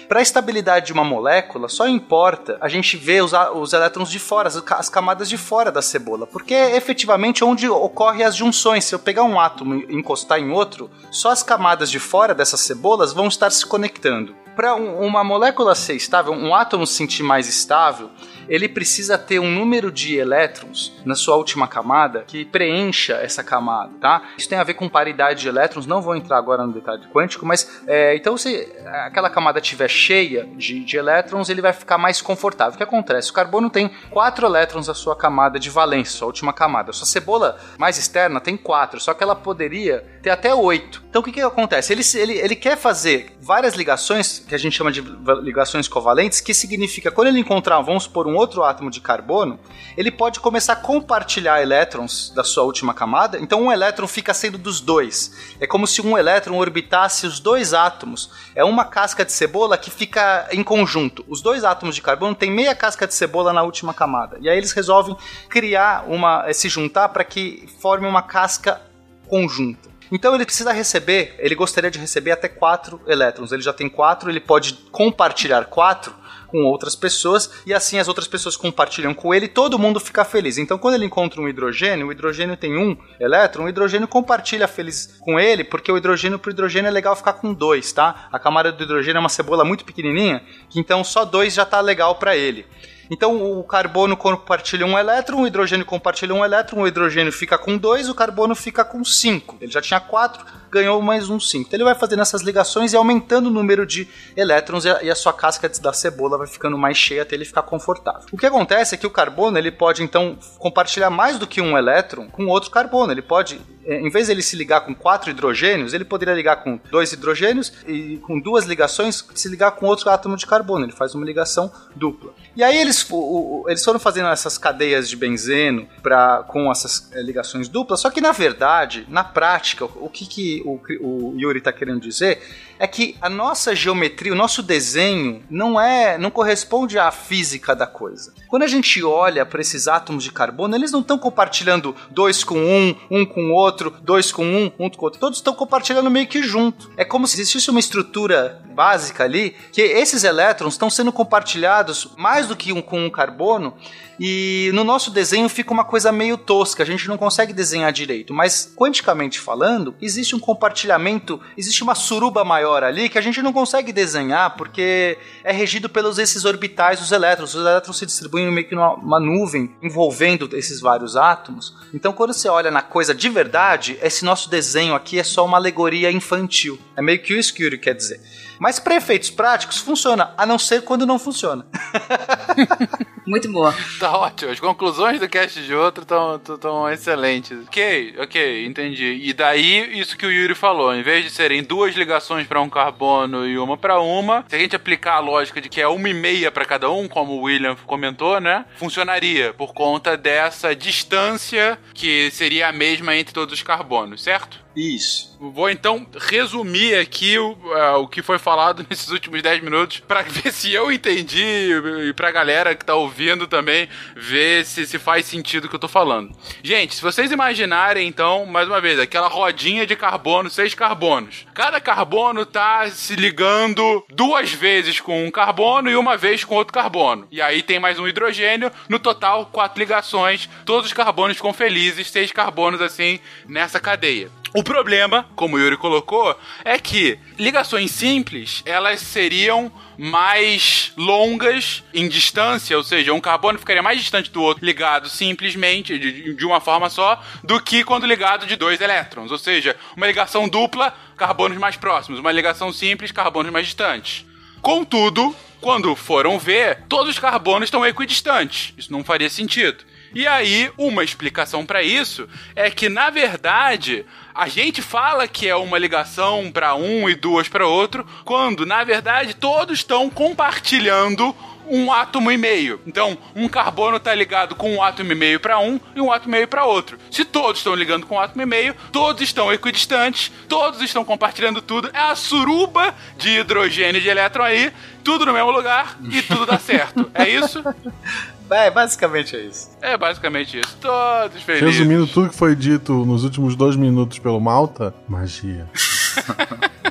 Para 0.07 0.19
a 0.19 0.21
estabilidade 0.21 0.87
de 0.87 0.93
uma 0.93 1.03
molécula, 1.03 1.67
só 1.67 1.85
importa 1.85 2.57
a 2.61 2.69
gente 2.69 2.95
ver 2.95 3.21
os, 3.23 3.33
os 3.55 3.73
elétrons 3.73 4.09
de 4.09 4.19
fora, 4.19 4.47
as, 4.47 4.55
as 4.55 4.87
camadas 4.87 5.27
de 5.27 5.37
fora 5.37 5.69
da 5.69 5.81
cebola, 5.81 6.25
porque 6.25 6.53
é 6.53 6.77
efetivamente 6.77 7.43
onde 7.43 7.67
ocorrem 7.67 8.23
as 8.23 8.35
junções. 8.35 8.85
Se 8.85 8.95
eu 8.95 8.99
pegar 8.99 9.23
um 9.23 9.37
átomo 9.37 9.75
e 9.75 9.95
encostar 9.95 10.39
em 10.39 10.49
outro, 10.49 10.89
só 11.11 11.29
as 11.29 11.43
camadas 11.43 11.91
de 11.91 11.99
fora 11.99 12.33
dessas 12.33 12.61
cebolas 12.61 13.11
vão 13.11 13.27
estar 13.27 13.49
se 13.49 13.65
conectando. 13.65 14.33
Para 14.55 14.75
uma 14.75 15.23
molécula 15.25 15.75
ser 15.75 15.95
estável, 15.95 16.31
um 16.33 16.55
átomo 16.55 16.87
se 16.87 16.93
sentir 16.93 17.21
mais 17.21 17.47
estável, 17.47 18.09
ele 18.47 18.69
precisa 18.69 19.17
ter 19.17 19.39
um 19.39 19.51
número 19.51 19.91
de 19.91 20.15
elétrons 20.15 20.93
na 21.05 21.15
sua 21.15 21.35
última 21.35 21.67
camada 21.67 22.23
que 22.27 22.45
preencha 22.45 23.13
essa 23.15 23.43
camada, 23.43 23.91
tá? 23.99 24.21
Isso 24.37 24.49
tem 24.49 24.57
a 24.57 24.63
ver 24.63 24.73
com 24.73 24.89
paridade 24.89 25.41
de 25.41 25.47
elétrons, 25.47 25.85
não 25.85 26.01
vou 26.01 26.15
entrar 26.15 26.37
agora 26.37 26.65
no 26.65 26.73
detalhe 26.73 27.07
quântico, 27.07 27.45
mas 27.45 27.81
é, 27.87 28.15
então 28.15 28.37
se 28.37 28.67
aquela 29.03 29.29
camada 29.29 29.59
estiver 29.59 29.89
cheia 29.89 30.45
de, 30.55 30.83
de 30.83 30.97
elétrons, 30.97 31.49
ele 31.49 31.61
vai 31.61 31.73
ficar 31.73 31.97
mais 31.97 32.21
confortável. 32.21 32.73
O 32.73 32.77
que 32.77 32.83
acontece? 32.83 33.29
O 33.29 33.33
carbono 33.33 33.69
tem 33.69 33.89
quatro 34.09 34.45
elétrons 34.45 34.87
na 34.87 34.93
sua 34.93 35.15
camada 35.15 35.59
de 35.59 35.69
valência, 35.69 36.17
sua 36.17 36.27
última 36.27 36.53
camada. 36.53 36.91
A 36.91 36.93
sua 36.93 37.07
cebola 37.07 37.57
mais 37.77 37.97
externa 37.97 38.39
tem 38.39 38.55
quatro, 38.57 38.99
só 38.99 39.13
que 39.13 39.23
ela 39.23 39.35
poderia 39.35 40.05
ter 40.21 40.29
até 40.29 40.53
oito. 40.53 41.03
Então 41.09 41.21
o 41.21 41.25
que, 41.25 41.31
que 41.31 41.41
acontece? 41.41 41.93
Ele, 41.93 42.03
ele, 42.15 42.39
ele 42.39 42.55
quer 42.55 42.77
fazer 42.77 43.35
várias 43.41 43.75
ligações, 43.75 44.39
que 44.39 44.55
a 44.55 44.57
gente 44.57 44.75
chama 44.75 44.91
de 44.91 45.01
ligações 45.41 45.87
covalentes, 45.87 46.41
que 46.41 46.53
significa 46.53 47.11
quando 47.11 47.27
ele 47.27 47.39
encontrar, 47.39 47.81
vamos 47.81 48.03
supor, 48.03 48.27
um 48.27 48.36
outro 48.37 48.63
átomo 48.63 48.89
de 48.89 49.01
carbono, 49.01 49.59
ele 49.97 50.11
pode 50.11 50.39
começar 50.39 50.73
a 50.73 50.77
compartilhar 50.77 51.61
elétrons 51.61 52.29
da 52.29 52.43
sua 52.43 52.63
última 52.63 52.93
camada, 52.93 53.39
então 53.39 53.63
um 53.63 53.71
elétron 53.71 54.07
fica 54.07 54.33
sendo 54.33 54.57
dos 54.57 54.79
dois. 54.79 55.55
É 55.59 55.67
como 55.67 55.87
se 55.87 56.01
um 56.01 56.17
elétron 56.17 56.57
orbitasse 56.57 57.25
os 57.25 57.39
dois 57.39 57.73
átomos. 57.73 58.29
É 58.55 58.63
uma 58.63 58.85
casca 58.85 59.25
de 59.25 59.31
cebola 59.31 59.77
que 59.77 59.89
fica 59.89 60.47
em 60.51 60.63
conjunto. 60.63 61.25
Os 61.27 61.41
dois 61.41 61.63
átomos 61.63 61.95
de 61.95 62.01
carbono 62.01 62.35
têm 62.35 62.51
meia 62.51 62.75
casca 62.75 63.07
de 63.07 63.13
cebola 63.13 63.51
na 63.51 63.63
última 63.63 63.93
camada. 63.93 64.37
E 64.39 64.47
aí 64.47 64.57
eles 64.57 64.71
resolvem 64.71 65.17
criar 65.49 66.05
uma. 66.07 66.45
eh, 66.47 66.53
se 66.53 66.69
juntar 66.69 67.09
para 67.09 67.23
que 67.23 67.67
forme 67.79 68.07
uma 68.07 68.21
casca 68.21 68.81
conjunta. 69.27 69.89
Então 70.11 70.33
ele 70.33 70.45
precisa 70.45 70.71
receber, 70.71 71.35
ele 71.37 71.53
gostaria 71.53 71.91
de 71.91 71.99
receber 71.99 72.31
até 72.31 72.47
quatro 72.47 73.01
elétrons. 73.07 73.51
Ele 73.51 73.61
já 73.61 73.73
tem 73.73 73.89
quatro, 73.89 74.29
ele 74.29 74.39
pode 74.39 74.73
compartilhar 74.91 75.65
quatro 75.65 76.15
com 76.47 76.63
outras 76.63 76.95
pessoas 76.95 77.49
e 77.65 77.73
assim 77.73 77.99
as 77.99 78.07
outras 78.07 78.27
pessoas 78.27 78.55
compartilham 78.55 79.13
com 79.13 79.33
ele 79.33 79.47
todo 79.47 79.79
mundo 79.79 79.99
fica 79.99 80.23
feliz. 80.23 80.57
Então, 80.57 80.77
quando 80.77 80.95
ele 80.95 81.05
encontra 81.05 81.41
um 81.41 81.47
hidrogênio, 81.47 82.07
o 82.07 82.11
hidrogênio 82.11 82.57
tem 82.57 82.77
um 82.77 82.97
elétron, 83.19 83.65
o 83.65 83.69
hidrogênio 83.69 84.07
compartilha 84.07 84.67
feliz 84.67 85.17
com 85.19 85.39
ele, 85.39 85.63
porque 85.63 85.91
o 85.91 85.97
hidrogênio 85.97 86.39
pro 86.39 86.51
hidrogênio 86.51 86.87
é 86.87 86.91
legal 86.91 87.15
ficar 87.15 87.33
com 87.33 87.53
dois, 87.53 87.91
tá? 87.91 88.27
A 88.31 88.39
camada 88.39 88.71
do 88.71 88.83
hidrogênio 88.83 89.17
é 89.17 89.19
uma 89.19 89.29
cebola 89.29 89.63
muito 89.63 89.85
pequenininha, 89.85 90.43
que 90.69 90.79
então 90.79 91.03
só 91.03 91.25
dois 91.25 91.53
já 91.53 91.65
tá 91.65 91.81
legal 91.81 92.15
para 92.15 92.35
ele. 92.35 92.65
Então 93.09 93.59
o 93.59 93.63
carbono 93.63 94.17
compartilha 94.17 94.85
um 94.85 94.97
elétron, 94.97 95.41
o 95.41 95.47
hidrogênio 95.47 95.85
compartilha 95.85 96.33
um 96.33 96.43
elétron, 96.43 96.81
o 96.81 96.87
hidrogênio 96.87 97.31
fica 97.31 97.57
com 97.57 97.77
dois, 97.77 98.09
o 98.09 98.15
carbono 98.15 98.53
fica 98.53 98.83
com 98.83 99.03
cinco. 99.03 99.57
Ele 99.61 99.71
já 99.71 99.81
tinha 99.81 99.99
quatro, 99.99 100.45
ganhou 100.71 101.01
mais 101.01 101.29
um 101.29 101.39
5. 101.39 101.67
Então 101.67 101.77
ele 101.77 101.83
vai 101.83 101.95
fazendo 101.95 102.21
essas 102.21 102.41
ligações 102.41 102.93
e 102.93 102.97
aumentando 102.97 103.47
o 103.47 103.51
número 103.51 103.85
de 103.85 104.07
elétrons 104.35 104.85
e 104.85 104.89
a, 104.89 105.15
sua 105.15 105.33
casca 105.33 105.69
da 105.81 105.93
cebola 105.93 106.37
vai 106.37 106.47
ficando 106.47 106.77
mais 106.77 106.97
cheia 106.97 107.21
até 107.21 107.35
ele 107.35 107.45
ficar 107.45 107.63
confortável. 107.63 108.27
O 108.31 108.37
que 108.37 108.45
acontece 108.45 108.95
é 108.95 108.97
que 108.97 109.07
o 109.07 109.09
carbono 109.09 109.57
ele 109.57 109.71
pode 109.71 110.03
então 110.03 110.37
compartilhar 110.57 111.09
mais 111.09 111.37
do 111.37 111.47
que 111.47 111.61
um 111.61 111.77
elétron 111.77 112.27
com 112.29 112.47
outro 112.47 112.69
carbono. 112.69 113.11
Ele 113.11 113.21
pode, 113.21 113.59
é, 113.85 113.99
em 113.99 114.09
vez 114.09 114.27
de 114.27 114.33
ele 114.33 114.41
se 114.41 114.55
ligar 114.55 114.81
com 114.81 114.93
quatro 114.93 115.29
hidrogênios, 115.29 115.93
ele 115.93 116.05
poderia 116.05 116.33
ligar 116.33 116.57
com 116.57 116.79
dois 116.91 117.11
hidrogênios 117.11 117.73
e 117.87 118.17
com 118.17 118.39
duas 118.39 118.65
ligações 118.65 119.25
se 119.33 119.47
ligar 119.47 119.71
com 119.71 119.85
outro 119.85 120.09
átomo 120.09 120.35
de 120.35 120.45
carbono. 120.45 120.85
Ele 120.85 120.91
faz 120.91 121.15
uma 121.15 121.25
ligação 121.25 121.71
dupla. 121.95 122.33
E 122.55 122.63
aí 122.63 122.77
eles, 122.77 123.07
o, 123.09 123.15
o, 123.15 123.69
eles 123.69 123.83
foram 123.83 123.99
fazendo 123.99 124.29
essas 124.29 124.57
cadeias 124.57 125.09
de 125.09 125.15
benzeno 125.15 125.87
pra, 126.01 126.43
com 126.47 126.71
essas 126.71 127.11
é, 127.13 127.21
ligações 127.21 127.67
duplas, 127.67 127.99
só 127.99 128.09
que 128.09 128.21
na 128.21 128.31
verdade, 128.31 129.05
na 129.09 129.23
prática, 129.23 129.85
o 129.85 130.09
que, 130.09 130.25
que 130.25 130.63
o, 130.67 130.81
o 131.01 131.35
Yuri 131.39 131.59
está 131.59 131.71
querendo 131.71 132.01
dizer 132.01 132.41
é 132.79 132.85
que 132.85 133.15
a 133.21 133.29
nossa 133.29 133.75
geometria, 133.75 134.31
o 134.31 134.35
nosso 134.35 134.61
desenho 134.61 135.41
não 135.49 135.79
é, 135.79 136.17
não 136.17 136.29
corresponde 136.29 136.99
à 136.99 137.11
física 137.11 137.75
da 137.75 137.87
coisa. 137.87 138.33
Quando 138.47 138.63
a 138.63 138.67
gente 138.67 139.03
olha 139.03 139.45
para 139.45 139.61
esses 139.61 139.87
átomos 139.87 140.23
de 140.23 140.31
carbono, 140.31 140.75
eles 140.75 140.91
não 140.91 140.99
estão 140.99 141.17
compartilhando 141.17 141.95
dois 142.11 142.43
com 142.43 142.57
um, 142.57 142.95
um 143.09 143.25
com 143.25 143.51
outro, 143.51 143.93
dois 144.01 144.31
com 144.31 144.45
um, 144.45 144.71
um 144.77 144.89
com 144.89 145.05
outro. 145.05 145.19
Todos 145.19 145.39
estão 145.39 145.53
compartilhando 145.53 146.11
meio 146.11 146.27
que 146.27 146.43
junto. 146.43 146.91
É 146.95 147.03
como 147.03 147.27
se 147.27 147.35
existisse 147.35 147.71
uma 147.71 147.79
estrutura 147.79 148.61
básica 148.73 149.23
ali 149.23 149.55
que 149.71 149.81
esses 149.81 150.23
elétrons 150.23 150.73
estão 150.75 150.89
sendo 150.89 151.11
compartilhados 151.11 152.11
mais 152.15 152.47
do 152.47 152.55
que 152.55 152.71
um 152.71 152.81
com 152.81 153.03
um 153.03 153.09
carbono 153.09 153.73
e 154.19 154.71
no 154.73 154.83
nosso 154.83 155.11
desenho 155.11 155.47
fica 155.49 155.71
uma 155.71 155.85
coisa 155.85 156.11
meio 156.11 156.37
tosca, 156.37 156.83
a 156.83 156.85
gente 156.85 157.07
não 157.07 157.17
consegue 157.17 157.53
desenhar 157.53 157.91
direito, 157.91 158.33
mas 158.33 158.71
quanticamente 158.75 159.39
falando, 159.39 159.95
existe 160.01 160.35
um 160.35 160.39
compartilhamento, 160.39 161.39
existe 161.57 161.83
uma 161.83 161.95
suruba 161.95 162.43
maior 162.43 162.83
ali 162.83 163.09
que 163.09 163.17
a 163.17 163.21
gente 163.21 163.41
não 163.41 163.53
consegue 163.53 163.91
desenhar 163.91 164.55
porque 164.55 165.17
é 165.43 165.51
regido 165.51 165.89
pelos 165.89 166.17
esses 166.17 166.45
orbitais 166.45 166.99
dos 166.99 167.11
elétrons. 167.11 167.53
Os 167.53 167.61
elétrons 167.61 167.97
se 167.97 168.05
distribuem 168.05 168.51
meio 168.51 168.67
que 168.67 168.75
numa 168.75 169.19
nuvem 169.19 169.75
envolvendo 169.81 170.49
esses 170.53 170.79
vários 170.79 171.15
átomos. 171.15 171.75
Então 171.93 172.13
quando 172.13 172.33
você 172.33 172.49
olha 172.49 172.71
na 172.71 172.81
coisa 172.81 173.13
de 173.13 173.29
verdade, 173.29 173.97
esse 174.01 174.25
nosso 174.25 174.49
desenho 174.49 174.95
aqui 174.95 175.19
é 175.19 175.23
só 175.23 175.45
uma 175.45 175.57
alegoria 175.57 176.11
infantil. 176.11 176.79
É 176.95 177.01
meio 177.01 177.21
que 177.21 177.33
o 177.33 177.37
Yuri 177.59 177.77
quer 177.77 177.93
dizer. 177.93 178.21
Mas 178.59 178.79
para 178.79 178.95
efeitos 178.95 179.29
práticos 179.29 179.77
funciona, 179.77 180.33
a 180.35 180.45
não 180.45 180.57
ser 180.57 180.81
quando 180.81 181.05
não 181.05 181.19
funciona. 181.19 181.67
Muito 183.27 183.51
boa. 183.51 183.75
Tá 183.99 184.15
ótimo. 184.15 184.51
As 184.51 184.59
conclusões 184.59 185.19
do 185.19 185.27
cast 185.27 185.59
de 185.61 185.73
outro 185.73 186.03
estão 186.03 186.89
excelentes. 186.89 187.57
Ok, 187.67 188.15
ok, 188.19 188.65
entendi. 188.65 189.19
E 189.23 189.33
daí, 189.33 189.99
isso 189.99 190.15
que 190.15 190.25
o 190.25 190.31
Yuri 190.31 190.53
falou, 190.53 190.93
em 190.93 191.01
vez 191.01 191.23
de 191.23 191.31
serem 191.31 191.63
duas 191.63 191.95
ligações 191.95 192.45
para 192.45 192.61
um 192.61 192.69
carbono 192.69 193.47
e 193.47 193.57
uma 193.57 193.75
para 193.75 193.99
uma, 193.99 194.45
se 194.47 194.55
a 194.55 194.59
gente 194.59 194.75
aplicar 194.75 195.15
a 195.15 195.19
lógica 195.19 195.59
de 195.59 195.67
que 195.67 195.81
é 195.81 195.87
uma 195.87 196.07
e 196.07 196.13
meia 196.13 196.51
para 196.51 196.63
cada 196.63 196.91
um, 196.91 197.07
como 197.07 197.33
o 197.33 197.41
William 197.41 197.75
comentou, 197.87 198.39
né? 198.39 198.65
Funcionaria 198.77 199.51
por 199.53 199.73
conta 199.73 200.15
dessa 200.15 200.75
distância 200.75 201.79
que 201.93 202.29
seria 202.31 202.67
a 202.67 202.71
mesma 202.71 203.15
entre 203.15 203.33
todos 203.33 203.53
os 203.53 203.63
carbonos, 203.63 204.21
certo? 204.21 204.66
Isso. 204.77 205.35
Vou 205.39 205.71
então 205.71 206.05
resumir 206.29 206.95
aqui 206.95 207.37
o, 207.39 207.53
uh, 207.53 207.97
o 207.97 208.07
que 208.07 208.21
foi 208.21 208.37
falado 208.37 208.85
nesses 208.89 209.09
últimos 209.09 209.41
10 209.41 209.63
minutos 209.63 209.99
para 210.01 210.21
ver 210.21 210.53
se 210.53 210.71
eu 210.71 210.91
entendi 210.91 211.71
e 212.07 212.13
pra 212.13 212.29
galera 212.29 212.75
que 212.75 212.85
tá 212.85 212.93
ouvindo 212.93 213.47
também 213.47 213.89
ver 214.15 214.63
se, 214.65 214.85
se 214.85 214.99
faz 214.99 215.25
sentido 215.25 215.65
o 215.65 215.69
que 215.69 215.75
eu 215.75 215.79
tô 215.79 215.87
falando. 215.87 216.31
Gente, 216.61 216.93
se 216.93 217.01
vocês 217.01 217.31
imaginarem 217.31 218.07
então, 218.07 218.45
mais 218.45 218.67
uma 218.67 218.79
vez, 218.79 218.99
aquela 218.99 219.27
rodinha 219.27 219.85
de 219.87 219.95
carbono, 219.95 220.47
seis 220.47 220.75
carbonos. 220.75 221.47
Cada 221.55 221.81
carbono 221.81 222.45
tá 222.45 222.87
se 222.91 223.15
ligando 223.15 224.05
duas 224.13 224.51
vezes 224.51 224.99
com 224.99 225.25
um 225.25 225.31
carbono 225.31 225.89
e 225.89 225.95
uma 225.95 226.15
vez 226.15 226.43
com 226.43 226.53
outro 226.53 226.73
carbono. 226.73 227.27
E 227.31 227.41
aí 227.41 227.63
tem 227.63 227.79
mais 227.79 227.97
um 227.97 228.07
hidrogênio, 228.07 228.71
no 228.87 228.99
total 228.99 229.47
quatro 229.47 229.79
ligações, 229.79 230.47
todos 230.65 230.85
os 230.85 230.93
carbonos 230.93 231.37
ficam 231.37 231.53
felizes, 231.53 232.11
seis 232.11 232.31
carbonos 232.31 232.79
assim 232.79 233.19
nessa 233.47 233.79
cadeia. 233.79 234.29
O 234.53 234.63
problema, 234.67 235.25
como 235.35 235.55
o 235.55 235.59
Yuri 235.59 235.77
colocou, 235.77 236.37
é 236.63 236.77
que 236.77 237.17
ligações 237.39 237.91
simples, 237.91 238.61
elas 238.65 238.99
seriam 238.99 239.71
mais 239.97 240.91
longas 240.95 241.83
em 241.93 242.07
distância, 242.07 242.77
ou 242.77 242.83
seja, 242.83 243.13
um 243.13 243.21
carbono 243.21 243.57
ficaria 243.57 243.81
mais 243.81 243.99
distante 243.99 244.29
do 244.29 244.41
outro 244.43 244.63
ligado 244.63 245.09
simplesmente 245.09 245.97
de, 245.97 246.35
de 246.35 246.45
uma 246.45 246.59
forma 246.59 246.89
só 246.89 247.19
do 247.43 247.59
que 247.59 247.83
quando 247.83 248.05
ligado 248.05 248.45
de 248.45 248.55
dois 248.55 248.79
elétrons, 248.79 249.31
ou 249.31 249.37
seja, 249.37 249.75
uma 249.95 250.05
ligação 250.05 250.47
dupla, 250.47 250.93
carbonos 251.15 251.57
mais 251.57 251.75
próximos, 251.75 252.19
uma 252.19 252.31
ligação 252.31 252.71
simples, 252.71 253.11
carbonos 253.11 253.51
mais 253.51 253.65
distantes. 253.65 254.25
Contudo, 254.61 255.35
quando 255.61 255.95
foram 255.95 256.37
ver, 256.37 256.83
todos 256.87 257.09
os 257.09 257.19
carbonos 257.19 257.67
estão 257.67 257.85
equidistantes. 257.85 258.73
Isso 258.77 258.91
não 258.91 259.03
faria 259.03 259.29
sentido. 259.29 259.83
E 260.13 260.25
aí, 260.25 260.71
uma 260.77 261.03
explicação 261.03 261.65
para 261.65 261.83
isso 261.83 262.27
é 262.55 262.69
que, 262.69 262.89
na 262.89 263.09
verdade, 263.09 264.05
a 264.33 264.47
gente 264.47 264.81
fala 264.81 265.27
que 265.27 265.47
é 265.47 265.55
uma 265.55 265.77
ligação 265.77 266.51
para 266.51 266.75
um 266.75 267.09
e 267.09 267.15
duas 267.15 267.47
para 267.47 267.67
outro, 267.67 268.05
quando, 268.23 268.65
na 268.65 268.83
verdade, 268.83 269.33
todos 269.33 269.79
estão 269.79 270.09
compartilhando 270.09 271.35
um 271.69 271.91
átomo 271.91 272.31
e 272.31 272.37
meio. 272.37 272.79
Então, 272.85 273.17
um 273.35 273.47
carbono 273.47 273.97
está 273.97 274.13
ligado 274.13 274.55
com 274.55 274.75
um 274.75 274.81
átomo 274.81 275.11
e 275.11 275.15
meio 275.15 275.39
para 275.39 275.59
um 275.59 275.79
e 275.95 276.01
um 276.01 276.11
átomo 276.11 276.35
e 276.35 276.37
meio 276.37 276.47
para 276.47 276.65
outro. 276.65 276.97
Se 277.11 277.25
todos 277.25 277.59
estão 277.59 277.75
ligando 277.75 278.05
com 278.05 278.15
um 278.15 278.19
átomo 278.19 278.41
e 278.41 278.45
meio, 278.45 278.75
todos 278.91 279.21
estão 279.21 279.51
equidistantes, 279.51 280.31
todos 280.47 280.81
estão 280.81 281.03
compartilhando 281.03 281.61
tudo. 281.61 281.89
É 281.93 281.99
a 281.99 282.15
suruba 282.15 282.93
de 283.17 283.39
hidrogênio 283.39 283.99
e 283.99 284.01
de 284.01 284.09
elétron 284.09 284.43
aí, 284.43 284.71
tudo 285.03 285.25
no 285.25 285.33
mesmo 285.33 285.51
lugar 285.51 285.97
e 286.11 286.21
tudo 286.21 286.45
dá 286.45 286.57
certo. 286.57 287.09
É 287.13 287.27
isso? 287.29 287.63
É, 288.49 288.71
basicamente 288.71 289.35
é 289.35 289.41
isso. 289.41 289.69
É 289.81 289.97
basicamente 289.97 290.57
isso. 290.57 290.77
Todos 290.77 291.43
felizes. 291.43 291.67
Resumindo 291.67 292.07
tudo 292.07 292.29
que 292.29 292.35
foi 292.35 292.55
dito 292.55 292.93
nos 293.05 293.25
últimos 293.25 293.57
dois 293.57 293.75
minutos 293.75 294.19
pelo 294.19 294.39
Malta, 294.39 294.93
magia. 295.05 295.67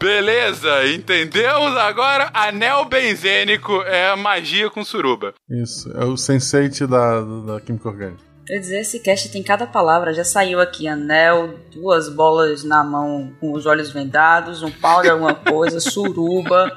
Beleza, 0.00 0.86
entendemos 0.86 1.76
agora? 1.76 2.30
Anel 2.32 2.86
benzênico 2.86 3.82
é 3.82 4.16
magia 4.16 4.70
com 4.70 4.82
suruba. 4.82 5.34
Isso, 5.46 5.92
é 5.94 6.06
o 6.06 6.16
sensei 6.16 6.70
da, 6.70 7.20
da 7.20 7.60
Química 7.60 7.90
Orgânica. 7.90 8.24
Quer 8.46 8.60
dizer, 8.60 8.80
esse 8.80 8.98
cast 9.00 9.30
tem 9.30 9.42
cada 9.42 9.66
palavra. 9.66 10.14
Já 10.14 10.24
saiu 10.24 10.58
aqui 10.58 10.88
anel, 10.88 11.54
duas 11.70 12.08
bolas 12.08 12.64
na 12.64 12.82
mão 12.82 13.30
com 13.38 13.52
os 13.52 13.66
olhos 13.66 13.90
vendados, 13.90 14.62
um 14.62 14.70
pau 14.70 15.02
de 15.02 15.10
alguma 15.10 15.34
coisa, 15.34 15.78
suruba. 15.80 16.72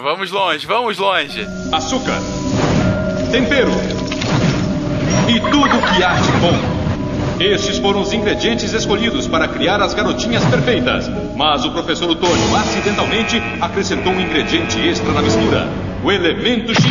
Vamos 0.00 0.30
longe, 0.30 0.64
vamos 0.64 0.96
longe. 0.96 1.44
Açúcar, 1.72 2.20
tempero 3.32 3.72
e 5.28 5.40
tudo 5.40 5.92
que 5.92 6.04
há 6.04 6.14
de 6.14 6.30
bom. 6.40 6.87
Estes 7.40 7.78
foram 7.78 8.00
os 8.00 8.12
ingredientes 8.12 8.72
escolhidos 8.72 9.28
para 9.28 9.46
criar 9.46 9.80
as 9.80 9.94
garotinhas 9.94 10.44
perfeitas. 10.46 11.08
Mas 11.36 11.64
o 11.64 11.70
professor 11.70 12.10
Otônio 12.10 12.56
acidentalmente 12.56 13.40
acrescentou 13.60 14.12
um 14.12 14.20
ingrediente 14.20 14.80
extra 14.80 15.12
na 15.12 15.22
mistura: 15.22 15.68
o 16.02 16.10
elemento 16.10 16.74
X. 16.74 16.82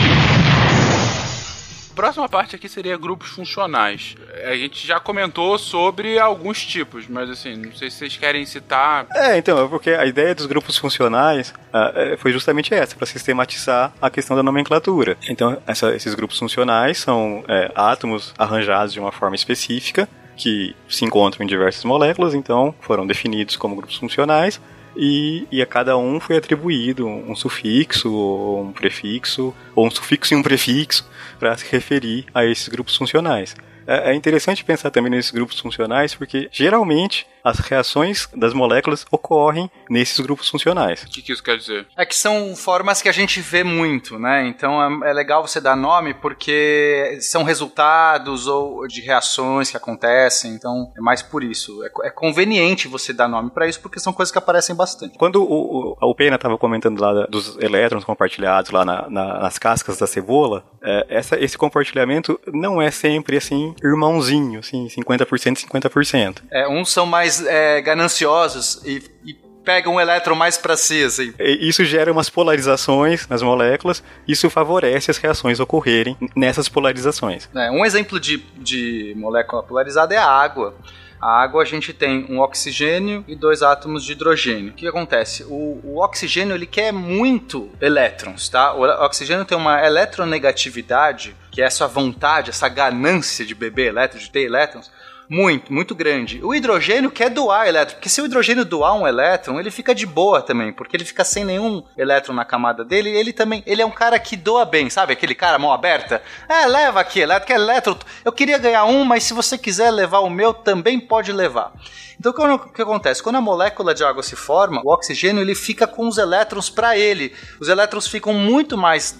Próxima 1.93 2.29
parte 2.29 2.55
aqui 2.55 2.69
seria 2.69 2.95
grupos 2.95 3.29
funcionais. 3.29 4.15
A 4.45 4.55
gente 4.55 4.87
já 4.87 4.99
comentou 5.01 5.57
sobre 5.57 6.17
alguns 6.17 6.63
tipos, 6.65 7.07
mas 7.09 7.29
assim, 7.29 7.55
não 7.57 7.73
sei 7.73 7.89
se 7.89 7.97
vocês 7.97 8.15
querem 8.15 8.45
citar. 8.45 9.07
É, 9.13 9.37
então, 9.37 9.67
porque 9.67 9.89
a 9.89 10.05
ideia 10.05 10.33
dos 10.33 10.45
grupos 10.45 10.77
funcionais 10.77 11.49
uh, 11.49 12.15
foi 12.19 12.31
justamente 12.31 12.73
essa, 12.73 12.95
para 12.95 13.07
sistematizar 13.07 13.91
a 14.01 14.09
questão 14.09 14.37
da 14.37 14.43
nomenclatura. 14.43 15.17
Então, 15.27 15.61
essa, 15.67 15.93
esses 15.93 16.13
grupos 16.13 16.37
funcionais 16.37 16.99
são 16.99 17.43
é, 17.49 17.69
átomos 17.75 18.33
arranjados 18.37 18.93
de 18.93 18.99
uma 18.99 19.11
forma 19.11 19.35
específica 19.35 20.07
que 20.37 20.75
se 20.87 21.03
encontram 21.03 21.43
em 21.43 21.47
diversas 21.47 21.83
moléculas, 21.83 22.33
então 22.33 22.73
foram 22.79 23.05
definidos 23.05 23.57
como 23.57 23.75
grupos 23.75 23.97
funcionais 23.97 24.61
e, 24.97 25.47
e, 25.51 25.61
a 25.61 25.65
cada 25.65 25.95
um 25.95 26.19
foi 26.19 26.37
atribuído 26.37 27.05
um 27.05 27.35
sufixo, 27.35 28.11
ou 28.11 28.63
um 28.63 28.71
prefixo, 28.71 29.53
ou 29.75 29.85
um 29.85 29.91
sufixo 29.91 30.33
e 30.33 30.37
um 30.37 30.41
prefixo 30.41 31.07
para 31.39 31.55
se 31.55 31.65
referir 31.71 32.25
a 32.33 32.43
esses 32.43 32.67
grupos 32.67 32.95
funcionais. 32.95 33.55
É, 33.85 34.11
é 34.11 34.15
interessante 34.15 34.63
pensar 34.63 34.89
também 34.89 35.11
nesses 35.11 35.31
grupos 35.31 35.59
funcionais 35.59 36.15
porque 36.15 36.49
geralmente 36.51 37.27
as 37.43 37.59
reações 37.59 38.27
das 38.35 38.53
moléculas 38.53 39.05
ocorrem 39.11 39.69
nesses 39.89 40.19
grupos 40.19 40.49
funcionais. 40.49 41.03
O 41.03 41.07
que, 41.07 41.21
que 41.21 41.31
isso 41.31 41.43
quer 41.43 41.57
dizer? 41.57 41.87
É 41.95 42.05
que 42.05 42.15
são 42.15 42.55
formas 42.55 43.01
que 43.01 43.09
a 43.09 43.11
gente 43.11 43.39
vê 43.41 43.63
muito, 43.63 44.19
né? 44.19 44.47
Então 44.47 45.03
é, 45.03 45.09
é 45.09 45.13
legal 45.13 45.45
você 45.45 45.59
dar 45.59 45.75
nome 45.75 46.13
porque 46.13 47.17
são 47.21 47.43
resultados 47.43 48.47
ou 48.47 48.87
de 48.87 49.01
reações 49.01 49.69
que 49.69 49.77
acontecem. 49.77 50.51
Então 50.51 50.91
é 50.97 51.01
mais 51.01 51.21
por 51.21 51.43
isso. 51.43 51.83
É, 51.83 52.07
é 52.07 52.09
conveniente 52.09 52.87
você 52.87 53.13
dar 53.13 53.27
nome 53.27 53.49
para 53.51 53.67
isso 53.67 53.79
porque 53.81 53.99
são 53.99 54.13
coisas 54.13 54.31
que 54.31 54.37
aparecem 54.37 54.75
bastante. 54.75 55.17
Quando 55.17 55.43
o, 55.43 55.95
o, 55.99 56.09
o 56.09 56.15
Pena 56.15 56.35
estava 56.35 56.57
comentando 56.57 56.99
lá 56.99 57.25
dos 57.27 57.57
elétrons 57.59 58.03
compartilhados 58.03 58.71
lá 58.71 58.83
na, 58.83 59.09
na, 59.09 59.39
nas 59.39 59.57
cascas 59.57 59.97
da 59.97 60.07
cebola, 60.07 60.63
é, 60.81 61.05
essa, 61.09 61.39
esse 61.39 61.57
compartilhamento 61.57 62.39
não 62.53 62.81
é 62.81 62.91
sempre 62.91 63.37
assim 63.37 63.75
irmãozinho, 63.83 64.59
assim, 64.59 64.87
50% 64.87 65.65
50%. 65.65 66.43
É, 66.51 66.67
uns 66.67 66.91
são 66.91 67.05
mais 67.05 67.26
é, 67.45 67.81
gananciosos 67.81 68.81
e, 68.85 69.03
e 69.25 69.33
pegam 69.67 69.95
um 69.95 69.99
elétron 69.99 70.33
mais 70.33 70.57
para 70.57 70.77
si, 70.77 71.03
assim. 71.03 71.33
Isso 71.39 71.83
gera 71.83 72.09
umas 72.09 72.29
polarizações 72.29 73.27
nas 73.27 73.41
moléculas, 73.41 74.01
isso 74.25 74.49
favorece 74.49 75.11
as 75.11 75.17
reações 75.17 75.59
ocorrerem 75.59 76.15
nessas 76.33 76.69
polarizações. 76.69 77.49
É, 77.53 77.69
um 77.69 77.85
exemplo 77.85 78.17
de, 78.17 78.37
de 78.55 79.13
molécula 79.17 79.61
polarizada 79.61 80.15
é 80.15 80.17
a 80.17 80.25
água. 80.25 80.73
A 81.19 81.41
água 81.41 81.63
a 81.63 81.65
gente 81.65 81.91
tem 81.93 82.27
um 82.29 82.39
oxigênio 82.39 83.25
e 83.27 83.35
dois 83.35 83.61
átomos 83.61 84.05
de 84.05 84.11
hidrogênio. 84.13 84.71
O 84.71 84.73
que 84.73 84.87
acontece? 84.87 85.43
O, 85.43 85.81
o 85.83 86.01
oxigênio 86.01 86.55
ele 86.55 86.67
quer 86.67 86.93
muito 86.93 87.69
elétrons, 87.81 88.47
tá? 88.47 88.73
O 88.73 88.83
oxigênio 89.03 89.43
tem 89.43 89.57
uma 89.57 89.85
eletronegatividade, 89.85 91.35
que 91.51 91.61
é 91.61 91.65
essa 91.65 91.87
vontade, 91.87 92.51
essa 92.51 92.69
ganância 92.69 93.43
de 93.43 93.55
beber 93.55 93.87
elétrons, 93.87 94.23
de 94.23 94.31
ter 94.31 94.43
elétrons, 94.43 94.91
muito, 95.29 95.73
muito 95.73 95.93
grande. 95.93 96.39
O 96.43 96.55
hidrogênio 96.55 97.11
quer 97.11 97.29
doar 97.29 97.67
elétron, 97.67 97.95
porque 97.95 98.09
se 98.09 98.21
o 98.21 98.25
hidrogênio 98.25 98.63
doar 98.63 98.95
um 98.95 99.07
elétron, 99.07 99.59
ele 99.59 99.69
fica 99.69 99.93
de 99.93 100.05
boa 100.05 100.41
também, 100.41 100.71
porque 100.71 100.95
ele 100.95 101.05
fica 101.05 101.23
sem 101.23 101.43
nenhum 101.43 101.83
elétron 101.97 102.33
na 102.33 102.45
camada 102.45 102.83
dele, 102.85 103.09
ele 103.09 103.33
também, 103.33 103.61
ele 103.65 103.81
é 103.81 103.85
um 103.85 103.91
cara 103.91 104.17
que 104.19 104.35
doa 104.35 104.65
bem, 104.65 104.89
sabe? 104.89 105.13
Aquele 105.13 105.35
cara 105.35 105.59
mão 105.59 105.73
aberta. 105.73 106.21
É, 106.47 106.65
leva 106.65 106.99
aqui 106.99 107.19
elétron, 107.19 107.45
que 107.45 107.53
é 107.53 107.55
elétron. 107.55 107.97
Eu 108.23 108.31
queria 108.31 108.57
ganhar 108.57 108.85
um, 108.85 109.03
mas 109.03 109.23
se 109.23 109.33
você 109.33 109.57
quiser 109.57 109.91
levar 109.91 110.19
o 110.19 110.29
meu, 110.29 110.53
também 110.53 110.99
pode 110.99 111.31
levar. 111.31 111.73
Então 112.19 112.33
o 112.33 112.59
que 112.71 112.81
acontece? 112.81 113.21
Quando 113.21 113.35
a 113.35 113.41
molécula 113.41 113.93
de 113.93 114.03
água 114.03 114.23
se 114.23 114.35
forma, 114.35 114.81
o 114.83 114.91
oxigênio 114.91 115.41
ele 115.41 115.53
fica 115.53 115.85
com 115.85 116.07
os 116.07 116.17
elétrons 116.17 116.69
para 116.69 116.97
ele. 116.97 117.33
Os 117.59 117.67
elétrons 117.67 118.07
ficam 118.07 118.33
muito 118.33 118.75
mais, 118.77 119.15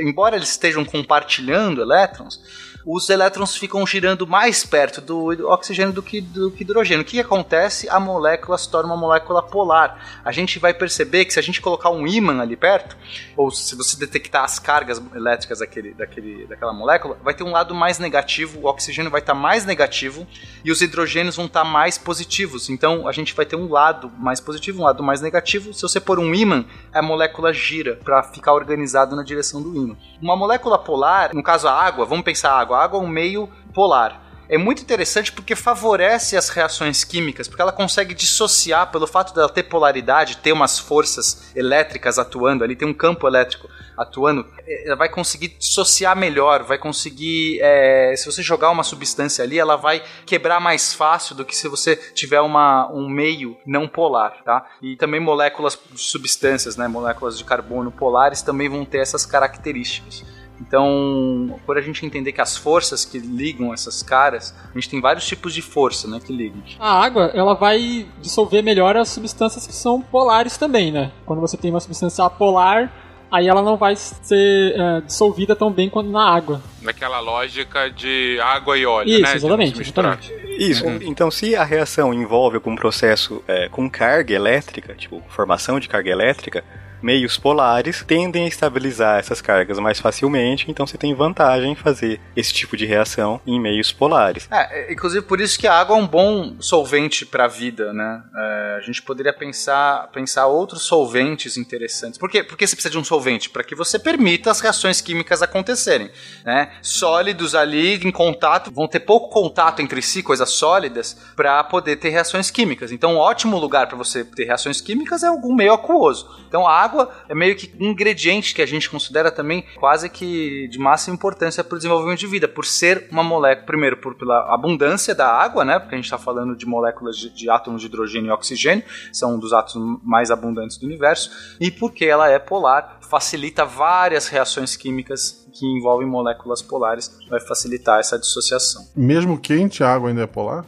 embora 0.00 0.36
eles 0.36 0.50
estejam 0.50 0.84
compartilhando 0.84 1.80
elétrons, 1.80 2.40
os 2.86 3.08
elétrons 3.08 3.56
ficam 3.56 3.86
girando 3.86 4.26
mais 4.26 4.64
perto 4.64 5.00
do 5.00 5.48
oxigênio 5.48 5.92
do 5.92 6.02
que 6.02 6.20
do 6.20 6.52
hidrogênio. 6.58 7.02
O 7.02 7.04
que 7.04 7.18
acontece? 7.18 7.88
A 7.88 7.98
molécula 7.98 8.58
se 8.58 8.70
torna 8.70 8.92
uma 8.92 8.96
molécula 8.96 9.42
polar. 9.42 10.20
A 10.24 10.30
gente 10.30 10.58
vai 10.58 10.74
perceber 10.74 11.24
que 11.24 11.32
se 11.32 11.38
a 11.38 11.42
gente 11.42 11.60
colocar 11.60 11.90
um 11.90 12.06
ímã 12.06 12.42
ali 12.42 12.56
perto, 12.56 12.96
ou 13.36 13.50
se 13.50 13.74
você 13.74 13.96
detectar 13.96 14.44
as 14.44 14.58
cargas 14.58 15.00
elétricas 15.14 15.60
daquele, 15.60 15.94
daquele, 15.94 16.46
daquela 16.46 16.72
molécula, 16.72 17.16
vai 17.22 17.32
ter 17.32 17.42
um 17.42 17.52
lado 17.52 17.74
mais 17.74 17.98
negativo, 17.98 18.60
o 18.60 18.66
oxigênio 18.66 19.10
vai 19.10 19.20
estar 19.20 19.34
mais 19.34 19.64
negativo 19.64 20.26
e 20.62 20.70
os 20.70 20.82
hidrogênios 20.82 21.36
vão 21.36 21.46
estar 21.46 21.64
mais 21.64 21.96
positivos. 21.96 22.68
Então 22.68 23.08
a 23.08 23.12
gente 23.12 23.34
vai 23.34 23.46
ter 23.46 23.56
um 23.56 23.70
lado 23.70 24.12
mais 24.18 24.40
positivo, 24.40 24.82
um 24.82 24.84
lado 24.84 25.02
mais 25.02 25.22
negativo. 25.22 25.72
Se 25.72 25.82
você 25.82 25.98
pôr 25.98 26.18
um 26.18 26.34
ímã, 26.34 26.66
a 26.92 27.00
molécula 27.00 27.52
gira 27.52 27.98
para 28.04 28.22
ficar 28.24 28.52
organizado 28.52 29.16
na 29.16 29.22
direção 29.22 29.62
do 29.62 29.74
ímã. 29.74 29.96
Uma 30.20 30.36
molécula 30.36 30.78
polar, 30.78 31.34
no 31.34 31.42
caso 31.42 31.66
a 31.66 31.72
água, 31.72 32.04
vamos 32.04 32.24
pensar 32.24 32.50
a 32.50 32.60
água, 32.60 32.73
a 32.74 32.82
água 32.82 33.00
é 33.00 33.02
um 33.02 33.08
meio 33.08 33.48
polar. 33.72 34.24
É 34.48 34.58
muito 34.58 34.82
interessante 34.82 35.32
porque 35.32 35.56
favorece 35.56 36.36
as 36.36 36.50
reações 36.50 37.02
químicas, 37.02 37.48
porque 37.48 37.62
ela 37.62 37.72
consegue 37.72 38.14
dissociar 38.14 38.90
pelo 38.90 39.06
fato 39.06 39.34
dela 39.34 39.48
ter 39.48 39.62
polaridade, 39.62 40.36
ter 40.38 40.52
umas 40.52 40.78
forças 40.78 41.50
elétricas 41.56 42.18
atuando 42.18 42.62
ali, 42.62 42.76
tem 42.76 42.86
um 42.86 42.92
campo 42.92 43.26
elétrico 43.26 43.68
atuando, 43.96 44.46
eh, 44.66 44.86
ela 44.86 44.96
vai 44.96 45.08
conseguir 45.08 45.48
dissociar 45.48 46.16
melhor, 46.16 46.62
vai 46.62 46.76
conseguir, 46.76 47.58
é, 47.62 48.14
se 48.16 48.26
você 48.26 48.42
jogar 48.42 48.70
uma 48.70 48.82
substância 48.82 49.42
ali, 49.42 49.58
ela 49.58 49.76
vai 49.76 50.02
quebrar 50.26 50.60
mais 50.60 50.92
fácil 50.92 51.34
do 51.34 51.44
que 51.44 51.56
se 51.56 51.68
você 51.68 51.96
tiver 51.96 52.40
uma, 52.40 52.90
um 52.92 53.08
meio 53.08 53.56
não 53.64 53.88
polar, 53.88 54.42
tá? 54.44 54.66
E 54.82 54.96
também 54.96 55.20
moléculas 55.20 55.78
de 55.90 56.00
substâncias, 56.00 56.76
né, 56.76 56.86
moléculas 56.86 57.38
de 57.38 57.44
carbono 57.44 57.90
polares 57.90 58.42
também 58.42 58.68
vão 58.68 58.84
ter 58.84 58.98
essas 58.98 59.24
características. 59.24 60.24
Então, 60.66 61.58
por 61.66 61.76
a 61.76 61.80
gente 61.80 62.04
entender 62.04 62.32
que 62.32 62.40
as 62.40 62.56
forças 62.56 63.04
que 63.04 63.18
ligam 63.18 63.72
essas 63.72 64.02
caras, 64.02 64.54
a 64.70 64.74
gente 64.74 64.88
tem 64.88 65.00
vários 65.00 65.26
tipos 65.26 65.52
de 65.52 65.60
força, 65.60 66.08
né, 66.08 66.18
que 66.24 66.32
ligam. 66.32 66.62
A 66.78 67.04
água, 67.04 67.30
ela 67.34 67.54
vai 67.54 68.06
dissolver 68.20 68.62
melhor 68.62 68.96
as 68.96 69.10
substâncias 69.10 69.66
que 69.66 69.74
são 69.74 70.00
polares 70.00 70.56
também, 70.56 70.90
né? 70.90 71.12
Quando 71.26 71.40
você 71.40 71.56
tem 71.56 71.70
uma 71.70 71.80
substância 71.80 72.24
apolar, 72.24 72.90
aí 73.30 73.46
ela 73.46 73.62
não 73.62 73.76
vai 73.76 73.94
ser 73.96 74.74
é, 74.74 75.00
dissolvida 75.02 75.54
tão 75.54 75.70
bem 75.70 75.90
quanto 75.90 76.10
na 76.10 76.34
água. 76.34 76.62
Naquela 76.80 77.20
lógica 77.20 77.90
de 77.90 78.38
água 78.40 78.78
e 78.78 78.86
óleo, 78.86 79.10
Isso, 79.10 79.22
né? 79.22 79.34
exatamente, 79.34 79.80
exatamente. 79.80 80.34
Isso. 80.58 80.84
Então, 81.02 81.30
se 81.30 81.54
a 81.54 81.64
reação 81.64 82.14
envolve 82.14 82.56
algum 82.56 82.74
processo 82.74 83.42
é, 83.46 83.68
com 83.68 83.90
carga 83.90 84.32
elétrica, 84.32 84.94
tipo 84.94 85.22
formação 85.28 85.78
de 85.78 85.88
carga 85.88 86.10
elétrica, 86.10 86.64
meios 87.04 87.36
polares 87.36 88.02
tendem 88.06 88.46
a 88.46 88.48
estabilizar 88.48 89.18
essas 89.18 89.42
cargas 89.42 89.78
mais 89.78 90.00
facilmente, 90.00 90.70
então 90.70 90.86
você 90.86 90.96
tem 90.96 91.14
vantagem 91.14 91.72
em 91.72 91.74
fazer 91.74 92.18
esse 92.34 92.52
tipo 92.52 92.78
de 92.78 92.86
reação 92.86 93.38
em 93.46 93.60
meios 93.60 93.92
polares. 93.92 94.48
É, 94.50 94.88
é, 94.88 94.92
inclusive 94.92 95.26
por 95.26 95.38
isso 95.38 95.58
que 95.58 95.66
a 95.66 95.74
água 95.74 95.96
é 95.96 96.00
um 96.00 96.06
bom 96.06 96.56
solvente 96.58 97.26
para 97.26 97.44
a 97.44 97.48
vida, 97.48 97.92
né? 97.92 98.22
É, 98.34 98.76
a 98.78 98.80
gente 98.80 99.02
poderia 99.02 99.34
pensar, 99.34 100.08
pensar 100.12 100.46
outros 100.46 100.82
solventes 100.82 101.58
interessantes. 101.58 102.18
Por 102.18 102.30
quê? 102.30 102.42
Porque 102.42 102.66
você 102.66 102.74
precisa 102.74 102.90
de 102.90 102.98
um 102.98 103.04
solvente 103.04 103.50
para 103.50 103.62
que 103.62 103.74
você 103.74 103.98
permita 103.98 104.50
as 104.50 104.60
reações 104.60 105.02
químicas 105.02 105.42
acontecerem, 105.42 106.10
né? 106.42 106.72
Sólidos 106.80 107.54
ali 107.54 107.96
em 107.96 108.10
contato 108.10 108.70
vão 108.70 108.88
ter 108.88 109.00
pouco 109.00 109.28
contato 109.28 109.82
entre 109.82 110.00
si, 110.00 110.22
coisas 110.22 110.48
sólidas, 110.48 111.18
para 111.36 111.62
poder 111.64 111.96
ter 111.96 112.08
reações 112.08 112.50
químicas. 112.50 112.90
Então, 112.90 113.14
um 113.14 113.18
ótimo 113.18 113.58
lugar 113.58 113.88
para 113.88 113.98
você 113.98 114.24
ter 114.24 114.44
reações 114.44 114.80
químicas 114.80 115.22
é 115.22 115.26
algum 115.26 115.54
meio 115.54 115.74
aquoso. 115.74 116.26
Então, 116.48 116.66
a 116.66 116.72
água 116.72 116.93
é 117.28 117.34
meio 117.34 117.56
que 117.56 117.72
um 117.80 117.90
ingrediente 117.90 118.54
que 118.54 118.62
a 118.62 118.66
gente 118.66 118.88
considera 118.90 119.30
também 119.30 119.64
quase 119.76 120.08
que 120.08 120.68
de 120.68 120.78
máxima 120.78 121.14
importância 121.14 121.62
para 121.62 121.74
o 121.74 121.78
desenvolvimento 121.78 122.20
de 122.20 122.26
vida, 122.26 122.48
por 122.48 122.64
ser 122.64 123.08
uma 123.10 123.22
molécula, 123.22 123.66
primeiro, 123.66 123.96
por, 123.96 124.14
pela 124.14 124.52
abundância 124.52 125.14
da 125.14 125.28
água, 125.28 125.64
né? 125.64 125.78
Porque 125.78 125.94
a 125.94 125.98
gente 125.98 126.06
está 126.06 126.18
falando 126.18 126.56
de 126.56 126.66
moléculas 126.66 127.16
de, 127.16 127.30
de 127.30 127.50
átomos 127.50 127.80
de 127.80 127.86
hidrogênio 127.86 128.28
e 128.28 128.32
oxigênio, 128.32 128.84
são 129.12 129.34
um 129.34 129.38
dos 129.38 129.52
átomos 129.52 130.00
mais 130.02 130.30
abundantes 130.30 130.76
do 130.78 130.86
universo, 130.86 131.30
e 131.60 131.70
porque 131.70 132.04
ela 132.04 132.28
é 132.28 132.38
polar, 132.38 132.98
facilita 133.00 133.64
várias 133.64 134.28
reações 134.28 134.76
químicas 134.76 135.44
que 135.52 135.66
envolvem 135.66 136.06
moléculas 136.06 136.60
polares, 136.60 137.16
vai 137.30 137.40
facilitar 137.40 138.00
essa 138.00 138.18
dissociação. 138.18 138.86
Mesmo 138.94 139.38
quente, 139.38 139.84
a 139.84 139.94
água 139.94 140.08
ainda 140.08 140.22
é 140.22 140.26
polar? 140.26 140.64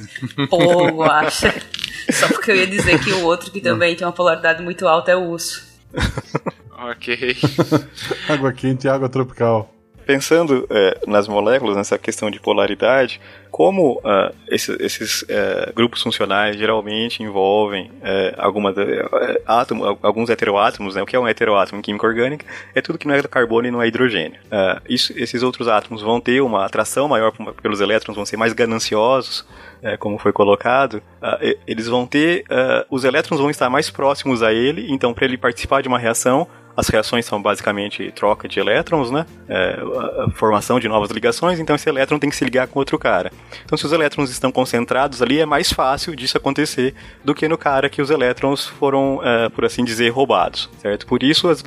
Pô, 0.48 1.02
acha. 1.02 1.54
Só 2.10 2.26
porque 2.28 2.50
eu 2.50 2.56
ia 2.56 2.66
dizer 2.66 3.02
que 3.02 3.12
o 3.12 3.24
outro 3.24 3.50
que 3.50 3.60
também 3.60 3.94
tem 3.94 4.06
uma 4.06 4.12
polaridade 4.12 4.62
muito 4.62 4.88
alta 4.88 5.12
é 5.12 5.16
o 5.16 5.28
urso. 5.28 5.69
Ok. 6.82 7.36
água 8.28 8.52
quente 8.52 8.86
e 8.86 8.90
água 8.90 9.08
tropical. 9.08 9.70
Pensando 10.10 10.66
é, 10.70 10.98
nas 11.06 11.28
moléculas, 11.28 11.76
nessa 11.76 11.96
questão 11.96 12.32
de 12.32 12.40
polaridade, 12.40 13.20
como 13.48 14.00
ah, 14.04 14.32
esse- 14.48 14.76
esses 14.80 15.24
é, 15.28 15.70
grupos 15.72 16.02
funcionais 16.02 16.56
geralmente 16.56 17.22
envolvem 17.22 17.92
é, 18.02 18.34
alguma, 18.36 18.74
é, 18.76 19.40
átomo, 19.46 19.96
alguns 20.02 20.28
heteroátomos, 20.28 20.96
né? 20.96 21.02
o 21.02 21.06
que 21.06 21.14
é 21.14 21.20
um 21.20 21.28
heteroátomo 21.28 21.78
em 21.78 21.82
química 21.82 22.04
orgânica 22.08 22.44
é 22.74 22.80
tudo 22.80 22.98
que 22.98 23.06
não 23.06 23.14
é 23.14 23.22
carbono 23.22 23.68
e 23.68 23.70
não 23.70 23.80
é 23.80 23.86
hidrogênio. 23.86 24.40
Ah, 24.50 24.82
isso- 24.88 25.12
esses 25.16 25.44
outros 25.44 25.68
átomos 25.68 26.02
vão 26.02 26.20
ter 26.20 26.40
uma 26.40 26.64
atração 26.66 27.06
maior 27.06 27.32
pelos 27.62 27.80
elétrons, 27.80 28.16
vão 28.16 28.26
ser 28.26 28.36
mais 28.36 28.52
gananciosos, 28.52 29.46
como 30.00 30.18
foi 30.18 30.32
colocado, 30.32 31.00
ah, 31.22 31.38
eles 31.68 31.86
vão 31.86 32.04
ter, 32.04 32.44
os 32.90 33.04
elétrons 33.04 33.38
vão 33.40 33.48
estar 33.48 33.70
mais 33.70 33.88
próximos 33.90 34.42
a 34.42 34.52
ele, 34.52 34.92
então 34.92 35.14
para 35.14 35.24
ele 35.24 35.38
participar 35.38 35.82
de 35.82 35.88
uma 35.88 35.98
reação, 36.00 36.46
as 36.76 36.88
reações 36.88 37.24
são 37.24 37.40
basicamente 37.40 38.10
troca 38.12 38.48
de 38.48 38.58
elétrons, 38.58 39.10
né? 39.10 39.26
É, 39.48 39.78
formação 40.34 40.78
de 40.80 40.88
novas 40.88 41.10
ligações, 41.10 41.58
então 41.58 41.76
esse 41.76 41.88
elétron 41.88 42.18
tem 42.18 42.30
que 42.30 42.36
se 42.36 42.44
ligar 42.44 42.66
com 42.68 42.78
outro 42.78 42.98
cara. 42.98 43.32
Então, 43.64 43.76
se 43.76 43.84
os 43.86 43.92
elétrons 43.92 44.30
estão 44.30 44.50
concentrados 44.50 45.20
ali, 45.22 45.40
é 45.40 45.46
mais 45.46 45.72
fácil 45.72 46.14
disso 46.14 46.36
acontecer 46.36 46.94
do 47.24 47.34
que 47.34 47.48
no 47.48 47.58
cara 47.58 47.88
que 47.88 48.00
os 48.00 48.10
elétrons 48.10 48.66
foram, 48.66 49.20
é, 49.22 49.48
por 49.48 49.64
assim 49.64 49.84
dizer, 49.84 50.10
roubados, 50.10 50.70
certo? 50.80 51.06
Por 51.06 51.22
isso, 51.22 51.48
as 51.48 51.62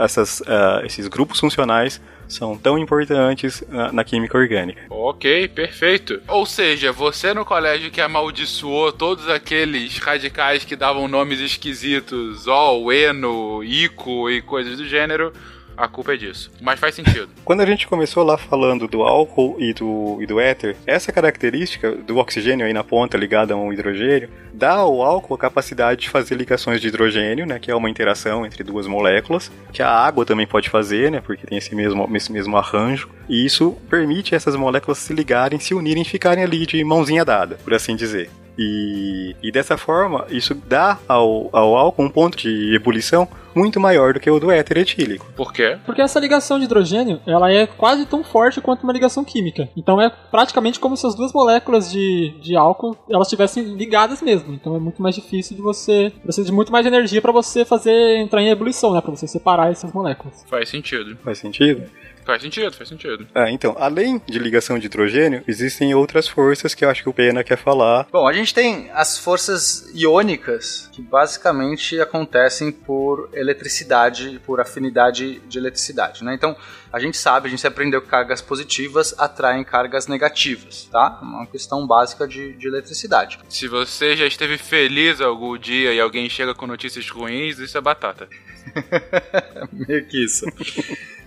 essas, 0.00 0.42
ah, 0.46 0.82
esses 0.84 1.06
grupos 1.08 1.38
funcionais 1.38 2.00
são 2.28 2.56
tão 2.56 2.78
importantes 2.78 3.62
ah, 3.70 3.90
na 3.92 4.04
química 4.04 4.36
orgânica. 4.36 4.82
Ok, 4.90 5.48
perfeito. 5.48 6.20
Ou 6.28 6.44
seja, 6.46 6.92
você 6.92 7.32
no 7.32 7.44
colégio 7.44 7.90
que 7.90 8.00
amaldiçoou 8.00 8.92
todos 8.92 9.28
aqueles 9.28 9.98
radicais 9.98 10.64
que 10.64 10.76
davam 10.76 11.08
nomes 11.08 11.40
esquisitos, 11.40 12.46
ó, 12.46 12.76
Eno, 12.92 13.62
Ico 13.62 14.30
e 14.30 14.42
coisas 14.42 14.76
do 14.78 14.86
gênero, 14.86 15.32
a 15.76 15.88
culpa 15.88 16.14
é 16.14 16.16
disso. 16.16 16.50
Mas 16.60 16.80
faz 16.80 16.94
sentido. 16.94 17.28
Quando 17.44 17.60
a 17.60 17.66
gente 17.66 17.86
começou 17.86 18.24
lá 18.24 18.36
falando 18.36 18.88
do 18.88 19.02
álcool 19.02 19.56
e 19.58 19.72
do, 19.72 20.18
e 20.20 20.26
do 20.26 20.40
éter, 20.40 20.76
essa 20.86 21.12
característica 21.12 21.92
do 21.92 22.16
oxigênio 22.16 22.66
aí 22.66 22.72
na 22.72 22.82
ponta 22.82 23.16
ligada 23.16 23.54
a 23.54 23.56
um 23.56 23.72
hidrogênio, 23.72 24.28
dá 24.52 24.72
ao 24.72 25.02
álcool 25.02 25.34
a 25.34 25.38
capacidade 25.38 26.02
de 26.02 26.10
fazer 26.10 26.34
ligações 26.34 26.80
de 26.80 26.88
hidrogênio, 26.88 27.46
né, 27.46 27.58
que 27.58 27.70
é 27.70 27.74
uma 27.74 27.90
interação 27.90 28.46
entre 28.46 28.64
duas 28.64 28.86
moléculas, 28.86 29.50
que 29.72 29.82
a 29.82 29.90
água 29.90 30.24
também 30.24 30.46
pode 30.46 30.70
fazer, 30.70 31.10
né, 31.10 31.20
porque 31.20 31.46
tem 31.46 31.58
esse 31.58 31.74
mesmo, 31.74 32.08
esse 32.16 32.32
mesmo 32.32 32.56
arranjo, 32.56 33.08
e 33.28 33.44
isso 33.44 33.76
permite 33.90 34.34
essas 34.34 34.56
moléculas 34.56 34.98
se 34.98 35.12
ligarem, 35.12 35.58
se 35.58 35.74
unirem 35.74 36.02
e 36.02 36.06
ficarem 36.06 36.42
ali 36.42 36.64
de 36.66 36.82
mãozinha 36.82 37.24
dada, 37.24 37.58
por 37.62 37.74
assim 37.74 37.94
dizer. 37.94 38.30
E, 38.58 39.36
e 39.42 39.52
dessa 39.52 39.76
forma, 39.76 40.26
isso 40.30 40.54
dá 40.54 40.98
ao, 41.06 41.50
ao 41.52 41.76
álcool 41.76 42.04
um 42.04 42.08
ponto 42.08 42.38
de 42.38 42.74
ebulição 42.74 43.28
muito 43.56 43.80
maior 43.80 44.12
do 44.12 44.20
que 44.20 44.30
o 44.30 44.38
do 44.38 44.50
éter 44.50 44.78
etílico. 44.78 45.26
Por 45.34 45.52
quê? 45.52 45.78
Porque 45.86 46.02
essa 46.02 46.20
ligação 46.20 46.58
de 46.58 46.66
hidrogênio, 46.66 47.20
ela 47.26 47.50
é 47.50 47.66
quase 47.66 48.04
tão 48.06 48.22
forte 48.22 48.60
quanto 48.60 48.84
uma 48.84 48.92
ligação 48.92 49.24
química. 49.24 49.68
Então 49.76 50.00
é 50.00 50.10
praticamente 50.30 50.78
como 50.78 50.96
se 50.96 51.06
as 51.06 51.14
duas 51.14 51.32
moléculas 51.32 51.90
de, 51.90 52.34
de 52.40 52.54
álcool, 52.56 52.96
elas 53.08 53.26
estivessem 53.26 53.74
ligadas 53.74 54.20
mesmo. 54.20 54.52
Então 54.52 54.76
é 54.76 54.78
muito 54.78 55.02
mais 55.02 55.14
difícil 55.14 55.56
de 55.56 55.62
você... 55.62 56.12
Precisa 56.22 56.46
de 56.46 56.52
muito 56.52 56.70
mais 56.70 56.84
energia 56.84 57.22
para 57.22 57.32
você 57.32 57.64
fazer 57.64 58.16
entrar 58.18 58.42
em 58.42 58.50
ebulição, 58.50 58.92
né? 58.92 59.00
Pra 59.00 59.10
você 59.10 59.26
separar 59.26 59.70
essas 59.70 59.92
moléculas. 59.92 60.44
Faz 60.48 60.68
sentido. 60.68 61.16
Faz 61.24 61.38
sentido? 61.38 61.84
Faz 62.26 62.42
sentido, 62.42 62.72
faz 62.72 62.88
sentido. 62.88 63.24
Ah, 63.32 63.48
então, 63.48 63.76
além 63.78 64.20
de 64.26 64.36
ligação 64.40 64.80
de 64.80 64.86
hidrogênio, 64.86 65.44
existem 65.46 65.94
outras 65.94 66.26
forças 66.26 66.74
que 66.74 66.84
eu 66.84 66.90
acho 66.90 67.04
que 67.04 67.08
o 67.08 67.12
Pena 67.12 67.44
quer 67.44 67.56
falar. 67.56 68.08
Bom, 68.10 68.26
a 68.26 68.32
gente 68.32 68.52
tem 68.52 68.90
as 68.92 69.16
forças 69.16 69.88
iônicas, 69.94 70.90
que 70.92 71.00
basicamente 71.00 72.00
acontecem 72.00 72.72
por 72.72 73.30
eletricidade, 73.32 74.40
por 74.44 74.60
afinidade 74.60 75.38
de 75.38 75.56
eletricidade, 75.56 76.24
né? 76.24 76.34
Então, 76.34 76.56
a 76.92 76.98
gente 76.98 77.16
sabe, 77.16 77.46
a 77.46 77.50
gente 77.50 77.64
aprendeu 77.64 78.02
que 78.02 78.08
cargas 78.08 78.40
positivas 78.40 79.14
atraem 79.18 79.62
cargas 79.62 80.08
negativas, 80.08 80.88
tá? 80.90 81.20
Uma 81.22 81.46
questão 81.46 81.86
básica 81.86 82.26
de, 82.26 82.54
de 82.54 82.66
eletricidade. 82.66 83.38
Se 83.48 83.68
você 83.68 84.16
já 84.16 84.26
esteve 84.26 84.58
feliz 84.58 85.20
algum 85.20 85.56
dia 85.56 85.94
e 85.94 86.00
alguém 86.00 86.28
chega 86.28 86.54
com 86.54 86.66
notícias 86.66 87.08
ruins, 87.08 87.60
isso 87.60 87.78
é 87.78 87.80
batata. 87.80 88.28
Meio 89.72 90.04
que 90.06 90.24
isso. 90.24 90.44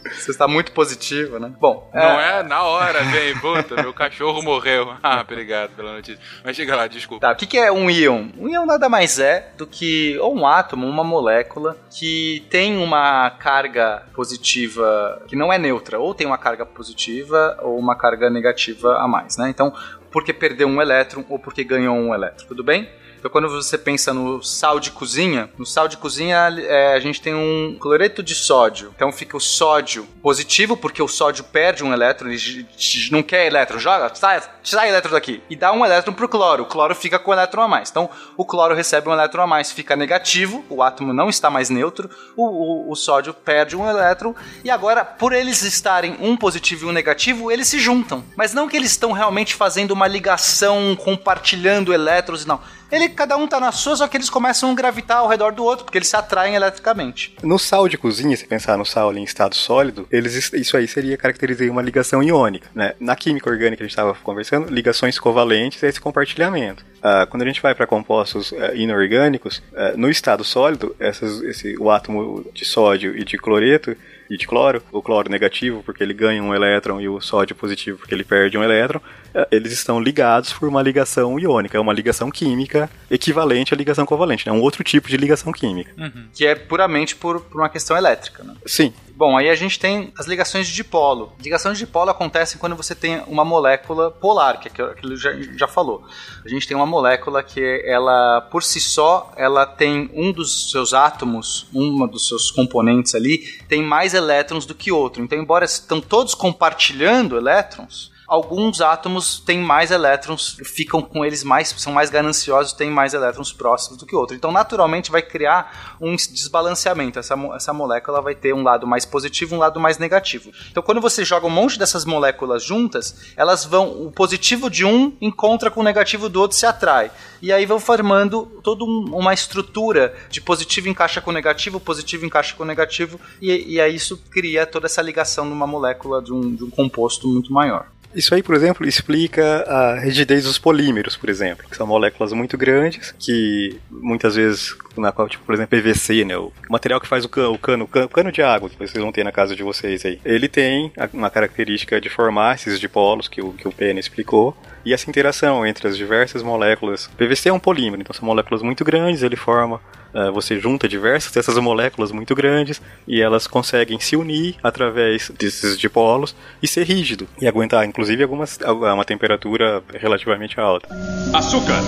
Você 0.03 0.31
está 0.31 0.47
muito 0.47 0.71
positivo, 0.71 1.39
né? 1.39 1.51
Bom, 1.59 1.89
Não 1.93 2.19
é 2.19 2.43
na 2.43 2.63
hora, 2.63 3.03
vem, 3.03 3.35
puta, 3.37 3.81
meu 3.81 3.93
cachorro 3.93 4.41
morreu. 4.41 4.93
Ah, 5.01 5.21
obrigado 5.21 5.71
pela 5.71 5.93
notícia. 5.93 6.19
Mas 6.43 6.55
chega 6.55 6.75
lá, 6.75 6.85
desculpa. 6.85 7.25
Tá, 7.25 7.33
o 7.33 7.35
que, 7.35 7.47
que 7.47 7.57
é 7.57 7.71
um 7.71 7.89
íon? 7.89 8.29
Um 8.37 8.47
íon 8.47 8.65
nada 8.65 8.87
mais 8.87 9.17
é 9.17 9.51
do 9.57 9.65
que 9.65 10.17
ou 10.19 10.35
um 10.35 10.45
átomo, 10.45 10.85
uma 10.87 11.03
molécula 11.03 11.77
que 11.89 12.45
tem 12.49 12.77
uma 12.77 13.29
carga 13.31 14.03
positiva 14.13 15.21
que 15.27 15.35
não 15.35 15.51
é 15.51 15.57
neutra, 15.57 15.99
ou 15.99 16.13
tem 16.13 16.27
uma 16.27 16.37
carga 16.37 16.65
positiva 16.65 17.57
ou 17.61 17.77
uma 17.77 17.95
carga 17.95 18.29
negativa 18.29 18.97
a 18.97 19.07
mais, 19.07 19.37
né? 19.37 19.49
Então, 19.49 19.73
porque 20.11 20.33
perdeu 20.33 20.67
um 20.67 20.81
elétron 20.81 21.23
ou 21.29 21.39
porque 21.39 21.63
ganhou 21.63 21.95
um 21.95 22.13
elétron, 22.13 22.47
tudo 22.47 22.63
bem? 22.63 22.89
Então, 23.19 23.29
quando 23.29 23.49
você 23.49 23.77
pensa 23.77 24.13
no 24.13 24.41
sal 24.41 24.79
de 24.79 24.91
cozinha, 24.91 25.49
no 25.57 25.65
sal 25.65 25.87
de 25.87 25.97
cozinha 25.97 26.37
é, 26.57 26.93
a 26.95 26.99
gente 26.99 27.21
tem 27.21 27.35
um 27.35 27.77
cloreto 27.79 28.23
de 28.23 28.33
sódio. 28.33 28.93
Então 28.95 29.11
fica 29.11 29.35
o 29.35 29.41
sódio 29.41 30.07
positivo, 30.21 30.77
porque 30.77 31.01
o 31.01 31.07
sódio 31.07 31.43
perde 31.43 31.83
um 31.83 31.93
elétron, 31.93 32.29
ele 32.29 32.65
não 33.11 33.21
quer 33.21 33.45
elétron, 33.45 33.77
joga, 33.77 34.13
sai, 34.15 34.41
sai 34.63 34.89
elétron 34.89 35.11
daqui. 35.11 35.41
E 35.49 35.55
dá 35.55 35.71
um 35.73 35.85
elétron 35.85 36.13
pro 36.13 36.29
cloro. 36.29 36.63
O 36.63 36.65
cloro 36.65 36.95
fica 36.95 37.19
com 37.19 37.31
um 37.31 37.33
elétron 37.33 37.63
a 37.63 37.67
mais. 37.67 37.89
Então 37.89 38.09
o 38.37 38.45
cloro 38.45 38.73
recebe 38.73 39.09
um 39.09 39.13
elétron 39.13 39.43
a 39.43 39.47
mais, 39.47 39.71
fica 39.71 39.95
negativo, 39.95 40.63
o 40.69 40.81
átomo 40.81 41.13
não 41.13 41.29
está 41.29 41.49
mais 41.49 41.69
neutro, 41.69 42.09
o, 42.35 42.45
o, 42.45 42.91
o 42.91 42.95
sódio 42.95 43.33
perde 43.33 43.75
um 43.75 43.87
elétron. 43.87 44.33
E 44.63 44.69
agora, 44.69 45.03
por 45.03 45.33
eles 45.33 45.61
estarem 45.61 46.15
um 46.21 46.37
positivo 46.37 46.85
e 46.85 46.89
um 46.89 46.93
negativo, 46.93 47.51
eles 47.51 47.67
se 47.67 47.79
juntam. 47.79 48.23
Mas 48.35 48.53
não 48.53 48.69
que 48.69 48.77
eles 48.77 48.91
estão 48.91 49.11
realmente 49.11 49.55
fazendo 49.55 49.91
uma 49.91 50.07
ligação, 50.07 50.95
compartilhando 50.95 51.93
elétrons, 51.93 52.45
não. 52.45 52.61
Ele, 52.91 53.09
cada 53.09 53.37
um 53.37 53.47
tá 53.47 53.59
na 53.59 53.71
sua, 53.71 53.95
só 53.95 54.07
que 54.07 54.17
eles 54.17 54.29
começam 54.29 54.71
a 54.71 54.73
gravitar 54.73 55.17
ao 55.19 55.27
redor 55.27 55.51
do 55.51 55.63
outro, 55.63 55.85
porque 55.85 55.97
eles 55.97 56.07
se 56.07 56.15
atraem 56.15 56.55
eletricamente. 56.55 57.35
No 57.43 57.59
sal 57.59 57.87
de 57.87 57.97
cozinha, 57.97 58.35
se 58.35 58.45
pensar 58.45 58.77
no 58.77 58.85
sal 58.85 59.13
em 59.15 59.23
estado 59.23 59.55
sólido, 59.55 60.07
eles, 60.11 60.51
isso 60.53 60.77
aí 60.77 60.87
seria 60.87 61.17
caracterizar 61.17 61.69
uma 61.69 61.81
ligação 61.81 62.23
iônica. 62.23 62.69
Né? 62.73 62.93
Na 62.99 63.15
química 63.15 63.49
orgânica 63.49 63.77
que 63.77 63.83
a 63.83 63.85
gente 63.85 63.91
estava 63.91 64.13
conversando, 64.15 64.73
ligações 64.73 65.19
covalentes 65.19 65.81
é 65.83 65.87
esse 65.87 66.01
compartilhamento. 66.01 66.85
Ah, 67.01 67.25
quando 67.29 67.43
a 67.43 67.45
gente 67.45 67.61
vai 67.61 67.73
para 67.73 67.87
compostos 67.87 68.53
ah, 68.53 68.73
inorgânicos, 68.73 69.61
ah, 69.75 69.93
no 69.95 70.09
estado 70.09 70.43
sólido, 70.43 70.95
essas, 70.99 71.41
esse, 71.41 71.77
o 71.77 71.89
átomo 71.89 72.45
de 72.53 72.65
sódio 72.65 73.17
e 73.17 73.23
de 73.23 73.37
cloreto 73.37 73.95
e 74.29 74.37
de 74.37 74.45
cloro, 74.45 74.81
o 74.91 75.01
cloro 75.01 75.29
negativo 75.29 75.81
porque 75.83 76.03
ele 76.03 76.13
ganha 76.13 76.41
um 76.43 76.53
elétron 76.53 77.01
e 77.01 77.09
o 77.09 77.19
sódio 77.19 77.55
positivo 77.55 77.97
porque 77.97 78.13
ele 78.13 78.23
perde 78.23 78.57
um 78.57 78.63
elétron, 78.63 79.01
eh, 79.33 79.47
eles 79.51 79.73
estão 79.73 79.99
ligados 79.99 80.53
por 80.53 80.69
uma 80.69 80.81
ligação 80.81 81.39
iônica, 81.39 81.77
é 81.77 81.81
uma 81.81 81.93
ligação 81.93 82.29
química 82.29 82.89
equivalente 83.09 83.73
à 83.73 83.77
ligação 83.77 84.05
covalente, 84.05 84.47
é 84.47 84.51
né? 84.51 84.57
um 84.57 84.61
outro 84.61 84.83
tipo 84.83 85.09
de 85.09 85.17
ligação 85.17 85.51
química. 85.51 85.91
Que 86.33 86.45
é 86.45 86.55
puramente 86.55 87.15
por, 87.15 87.41
por 87.41 87.61
uma 87.61 87.69
questão 87.69 87.97
elétrica, 87.97 88.43
né? 88.43 88.53
Sim, 88.65 88.93
Bom, 89.19 89.37
aí 89.37 89.49
a 89.49 89.55
gente 89.55 89.77
tem 89.77 90.13
as 90.17 90.27
ligações 90.27 90.65
de 90.65 90.73
dipolo. 90.73 91.33
Ligações 91.43 91.77
de 91.77 91.83
dipolo 91.85 92.09
acontecem 92.09 92.57
quando 92.57 92.73
você 92.73 92.95
tem 92.95 93.21
uma 93.27 93.43
molécula 93.43 94.09
polar, 94.09 94.61
que 94.61 94.69
é 94.69 94.85
aquilo 94.85 94.95
que 94.95 95.17
já, 95.17 95.33
já 95.57 95.67
falou. 95.67 96.05
A 96.45 96.47
gente 96.47 96.65
tem 96.65 96.77
uma 96.77 96.85
molécula 96.85 97.43
que 97.43 97.83
ela, 97.85 98.39
por 98.49 98.63
si 98.63 98.79
só, 98.79 99.33
ela 99.35 99.65
tem 99.65 100.09
um 100.13 100.31
dos 100.31 100.71
seus 100.71 100.93
átomos, 100.93 101.67
uma 101.73 102.07
dos 102.07 102.29
seus 102.29 102.49
componentes 102.49 103.13
ali, 103.13 103.39
tem 103.67 103.83
mais 103.83 104.13
elétrons 104.13 104.65
do 104.65 104.73
que 104.73 104.89
outro. 104.89 105.21
Então, 105.21 105.37
embora 105.37 105.65
estão 105.65 105.99
todos 105.99 106.33
compartilhando 106.33 107.35
elétrons, 107.35 108.08
alguns 108.29 108.79
átomos 108.79 109.39
têm 109.39 109.59
mais 109.59 109.89
elétrons, 109.89 110.57
ficam 110.63 111.01
com 111.01 111.25
eles 111.25 111.43
mais, 111.43 111.69
são 111.77 111.91
mais 111.91 112.09
gananciosos, 112.09 112.73
têm 112.73 112.89
mais 112.91 113.13
elétrons 113.13 113.51
próximos 113.51 113.97
do 113.97 114.05
que 114.05 114.15
outro. 114.15 114.35
Então, 114.35 114.51
naturalmente, 114.51 115.09
vai 115.11 115.21
criar 115.21 115.97
um 115.99 116.15
desbalanceamento. 116.15 117.17
Essa, 117.19 117.35
essa 117.55 117.73
molécula 117.73 118.21
vai 118.21 118.35
ter 118.35 118.53
um 118.53 118.63
lado 118.63 118.85
mais 118.85 119.05
positivo, 119.05 119.55
um 119.55 119.59
lado 119.59 119.79
mais 119.79 119.97
negativo. 119.97 120.51
Então, 120.69 120.83
quando 120.83 121.01
você 121.01 121.25
joga 121.25 121.47
um 121.47 121.49
monte 121.49 121.79
dessas 121.79 122.05
moléculas 122.05 122.63
juntas, 122.63 123.33
elas 123.35 123.65
vão, 123.65 124.05
o 124.05 124.11
positivo 124.11 124.69
de 124.69 124.85
um 124.85 125.11
encontra 125.19 125.71
com 125.71 125.81
o 125.81 125.83
negativo 125.83 126.29
do 126.29 126.39
outro 126.39 126.55
se 126.57 126.65
atrai. 126.65 127.11
E 127.41 127.51
aí 127.51 127.65
vão 127.65 127.79
formando 127.79 128.45
toda 128.63 128.83
um- 128.83 129.09
uma 129.15 129.33
estrutura 129.33 130.13
de 130.29 130.39
positivo 130.39 130.87
encaixa 130.87 131.19
com 131.19 131.31
negativo, 131.31 131.79
positivo 131.79 132.25
encaixa 132.25 132.53
com 132.55 132.63
negativo, 132.63 133.19
e, 133.41 133.75
e 133.75 133.81
aí 133.81 133.95
isso 133.95 134.17
cria 134.29 134.65
toda 134.65 134.85
essa 134.85 135.01
ligação 135.01 135.45
numa 135.45 135.65
molécula 135.65 136.21
de 136.21 136.31
um, 136.31 136.53
de 136.55 136.63
um 136.63 136.69
composto 136.69 137.27
muito 137.27 137.51
maior. 137.51 137.87
Isso 138.13 138.33
aí, 138.33 138.41
por 138.41 138.55
exemplo, 138.55 138.87
explica 138.87 139.63
a 139.67 139.99
rigidez 139.99 140.43
dos 140.45 140.57
polímeros, 140.57 141.15
por 141.15 141.29
exemplo, 141.29 141.67
que 141.69 141.75
são 141.75 141.85
moléculas 141.85 142.33
muito 142.33 142.57
grandes 142.57 143.13
que 143.19 143.79
muitas 143.89 144.35
vezes, 144.35 144.75
na 144.97 145.11
qual, 145.11 145.27
tipo, 145.27 145.43
por 145.45 145.53
exemplo, 145.53 145.77
PVC, 145.77 146.25
né, 146.25 146.37
o 146.37 146.51
material 146.69 146.99
que 146.99 147.07
faz 147.07 147.25
o 147.25 147.29
cano, 147.29 147.53
o 147.53 147.57
cano, 147.57 147.83
o 147.85 148.09
cano, 148.09 148.31
de 148.31 148.41
água 148.41 148.69
que 148.69 148.77
vocês 148.77 149.01
vão 149.01 149.11
ter 149.11 149.23
na 149.23 149.31
casa 149.31 149.55
de 149.55 149.63
vocês 149.63 150.05
aí, 150.05 150.19
ele 150.25 150.47
tem 150.47 150.91
uma 151.13 151.29
característica 151.29 151.99
de 151.99 152.09
formar 152.09 152.55
esses 152.55 152.79
dipolos 152.79 153.27
que 153.27 153.41
o 153.41 153.53
que 153.53 153.67
o 153.67 153.71
Pena 153.71 153.99
explicou. 153.99 154.55
E 154.85 154.93
essa 154.93 155.09
interação 155.09 155.65
entre 155.65 155.87
as 155.87 155.97
diversas 155.97 156.41
moléculas. 156.41 157.07
PVC 157.17 157.49
é 157.49 157.53
um 157.53 157.59
polímero, 157.59 158.01
então 158.01 158.13
são 158.13 158.25
moléculas 158.25 158.61
muito 158.61 158.83
grandes, 158.85 159.23
ele 159.23 159.35
forma 159.35 159.79
Uh, 160.11 160.31
você 160.31 160.59
junta 160.59 160.87
diversas 160.87 161.31
dessas 161.31 161.55
moléculas 161.59 162.11
muito 162.11 162.33
grandes 162.33 162.81
e 163.07 163.21
elas 163.21 163.45
conseguem 163.45 163.99
se 163.99 164.15
unir 164.15 164.55
através 164.63 165.29
desses 165.29 165.77
dipolos 165.77 166.35
e 166.63 166.67
ser 166.67 166.83
rígido 166.83 167.27
e 167.39 167.47
aguentar, 167.47 167.85
inclusive, 167.85 168.23
algumas, 168.23 168.57
uma 168.65 169.05
temperatura 169.05 169.83
relativamente 169.93 170.59
alta. 170.59 170.89
açúcar, 171.31 171.79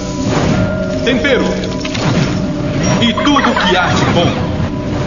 tempero 1.03 1.45
e 3.01 3.13
tudo 3.13 3.41
que 3.41 3.75
há 3.75 3.87
de 3.87 4.05
bom. 4.13 4.61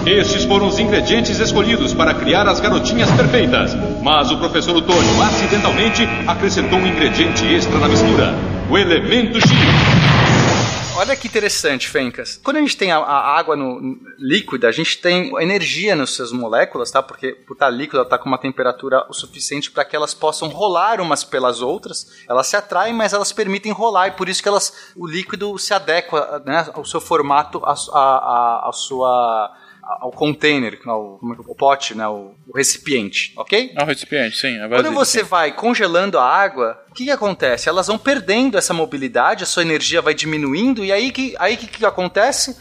Estes 0.06 0.44
foram 0.44 0.66
os 0.66 0.78
ingredientes 0.78 1.38
escolhidos 1.38 1.94
para 1.94 2.12
criar 2.12 2.46
as 2.46 2.60
garotinhas 2.60 3.10
perfeitas. 3.12 3.74
Mas 4.02 4.30
o 4.30 4.36
professor 4.36 4.76
Otônio 4.76 5.22
acidentalmente 5.22 6.06
acrescentou 6.26 6.78
um 6.78 6.86
ingrediente 6.86 7.46
extra 7.46 7.78
na 7.78 7.88
mistura: 7.88 8.34
o 8.68 8.76
elemento 8.76 9.40
X. 9.40 10.03
Olha 10.96 11.16
que 11.16 11.26
interessante, 11.26 11.88
Fencas. 11.88 12.40
Quando 12.42 12.58
a 12.58 12.60
gente 12.60 12.76
tem 12.76 12.92
a, 12.92 12.98
a 12.98 13.36
água 13.36 13.56
no, 13.56 13.98
líquida, 14.16 14.68
a 14.68 14.72
gente 14.72 14.98
tem 14.98 15.36
energia 15.42 15.96
nas 15.96 16.10
suas 16.10 16.30
moléculas, 16.30 16.90
tá? 16.90 17.02
Porque 17.02 17.32
por 17.32 17.54
estar 17.54 17.68
líquida, 17.68 17.98
ela 17.98 18.06
está 18.06 18.16
com 18.16 18.28
uma 18.28 18.38
temperatura 18.38 19.04
o 19.08 19.12
suficiente 19.12 19.72
para 19.72 19.84
que 19.84 19.96
elas 19.96 20.14
possam 20.14 20.48
rolar 20.48 21.00
umas 21.00 21.24
pelas 21.24 21.60
outras. 21.60 22.24
Elas 22.28 22.46
se 22.46 22.56
atraem, 22.56 22.94
mas 22.94 23.12
elas 23.12 23.32
permitem 23.32 23.72
rolar 23.72 24.08
e 24.08 24.10
por 24.12 24.28
isso 24.28 24.40
que 24.40 24.48
elas, 24.48 24.92
o 24.94 25.04
líquido 25.04 25.58
se 25.58 25.74
adequa, 25.74 26.40
né, 26.46 26.70
ao 26.72 26.84
seu 26.84 27.00
formato, 27.00 27.60
à 27.64 28.70
sua 28.72 29.52
ao 30.01 30.11
container, 30.11 30.78
ao, 30.86 31.19
como 31.19 31.35
é 31.35 31.36
o 31.39 31.55
pote, 31.55 31.94
né, 31.94 32.06
o, 32.09 32.35
o 32.47 32.56
recipiente, 32.56 33.32
ok? 33.36 33.73
É 33.77 33.82
um 33.82 33.86
recipiente, 33.86 34.36
sim. 34.36 34.59
É 34.59 34.69
Quando 34.69 34.93
você 34.93 35.20
sim. 35.20 35.27
vai 35.27 35.52
congelando 35.52 36.19
a 36.19 36.24
água, 36.24 36.82
o 36.90 36.94
que, 36.94 37.05
que 37.05 37.11
acontece? 37.11 37.69
Elas 37.69 37.86
vão 37.86 37.98
perdendo 37.98 38.56
essa 38.56 38.73
mobilidade, 38.73 39.44
a 39.44 39.47
sua 39.47 39.62
energia 39.62 40.01
vai 40.01 40.15
diminuindo, 40.15 40.85
e 40.85 40.93
aí 40.93 41.11
que, 41.11 41.35
aí 41.39 41.56
que, 41.56 41.66
que 41.66 41.85
acontece? 41.85 42.56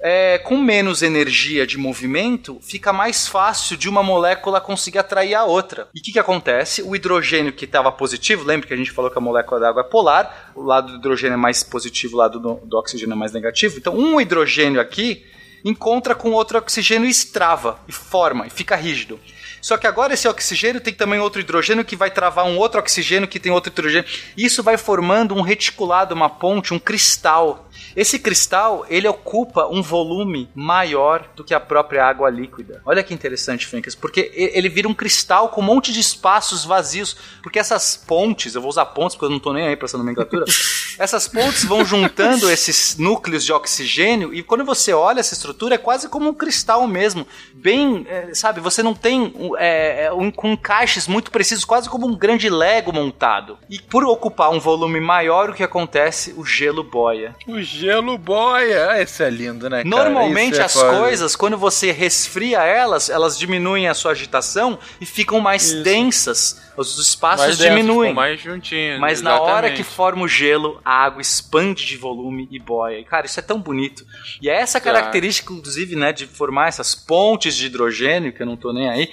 é, 0.00 0.38
com 0.38 0.56
menos 0.56 1.02
energia 1.02 1.66
de 1.66 1.78
movimento, 1.78 2.58
fica 2.62 2.92
mais 2.92 3.26
fácil 3.26 3.76
de 3.76 3.88
uma 3.88 4.02
molécula 4.02 4.60
conseguir 4.60 4.98
atrair 4.98 5.34
a 5.34 5.44
outra. 5.44 5.88
E 5.94 6.00
o 6.00 6.02
que, 6.02 6.12
que 6.12 6.18
acontece? 6.18 6.82
O 6.82 6.94
hidrogênio 6.94 7.52
que 7.52 7.64
estava 7.64 7.90
positivo, 7.90 8.44
lembra 8.44 8.66
que 8.66 8.74
a 8.74 8.76
gente 8.76 8.90
falou 8.90 9.10
que 9.10 9.18
a 9.18 9.20
molécula 9.20 9.60
da 9.60 9.68
água 9.68 9.82
é 9.82 9.90
polar, 9.90 10.52
o 10.54 10.62
lado 10.62 10.92
do 10.92 10.98
hidrogênio 10.98 11.34
é 11.34 11.38
mais 11.38 11.62
positivo, 11.62 12.14
o 12.14 12.18
lado 12.18 12.38
do, 12.38 12.54
do 12.64 12.78
oxigênio 12.78 13.14
é 13.14 13.16
mais 13.16 13.32
negativo. 13.32 13.78
Então, 13.78 13.96
um 13.96 14.20
hidrogênio 14.20 14.80
aqui 14.80 15.24
encontra 15.66 16.14
com 16.14 16.30
outro 16.30 16.58
oxigênio 16.58 17.08
e 17.08 17.10
estrava, 17.10 17.80
e 17.88 17.92
forma, 17.92 18.46
e 18.46 18.50
fica 18.50 18.76
rígido. 18.76 19.18
Só 19.66 19.76
que 19.76 19.88
agora 19.88 20.14
esse 20.14 20.28
oxigênio 20.28 20.80
tem 20.80 20.94
também 20.94 21.18
outro 21.18 21.40
hidrogênio 21.40 21.84
que 21.84 21.96
vai 21.96 22.08
travar 22.08 22.46
um 22.46 22.56
outro 22.56 22.78
oxigênio 22.78 23.26
que 23.26 23.40
tem 23.40 23.50
outro 23.50 23.72
hidrogênio. 23.72 24.08
Isso 24.36 24.62
vai 24.62 24.76
formando 24.76 25.34
um 25.34 25.40
reticulado, 25.40 26.14
uma 26.14 26.30
ponte, 26.30 26.72
um 26.72 26.78
cristal. 26.78 27.68
Esse 27.96 28.18
cristal, 28.18 28.86
ele 28.88 29.08
ocupa 29.08 29.66
um 29.66 29.82
volume 29.82 30.48
maior 30.54 31.28
do 31.34 31.42
que 31.42 31.52
a 31.52 31.58
própria 31.58 32.04
água 32.04 32.30
líquida. 32.30 32.80
Olha 32.84 33.02
que 33.02 33.12
interessante, 33.12 33.66
Fencas, 33.66 33.94
porque 33.94 34.30
ele 34.34 34.68
vira 34.68 34.86
um 34.86 34.94
cristal 34.94 35.48
com 35.48 35.60
um 35.60 35.64
monte 35.64 35.92
de 35.92 35.98
espaços 35.98 36.64
vazios, 36.64 37.16
porque 37.42 37.58
essas 37.58 37.96
pontes, 37.96 38.54
eu 38.54 38.60
vou 38.60 38.70
usar 38.70 38.86
pontes 38.86 39.16
porque 39.16 39.26
eu 39.26 39.30
não 39.30 39.38
estou 39.38 39.52
nem 39.52 39.66
aí 39.66 39.76
para 39.76 39.86
essa 39.86 39.98
nomenclatura, 39.98 40.44
essas 40.98 41.26
pontes 41.26 41.64
vão 41.64 41.84
juntando 41.84 42.50
esses 42.50 42.96
núcleos 42.98 43.44
de 43.44 43.52
oxigênio 43.52 44.32
e 44.32 44.42
quando 44.42 44.64
você 44.64 44.92
olha 44.92 45.20
essa 45.20 45.34
estrutura 45.34 45.74
é 45.74 45.78
quase 45.78 46.08
como 46.08 46.28
um 46.28 46.34
cristal 46.34 46.86
mesmo, 46.86 47.26
bem, 47.54 48.06
é, 48.08 48.34
sabe, 48.34 48.60
você 48.60 48.82
não 48.82 48.94
tem 48.94 49.32
é, 49.58 50.12
um, 50.12 50.30
com 50.30 50.52
encaixes 50.52 51.06
muito 51.06 51.30
precisos, 51.30 51.64
quase 51.64 51.88
como 51.88 52.06
um 52.06 52.14
grande 52.14 52.48
Lego 52.48 52.92
montado. 52.92 53.58
E 53.68 53.78
por 53.78 54.04
ocupar 54.04 54.50
um 54.50 54.60
volume 54.60 55.00
maior, 55.00 55.50
o 55.50 55.54
que 55.54 55.62
acontece? 55.62 56.34
O 56.36 56.44
gelo 56.44 56.82
boia. 56.82 57.34
O 57.46 57.60
gelo 57.60 58.16
boia. 58.18 59.00
Esse 59.00 59.22
é 59.24 59.30
lindo, 59.30 59.68
né? 59.68 59.78
Cara? 59.78 59.88
Normalmente 59.88 60.52
Isso 60.52 60.62
é 60.62 60.64
as 60.64 60.72
foda. 60.72 60.98
coisas, 60.98 61.36
quando 61.36 61.56
você 61.56 61.92
resfria 61.92 62.62
elas, 62.62 63.10
elas 63.10 63.38
diminuem 63.38 63.88
a 63.88 63.94
sua 63.94 64.12
agitação 64.12 64.78
e 65.00 65.06
ficam 65.06 65.40
mais 65.40 65.72
densas. 65.82 66.65
Os 66.76 66.98
espaços 66.98 67.46
mais 67.46 67.58
dentro, 67.58 67.76
diminuem. 67.76 68.10
tipo, 68.10 68.16
mais 68.16 68.40
juntinho. 68.40 69.00
Mas 69.00 69.22
na 69.22 69.40
hora 69.40 69.68
exatamente. 69.68 69.76
que 69.76 69.82
forma 69.82 70.24
o 70.24 70.28
gelo, 70.28 70.80
a 70.84 71.04
água 71.04 71.22
expande 71.22 71.84
de 71.86 71.96
volume 71.96 72.46
e 72.50 72.58
boia. 72.58 72.98
E, 72.98 73.04
cara, 73.04 73.26
isso 73.26 73.38
é 73.40 73.42
tão 73.42 73.60
bonito. 73.60 74.04
E 74.40 74.48
é 74.48 74.60
essa 74.60 74.80
característica, 74.80 75.52
inclusive, 75.52 75.96
né, 75.96 76.12
de 76.12 76.26
formar 76.26 76.68
essas 76.68 76.94
pontes 76.94 77.56
de 77.56 77.66
hidrogênio, 77.66 78.32
que 78.32 78.42
eu 78.42 78.46
não 78.46 78.56
tô 78.56 78.72
nem 78.72 78.88
aí, 78.88 79.10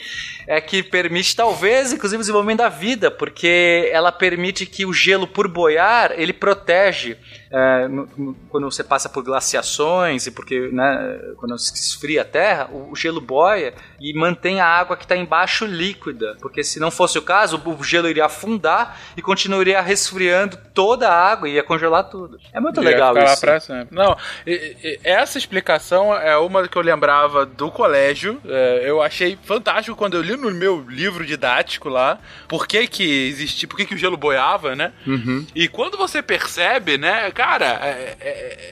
é 0.47 0.59
que 0.59 0.83
permite, 0.83 1.35
talvez, 1.35 1.93
inclusive, 1.93 2.17
o 2.17 2.23
desenvolvimento 2.23 2.59
da 2.59 2.69
vida, 2.69 3.09
porque 3.09 3.89
ela 3.91 4.11
permite 4.11 4.65
que 4.65 4.85
o 4.85 4.93
gelo, 4.93 5.27
por 5.27 5.47
boiar, 5.47 6.13
ele 6.17 6.33
protege. 6.33 7.17
É, 7.53 7.87
no- 7.87 8.09
no- 8.17 8.33
quando 8.49 8.65
você 8.69 8.83
passa 8.83 9.07
por 9.07 9.23
glaciações 9.23 10.25
e 10.27 10.31
porque 10.31 10.69
né, 10.71 11.19
quando 11.37 11.57
se 11.59 11.73
esfria 11.75 12.23
a 12.23 12.25
terra, 12.25 12.67
o, 12.71 12.91
o 12.91 12.95
gelo 12.95 13.21
boia 13.21 13.73
e 14.01 14.13
mantém 14.17 14.59
a 14.59 14.65
água 14.65 14.97
que 14.97 15.03
está 15.05 15.15
embaixo 15.15 15.65
líquida, 15.65 16.35
porque 16.41 16.63
se 16.63 16.79
não 16.79 16.89
fosse 16.89 17.17
o 17.17 17.21
caso, 17.21 17.61
o, 17.63 17.83
gelo 17.83 18.09
iria 18.09 18.25
afundar 18.25 18.99
e 19.15 19.21
continuaria 19.21 19.79
resfriando 19.81 20.57
toda 20.73 21.07
a 21.09 21.31
água 21.31 21.47
e 21.47 21.53
ia 21.53 21.63
congelar 21.63 22.05
tudo. 22.09 22.39
É 22.51 22.59
muito 22.59 22.81
Ia 22.81 22.89
legal 22.89 23.17
isso. 23.17 23.41
pra 23.41 23.59
sempre. 23.59 23.95
Não, 23.95 24.17
e- 24.47 24.75
e- 24.83 24.99
essa 25.03 25.37
explicação 25.37 26.13
é 26.15 26.35
uma 26.37 26.67
que 26.67 26.77
eu 26.77 26.81
lembrava 26.81 27.45
do 27.45 27.69
colégio. 27.69 28.41
É, 28.45 28.81
eu 28.85 29.01
achei 29.01 29.37
fantástico 29.43 29.95
quando 29.95 30.15
eu 30.15 30.21
li 30.21 30.35
no 30.35 30.49
meu 30.51 30.83
livro 30.89 31.23
didático 31.25 31.87
lá 31.89 32.17
por 32.47 32.67
que 32.67 32.87
que 32.87 33.27
existia, 33.27 33.67
por 33.67 33.77
que 33.77 33.85
que 33.85 33.93
o 33.93 33.97
gelo 33.97 34.17
boiava, 34.17 34.75
né? 34.75 34.91
Uhum. 35.05 35.45
E 35.53 35.67
quando 35.67 35.97
você 35.97 36.21
percebe, 36.21 36.97
né, 36.97 37.29
cara, 37.31 37.42
é, 37.65 38.15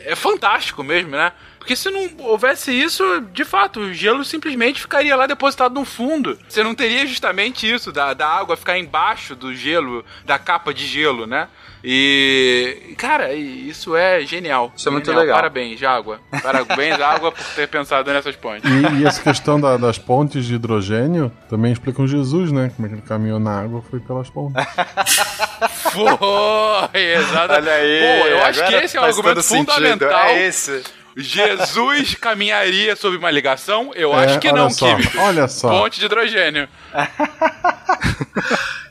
é- 0.07 0.11
é 0.11 0.15
fantástico 0.15 0.83
mesmo, 0.83 1.11
né? 1.11 1.31
Porque 1.61 1.75
se 1.75 1.91
não 1.91 2.09
houvesse 2.19 2.71
isso, 2.71 3.03
de 3.31 3.45
fato, 3.45 3.79
o 3.81 3.93
gelo 3.93 4.25
simplesmente 4.25 4.81
ficaria 4.81 5.15
lá 5.15 5.27
depositado 5.27 5.75
no 5.75 5.85
fundo. 5.85 6.35
Você 6.49 6.63
não 6.63 6.73
teria 6.73 7.05
justamente 7.05 7.71
isso, 7.71 7.91
da, 7.91 8.15
da 8.15 8.27
água 8.27 8.57
ficar 8.57 8.79
embaixo 8.79 9.35
do 9.35 9.53
gelo, 9.53 10.03
da 10.25 10.39
capa 10.39 10.73
de 10.73 10.87
gelo, 10.87 11.27
né? 11.27 11.47
E, 11.83 12.93
cara, 12.97 13.33
isso 13.33 13.95
é 13.95 14.21
genial. 14.21 14.71
Isso 14.75 14.87
é 14.87 14.91
muito 14.91 15.05
Genial. 15.05 15.21
legal. 15.21 15.35
Parabéns, 15.35 15.81
Água. 15.83 16.19
Parabéns, 16.43 16.99
Água, 17.01 17.31
por 17.31 17.43
ter 17.55 17.67
pensado 17.67 18.11
nessas 18.11 18.35
pontes. 18.35 18.69
E, 18.69 19.01
e 19.01 19.05
essa 19.05 19.21
questão 19.21 19.59
da- 19.59 19.77
das 19.77 19.97
pontes 19.97 20.45
de 20.45 20.55
hidrogênio 20.55 21.31
também 21.49 21.71
explicam 21.71 22.07
Jesus, 22.07 22.51
né? 22.51 22.71
Como 22.75 22.85
é 22.85 22.89
que 22.89 22.95
ele 22.95 23.01
caminhou 23.03 23.39
na 23.39 23.61
água 23.61 23.83
foi 23.89 23.99
pelas 23.99 24.29
pontes. 24.29 24.63
Foi, 25.91 26.99
exatamente. 27.01 27.69
Olha 27.69 27.73
aí, 27.73 28.19
Pô, 28.21 28.27
eu 28.27 28.43
acho 28.45 28.65
que 28.65 28.73
esse 28.75 28.97
é 28.97 29.01
um 29.01 29.03
argumento 29.03 29.35
todo 29.35 29.43
sentido. 29.43 29.73
fundamental. 29.73 30.25
É 30.29 30.47
esse. 30.47 30.83
Jesus 31.17 32.15
caminharia 32.19 32.95
sob 32.95 33.17
uma 33.17 33.29
ligação? 33.31 33.91
Eu 33.95 34.13
É, 34.13 34.25
acho 34.25 34.39
que 34.39 34.51
não, 34.51 34.69
só, 34.69 34.95
Químico. 34.95 35.17
olha 35.19 35.47
só. 35.47 35.69
Ponte 35.69 35.99
de 35.99 36.05
hidrogênio. 36.05 36.67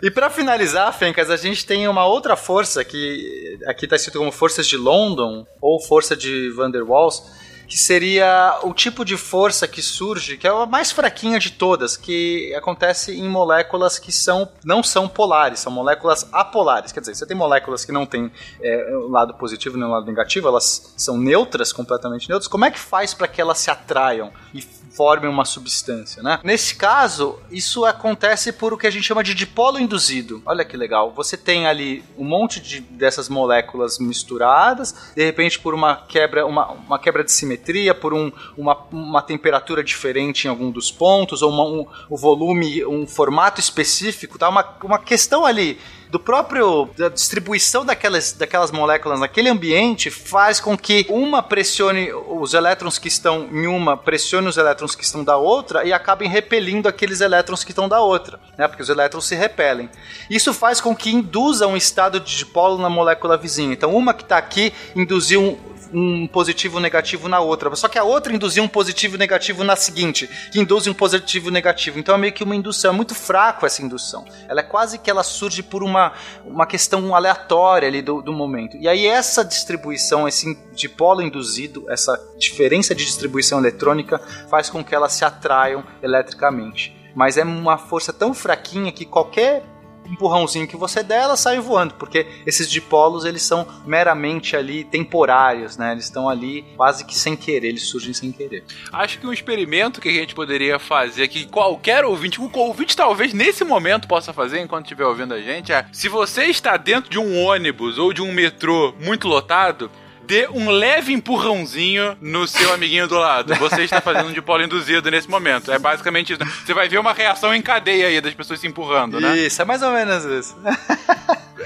E 0.02 0.10
pra 0.10 0.30
finalizar, 0.30 0.90
Fencas, 0.94 1.28
a 1.30 1.36
gente 1.36 1.66
tem 1.66 1.86
uma 1.86 2.06
outra 2.06 2.34
força 2.34 2.82
que 2.82 3.59
aqui 3.66 3.86
tá 3.86 3.97
escrito 3.97 4.18
como 4.18 4.32
forças 4.32 4.66
de 4.66 4.74
London 4.78 5.47
ou 5.60 5.78
força 5.78 6.16
de 6.16 6.48
Van 6.56 6.70
der 6.70 6.82
Waals, 6.82 7.22
que 7.70 7.76
seria 7.76 8.59
o 8.64 8.74
tipo 8.74 9.05
de 9.05 9.16
força 9.16 9.68
que 9.68 9.80
surge, 9.80 10.36
que 10.36 10.44
é 10.44 10.51
a 10.51 10.66
mais 10.66 10.90
fraquinha 10.90 11.38
de 11.38 11.52
todas, 11.52 11.97
que 11.97 12.52
acontece 12.52 13.16
em 13.16 13.28
moléculas 13.28 13.97
que 13.97 14.10
são 14.10 14.48
não 14.64 14.82
são 14.82 15.09
polares, 15.09 15.60
são 15.60 15.70
moléculas 15.70 16.28
apolares. 16.32 16.90
Quer 16.90 16.98
dizer, 16.98 17.14
você 17.14 17.24
tem 17.24 17.36
moléculas 17.36 17.84
que 17.84 17.92
não 17.92 18.05
têm 18.05 18.28
é, 18.60 18.90
lado 19.09 19.34
positivo 19.34 19.78
nem 19.78 19.88
lado 19.88 20.05
negativo, 20.05 20.48
elas 20.48 20.92
são 20.97 21.16
neutras, 21.16 21.72
completamente 21.72 22.28
neutras. 22.28 22.48
Como 22.48 22.64
é 22.64 22.72
que 22.72 22.78
faz 22.78 23.14
para 23.14 23.28
que 23.28 23.40
elas 23.40 23.59
se 23.59 23.70
atraiam 23.70 24.32
e 24.52 24.60
formem 24.91 25.31
uma 25.31 25.45
substância, 25.45 26.23
né? 26.23 26.41
Nesse 26.43 26.75
caso, 26.75 27.39
isso 27.51 27.85
acontece 27.85 28.53
por 28.53 28.73
o 28.73 28.79
que 28.79 28.87
a 28.87 28.91
gente 28.91 29.05
chama 29.05 29.23
de 29.23 29.35
dipolo 29.35 29.79
induzido. 29.79 30.43
Olha 30.45 30.65
que 30.65 30.77
legal. 30.77 31.12
Você 31.15 31.37
tem 31.37 31.67
ali 31.67 32.05
um 32.19 32.25
monte 32.25 32.61
de, 32.61 32.81
dessas 32.81 33.29
moléculas 33.29 33.99
misturadas, 33.99 35.12
de 35.15 35.25
repente 35.25 35.59
por 35.59 35.75
uma 35.75 35.97
quebra, 35.97 36.47
uma, 36.47 36.73
uma 36.73 36.99
quebra 36.99 37.23
de 37.23 37.33
simetria, 37.33 37.95
por 37.95 38.12
um, 38.12 38.33
uma, 38.57 38.77
uma 38.91 39.23
temperatura 39.23 39.83
diferente 39.83 40.47
em 40.47 40.51
algum 40.51 40.71
dos 40.71 40.91
pontos, 40.91 41.43
ou 41.43 41.51
uma, 41.51 41.65
um, 41.65 41.87
o 42.09 42.17
volume, 42.17 42.85
um 42.85 43.07
formato 43.07 43.61
específico, 43.61 44.39
tá? 44.39 44.49
Uma, 44.49 44.77
uma 44.83 44.99
questão 44.99 45.47
ali 45.47 45.79
do 46.11 46.19
próprio 46.19 46.91
da 46.97 47.09
distribuição 47.09 47.85
daquelas, 47.85 48.32
daquelas 48.32 48.70
moléculas 48.70 49.20
naquele 49.20 49.49
ambiente 49.49 50.11
faz 50.11 50.59
com 50.59 50.77
que 50.77 51.07
uma 51.09 51.43
pressione 51.43 52.12
os 52.12 52.53
elétrons 52.53 52.99
que 52.99 53.09
estão 53.09 53.49
em 53.53 53.66
uma, 53.66 53.97
pressione 53.97 54.49
os 54.49 54.57
elétrons 54.57 54.95
que 54.95 55.05
estão 55.05 55.23
da 55.23 55.37
outra 55.37 55.85
e 55.85 55.93
acabem 55.93 56.28
repelindo 56.28 56.89
aqueles 56.89 57.20
elétrons 57.20 57.62
que 57.62 57.70
estão 57.70 57.89
da 57.89 58.01
outra, 58.01 58.41
né? 58.59 58.66
Porque 58.66 58.82
os 58.82 58.89
elétrons 58.89 59.27
se 59.27 59.35
repelem. 59.35 59.89
Isso 60.28 60.53
faz 60.53 60.81
com 60.81 60.95
que 60.95 61.11
induza 61.11 61.66
um 61.66 61.77
estado 61.77 62.19
de 62.19 62.37
dipolo 62.37 62.78
na 62.78 62.91
molécula 62.91 63.37
vizinha. 63.37 63.73
Então, 63.73 63.95
uma 63.95 64.12
que 64.12 64.23
está 64.23 64.37
aqui 64.37 64.73
induziu 64.97 65.43
um, 65.43 65.59
um 65.93 66.27
positivo 66.27 66.81
negativo 66.81 67.29
na 67.29 67.41
outra. 67.41 67.75
Só 67.77 67.89
que 67.89 67.99
a 67.99 68.05
outra 68.05 68.33
induziu 68.33 68.62
um 68.62 68.69
positivo 68.69 69.17
negativo 69.17 69.65
na 69.65 69.77
seguinte, 69.77 70.29
que 70.51 70.61
induz 70.61 70.87
um 70.87 70.95
positivo 70.95 71.51
negativo. 71.51 71.99
Então 71.99 72.15
é 72.15 72.19
meio 72.19 72.33
que 72.33 72.45
uma 72.45 72.57
indução, 72.57 72.93
é 72.93 72.97
muito 72.97 73.15
fraco 73.15 73.67
essa 73.67 73.83
indução. 73.83 74.25
Ela 74.49 74.61
é 74.61 74.65
quase 74.65 74.99
que 74.99 75.11
ela 75.11 75.23
surge 75.23 75.62
por 75.62 75.83
uma, 75.83 76.12
uma 76.45 76.67
questão 76.67 77.15
aleatória 77.15 77.89
ali 77.89 78.03
do, 78.03 78.23
do 78.23 78.33
momento. 78.33 78.77
E 78.77 78.89
aí 78.89 79.07
essa 79.07 79.45
distribuição, 79.45 80.27
esse 80.27 80.57
dipolo 80.75 81.23
induzido, 81.23 81.91
essa 81.91 82.19
diferença 82.39 82.95
de 82.95 83.05
distribuição 83.05 83.59
eletrônica 83.59 84.19
faz 84.49 84.71
com 84.71 84.85
que 84.85 84.95
elas 84.95 85.12
se 85.12 85.25
atraiam 85.25 85.85
eletricamente. 86.03 86.97
Mas 87.15 87.37
é 87.37 87.45
uma 87.45 87.77
força 87.77 88.12
tão 88.12 88.33
fraquinha 88.33 88.93
que 88.93 89.05
qualquer 89.05 89.65
empurrãozinho 90.11 90.66
que 90.66 90.77
você 90.77 91.03
der, 91.03 91.23
elas 91.23 91.41
saem 91.41 91.61
voando, 91.61 91.95
porque 91.95 92.27
esses 92.47 92.70
dipolos 92.70 93.24
eles 93.24 93.43
são 93.43 93.66
meramente 93.87 94.57
ali 94.57 94.85
temporários, 94.85 95.77
né? 95.77 95.93
Eles 95.93 96.05
estão 96.05 96.28
ali 96.28 96.65
quase 96.77 97.05
que 97.05 97.15
sem 97.15 97.37
querer, 97.37 97.69
eles 97.69 97.87
surgem 97.89 98.12
sem 98.12 98.32
querer. 98.32 98.65
Acho 98.93 99.19
que 99.19 99.27
um 99.27 99.32
experimento 99.32 100.01
que 100.01 100.09
a 100.09 100.12
gente 100.12 100.35
poderia 100.35 100.78
fazer, 100.78 101.28
que 101.28 101.47
qualquer 101.47 102.05
ouvinte, 102.05 102.41
um 102.41 102.51
ouvinte 102.53 102.97
talvez 102.97 103.32
nesse 103.32 103.65
momento 103.65 104.09
possa 104.09 104.32
fazer 104.32 104.61
enquanto 104.61 104.87
estiver 104.87 105.05
ouvindo 105.05 105.35
a 105.35 105.41
gente, 105.41 105.73
é 105.73 105.87
se 105.93 106.09
você 106.09 106.45
está 106.45 106.77
dentro 106.77 107.11
de 107.11 107.19
um 107.19 107.45
ônibus 107.45 107.99
ou 107.99 108.12
de 108.12 108.23
um 108.23 108.32
metrô 108.32 108.95
muito 109.01 109.28
lotado, 109.28 109.91
dê 110.31 110.48
um 110.48 110.70
leve 110.70 111.12
empurrãozinho 111.12 112.16
no 112.20 112.47
seu 112.47 112.73
amiguinho 112.73 113.09
do 113.09 113.19
lado. 113.19 113.52
Você 113.57 113.82
está 113.82 114.01
fazendo 114.01 114.28
um 114.28 114.32
dipolo 114.32 114.62
induzido 114.62 115.11
nesse 115.11 115.28
momento. 115.28 115.73
É 115.73 115.78
basicamente 115.78 116.35
isso. 116.35 116.44
Você 116.65 116.73
vai 116.73 116.89
ver 116.89 116.98
uma 116.98 117.12
reação 117.12 117.52
em 117.52 117.61
cadeia 117.61 118.07
aí 118.07 118.20
das 118.20 118.32
pessoas 118.32 118.61
se 118.61 118.66
empurrando, 118.69 119.20
né? 119.20 119.36
Isso, 119.36 119.61
é 119.61 119.65
mais 119.65 119.82
ou 119.82 119.90
menos 119.90 120.24
isso. 120.24 120.57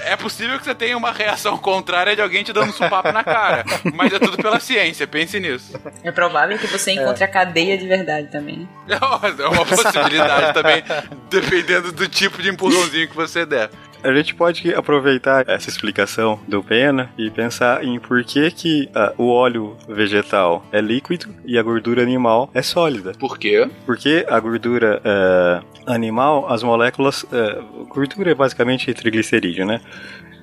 É 0.07 0.16
possível 0.16 0.59
que 0.59 0.65
você 0.65 0.74
tenha 0.74 0.97
uma 0.97 1.12
reação 1.12 1.59
contrária 1.59 2.16
de 2.16 2.23
alguém 2.23 2.43
te 2.43 2.55
dando 2.55 2.70
um 2.70 2.73
supapo 2.73 3.12
na 3.12 3.23
cara. 3.23 3.65
Mas 3.95 4.12
é 4.12 4.19
tudo 4.19 4.39
pela 4.39 4.59
ciência, 4.59 5.07
pense 5.07 5.39
nisso. 5.39 5.78
É 6.03 6.11
provável 6.11 6.59
que 6.59 6.66
você 6.66 6.93
encontre 6.93 7.23
a 7.23 7.28
cadeia 7.28 7.77
de 7.77 7.86
verdade 7.86 8.31
também. 8.31 8.66
É 8.89 9.47
uma 9.49 9.65
possibilidade 9.65 10.55
também, 10.55 10.82
dependendo 11.28 11.93
do 11.93 12.09
tipo 12.09 12.43
de 12.43 12.49
empurrãozinho 12.51 13.09
que 13.09 13.16
você 13.16 13.45
der. 13.45 13.70
A 14.05 14.12
gente 14.12 14.35
pode 14.35 14.74
aproveitar 14.74 15.48
essa 15.48 15.70
explicação 15.70 16.39
do 16.47 16.62
Pena 16.62 17.10
e 17.16 17.31
pensar 17.31 17.82
em 17.82 17.98
por 17.98 18.22
que, 18.22 18.51
que 18.51 18.86
ah, 18.94 19.14
o 19.16 19.31
óleo 19.31 19.78
vegetal 19.89 20.62
é 20.70 20.78
líquido 20.78 21.35
e 21.47 21.59
a 21.59 21.62
gordura 21.62 22.02
animal 22.02 22.51
é 22.52 22.60
sólida. 22.60 23.12
Por 23.18 23.39
quê? 23.39 23.66
Porque 23.86 24.26
a 24.28 24.39
gordura 24.39 25.01
eh, 25.02 25.60
animal, 25.86 26.52
as 26.52 26.62
moléculas. 26.62 27.24
eh, 27.32 27.59
gordura 27.89 28.32
é 28.32 28.35
basicamente 28.35 28.93
triglicerídeo, 28.93 29.64
né? 29.64 29.81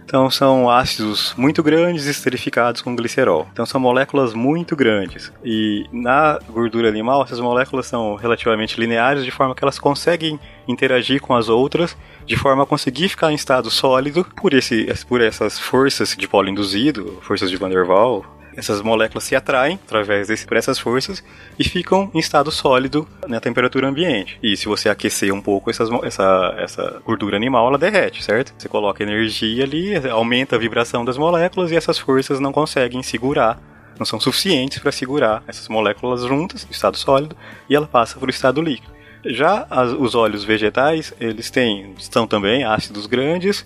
Então 0.04 0.30
são 0.30 0.70
ácidos 0.70 1.34
muito 1.38 1.64
grandes 1.64 2.06
esterificados 2.06 2.82
com 2.82 2.96
glicerol. 2.96 3.48
Então 3.54 3.66
são 3.66 3.80
moléculas 3.80 4.34
muito 4.34 4.76
grandes. 4.76 5.32
E 5.44 5.86
na 5.92 6.40
gordura 6.50 6.90
animal, 6.90 7.24
essas 7.24 7.40
moléculas 7.40 7.86
são 7.86 8.16
relativamente 8.16 8.80
lineares, 8.80 9.24
de 9.24 9.32
forma 9.32 9.56
que 9.56 9.64
elas 9.64 9.80
conseguem 9.80 10.40
interagir 10.68 11.22
com 11.22 11.36
as 11.36 11.50
outras, 11.50 11.96
de 12.26 12.36
forma 12.36 12.64
a 12.64 12.66
conseguir 12.66 13.10
ficar 13.10 13.32
em 13.32 13.36
estado 13.36 13.70
sólido 13.70 14.26
por, 14.36 14.54
esse, 14.54 14.88
por 15.08 15.22
essas 15.22 15.60
forças 15.60 16.16
de 16.16 16.28
polo 16.28 16.50
induzido, 16.50 17.20
forças 17.22 17.50
de 17.50 17.58
Van 17.58 17.70
der 17.70 17.86
Waal. 17.86 18.26
Essas 18.56 18.82
moléculas 18.82 19.24
se 19.24 19.36
atraem 19.36 19.80
através 19.86 20.28
desse, 20.28 20.46
por 20.46 20.58
essas 20.58 20.78
forças 20.78 21.24
e 21.58 21.64
ficam 21.64 22.12
em 22.14 22.20
estado 22.20 22.52
sólido 22.52 23.08
na 23.28 23.40
temperatura 23.40 23.88
ambiente. 23.88 24.38
E 24.44 24.58
se 24.58 24.68
você 24.68 24.90
aquecer 24.90 25.34
um 25.34 25.42
pouco 25.42 25.70
essas, 25.70 25.90
essa, 26.04 26.56
essa 26.58 27.02
gordura 27.06 27.38
animal, 27.38 27.68
ela 27.68 27.78
derrete, 27.78 28.24
certo? 28.24 28.54
Você 28.58 28.68
coloca 28.68 29.02
energia 29.04 29.64
ali, 29.64 29.96
aumenta 30.10 30.56
a 30.56 30.60
vibração 30.60 31.06
das 31.06 31.18
moléculas 31.18 31.72
e 31.72 31.76
essas 31.76 31.98
forças 31.98 32.40
não 32.40 32.52
conseguem 32.52 33.02
segurar, 33.02 33.58
não 33.98 34.06
são 34.06 34.20
suficientes 34.20 34.80
para 34.80 34.92
segurar 34.92 35.44
essas 35.48 35.68
moléculas 35.68 36.24
juntas, 36.24 36.68
estado 36.70 36.98
sólido, 36.98 37.36
e 37.70 37.76
ela 37.76 37.88
passa 37.88 38.20
para 38.20 38.28
o 38.28 38.32
estado 38.32 38.62
líquido. 38.62 38.92
Já 39.24 39.68
as- 39.70 39.92
os 39.94 40.16
óleos 40.16 40.44
vegetais, 40.44 41.14
eles 41.20 41.50
têm, 41.52 41.94
são 42.00 42.26
também 42.26 42.64
ácidos 42.64 43.06
grandes, 43.06 43.66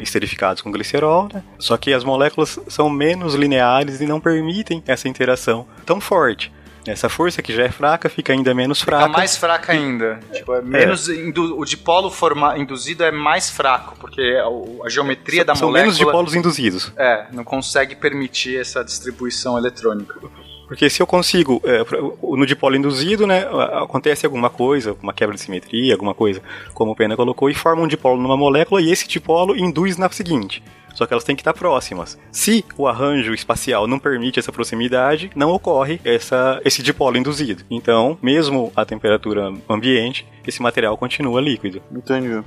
esterificados 0.00 0.62
com 0.62 0.70
glicerol, 0.70 1.28
né? 1.32 1.42
só 1.58 1.76
que 1.76 1.92
as 1.92 2.04
moléculas 2.04 2.58
são 2.68 2.88
menos 2.88 3.34
lineares 3.34 4.00
e 4.00 4.06
não 4.06 4.20
permitem 4.20 4.82
essa 4.86 5.08
interação 5.08 5.66
tão 5.84 6.00
forte. 6.00 6.52
Essa 6.84 7.08
força 7.08 7.40
que 7.40 7.54
já 7.54 7.62
é 7.62 7.70
fraca 7.70 8.08
fica 8.08 8.32
ainda 8.32 8.52
menos 8.52 8.82
fraca. 8.82 9.04
Fica 9.06 9.16
mais 9.18 9.36
fraca 9.36 9.70
ainda. 9.72 10.18
Tipo, 10.32 10.54
é 10.54 10.60
menos 10.62 11.08
indu- 11.08 11.56
o 11.56 11.64
dipolo 11.64 12.10
forma, 12.10 12.58
induzido 12.58 13.04
é 13.04 13.12
mais 13.12 13.48
fraco, 13.50 13.96
porque 14.00 14.20
a, 14.20 14.86
a 14.86 14.88
geometria 14.88 15.44
da 15.44 15.54
são 15.54 15.68
molécula 15.68 15.84
menos 15.92 15.96
dipolos 15.96 16.34
induzidos. 16.34 16.92
é, 16.96 17.26
não 17.30 17.44
consegue 17.44 17.94
permitir 17.94 18.58
essa 18.58 18.82
distribuição 18.84 19.56
eletrônica. 19.56 20.12
Porque 20.66 20.88
se 20.88 21.02
eu 21.02 21.06
consigo, 21.06 21.60
é, 21.64 21.84
no 22.22 22.46
dipolo 22.46 22.76
induzido, 22.76 23.26
né, 23.26 23.46
acontece 23.74 24.24
alguma 24.24 24.48
coisa, 24.48 24.96
uma 25.02 25.12
quebra 25.12 25.34
de 25.34 25.40
simetria, 25.40 25.92
alguma 25.92 26.14
coisa, 26.14 26.42
como 26.72 26.92
o 26.92 26.96
Pena 26.96 27.16
colocou, 27.16 27.50
e 27.50 27.54
forma 27.54 27.82
um 27.82 27.88
dipolo 27.88 28.20
numa 28.20 28.36
molécula 28.36 28.80
e 28.80 28.90
esse 28.90 29.06
dipolo 29.06 29.56
induz 29.56 29.96
na 29.96 30.10
seguinte. 30.10 30.62
Só 30.94 31.06
que 31.06 31.14
elas 31.14 31.24
têm 31.24 31.34
que 31.34 31.40
estar 31.40 31.54
próximas. 31.54 32.18
Se 32.30 32.64
o 32.76 32.86
arranjo 32.86 33.32
espacial 33.32 33.86
não 33.86 33.98
permite 33.98 34.38
essa 34.38 34.52
proximidade, 34.52 35.30
não 35.34 35.50
ocorre 35.50 36.00
essa, 36.04 36.60
esse 36.64 36.82
dipolo 36.82 37.16
induzido. 37.16 37.64
Então, 37.70 38.18
mesmo 38.20 38.70
a 38.76 38.84
temperatura 38.84 39.52
ambiente, 39.68 40.26
esse 40.46 40.60
material 40.60 40.96
continua 40.96 41.40
líquido. 41.40 41.82
Entendi. 41.90 42.44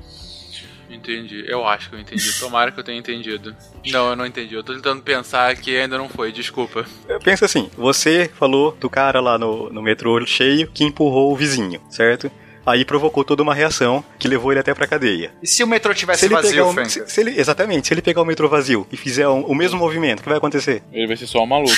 Entendi. 0.90 1.44
Eu 1.48 1.66
acho 1.68 1.90
que 1.90 1.96
eu 1.96 2.00
entendi. 2.00 2.40
Tomara 2.40 2.72
que 2.72 2.80
eu 2.80 2.84
tenha 2.84 2.98
entendido. 2.98 3.56
Não, 3.92 4.10
eu 4.10 4.16
não 4.16 4.26
entendi. 4.26 4.54
Eu 4.56 4.64
tô 4.64 4.74
tentando 4.74 5.02
pensar 5.02 5.56
que 5.56 5.76
ainda 5.78 5.98
não 5.98 6.08
foi. 6.10 6.32
Desculpa. 6.32 6.86
Pensa 7.24 7.46
assim, 7.46 7.70
você 7.78 8.30
falou 8.38 8.72
do 8.80 8.90
cara 8.90 9.20
lá 9.20 9.38
no, 9.38 9.70
no 9.72 9.82
metrô 9.82 10.24
cheio 10.26 10.68
que 10.72 10.84
empurrou 10.84 11.32
o 11.32 11.36
vizinho, 11.36 11.82
certo? 11.90 12.32
Aí 12.66 12.84
provocou 12.84 13.24
toda 13.24 13.44
uma 13.44 13.54
reação 13.54 14.04
que 14.18 14.28
levou 14.28 14.52
ele 14.52 14.60
até 14.60 14.74
pra 14.74 14.88
cadeia. 14.88 15.32
E 15.42 15.46
se 15.46 15.64
o 15.64 15.68
metrô 15.68 15.94
tivesse 15.94 16.22
Se 16.22 16.26
ele 16.26 16.34
vazio, 16.34 16.52
pegar 16.52 16.66
um- 16.82 16.90
se- 16.90 17.08
se 17.08 17.22
ele- 17.22 17.40
exatamente, 17.40 17.88
se 17.88 17.94
ele 17.94 18.02
pegar 18.02 18.24
o 18.24 18.26
metrô 18.26 18.50
vazio 18.50 18.88
e 18.92 18.98
fizer 18.98 19.28
um- 19.28 19.42
o 19.46 19.54
mesmo 19.54 19.78
movimento, 19.78 20.20
o 20.20 20.24
que 20.24 20.30
vai 20.30 20.40
acontecer? 20.40 20.82
Ele 20.92 21.06
vai 21.06 21.16
ser 21.16 21.28
só 21.28 21.44
um 21.44 21.46
maluco. 21.46 21.76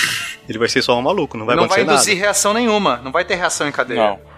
Ele 0.48 0.58
vai 0.58 0.66
ser 0.68 0.80
só 0.80 0.98
um 0.98 1.02
maluco, 1.02 1.36
não 1.36 1.44
vai 1.44 1.56
não 1.56 1.68
vai 1.68 1.82
acontecer 1.82 1.92
induzir 1.94 2.14
nada. 2.14 2.24
reação 2.24 2.54
nenhuma, 2.54 2.96
não 3.04 3.12
vai 3.12 3.22
ter 3.22 3.34
reação 3.34 3.68
em 3.68 3.72
cadeia. 3.72 4.00
Não. 4.00 4.37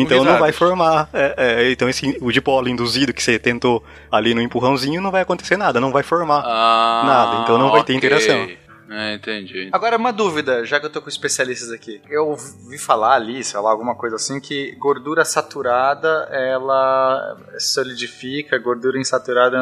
Então 0.00 0.24
não 0.24 0.38
vai 0.38 0.52
formar. 0.52 1.08
é, 1.12 1.34
é, 1.36 1.70
então 1.72 1.88
esse, 1.88 2.16
o 2.20 2.30
dipolo 2.30 2.68
induzido 2.68 3.12
que 3.12 3.22
você 3.22 3.38
tentou 3.38 3.82
ali 4.10 4.34
no 4.34 4.40
empurrãozinho 4.40 5.00
não 5.00 5.10
vai 5.10 5.22
acontecer 5.22 5.56
nada, 5.56 5.80
não 5.80 5.90
vai 5.90 6.02
formar. 6.02 6.42
Ah, 6.46 7.02
Nada, 7.04 7.42
então 7.42 7.58
não 7.58 7.70
vai 7.70 7.82
ter 7.84 7.94
interação. 7.94 8.48
É, 8.88 9.14
entendi. 9.14 9.68
Agora, 9.72 9.96
uma 9.96 10.12
dúvida, 10.12 10.64
já 10.64 10.78
que 10.78 10.86
eu 10.86 10.90
tô 10.90 11.00
com 11.00 11.08
especialistas 11.08 11.70
aqui. 11.70 12.00
Eu 12.08 12.36
vi 12.68 12.78
falar 12.78 13.14
ali, 13.14 13.42
sei 13.42 13.58
lá, 13.60 13.70
alguma 13.70 13.94
coisa 13.94 14.16
assim, 14.16 14.40
que 14.40 14.72
gordura 14.76 15.24
saturada, 15.24 16.28
ela 16.30 17.36
solidifica, 17.58 18.58
gordura 18.58 18.98
insaturada 18.98 19.58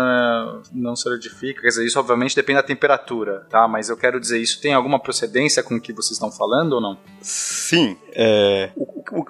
não 0.72 0.96
solidifica. 0.96 1.60
Quer 1.60 1.68
dizer, 1.68 1.86
isso 1.86 1.98
obviamente 1.98 2.34
depende 2.34 2.60
da 2.60 2.66
temperatura, 2.66 3.46
tá? 3.48 3.66
Mas 3.68 3.88
eu 3.88 3.96
quero 3.96 4.20
dizer, 4.20 4.38
isso 4.38 4.60
tem 4.60 4.74
alguma 4.74 4.98
procedência 4.98 5.62
com 5.62 5.76
o 5.76 5.80
que 5.80 5.92
vocês 5.92 6.12
estão 6.12 6.30
falando 6.30 6.74
ou 6.74 6.80
não? 6.80 6.98
Sim, 7.20 7.96
é, 8.12 8.70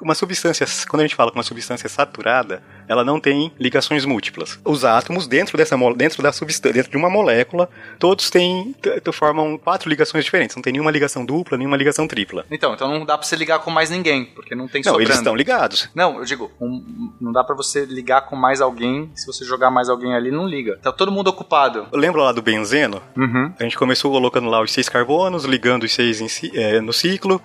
uma 0.01 0.15
substância, 0.15 0.67
quando 0.89 1.01
a 1.01 1.05
gente 1.05 1.15
fala 1.15 1.31
que 1.31 1.37
uma 1.37 1.43
substância 1.43 1.89
saturada, 1.89 2.63
ela 2.91 3.05
não 3.05 3.21
tem 3.21 3.53
ligações 3.57 4.05
múltiplas. 4.05 4.59
Os 4.65 4.85
átomos 4.85 5.29
dentro 5.29 5.57
dessa 5.57 5.77
dentro 5.97 6.21
da 6.25 6.33
substância, 6.33 6.73
dentro 6.75 6.91
de 6.91 6.97
uma 6.97 7.09
molécula, 7.09 7.69
todos 8.01 8.29
têm 8.31 8.75
formam 9.13 9.57
quatro 9.57 9.89
ligações 9.89 10.25
diferentes. 10.25 10.57
Não 10.57 10.63
tem 10.63 10.73
nenhuma 10.73 10.91
ligação 10.91 11.25
dupla, 11.25 11.57
nenhuma 11.57 11.77
ligação 11.77 12.09
tripla. 12.09 12.45
Então, 12.51 12.75
então 12.75 12.89
não 12.91 13.07
dá 13.07 13.17
pra 13.17 13.25
você 13.25 13.37
ligar 13.37 13.61
com 13.61 13.71
mais 13.71 13.91
ninguém, 13.91 14.25
porque 14.25 14.57
não 14.57 14.67
tem 14.67 14.81
Não, 14.81 14.91
sobrando. 14.93 15.09
eles 15.09 15.17
estão 15.19 15.37
ligados. 15.37 15.89
Não, 15.95 16.19
eu 16.19 16.25
digo, 16.25 16.51
um- 16.61 17.13
não 17.21 17.31
dá 17.31 17.45
pra 17.45 17.55
você 17.55 17.85
ligar 17.85 18.23
com 18.23 18.35
mais 18.35 18.61
alguém, 18.61 19.09
se 19.15 19.25
você 19.25 19.45
jogar 19.45 19.71
mais 19.71 19.89
alguém 19.89 20.13
ali, 20.15 20.33
não 20.33 20.49
liga. 20.49 20.77
Tá 20.83 20.91
todo 20.91 21.13
mundo 21.13 21.29
ocupado. 21.29 21.87
Lembra 21.93 22.23
lá 22.23 22.33
do 22.33 22.43
benzeno? 22.43 23.01
Uhum. 23.17 23.53
A 23.57 23.63
gente 23.63 23.79
começou 23.79 24.11
colocando 24.11 24.49
lá 24.49 24.61
os 24.61 24.73
seis 24.73 24.89
carbonos, 24.89 25.45
ligando 25.45 25.85
os 25.85 25.93
seis 25.93 26.21
é, 26.55 26.81
no 26.81 26.93
ciclo, 26.93 27.41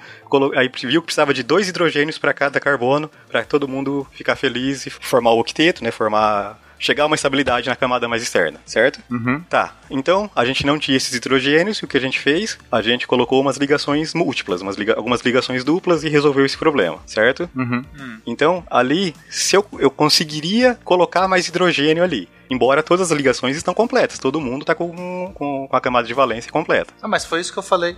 aí 0.55 0.69
viu 0.83 1.01
que 1.01 1.05
precisava 1.07 1.33
de 1.33 1.43
dois 1.43 1.67
hidrogênios 1.69 2.17
para 2.17 2.33
cada 2.33 2.59
carbono, 2.59 3.09
para 3.29 3.43
todo 3.43 3.67
mundo 3.67 4.05
ficar 4.11 4.35
feliz 4.35 4.85
e 4.85 4.89
formar 4.89 5.31
o 5.31 5.39
octeto, 5.39 5.83
né? 5.83 5.91
Formar. 5.91 6.59
Chegar 6.77 7.03
a 7.03 7.07
uma 7.07 7.15
estabilidade 7.15 7.69
na 7.69 7.75
camada 7.75 8.05
mais 8.05 8.21
externa, 8.21 8.59
certo? 8.65 8.99
Uhum. 9.09 9.39
Tá, 9.49 9.73
então 9.89 10.29
a 10.35 10.43
gente 10.43 10.65
não 10.65 10.77
tinha 10.77 10.97
esses 10.97 11.15
hidrogênios 11.15 11.77
e 11.77 11.85
o 11.85 11.87
que 11.87 11.95
a 11.95 12.01
gente 12.01 12.19
fez? 12.19 12.59
A 12.69 12.81
gente 12.81 13.07
colocou 13.07 13.39
umas 13.39 13.55
ligações 13.55 14.13
múltiplas, 14.13 14.61
umas 14.61 14.75
liga- 14.75 14.93
algumas 14.95 15.21
ligações 15.21 15.63
duplas 15.63 16.03
e 16.03 16.09
resolveu 16.09 16.45
esse 16.45 16.57
problema, 16.57 16.99
certo? 17.05 17.49
Uhum. 17.55 17.81
Então, 18.27 18.61
ali, 18.69 19.15
se 19.29 19.55
eu, 19.55 19.65
eu 19.79 19.89
conseguiria 19.89 20.77
colocar 20.83 21.29
mais 21.29 21.47
hidrogênio 21.47 22.03
ali. 22.03 22.27
Embora 22.49 22.83
todas 22.83 23.11
as 23.11 23.17
ligações 23.17 23.55
estão 23.57 23.73
completas, 23.73 24.19
todo 24.19 24.39
mundo 24.39 24.61
está 24.61 24.75
com, 24.75 24.91
com, 25.33 25.67
com 25.67 25.75
a 25.75 25.81
camada 25.81 26.07
de 26.07 26.13
valência 26.13 26.51
completa. 26.51 26.93
Ah, 27.01 27.07
mas 27.07 27.25
foi 27.25 27.39
isso 27.41 27.51
que 27.51 27.59
eu 27.59 27.63
falei. 27.63 27.95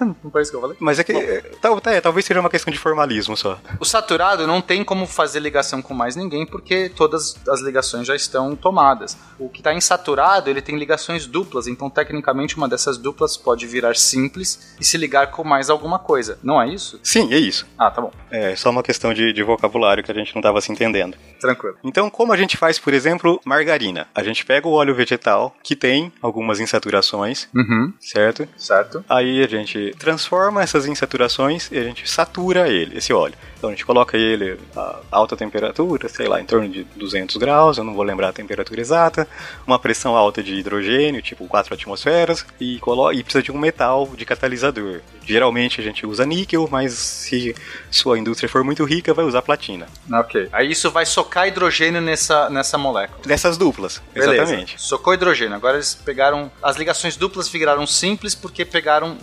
não 0.00 0.16
foi 0.30 0.42
isso 0.42 0.50
que 0.50 0.56
eu 0.56 0.60
falei? 0.60 0.76
Mas 0.80 0.98
é 0.98 1.04
que. 1.04 1.12
é, 1.12 1.40
tal- 1.60 1.80
tá, 1.80 1.92
é, 1.92 2.00
talvez 2.00 2.24
seja 2.24 2.40
uma 2.40 2.50
questão 2.50 2.72
de 2.72 2.78
formalismo 2.78 3.36
só. 3.36 3.58
O 3.80 3.84
saturado 3.84 4.46
não 4.46 4.60
tem 4.60 4.82
como 4.84 5.06
fazer 5.06 5.40
ligação 5.40 5.80
com 5.82 5.94
mais 5.94 6.16
ninguém 6.16 6.46
porque 6.46 6.88
todas 6.88 7.36
as 7.48 7.60
ligações 7.60 8.06
já 8.06 8.14
estão 8.14 8.54
tomadas. 8.56 9.16
O 9.38 9.48
que 9.48 9.60
está 9.60 9.72
insaturado, 9.74 10.48
ele 10.50 10.62
tem 10.62 10.76
ligações 10.78 11.26
duplas, 11.26 11.66
então 11.66 11.90
tecnicamente 11.90 12.56
uma 12.56 12.68
dessas 12.68 12.96
duplas 12.98 13.36
pode 13.36 13.66
virar 13.66 13.96
simples 13.96 14.74
e 14.80 14.84
se 14.84 14.96
ligar 14.96 15.30
com 15.30 15.44
mais 15.44 15.68
alguma 15.70 15.98
coisa. 15.98 16.38
Não 16.42 16.60
é 16.60 16.68
isso? 16.68 16.98
Sim, 17.02 17.32
é 17.32 17.38
isso. 17.38 17.66
Ah, 17.78 17.90
tá 17.90 18.00
bom. 18.00 18.10
É 18.30 18.54
só 18.56 18.70
uma 18.70 18.82
questão 18.82 19.12
de, 19.12 19.32
de 19.32 19.42
vocabulário 19.42 20.02
que 20.02 20.10
a 20.10 20.14
gente 20.14 20.34
não 20.34 20.40
estava 20.40 20.60
se 20.60 20.72
entendendo. 20.72 21.16
Tranquilo. 21.40 21.76
Então, 21.84 22.08
como 22.10 22.32
a 22.32 22.36
gente 22.36 22.56
faz, 22.56 22.78
por 22.78 22.92
exemplo, 22.94 23.40
margarina? 23.44 24.06
A 24.14 24.22
gente 24.22 24.44
pega 24.44 24.66
o 24.66 24.72
óleo 24.72 24.94
vegetal, 24.94 25.54
que 25.62 25.76
tem 25.76 26.12
algumas 26.22 26.60
insaturações, 26.60 27.48
Uhum. 27.54 27.92
certo? 28.00 28.48
Certo. 28.56 29.04
Aí 29.08 29.42
a 29.42 29.46
gente 29.48 29.94
transforma 29.98 30.62
essas 30.62 30.86
insaturações 30.86 31.70
e 31.70 31.78
a 31.78 31.82
gente 31.82 32.08
satura 32.08 32.68
ele, 32.68 32.96
esse 32.98 33.12
óleo. 33.12 33.34
Então 33.56 33.70
a 33.70 33.72
gente 33.72 33.86
coloca 33.86 34.16
ele 34.16 34.58
a 34.76 35.00
alta 35.10 35.36
temperatura, 35.36 36.08
sei 36.08 36.28
lá, 36.28 36.40
em 36.40 36.44
torno 36.44 36.68
de 36.68 36.84
200 36.96 37.36
graus, 37.36 37.78
eu 37.78 37.84
não 37.84 37.94
vou 37.94 38.02
lembrar 38.02 38.28
a 38.28 38.32
temperatura 38.32 38.80
exata, 38.80 39.26
uma 39.66 39.78
pressão 39.78 40.14
alta 40.14 40.42
de 40.42 40.54
hidrogênio, 40.54 41.22
tipo 41.22 41.46
4 41.46 41.72
atmosferas, 41.74 42.46
e, 42.60 42.76
e 42.76 43.22
precisa 43.22 43.42
de 43.42 43.50
um 43.50 43.58
metal 43.58 44.08
de 44.14 44.24
catalisador. 44.24 45.00
Geralmente 45.24 45.80
a 45.80 45.84
gente 45.84 46.06
usa 46.06 46.24
níquel, 46.24 46.68
mas 46.70 46.92
se 46.92 47.54
sua 47.90 48.18
indústria 48.18 48.48
for 48.48 48.62
muito 48.62 48.84
rica, 48.84 49.14
vai 49.14 49.24
usar 49.24 49.42
platina. 49.42 49.86
Ok. 50.12 50.48
Aí 50.52 50.70
isso 50.70 50.90
vai 50.90 51.06
socar 51.06 51.48
hidrogênio 51.48 52.00
nessa, 52.00 52.48
nessa 52.50 52.78
molécula. 52.78 53.20
Dessas 53.26 53.56
duplas, 53.56 54.02
Beleza. 54.12 54.34
exatamente. 54.34 54.80
Socou 54.80 55.14
hidrogênio. 55.14 55.54
Agora 55.56 55.76
eles 55.76 55.94
pegaram. 55.94 56.50
As 56.62 56.76
ligações 56.76 57.16
duplas 57.16 57.48
viraram 57.48 57.86
simples 57.86 58.34
porque 58.34 58.64
pegaram 58.64 59.16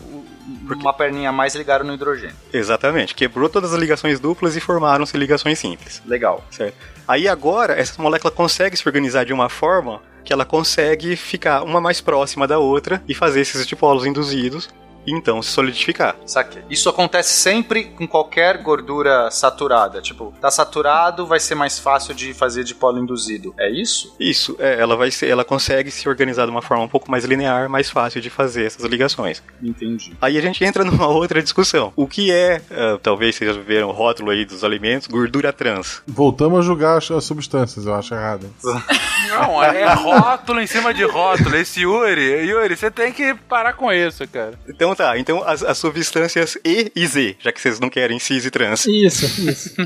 o- 0.70 0.74
uma 0.76 0.94
perninha 0.94 1.30
a 1.30 1.32
mais 1.32 1.56
ligaram 1.56 1.86
no 1.86 1.94
hidrogênio. 1.94 2.36
Exatamente. 2.52 3.14
Quebrou 3.16 3.50
todas 3.50 3.74
as 3.74 3.80
ligações 3.80 4.20
duplas 4.20 4.56
e 4.56 4.60
formaram-se 4.60 5.18
ligações 5.18 5.60
simples. 5.60 6.02
Legal. 6.06 6.44
Certo. 6.50 6.76
Aí 7.08 7.28
agora, 7.28 7.74
essa 7.74 8.02
molécula 8.02 8.32
consegue 8.32 8.78
se 8.78 8.88
organizar 8.88 9.26
de 9.26 9.34
uma 9.34 9.50
forma 9.50 10.02
que 10.24 10.32
ela 10.32 10.46
consegue 10.46 11.16
ficar 11.18 11.64
uma 11.64 11.82
mais 11.82 12.00
próxima 12.00 12.48
da 12.48 12.58
outra 12.58 13.04
e 13.08 13.14
fazer 13.14 13.42
esses 13.42 13.68
dipolos 13.68 14.06
induzidos 14.06 14.70
e 15.06 15.12
então 15.12 15.42
se 15.42 15.50
solidificar. 15.50 16.16
Saquei. 16.26 16.64
Isso 16.70 16.90
acontece 16.90 17.34
sempre 17.34 17.86
com 17.86 18.08
qualquer 18.08 18.62
gordura 18.62 19.30
saturada. 19.32 20.02
Tipo, 20.02 20.34
tá 20.40 20.50
saturado, 20.50 21.26
vai 21.26 21.40
ser 21.40 21.56
mais 21.56 21.80
fácil 21.80 22.14
de 22.14 22.34
fazer 22.34 22.64
de 22.64 22.76
polo 22.76 23.00
induzido. 23.00 23.54
É 23.58 23.70
isso? 23.70 24.16
Isso, 24.20 24.56
é, 24.60 24.80
ela 24.80 24.96
vai 24.96 25.12
ser, 25.12 25.28
ela 25.28 25.46
consegue 25.46 25.92
se 25.92 26.08
organizar 26.08 26.46
de 26.46 26.52
uma 26.52 26.62
forma 26.62 26.84
um 26.84 26.88
pouco 26.88 27.10
mais 27.10 27.26
linear, 27.26 27.70
mais 27.70 27.90
fácil 27.90 28.22
de 28.22 28.30
fazer 28.30 28.66
essas 28.66 28.84
ligações. 28.86 29.44
Entendi. 29.62 30.16
Aí 30.22 30.38
a 30.38 30.42
gente 30.42 30.64
entra 30.64 30.84
numa 30.86 31.08
outra 31.08 31.42
discussão. 31.42 31.92
O 31.96 32.08
que 32.08 32.32
é, 32.32 32.62
uh, 32.72 32.98
talvez 33.00 33.36
vocês 33.36 33.56
viram 33.58 33.90
o 33.90 33.92
rótulo 33.92 34.32
aí 34.32 34.46
dos 34.46 34.64
alimentos, 34.64 35.08
gordura 35.08 35.52
trans? 35.52 36.02
Voltamos 36.08 36.60
a 36.60 36.62
julgar 36.62 36.98
as, 36.98 37.10
as 37.12 37.24
substâncias, 37.24 37.86
eu 37.86 37.94
acho 37.94 38.14
errado. 38.14 38.50
Não, 39.30 39.64
é 39.64 39.94
rótulo 39.94 40.60
em 40.60 40.68
cima 40.68 40.94
de 40.94 41.04
rótulo. 41.04 41.56
Esse 41.56 41.82
Yuri, 41.82 42.46
Yuri, 42.48 42.76
você 42.76 42.92
tem 42.92 43.12
que 43.12 43.34
parar 43.34 43.74
com 43.74 43.92
isso, 43.92 44.28
cara. 44.28 44.54
Então 44.68 44.93
tá, 44.96 45.18
então 45.18 45.44
as, 45.44 45.64
as 45.64 45.78
substâncias 45.78 46.58
E 46.64 46.92
e 46.96 47.08
Z, 47.08 47.36
já 47.40 47.52
que 47.52 47.62
vocês 47.62 47.80
não 47.80 47.90
querem 47.90 48.20
cis 48.20 48.46
e 48.46 48.52
trans. 48.52 48.86
Isso, 48.86 49.26
isso. 49.50 49.76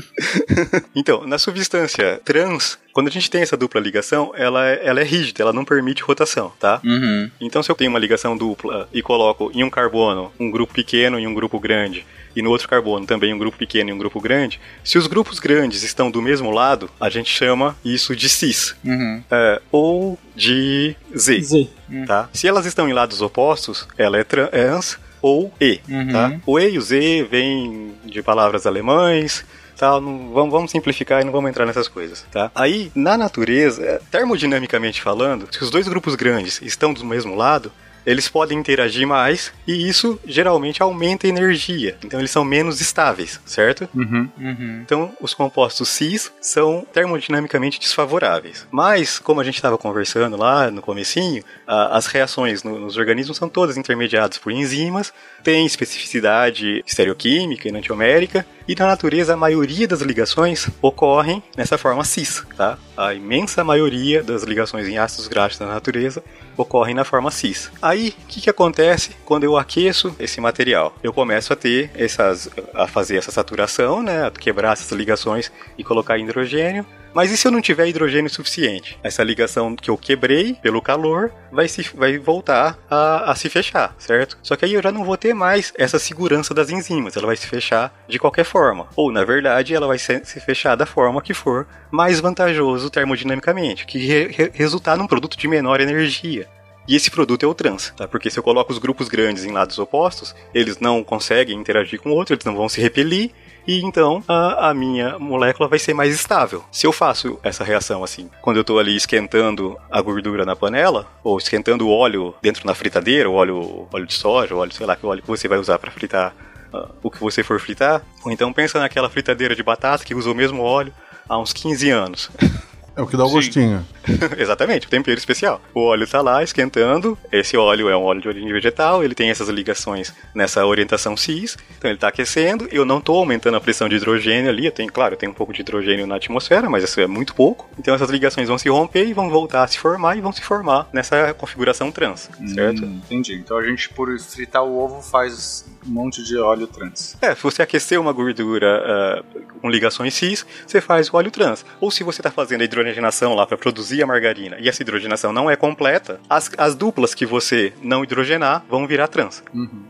Então, 0.94 1.26
na 1.26 1.38
substância 1.38 2.20
trans, 2.24 2.78
quando 2.92 3.08
a 3.08 3.10
gente 3.10 3.30
tem 3.30 3.42
essa 3.42 3.56
dupla 3.56 3.80
ligação, 3.80 4.32
ela 4.34 4.66
é, 4.66 4.80
ela 4.82 5.00
é 5.00 5.04
rígida, 5.04 5.42
ela 5.42 5.52
não 5.52 5.64
permite 5.64 6.02
rotação, 6.02 6.52
tá? 6.58 6.80
Uhum. 6.84 7.30
Então, 7.40 7.62
se 7.62 7.70
eu 7.70 7.76
tenho 7.76 7.90
uma 7.90 7.98
ligação 7.98 8.36
dupla 8.36 8.88
e 8.92 9.00
coloco 9.00 9.50
em 9.54 9.62
um 9.62 9.70
carbono 9.70 10.32
um 10.38 10.50
grupo 10.50 10.74
pequeno 10.74 11.18
e 11.18 11.26
um 11.26 11.34
grupo 11.34 11.60
grande, 11.60 12.04
e 12.34 12.42
no 12.42 12.50
outro 12.50 12.68
carbono 12.68 13.06
também 13.06 13.32
um 13.32 13.38
grupo 13.38 13.56
pequeno 13.56 13.90
e 13.90 13.92
um 13.92 13.98
grupo 13.98 14.20
grande, 14.20 14.60
se 14.82 14.98
os 14.98 15.06
grupos 15.06 15.38
grandes 15.38 15.82
estão 15.82 16.10
do 16.10 16.22
mesmo 16.22 16.50
lado, 16.50 16.90
a 17.00 17.08
gente 17.08 17.30
chama 17.30 17.76
isso 17.84 18.14
de 18.14 18.28
cis. 18.28 18.74
Uhum. 18.84 19.22
É, 19.30 19.60
ou 19.70 20.18
de 20.34 20.96
Z, 21.16 21.40
Z. 21.42 21.68
tá? 22.06 22.28
Se 22.32 22.46
elas 22.46 22.66
estão 22.66 22.88
em 22.88 22.92
lados 22.92 23.20
opostos, 23.22 23.86
ela 23.96 24.18
é 24.18 24.24
trans 24.24 24.98
ou 25.20 25.52
E, 25.60 25.80
Uhum. 25.88 26.12
tá? 26.12 26.32
O 26.46 26.58
E 26.58 26.70
e 26.70 26.78
o 26.78 26.82
Z 26.82 27.26
vêm 27.30 27.94
de 28.04 28.22
palavras 28.22 28.66
alemães, 28.66 29.44
tal, 29.76 30.00
não, 30.00 30.30
vamos, 30.32 30.52
vamos 30.52 30.70
simplificar 30.70 31.20
e 31.20 31.24
não 31.24 31.32
vamos 31.32 31.50
entrar 31.50 31.66
nessas 31.66 31.88
coisas, 31.88 32.24
tá? 32.30 32.50
Aí, 32.54 32.90
na 32.94 33.16
natureza, 33.16 33.82
é, 33.84 34.00
termodinamicamente 34.10 35.00
falando, 35.02 35.48
se 35.50 35.62
os 35.62 35.70
dois 35.70 35.86
grupos 35.88 36.14
grandes 36.14 36.60
estão 36.62 36.92
do 36.92 37.04
mesmo 37.04 37.34
lado, 37.34 37.72
eles 38.06 38.28
podem 38.28 38.58
interagir 38.58 39.06
mais 39.06 39.52
e 39.66 39.88
isso 39.88 40.18
geralmente 40.26 40.82
aumenta 40.82 41.26
a 41.26 41.30
energia. 41.30 41.96
Então 42.04 42.18
eles 42.20 42.30
são 42.30 42.44
menos 42.44 42.80
estáveis, 42.80 43.40
certo? 43.44 43.88
Uhum. 43.94 44.28
Uhum. 44.38 44.80
Então, 44.82 45.12
os 45.20 45.34
compostos 45.34 45.88
cis 45.88 46.32
são 46.40 46.86
termodinamicamente 46.92 47.78
desfavoráveis. 47.80 48.66
Mas, 48.70 49.18
como 49.18 49.40
a 49.40 49.44
gente 49.44 49.56
estava 49.56 49.76
conversando 49.78 50.36
lá 50.36 50.70
no 50.70 50.80
comecinho, 50.82 51.42
a- 51.66 51.96
as 51.96 52.06
reações 52.06 52.62
no- 52.62 52.78
nos 52.78 52.96
organismos 52.96 53.36
são 53.36 53.48
todas 53.48 53.76
intermediadas 53.76 54.38
por 54.38 54.52
enzimas, 54.52 55.12
tem 55.42 55.66
especificidade 55.66 56.82
estereoquímica 56.86 57.66
e 57.66 57.70
enantiomérica, 57.70 58.46
e 58.66 58.74
na 58.74 58.86
natureza 58.86 59.34
a 59.34 59.36
maioria 59.36 59.88
das 59.88 60.00
ligações 60.02 60.68
ocorrem 60.82 61.42
nessa 61.56 61.78
forma 61.78 62.04
cis, 62.04 62.44
tá? 62.56 62.78
A 62.96 63.14
imensa 63.14 63.64
maioria 63.64 64.22
das 64.22 64.42
ligações 64.42 64.86
em 64.86 64.98
ácidos 64.98 65.26
graxos 65.28 65.60
na 65.60 65.66
natureza 65.66 66.22
ocorrem 66.58 66.94
na 66.94 67.04
forma 67.04 67.30
cis. 67.30 67.70
Aí, 67.80 68.14
o 68.24 68.26
que, 68.26 68.40
que 68.40 68.50
acontece 68.50 69.10
quando 69.24 69.44
eu 69.44 69.56
aqueço 69.56 70.14
esse 70.18 70.40
material? 70.40 70.94
Eu 71.02 71.12
começo 71.12 71.52
a 71.52 71.56
ter 71.56 71.90
essas, 71.94 72.50
a 72.74 72.86
fazer 72.86 73.16
essa 73.16 73.30
saturação, 73.30 74.02
né, 74.02 74.26
a 74.26 74.30
quebrar 74.30 74.72
essas 74.72 74.90
ligações 74.92 75.50
e 75.76 75.84
colocar 75.84 76.18
hidrogênio. 76.18 76.84
Mas 77.18 77.32
e 77.32 77.36
se 77.36 77.48
eu 77.48 77.50
não 77.50 77.60
tiver 77.60 77.88
hidrogênio 77.88 78.30
suficiente? 78.30 78.96
Essa 79.02 79.24
ligação 79.24 79.74
que 79.74 79.90
eu 79.90 79.98
quebrei 79.98 80.54
pelo 80.54 80.80
calor 80.80 81.32
vai, 81.50 81.66
se, 81.66 81.82
vai 81.92 82.16
voltar 82.16 82.78
a, 82.88 83.32
a 83.32 83.34
se 83.34 83.50
fechar, 83.50 83.92
certo? 83.98 84.38
Só 84.40 84.54
que 84.54 84.64
aí 84.64 84.74
eu 84.74 84.80
já 84.80 84.92
não 84.92 85.02
vou 85.02 85.16
ter 85.16 85.34
mais 85.34 85.72
essa 85.76 85.98
segurança 85.98 86.54
das 86.54 86.70
enzimas, 86.70 87.16
ela 87.16 87.26
vai 87.26 87.34
se 87.34 87.48
fechar 87.48 87.92
de 88.08 88.20
qualquer 88.20 88.44
forma. 88.44 88.86
Ou, 88.94 89.10
na 89.10 89.24
verdade, 89.24 89.74
ela 89.74 89.88
vai 89.88 89.98
se, 89.98 90.20
fechar 90.38 90.76
da 90.76 90.86
forma 90.86 91.20
que 91.20 91.34
for 91.34 91.66
mais 91.90 92.20
vantajoso 92.20 92.88
termodinamicamente, 92.88 93.84
que 93.84 93.98
re- 93.98 94.28
re- 94.28 94.52
resultar 94.54 94.96
num 94.96 95.08
produto 95.08 95.36
de 95.36 95.48
menor 95.48 95.80
energia. 95.80 96.46
E 96.86 96.94
esse 96.94 97.10
produto 97.10 97.42
é 97.42 97.48
o 97.48 97.52
trans, 97.52 97.92
tá? 97.96 98.06
Porque 98.06 98.30
se 98.30 98.38
eu 98.38 98.44
coloco 98.44 98.72
os 98.72 98.78
grupos 98.78 99.08
grandes 99.08 99.44
em 99.44 99.50
lados 99.50 99.76
opostos, 99.80 100.36
eles 100.54 100.78
não 100.78 101.02
conseguem 101.02 101.58
interagir 101.58 102.00
com 102.00 102.10
o 102.10 102.14
outro, 102.14 102.34
eles 102.34 102.44
não 102.46 102.54
vão 102.54 102.68
se 102.68 102.80
repelir, 102.80 103.32
e 103.68 103.82
então 103.84 104.24
a, 104.26 104.70
a 104.70 104.74
minha 104.74 105.18
molécula 105.18 105.68
vai 105.68 105.78
ser 105.78 105.92
mais 105.92 106.14
estável. 106.14 106.64
Se 106.72 106.86
eu 106.86 106.92
faço 106.92 107.38
essa 107.42 107.62
reação 107.62 108.02
assim, 108.02 108.30
quando 108.40 108.56
eu 108.56 108.62
estou 108.62 108.78
ali 108.78 108.96
esquentando 108.96 109.76
a 109.90 110.00
gordura 110.00 110.46
na 110.46 110.56
panela, 110.56 111.06
ou 111.22 111.36
esquentando 111.36 111.86
o 111.86 111.90
óleo 111.90 112.34
dentro 112.40 112.66
na 112.66 112.74
fritadeira, 112.74 113.28
o 113.28 113.34
óleo, 113.34 113.86
óleo 113.92 114.06
de 114.06 114.14
soja, 114.14 114.54
o 114.54 114.58
óleo, 114.58 114.72
sei 114.72 114.86
lá, 114.86 114.96
que 114.96 115.04
óleo 115.04 115.20
que 115.20 115.28
você 115.28 115.46
vai 115.46 115.58
usar 115.58 115.78
para 115.78 115.90
fritar 115.90 116.34
ah, 116.72 116.88
o 117.02 117.10
que 117.10 117.20
você 117.20 117.42
for 117.42 117.60
fritar, 117.60 118.02
ou 118.24 118.32
então 118.32 118.50
pensa 118.54 118.80
naquela 118.80 119.10
fritadeira 119.10 119.54
de 119.54 119.62
batata 119.62 120.02
que 120.02 120.14
usa 120.14 120.30
o 120.30 120.34
mesmo 120.34 120.62
óleo 120.62 120.92
há 121.28 121.38
uns 121.38 121.52
15 121.52 121.90
anos. 121.90 122.30
É 122.98 123.00
o 123.00 123.06
que 123.06 123.16
dá 123.16 123.24
o 123.24 123.28
Sim. 123.28 123.34
gostinho. 123.34 123.86
Exatamente, 124.36 124.88
o 124.88 124.90
tempero 124.90 125.16
especial. 125.16 125.62
O 125.72 125.82
óleo 125.82 126.02
está 126.02 126.20
lá 126.20 126.42
esquentando. 126.42 127.16
Esse 127.30 127.56
óleo 127.56 127.88
é 127.88 127.96
um 127.96 128.02
óleo 128.02 128.20
de 128.20 128.26
origem 128.26 128.52
vegetal, 128.52 129.04
ele 129.04 129.14
tem 129.14 129.30
essas 129.30 129.48
ligações 129.48 130.12
nessa 130.34 130.66
orientação 130.66 131.16
cis. 131.16 131.56
Então 131.78 131.88
ele 131.88 131.96
está 131.96 132.08
aquecendo. 132.08 132.68
Eu 132.72 132.84
não 132.84 132.98
estou 132.98 133.16
aumentando 133.16 133.56
a 133.56 133.60
pressão 133.60 133.88
de 133.88 133.94
hidrogênio 133.94 134.50
ali. 134.50 134.66
Eu 134.66 134.72
tenho, 134.72 134.92
claro, 134.92 135.14
eu 135.14 135.16
tenho 135.16 135.30
um 135.30 135.34
pouco 135.34 135.52
de 135.52 135.60
hidrogênio 135.60 136.08
na 136.08 136.16
atmosfera, 136.16 136.68
mas 136.68 136.82
isso 136.82 137.00
é 137.00 137.06
muito 137.06 137.36
pouco. 137.36 137.70
Então 137.78 137.94
essas 137.94 138.10
ligações 138.10 138.48
vão 138.48 138.58
se 138.58 138.68
romper 138.68 139.06
e 139.06 139.12
vão 139.12 139.30
voltar 139.30 139.62
a 139.62 139.68
se 139.68 139.78
formar 139.78 140.18
e 140.18 140.20
vão 140.20 140.32
se 140.32 140.42
formar 140.42 140.88
nessa 140.92 141.32
configuração 141.34 141.92
trans, 141.92 142.28
certo? 142.52 142.84
Hum, 142.84 143.00
entendi. 143.04 143.34
Então 143.34 143.56
a 143.56 143.62
gente, 143.62 143.88
por 143.90 144.18
fritar 144.18 144.64
o 144.64 144.76
ovo, 144.76 145.00
faz 145.02 145.64
um 145.88 145.92
monte 145.92 146.22
de 146.22 146.36
óleo 146.38 146.66
trans. 146.66 147.16
É, 147.20 147.34
se 147.34 147.42
você 147.42 147.62
aquecer 147.62 148.00
uma 148.00 148.12
gordura 148.12 148.82
ah, 148.84 149.22
com 149.60 149.68
ligações 149.70 150.14
cis, 150.14 150.46
você 150.66 150.80
faz 150.80 151.08
o 151.12 151.16
óleo 151.16 151.30
trans. 151.30 151.64
Ou 151.80 151.90
se 151.90 152.04
você 152.04 152.20
está 152.20 152.30
fazendo 152.30 152.60
a 152.60 152.64
hidrogenação 152.64 153.34
lá 153.34 153.46
para 153.46 153.56
produzir 153.56 154.02
a 154.02 154.06
margarina 154.06 154.56
e 154.60 154.68
essa 154.68 154.82
hidrogenação 154.82 155.32
não 155.32 155.50
é 155.50 155.56
completa, 155.56 156.20
as, 156.28 156.50
as 156.58 156.74
duplas 156.74 157.14
que 157.14 157.26
você 157.26 157.72
não 157.82 158.02
hidrogenar 158.04 158.64
vão 158.68 158.86
virar 158.86 159.08
trans, 159.08 159.42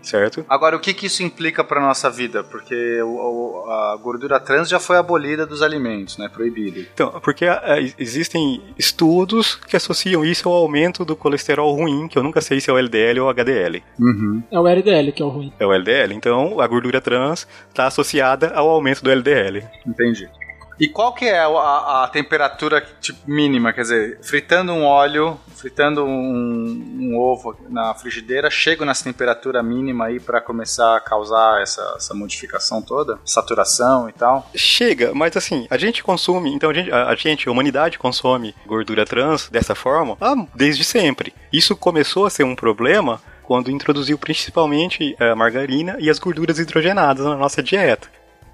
certo? 0.03 0.45
Agora, 0.49 0.77
o 0.77 0.81
que, 0.81 0.95
que 0.95 1.07
isso 1.07 1.23
implica 1.23 1.63
para 1.65 1.81
nossa 1.81 2.11
vida? 2.11 2.43
Porque 2.45 3.03
o- 3.03 3.65
o- 3.67 3.71
a 3.71 3.97
gordura 4.03 4.39
trans 4.41 4.69
já 4.69 4.79
foi 4.81 4.97
abolida 4.97 5.45
dos 5.47 5.63
alimentos, 5.63 6.17
né? 6.19 6.29
Proibida. 6.33 6.81
Então, 6.95 7.21
porque 7.23 7.45
ah, 7.47 7.63
existem 7.99 8.63
estudos 8.79 9.57
que 9.57 9.77
associam 9.77 10.25
isso 10.25 10.49
ao 10.49 10.55
aumento 10.55 11.05
do 11.05 11.15
colesterol 11.17 11.73
ruim, 11.75 12.09
que 12.09 12.17
eu 12.19 12.23
nunca 12.23 12.41
sei 12.41 12.61
se 12.61 12.71
é 12.71 12.73
o 12.73 12.79
LDL 12.79 13.21
ou 13.21 13.29
HDL. 13.31 13.83
É 14.51 14.59
o 14.59 14.67
LDL 14.67 15.13
que 15.13 15.23
é 15.23 15.25
o 15.25 15.29
ruim. 15.29 15.53
É 15.59 15.67
o 15.67 15.73
LDL, 15.73 15.88
então 16.13 16.61
a 16.61 16.67
gordura 16.67 17.01
trans 17.01 17.47
está 17.69 17.87
associada 17.87 18.53
ao 18.55 18.69
aumento 18.69 19.03
do 19.03 19.11
LDL. 19.11 19.65
Entendi. 19.87 20.29
E 20.81 20.87
qual 20.89 21.13
que 21.13 21.25
é 21.25 21.41
a, 21.41 22.05
a 22.05 22.09
temperatura 22.09 22.87
tipo, 23.01 23.19
mínima? 23.29 23.73
Quer 23.73 23.83
dizer, 23.83 24.19
fritando 24.23 24.73
um 24.73 24.85
óleo, 24.85 25.39
fritando 25.57 26.05
um, 26.05 26.99
um 27.01 27.19
ovo 27.19 27.59
na 27.69 27.93
frigideira, 27.95 28.49
chego 28.49 28.85
nessa 28.85 29.03
temperatura 29.03 29.61
mínima 29.61 30.07
aí 30.07 30.21
para 30.21 30.41
começar 30.41 30.97
a 30.97 31.01
causar 31.01 31.61
essa, 31.61 31.95
essa 31.97 32.15
modificação 32.15 32.81
toda? 32.81 33.19
Saturação 33.25 34.09
e 34.09 34.13
tal? 34.13 34.49
Chega, 34.55 35.13
mas 35.13 35.37
assim, 35.37 35.67
a 35.69 35.77
gente 35.77 36.03
consome, 36.03 36.55
então 36.55 36.71
a 36.71 36.75
gente, 36.75 36.93
a, 36.93 37.09
a 37.09 37.15
gente, 37.17 37.49
a 37.49 37.53
humanidade 37.53 37.99
consome 37.99 38.55
gordura 38.65 39.05
trans 39.05 39.49
dessa 39.49 39.75
forma 39.75 40.17
ah, 40.21 40.37
desde 40.55 40.85
sempre. 40.85 41.35
Isso 41.53 41.77
começou 41.77 42.25
a 42.25 42.31
ser 42.31 42.45
um 42.45 42.55
problema 42.55 43.21
quando 43.49 43.71
introduziu 43.71 44.19
principalmente 44.19 45.17
a 45.19 45.35
margarina 45.35 45.97
e 45.99 46.11
as 46.11 46.19
gorduras 46.19 46.59
hidrogenadas 46.59 47.25
na 47.25 47.35
nossa 47.35 47.63
dieta. 47.63 48.07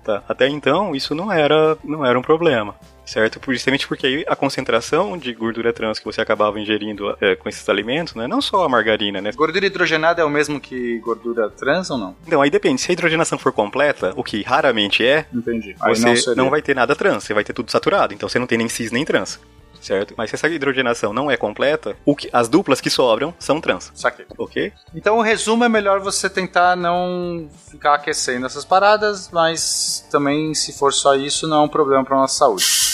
Tá? 0.05 0.23
Até 0.29 0.47
então, 0.47 0.95
isso 0.95 1.17
não 1.17 1.33
era, 1.33 1.77
não 1.83 2.07
era 2.07 2.17
um 2.17 2.23
problema. 2.23 2.77
Certo? 3.05 3.41
Justamente 3.53 3.89
porque 3.89 4.25
a 4.29 4.37
concentração 4.37 5.19
de 5.19 5.35
gordura 5.35 5.73
trans 5.73 5.99
que 5.99 6.05
você 6.05 6.21
acabava 6.21 6.61
ingerindo 6.61 7.15
eh, 7.21 7.35
com 7.35 7.49
esses 7.49 7.69
alimentos, 7.69 8.15
né? 8.15 8.29
não 8.29 8.41
só 8.41 8.65
a 8.65 8.69
margarina, 8.69 9.21
né? 9.21 9.33
Gordura 9.33 9.67
hidrogenada 9.67 10.23
é 10.23 10.25
o 10.25 10.31
mesmo 10.31 10.61
que 10.61 11.01
gordura 11.01 11.51
trans 11.51 11.91
ou 11.91 11.99
não? 11.99 12.17
Então, 12.25 12.41
aí 12.41 12.49
depende. 12.49 12.81
Se 12.81 12.91
a 12.91 12.95
hidrogenação 12.95 13.37
for 13.37 13.53
completa, 13.53 14.13
o 14.17 14.23
que 14.23 14.43
raramente 14.43 15.05
é, 15.05 15.27
Entendi. 15.35 15.75
Você 15.87 16.17
seria. 16.17 16.35
não 16.37 16.49
vai 16.49 16.63
ter 16.63 16.75
nada 16.75 16.95
trans, 16.95 17.25
você 17.25 17.35
vai 17.35 17.43
ter 17.43 17.53
tudo 17.53 17.71
saturado, 17.71 18.15
então 18.15 18.29
você 18.29 18.39
não 18.39 18.47
tem 18.47 18.57
nem 18.57 18.69
cis 18.69 18.93
nem 18.93 19.05
trans. 19.05 19.41
Certo? 19.85 20.15
Mas 20.17 20.31
se 20.31 20.37
essa 20.37 20.49
hidrogenação 20.49 21.13
não 21.13 21.31
é 21.31 21.37
completa, 21.37 21.95
o 22.07 22.17
que, 22.17 22.31
as 22.33 22.49
duplas 22.49 22.81
que 22.81 22.89
sobram 22.89 23.35
são 23.39 23.61
trans. 23.61 23.93
Saquei. 23.95 24.25
Ok? 24.39 24.73
Então, 24.95 25.19
o 25.19 25.23
resumo 25.23 25.63
é 25.63 25.69
melhor 25.69 26.01
você 26.01 26.31
tentar 26.31 26.75
não 26.75 27.51
ficar 27.71 27.95
aquecendo 27.95 28.47
essas 28.47 28.65
paradas, 28.65 29.29
mas 29.31 30.07
também, 30.11 30.55
se 30.55 30.73
for 30.73 30.91
só 30.91 31.15
isso, 31.15 31.47
não 31.47 31.59
é 31.59 31.65
um 31.65 31.69
problema 31.69 32.03
para 32.03 32.17
nossa 32.17 32.35
saúde. 32.35 32.94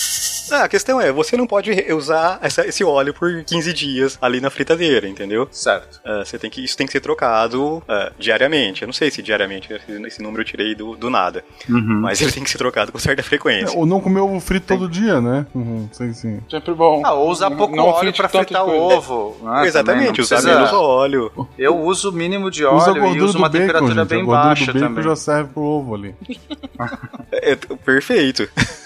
Ah, 0.53 0.65
a 0.65 0.69
questão 0.69 1.01
é, 1.01 1.13
você 1.13 1.37
não 1.37 1.47
pode 1.47 1.71
usar 1.93 2.39
essa- 2.43 2.67
esse 2.67 2.83
óleo 2.85 3.15
por 3.15 3.43
15 3.45 3.73
dias 3.73 4.19
ali 4.21 4.41
na 4.41 4.51
fritadeira, 4.51 5.09
entendeu? 5.09 5.49
Certo. 5.51 6.01
Ah, 6.05 6.23
você 6.25 6.39
tem 6.39 6.51
que, 6.51 6.63
isso 6.65 6.77
tem 6.77 6.87
que 6.87 6.93
ser 6.93 7.01
trocado 7.01 7.83
ah, 7.89 8.13
diariamente. 8.19 8.83
Eu 8.83 8.87
não 8.87 8.93
sei 8.93 9.11
se 9.11 9.23
diariamente, 9.23 9.73
esse, 10.07 10.23
número 10.23 10.43
eu 10.43 10.47
tirei 10.47 10.75
do, 10.75 10.97
do 10.97 11.09
nada. 11.11 11.45
Mas 11.69 12.21
ele 12.21 12.33
tem 12.33 12.43
que 12.45 12.51
ser 12.51 12.59
trocado 12.59 12.91
com 12.93 12.99
certa 12.99 13.23
frequência. 13.23 13.79
Ou 13.79 13.87
não 13.87 14.01
comer 14.01 14.21
ovo 14.21 14.41
frito 14.41 14.67
todo 14.67 14.89
dia, 14.89 15.21
né? 15.21 15.47
Uhum, 15.55 15.89
sim, 15.93 16.13
sim. 16.13 16.41
Sempre 16.51 16.75
bom. 16.75 17.03
Ah, 17.05 17.13
ou 17.13 17.31
usar 17.31 17.51
pouco 17.51 17.75
Não 17.77 17.85
óleo 17.85 18.13
tanto 18.13 18.29
fritar 18.29 18.65
o 18.67 18.71
ovo. 18.71 19.37
né, 19.43 19.67
Exatamente, 19.67 20.21
usar 20.21 20.37
precisa- 20.37 20.55
menos 20.59 20.73
óleo. 20.73 21.33
Eu 21.59 21.79
uso 21.79 22.11
o 22.11 22.13
mínimo 22.13 22.51
de 22.51 22.65
Usa 22.65 22.91
óleo 22.91 22.99
e 22.99 23.01
gordura 23.01 23.25
uso 23.25 23.39
uma 23.39 23.49
bacon, 23.49 23.61
temperatura 23.67 23.95
gente. 23.95 24.09
bem 24.09 24.25
baixa 24.25 24.67
do 24.67 24.73
bacon 24.73 24.87
também. 24.89 25.05
já 25.05 25.17
serve 25.17 25.51
pro 25.53 25.63
ovo 25.63 25.95
ali. 25.95 26.15
É, 27.33 27.53
é, 27.53 27.57
perfeito. 27.57 28.49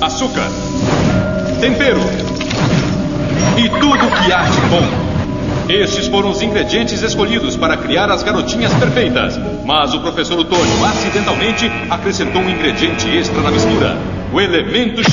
açúcar, 0.00 0.48
tempero 1.60 2.00
e 3.56 3.68
tudo 3.68 4.10
que 4.22 4.32
há 4.32 4.44
de 4.44 4.60
bom. 4.62 5.08
Estes 5.68 6.06
foram 6.06 6.30
os 6.30 6.40
ingredientes 6.40 7.02
escolhidos 7.02 7.54
para 7.54 7.76
criar 7.76 8.10
as 8.10 8.22
garotinhas 8.22 8.72
perfeitas. 8.74 9.34
Mas 9.66 9.92
o 9.92 10.00
professor 10.00 10.38
Otônio 10.38 10.84
acidentalmente 10.84 11.66
acrescentou 11.90 12.40
um 12.40 12.48
ingrediente 12.48 13.06
extra 13.08 13.42
na 13.42 13.50
mistura: 13.50 13.96
o 14.32 14.40
elemento 14.40 15.02
X. 15.02 15.12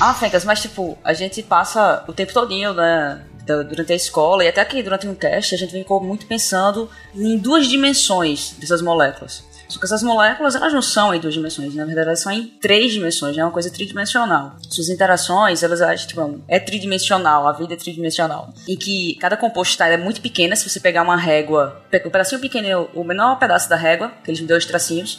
Ah, 0.00 0.12
Fencas, 0.12 0.44
mas 0.44 0.60
tipo, 0.60 0.98
a 1.04 1.12
gente 1.12 1.42
passa 1.42 2.04
o 2.08 2.12
tempo 2.12 2.32
todinho, 2.32 2.74
né? 2.74 3.20
Durante 3.46 3.92
a 3.92 3.96
escola 3.96 4.42
e 4.44 4.48
até 4.48 4.60
aqui 4.60 4.82
durante 4.82 5.06
um 5.06 5.14
cast, 5.14 5.54
a 5.54 5.58
gente 5.58 5.70
ficou 5.70 6.02
muito 6.02 6.26
pensando 6.26 6.90
em 7.14 7.38
duas 7.38 7.68
dimensões 7.68 8.56
dessas 8.58 8.82
moléculas. 8.82 9.44
Só 9.68 9.78
que 9.78 9.84
essas 9.84 10.02
moléculas, 10.02 10.54
elas 10.54 10.72
não 10.72 10.82
são 10.82 11.14
em 11.14 11.20
duas 11.20 11.34
dimensões, 11.34 11.74
na 11.74 11.84
verdade 11.84 12.08
elas 12.08 12.20
são 12.20 12.32
em 12.32 12.46
três 12.46 12.92
dimensões, 12.92 13.36
é 13.36 13.42
uma 13.42 13.50
coisa 13.50 13.70
tridimensional. 13.70 14.56
Suas 14.68 14.88
interações, 14.88 15.62
elas 15.62 15.80
acham, 15.80 16.06
tipo, 16.06 16.40
é 16.48 16.58
tridimensional, 16.58 17.46
a 17.46 17.52
vida 17.52 17.74
é 17.74 17.76
tridimensional. 17.76 18.52
Em 18.68 18.76
que 18.76 19.16
cada 19.20 19.36
composto 19.36 19.76
tá, 19.76 19.88
é 19.88 19.96
muito 19.96 20.20
pequena, 20.20 20.56
se 20.56 20.68
você 20.68 20.80
pegar 20.80 21.02
uma 21.02 21.16
régua, 21.16 21.82
um 22.04 22.10
pedacinho 22.10 22.40
pequeno, 22.40 22.88
o 22.94 23.04
menor 23.04 23.38
pedaço 23.38 23.68
da 23.68 23.76
régua, 23.76 24.12
aqueles 24.22 24.40
dois 24.40 24.64
tracinhos, 24.64 25.18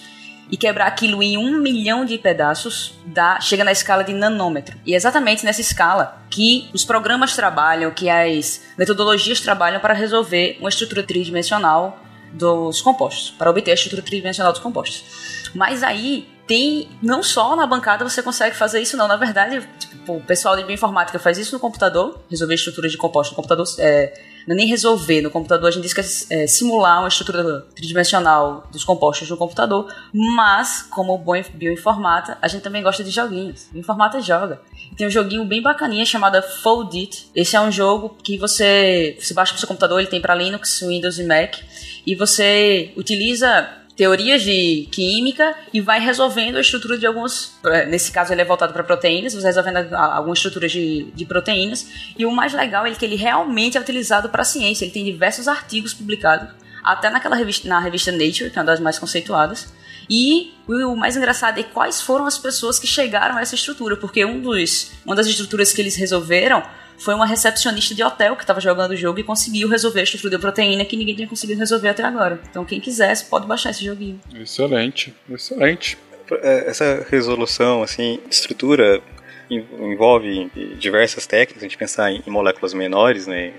e 0.52 0.58
quebrar 0.58 0.88
aquilo 0.88 1.22
em 1.22 1.38
um 1.38 1.60
milhão 1.60 2.06
de 2.06 2.18
pedaços, 2.18 2.94
dá, 3.06 3.40
chega 3.42 3.64
na 3.64 3.72
escala 3.72 4.04
de 4.04 4.14
nanômetro. 4.14 4.78
E 4.86 4.94
é 4.94 4.96
exatamente 4.96 5.44
nessa 5.44 5.62
escala 5.62 6.22
que 6.30 6.70
os 6.74 6.86
programas 6.86 7.36
trabalham, 7.36 7.92
que 7.92 8.10
as 8.10 8.62
metodologias 8.78 9.42
trabalham 9.42 9.80
para 9.80 9.94
resolver 9.94 10.58
uma 10.60 10.70
estrutura 10.70 11.04
tridimensional 11.04 12.00
dos 12.34 12.82
compostos, 12.82 13.32
para 13.32 13.50
obter 13.50 13.72
a 13.72 13.74
estrutura 13.74 14.02
tridimensional 14.02 14.52
dos 14.52 14.62
compostos. 14.62 15.50
Mas 15.54 15.84
aí 15.84 16.28
tem, 16.46 16.90
não 17.02 17.22
só 17.22 17.56
na 17.56 17.68
bancada 17.68 18.08
você 18.08 18.24
consegue 18.24 18.56
fazer 18.56 18.82
isso, 18.82 18.96
não. 18.96 19.08
Na 19.08 19.18
verdade, 19.18 19.68
tipo, 19.80 20.18
o 20.18 20.22
pessoal 20.22 20.56
de 20.56 20.64
bioinformática 20.64 21.20
faz 21.20 21.38
isso 21.38 21.54
no 21.54 21.60
computador, 21.60 22.20
resolver 22.30 22.56
estrutura 22.56 22.88
de 22.88 22.98
compostos 22.98 23.32
no 23.32 23.36
computador. 23.36 23.66
É, 23.80 24.37
não 24.48 24.54
é 24.54 24.58
nem 24.58 24.68
resolver 24.68 25.22
no 25.22 25.30
computador, 25.30 25.68
a 25.68 25.72
gente 25.72 25.84
diz 25.84 25.94
que 25.94 26.00
é, 26.34 26.44
é 26.44 26.48
simular 26.48 27.00
uma 27.00 27.10
estrutura 27.10 27.62
tridimensional 27.76 28.66
dos 28.72 28.86
compostos 28.86 29.30
no 29.30 29.36
computador, 29.36 29.94
mas, 30.14 30.84
como 30.84 31.18
bom 31.18 31.34
bioinformata, 31.54 32.38
a 32.42 32.48
gente 32.48 32.62
também 32.62 32.82
gosta 32.82 33.04
de 33.04 33.12
joguinhos. 33.12 33.68
Bioinformata 33.72 34.22
joga. 34.22 34.62
Tem 34.96 35.06
um 35.06 35.10
joguinho 35.10 35.44
bem 35.44 35.62
bacaninha 35.62 36.06
chamado 36.06 36.42
Fold 36.42 36.98
It. 36.98 37.30
Esse 37.36 37.58
é 37.58 37.62
um 37.62 37.72
jogo 37.72 38.16
que 38.24 38.38
você, 38.38 39.18
você 39.20 39.34
baixa 39.34 39.52
pro 39.52 39.60
seu 39.60 39.68
computador, 39.68 40.00
ele 40.00 40.08
tem 40.08 40.22
para 40.22 40.34
Linux, 40.34 40.80
Windows 40.80 41.20
e 41.20 41.24
Mac, 41.24 41.58
e 42.06 42.16
você 42.16 42.94
utiliza 42.96 43.70
teorias 43.98 44.44
de 44.44 44.88
química 44.92 45.56
e 45.74 45.82
vai 45.82 46.00
resolvendo 46.00 46.58
a 46.58 46.62
estrutura 46.62 46.98
de 47.00 47.08
alguns. 47.08 47.58
Nesse 47.90 48.12
caso, 48.12 48.32
ele 48.32 48.42
é 48.42 48.46
voltado 48.46 48.72
para 48.72 48.84
proteínas, 48.84 49.34
você 49.34 49.48
resolvendo 49.48 49.94
algumas 49.96 50.38
estruturas 50.38 50.72
de, 50.72 51.06
de 51.16 51.26
proteínas. 51.26 51.88
E 52.16 52.24
o 52.24 52.32
mais 52.32 52.54
legal 52.54 52.86
é 52.86 52.92
que 52.92 53.04
ele 53.04 53.16
realmente 53.16 53.76
é 53.76 53.82
utilizado 53.82 54.30
para 54.30 54.44
a 54.44 54.46
ciência. 54.46 54.86
Ele 54.86 54.92
tem 54.92 55.04
diversos 55.04 55.48
artigos 55.48 55.96
publicados, 55.96 56.48
até 56.84 57.10
naquela 57.10 57.36
revista, 57.36 57.68
na 57.68 57.80
revista 57.80 58.12
Nature, 58.12 58.52
que 58.52 58.60
é 58.60 58.62
uma 58.62 58.66
das 58.66 58.80
mais 58.80 59.00
conceituadas. 59.00 59.74
E 60.08 60.54
o 60.68 60.96
mais 60.96 61.18
engraçado 61.18 61.60
é 61.60 61.64
quais 61.64 62.00
foram 62.00 62.26
as 62.26 62.38
pessoas 62.38 62.78
que 62.78 62.88
chegaram 62.88 63.36
a 63.36 63.42
essa 63.42 63.56
estrutura, 63.56 63.98
porque 63.98 64.24
um 64.24 64.40
dos, 64.40 64.92
uma 65.04 65.16
das 65.16 65.26
estruturas 65.26 65.74
que 65.74 65.82
eles 65.82 65.96
resolveram 65.96 66.64
foi 66.98 67.14
uma 67.14 67.26
recepcionista 67.26 67.94
de 67.94 68.04
hotel 68.04 68.36
que 68.36 68.44
estava 68.44 68.60
jogando 68.60 68.92
o 68.92 68.96
jogo 68.96 69.20
e 69.20 69.24
conseguiu 69.24 69.68
resolver 69.68 70.00
a 70.00 70.04
estrutura 70.04 70.32
da 70.32 70.40
proteína 70.40 70.84
que 70.84 70.98
ninguém 70.98 71.16
tinha 71.16 71.28
conseguido 71.28 71.60
resolver 71.60 71.90
até 71.90 72.04
agora. 72.04 72.40
Então, 72.50 72.66
quem 72.66 72.80
quisesse, 72.80 73.26
pode 73.26 73.46
baixar 73.46 73.70
esse 73.70 73.86
joguinho. 73.86 74.20
Excelente, 74.34 75.14
excelente. 75.30 75.98
Essa 76.42 77.06
resolução, 77.10 77.84
assim, 77.84 78.20
de 78.28 78.36
estrutura 78.36 79.02
envolve 79.50 80.52
diversas 80.78 81.26
técnicas, 81.26 81.64
a 81.64 81.66
gente 81.66 81.78
pensar 81.78 82.12
em 82.12 82.22
moléculas 82.28 82.74
menores, 82.74 83.28
né, 83.28 83.54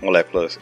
moléculas 0.00 0.58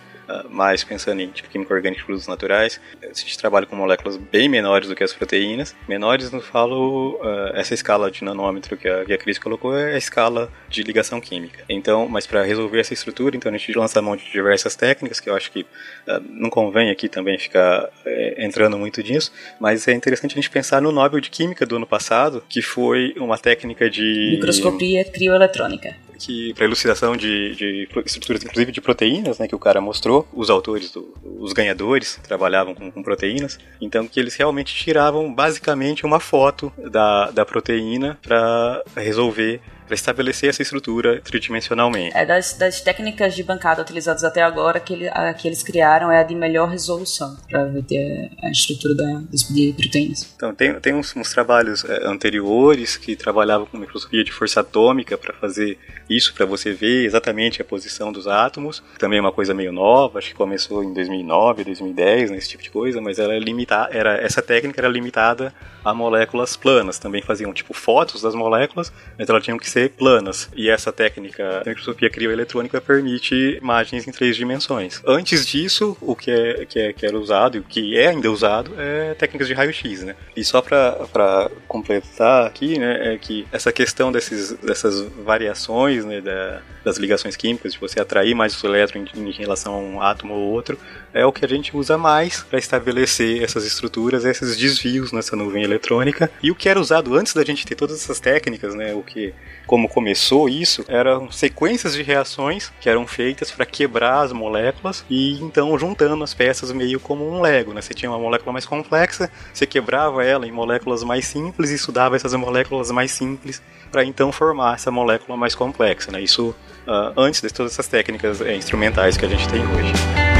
mais 0.48 0.84
pensando 0.84 1.20
em 1.20 1.28
tipo, 1.28 1.48
química 1.48 1.74
orgânica 1.74 2.00
de 2.00 2.04
produtos 2.04 2.28
naturais, 2.28 2.80
a 3.02 3.06
gente 3.06 3.38
trabalha 3.38 3.66
com 3.66 3.76
moléculas 3.76 4.16
bem 4.16 4.48
menores 4.48 4.88
do 4.88 4.94
que 4.94 5.04
as 5.04 5.12
proteínas. 5.12 5.74
Menores, 5.88 6.30
não 6.30 6.40
falo, 6.40 7.18
uh, 7.22 7.54
essa 7.54 7.74
escala 7.74 8.10
de 8.10 8.24
nanômetro 8.24 8.76
que 8.76 8.88
a, 8.88 9.04
que 9.04 9.12
a 9.12 9.18
Cris 9.18 9.38
colocou 9.38 9.76
é 9.76 9.94
a 9.94 9.98
escala 9.98 10.50
de 10.68 10.82
ligação 10.82 11.20
química. 11.20 11.64
Então, 11.68 12.08
mas 12.08 12.26
para 12.26 12.42
resolver 12.42 12.80
essa 12.80 12.94
estrutura, 12.94 13.36
então 13.36 13.52
a 13.52 13.56
gente 13.56 13.76
lança 13.76 14.00
mão 14.02 14.16
de 14.16 14.30
diversas 14.30 14.74
técnicas, 14.76 15.20
que 15.20 15.28
eu 15.28 15.36
acho 15.36 15.50
que 15.50 15.60
uh, 15.60 16.22
não 16.28 16.50
convém 16.50 16.90
aqui 16.90 17.08
também 17.08 17.38
ficar 17.38 17.88
é, 18.04 18.44
entrando 18.44 18.78
muito 18.78 19.00
nisso, 19.02 19.32
mas 19.60 19.86
é 19.88 19.92
interessante 19.92 20.32
a 20.32 20.36
gente 20.36 20.50
pensar 20.50 20.80
no 20.80 20.92
Nobel 20.92 21.20
de 21.20 21.30
Química 21.30 21.66
do 21.66 21.76
ano 21.76 21.86
passado, 21.86 22.42
que 22.48 22.62
foi 22.62 23.14
uma 23.16 23.38
técnica 23.38 23.88
de... 23.90 24.32
Microscopia 24.36 25.04
crioeletrônica 25.04 25.94
que 26.24 26.54
para 26.54 26.64
elucidação 26.64 27.16
de, 27.16 27.54
de, 27.54 27.88
estruturas, 28.06 28.44
inclusive 28.44 28.70
de 28.70 28.80
proteínas, 28.80 29.38
né, 29.38 29.48
que 29.48 29.54
o 29.54 29.58
cara 29.58 29.80
mostrou, 29.80 30.26
os 30.32 30.48
autores, 30.48 30.90
do, 30.90 31.12
os 31.40 31.52
ganhadores, 31.52 32.20
trabalhavam 32.22 32.74
com, 32.74 32.90
com, 32.90 33.02
proteínas, 33.02 33.58
então 33.80 34.06
que 34.06 34.20
eles 34.20 34.34
realmente 34.36 34.74
tiravam 34.74 35.32
basicamente 35.34 36.06
uma 36.06 36.20
foto 36.20 36.72
da, 36.90 37.30
da 37.30 37.44
proteína 37.44 38.18
para 38.22 38.82
resolver 38.96 39.60
para 39.92 39.96
estabelecer 39.96 40.48
essa 40.48 40.62
estrutura 40.62 41.20
tridimensionalmente. 41.20 42.16
É 42.16 42.24
das, 42.24 42.54
das 42.54 42.80
técnicas 42.80 43.34
de 43.34 43.42
bancada 43.42 43.82
utilizadas 43.82 44.24
até 44.24 44.42
agora 44.42 44.80
que, 44.80 44.94
ele, 44.94 45.08
a, 45.08 45.34
que 45.34 45.46
eles 45.46 45.62
criaram 45.62 46.10
é 46.10 46.18
a 46.18 46.22
de 46.22 46.34
melhor 46.34 46.70
resolução 46.70 47.36
para 47.50 47.70
ter 47.82 48.30
a 48.42 48.50
estrutura 48.50 48.94
da, 48.94 49.22
de 49.30 49.74
proteínas. 49.76 50.32
Então 50.34 50.54
tem, 50.54 50.80
tem 50.80 50.94
uns, 50.94 51.14
uns 51.14 51.30
trabalhos 51.30 51.84
é, 51.84 52.06
anteriores 52.06 52.96
que 52.96 53.14
trabalhavam 53.14 53.66
com 53.66 53.76
microscopia 53.76 54.24
de 54.24 54.32
força 54.32 54.60
atômica 54.60 55.18
para 55.18 55.34
fazer 55.34 55.78
isso, 56.08 56.32
para 56.32 56.46
você 56.46 56.72
ver 56.72 57.04
exatamente 57.04 57.60
a 57.60 57.64
posição 57.64 58.10
dos 58.10 58.26
átomos. 58.26 58.82
Também 58.98 59.18
é 59.18 59.20
uma 59.20 59.32
coisa 59.32 59.52
meio 59.52 59.72
nova, 59.72 60.18
acho 60.18 60.28
que 60.28 60.34
começou 60.34 60.82
em 60.82 60.94
2009, 60.94 61.64
2010, 61.64 62.30
né, 62.30 62.38
esse 62.38 62.48
tipo 62.48 62.62
de 62.62 62.70
coisa, 62.70 62.98
mas 63.00 63.18
ela 63.18 63.34
é 63.34 63.38
limitada, 63.38 63.94
era 63.94 64.16
essa 64.16 64.40
técnica 64.40 64.80
era 64.80 64.88
limitada 64.88 65.52
a 65.84 65.92
moléculas 65.92 66.56
planas. 66.56 66.98
Também 66.98 67.20
faziam 67.20 67.52
tipo 67.52 67.74
fotos 67.74 68.22
das 68.22 68.34
moléculas, 68.34 68.90
mas 69.18 69.28
elas 69.28 69.42
tinham 69.42 69.58
que 69.58 69.68
ser 69.82 69.90
planas. 69.90 70.48
E 70.54 70.68
essa 70.68 70.92
técnica 70.92 71.60
da 71.64 71.70
microscopia 71.70 72.10
crioeletrônica 72.10 72.80
permite 72.80 73.58
imagens 73.60 74.06
em 74.06 74.12
três 74.12 74.36
dimensões. 74.36 75.02
Antes 75.06 75.46
disso, 75.46 75.96
o 76.00 76.14
que, 76.14 76.30
é, 76.30 76.66
que, 76.66 76.78
é, 76.78 76.92
que 76.92 77.06
era 77.06 77.18
usado 77.18 77.56
e 77.56 77.60
o 77.60 77.64
que 77.64 77.98
é 77.98 78.08
ainda 78.08 78.30
usado 78.30 78.72
é 78.78 79.14
técnicas 79.14 79.48
de 79.48 79.54
raio-x, 79.54 80.02
né? 80.02 80.16
E 80.36 80.44
só 80.44 80.62
para 80.62 81.50
completar 81.66 82.46
aqui, 82.46 82.78
né, 82.78 83.14
é 83.14 83.18
que 83.18 83.46
essa 83.52 83.72
questão 83.72 84.12
desses, 84.12 84.52
dessas 84.58 85.00
variações 85.24 86.04
né, 86.04 86.20
da, 86.20 86.62
das 86.84 86.96
ligações 86.96 87.36
químicas, 87.36 87.72
de 87.72 87.78
você 87.78 88.00
atrair 88.00 88.34
mais 88.34 88.60
o 88.62 88.66
elétron 88.66 89.04
em, 89.14 89.28
em 89.28 89.32
relação 89.32 89.74
a 89.74 89.78
um 89.78 90.00
átomo 90.00 90.34
ou 90.34 90.52
outro, 90.52 90.78
é 91.12 91.24
o 91.24 91.32
que 91.32 91.44
a 91.44 91.48
gente 91.48 91.76
usa 91.76 91.98
mais 91.98 92.42
para 92.42 92.58
estabelecer 92.58 93.42
essas 93.42 93.64
estruturas, 93.64 94.24
esses 94.24 94.56
desvios 94.56 95.12
nessa 95.12 95.36
nuvem 95.36 95.62
eletrônica. 95.62 96.30
E 96.42 96.50
o 96.50 96.54
que 96.54 96.68
era 96.68 96.80
usado 96.80 97.14
antes 97.14 97.34
da 97.34 97.44
gente 97.44 97.66
ter 97.66 97.74
todas 97.74 97.96
essas 98.02 98.18
técnicas, 98.18 98.74
né, 98.74 98.94
o 98.94 99.02
que 99.02 99.34
como 99.72 99.88
começou 99.88 100.50
isso, 100.50 100.84
eram 100.86 101.32
sequências 101.32 101.94
de 101.94 102.02
reações 102.02 102.70
que 102.78 102.90
eram 102.90 103.06
feitas 103.06 103.50
para 103.50 103.64
quebrar 103.64 104.20
as 104.20 104.30
moléculas 104.30 105.02
e 105.08 105.40
então 105.40 105.78
juntando 105.78 106.22
as 106.22 106.34
peças 106.34 106.70
meio 106.72 107.00
como 107.00 107.26
um 107.26 107.40
Lego, 107.40 107.72
né? 107.72 107.80
Você 107.80 107.94
tinha 107.94 108.10
uma 108.10 108.18
molécula 108.18 108.52
mais 108.52 108.66
complexa, 108.66 109.30
você 109.50 109.66
quebrava 109.66 110.22
ela 110.22 110.46
em 110.46 110.52
moléculas 110.52 111.02
mais 111.02 111.24
simples 111.24 111.70
e 111.70 111.76
estudava 111.76 112.14
essas 112.14 112.34
moléculas 112.34 112.90
mais 112.90 113.12
simples 113.12 113.62
para 113.90 114.04
então 114.04 114.30
formar 114.30 114.74
essa 114.74 114.90
molécula 114.90 115.38
mais 115.38 115.54
complexa, 115.54 116.12
né? 116.12 116.20
Isso 116.20 116.50
uh, 116.86 117.14
antes 117.16 117.40
de 117.40 117.48
todas 117.48 117.72
essas 117.72 117.88
técnicas 117.88 118.42
é, 118.42 118.54
instrumentais 118.54 119.16
que 119.16 119.24
a 119.24 119.28
gente 119.28 119.48
tem 119.48 119.62
hoje. 119.62 120.31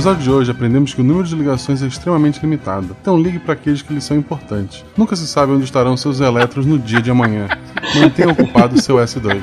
Episódio 0.00 0.22
de 0.22 0.30
hoje 0.30 0.50
aprendemos 0.50 0.94
que 0.94 1.02
o 1.02 1.04
número 1.04 1.28
de 1.28 1.34
ligações 1.34 1.82
é 1.82 1.86
extremamente 1.86 2.40
limitado, 2.40 2.96
então 3.02 3.20
ligue 3.20 3.38
para 3.38 3.52
aqueles 3.52 3.82
que 3.82 3.92
lhe 3.92 4.00
são 4.00 4.16
importantes. 4.16 4.82
Nunca 4.96 5.14
se 5.14 5.26
sabe 5.26 5.52
onde 5.52 5.64
estarão 5.64 5.94
seus 5.94 6.20
elétrons 6.20 6.64
no 6.64 6.78
dia 6.78 7.02
de 7.02 7.10
amanhã. 7.10 7.48
Mantenha 7.94 8.30
ocupado 8.30 8.80
seu 8.80 8.96
S2. 8.96 9.42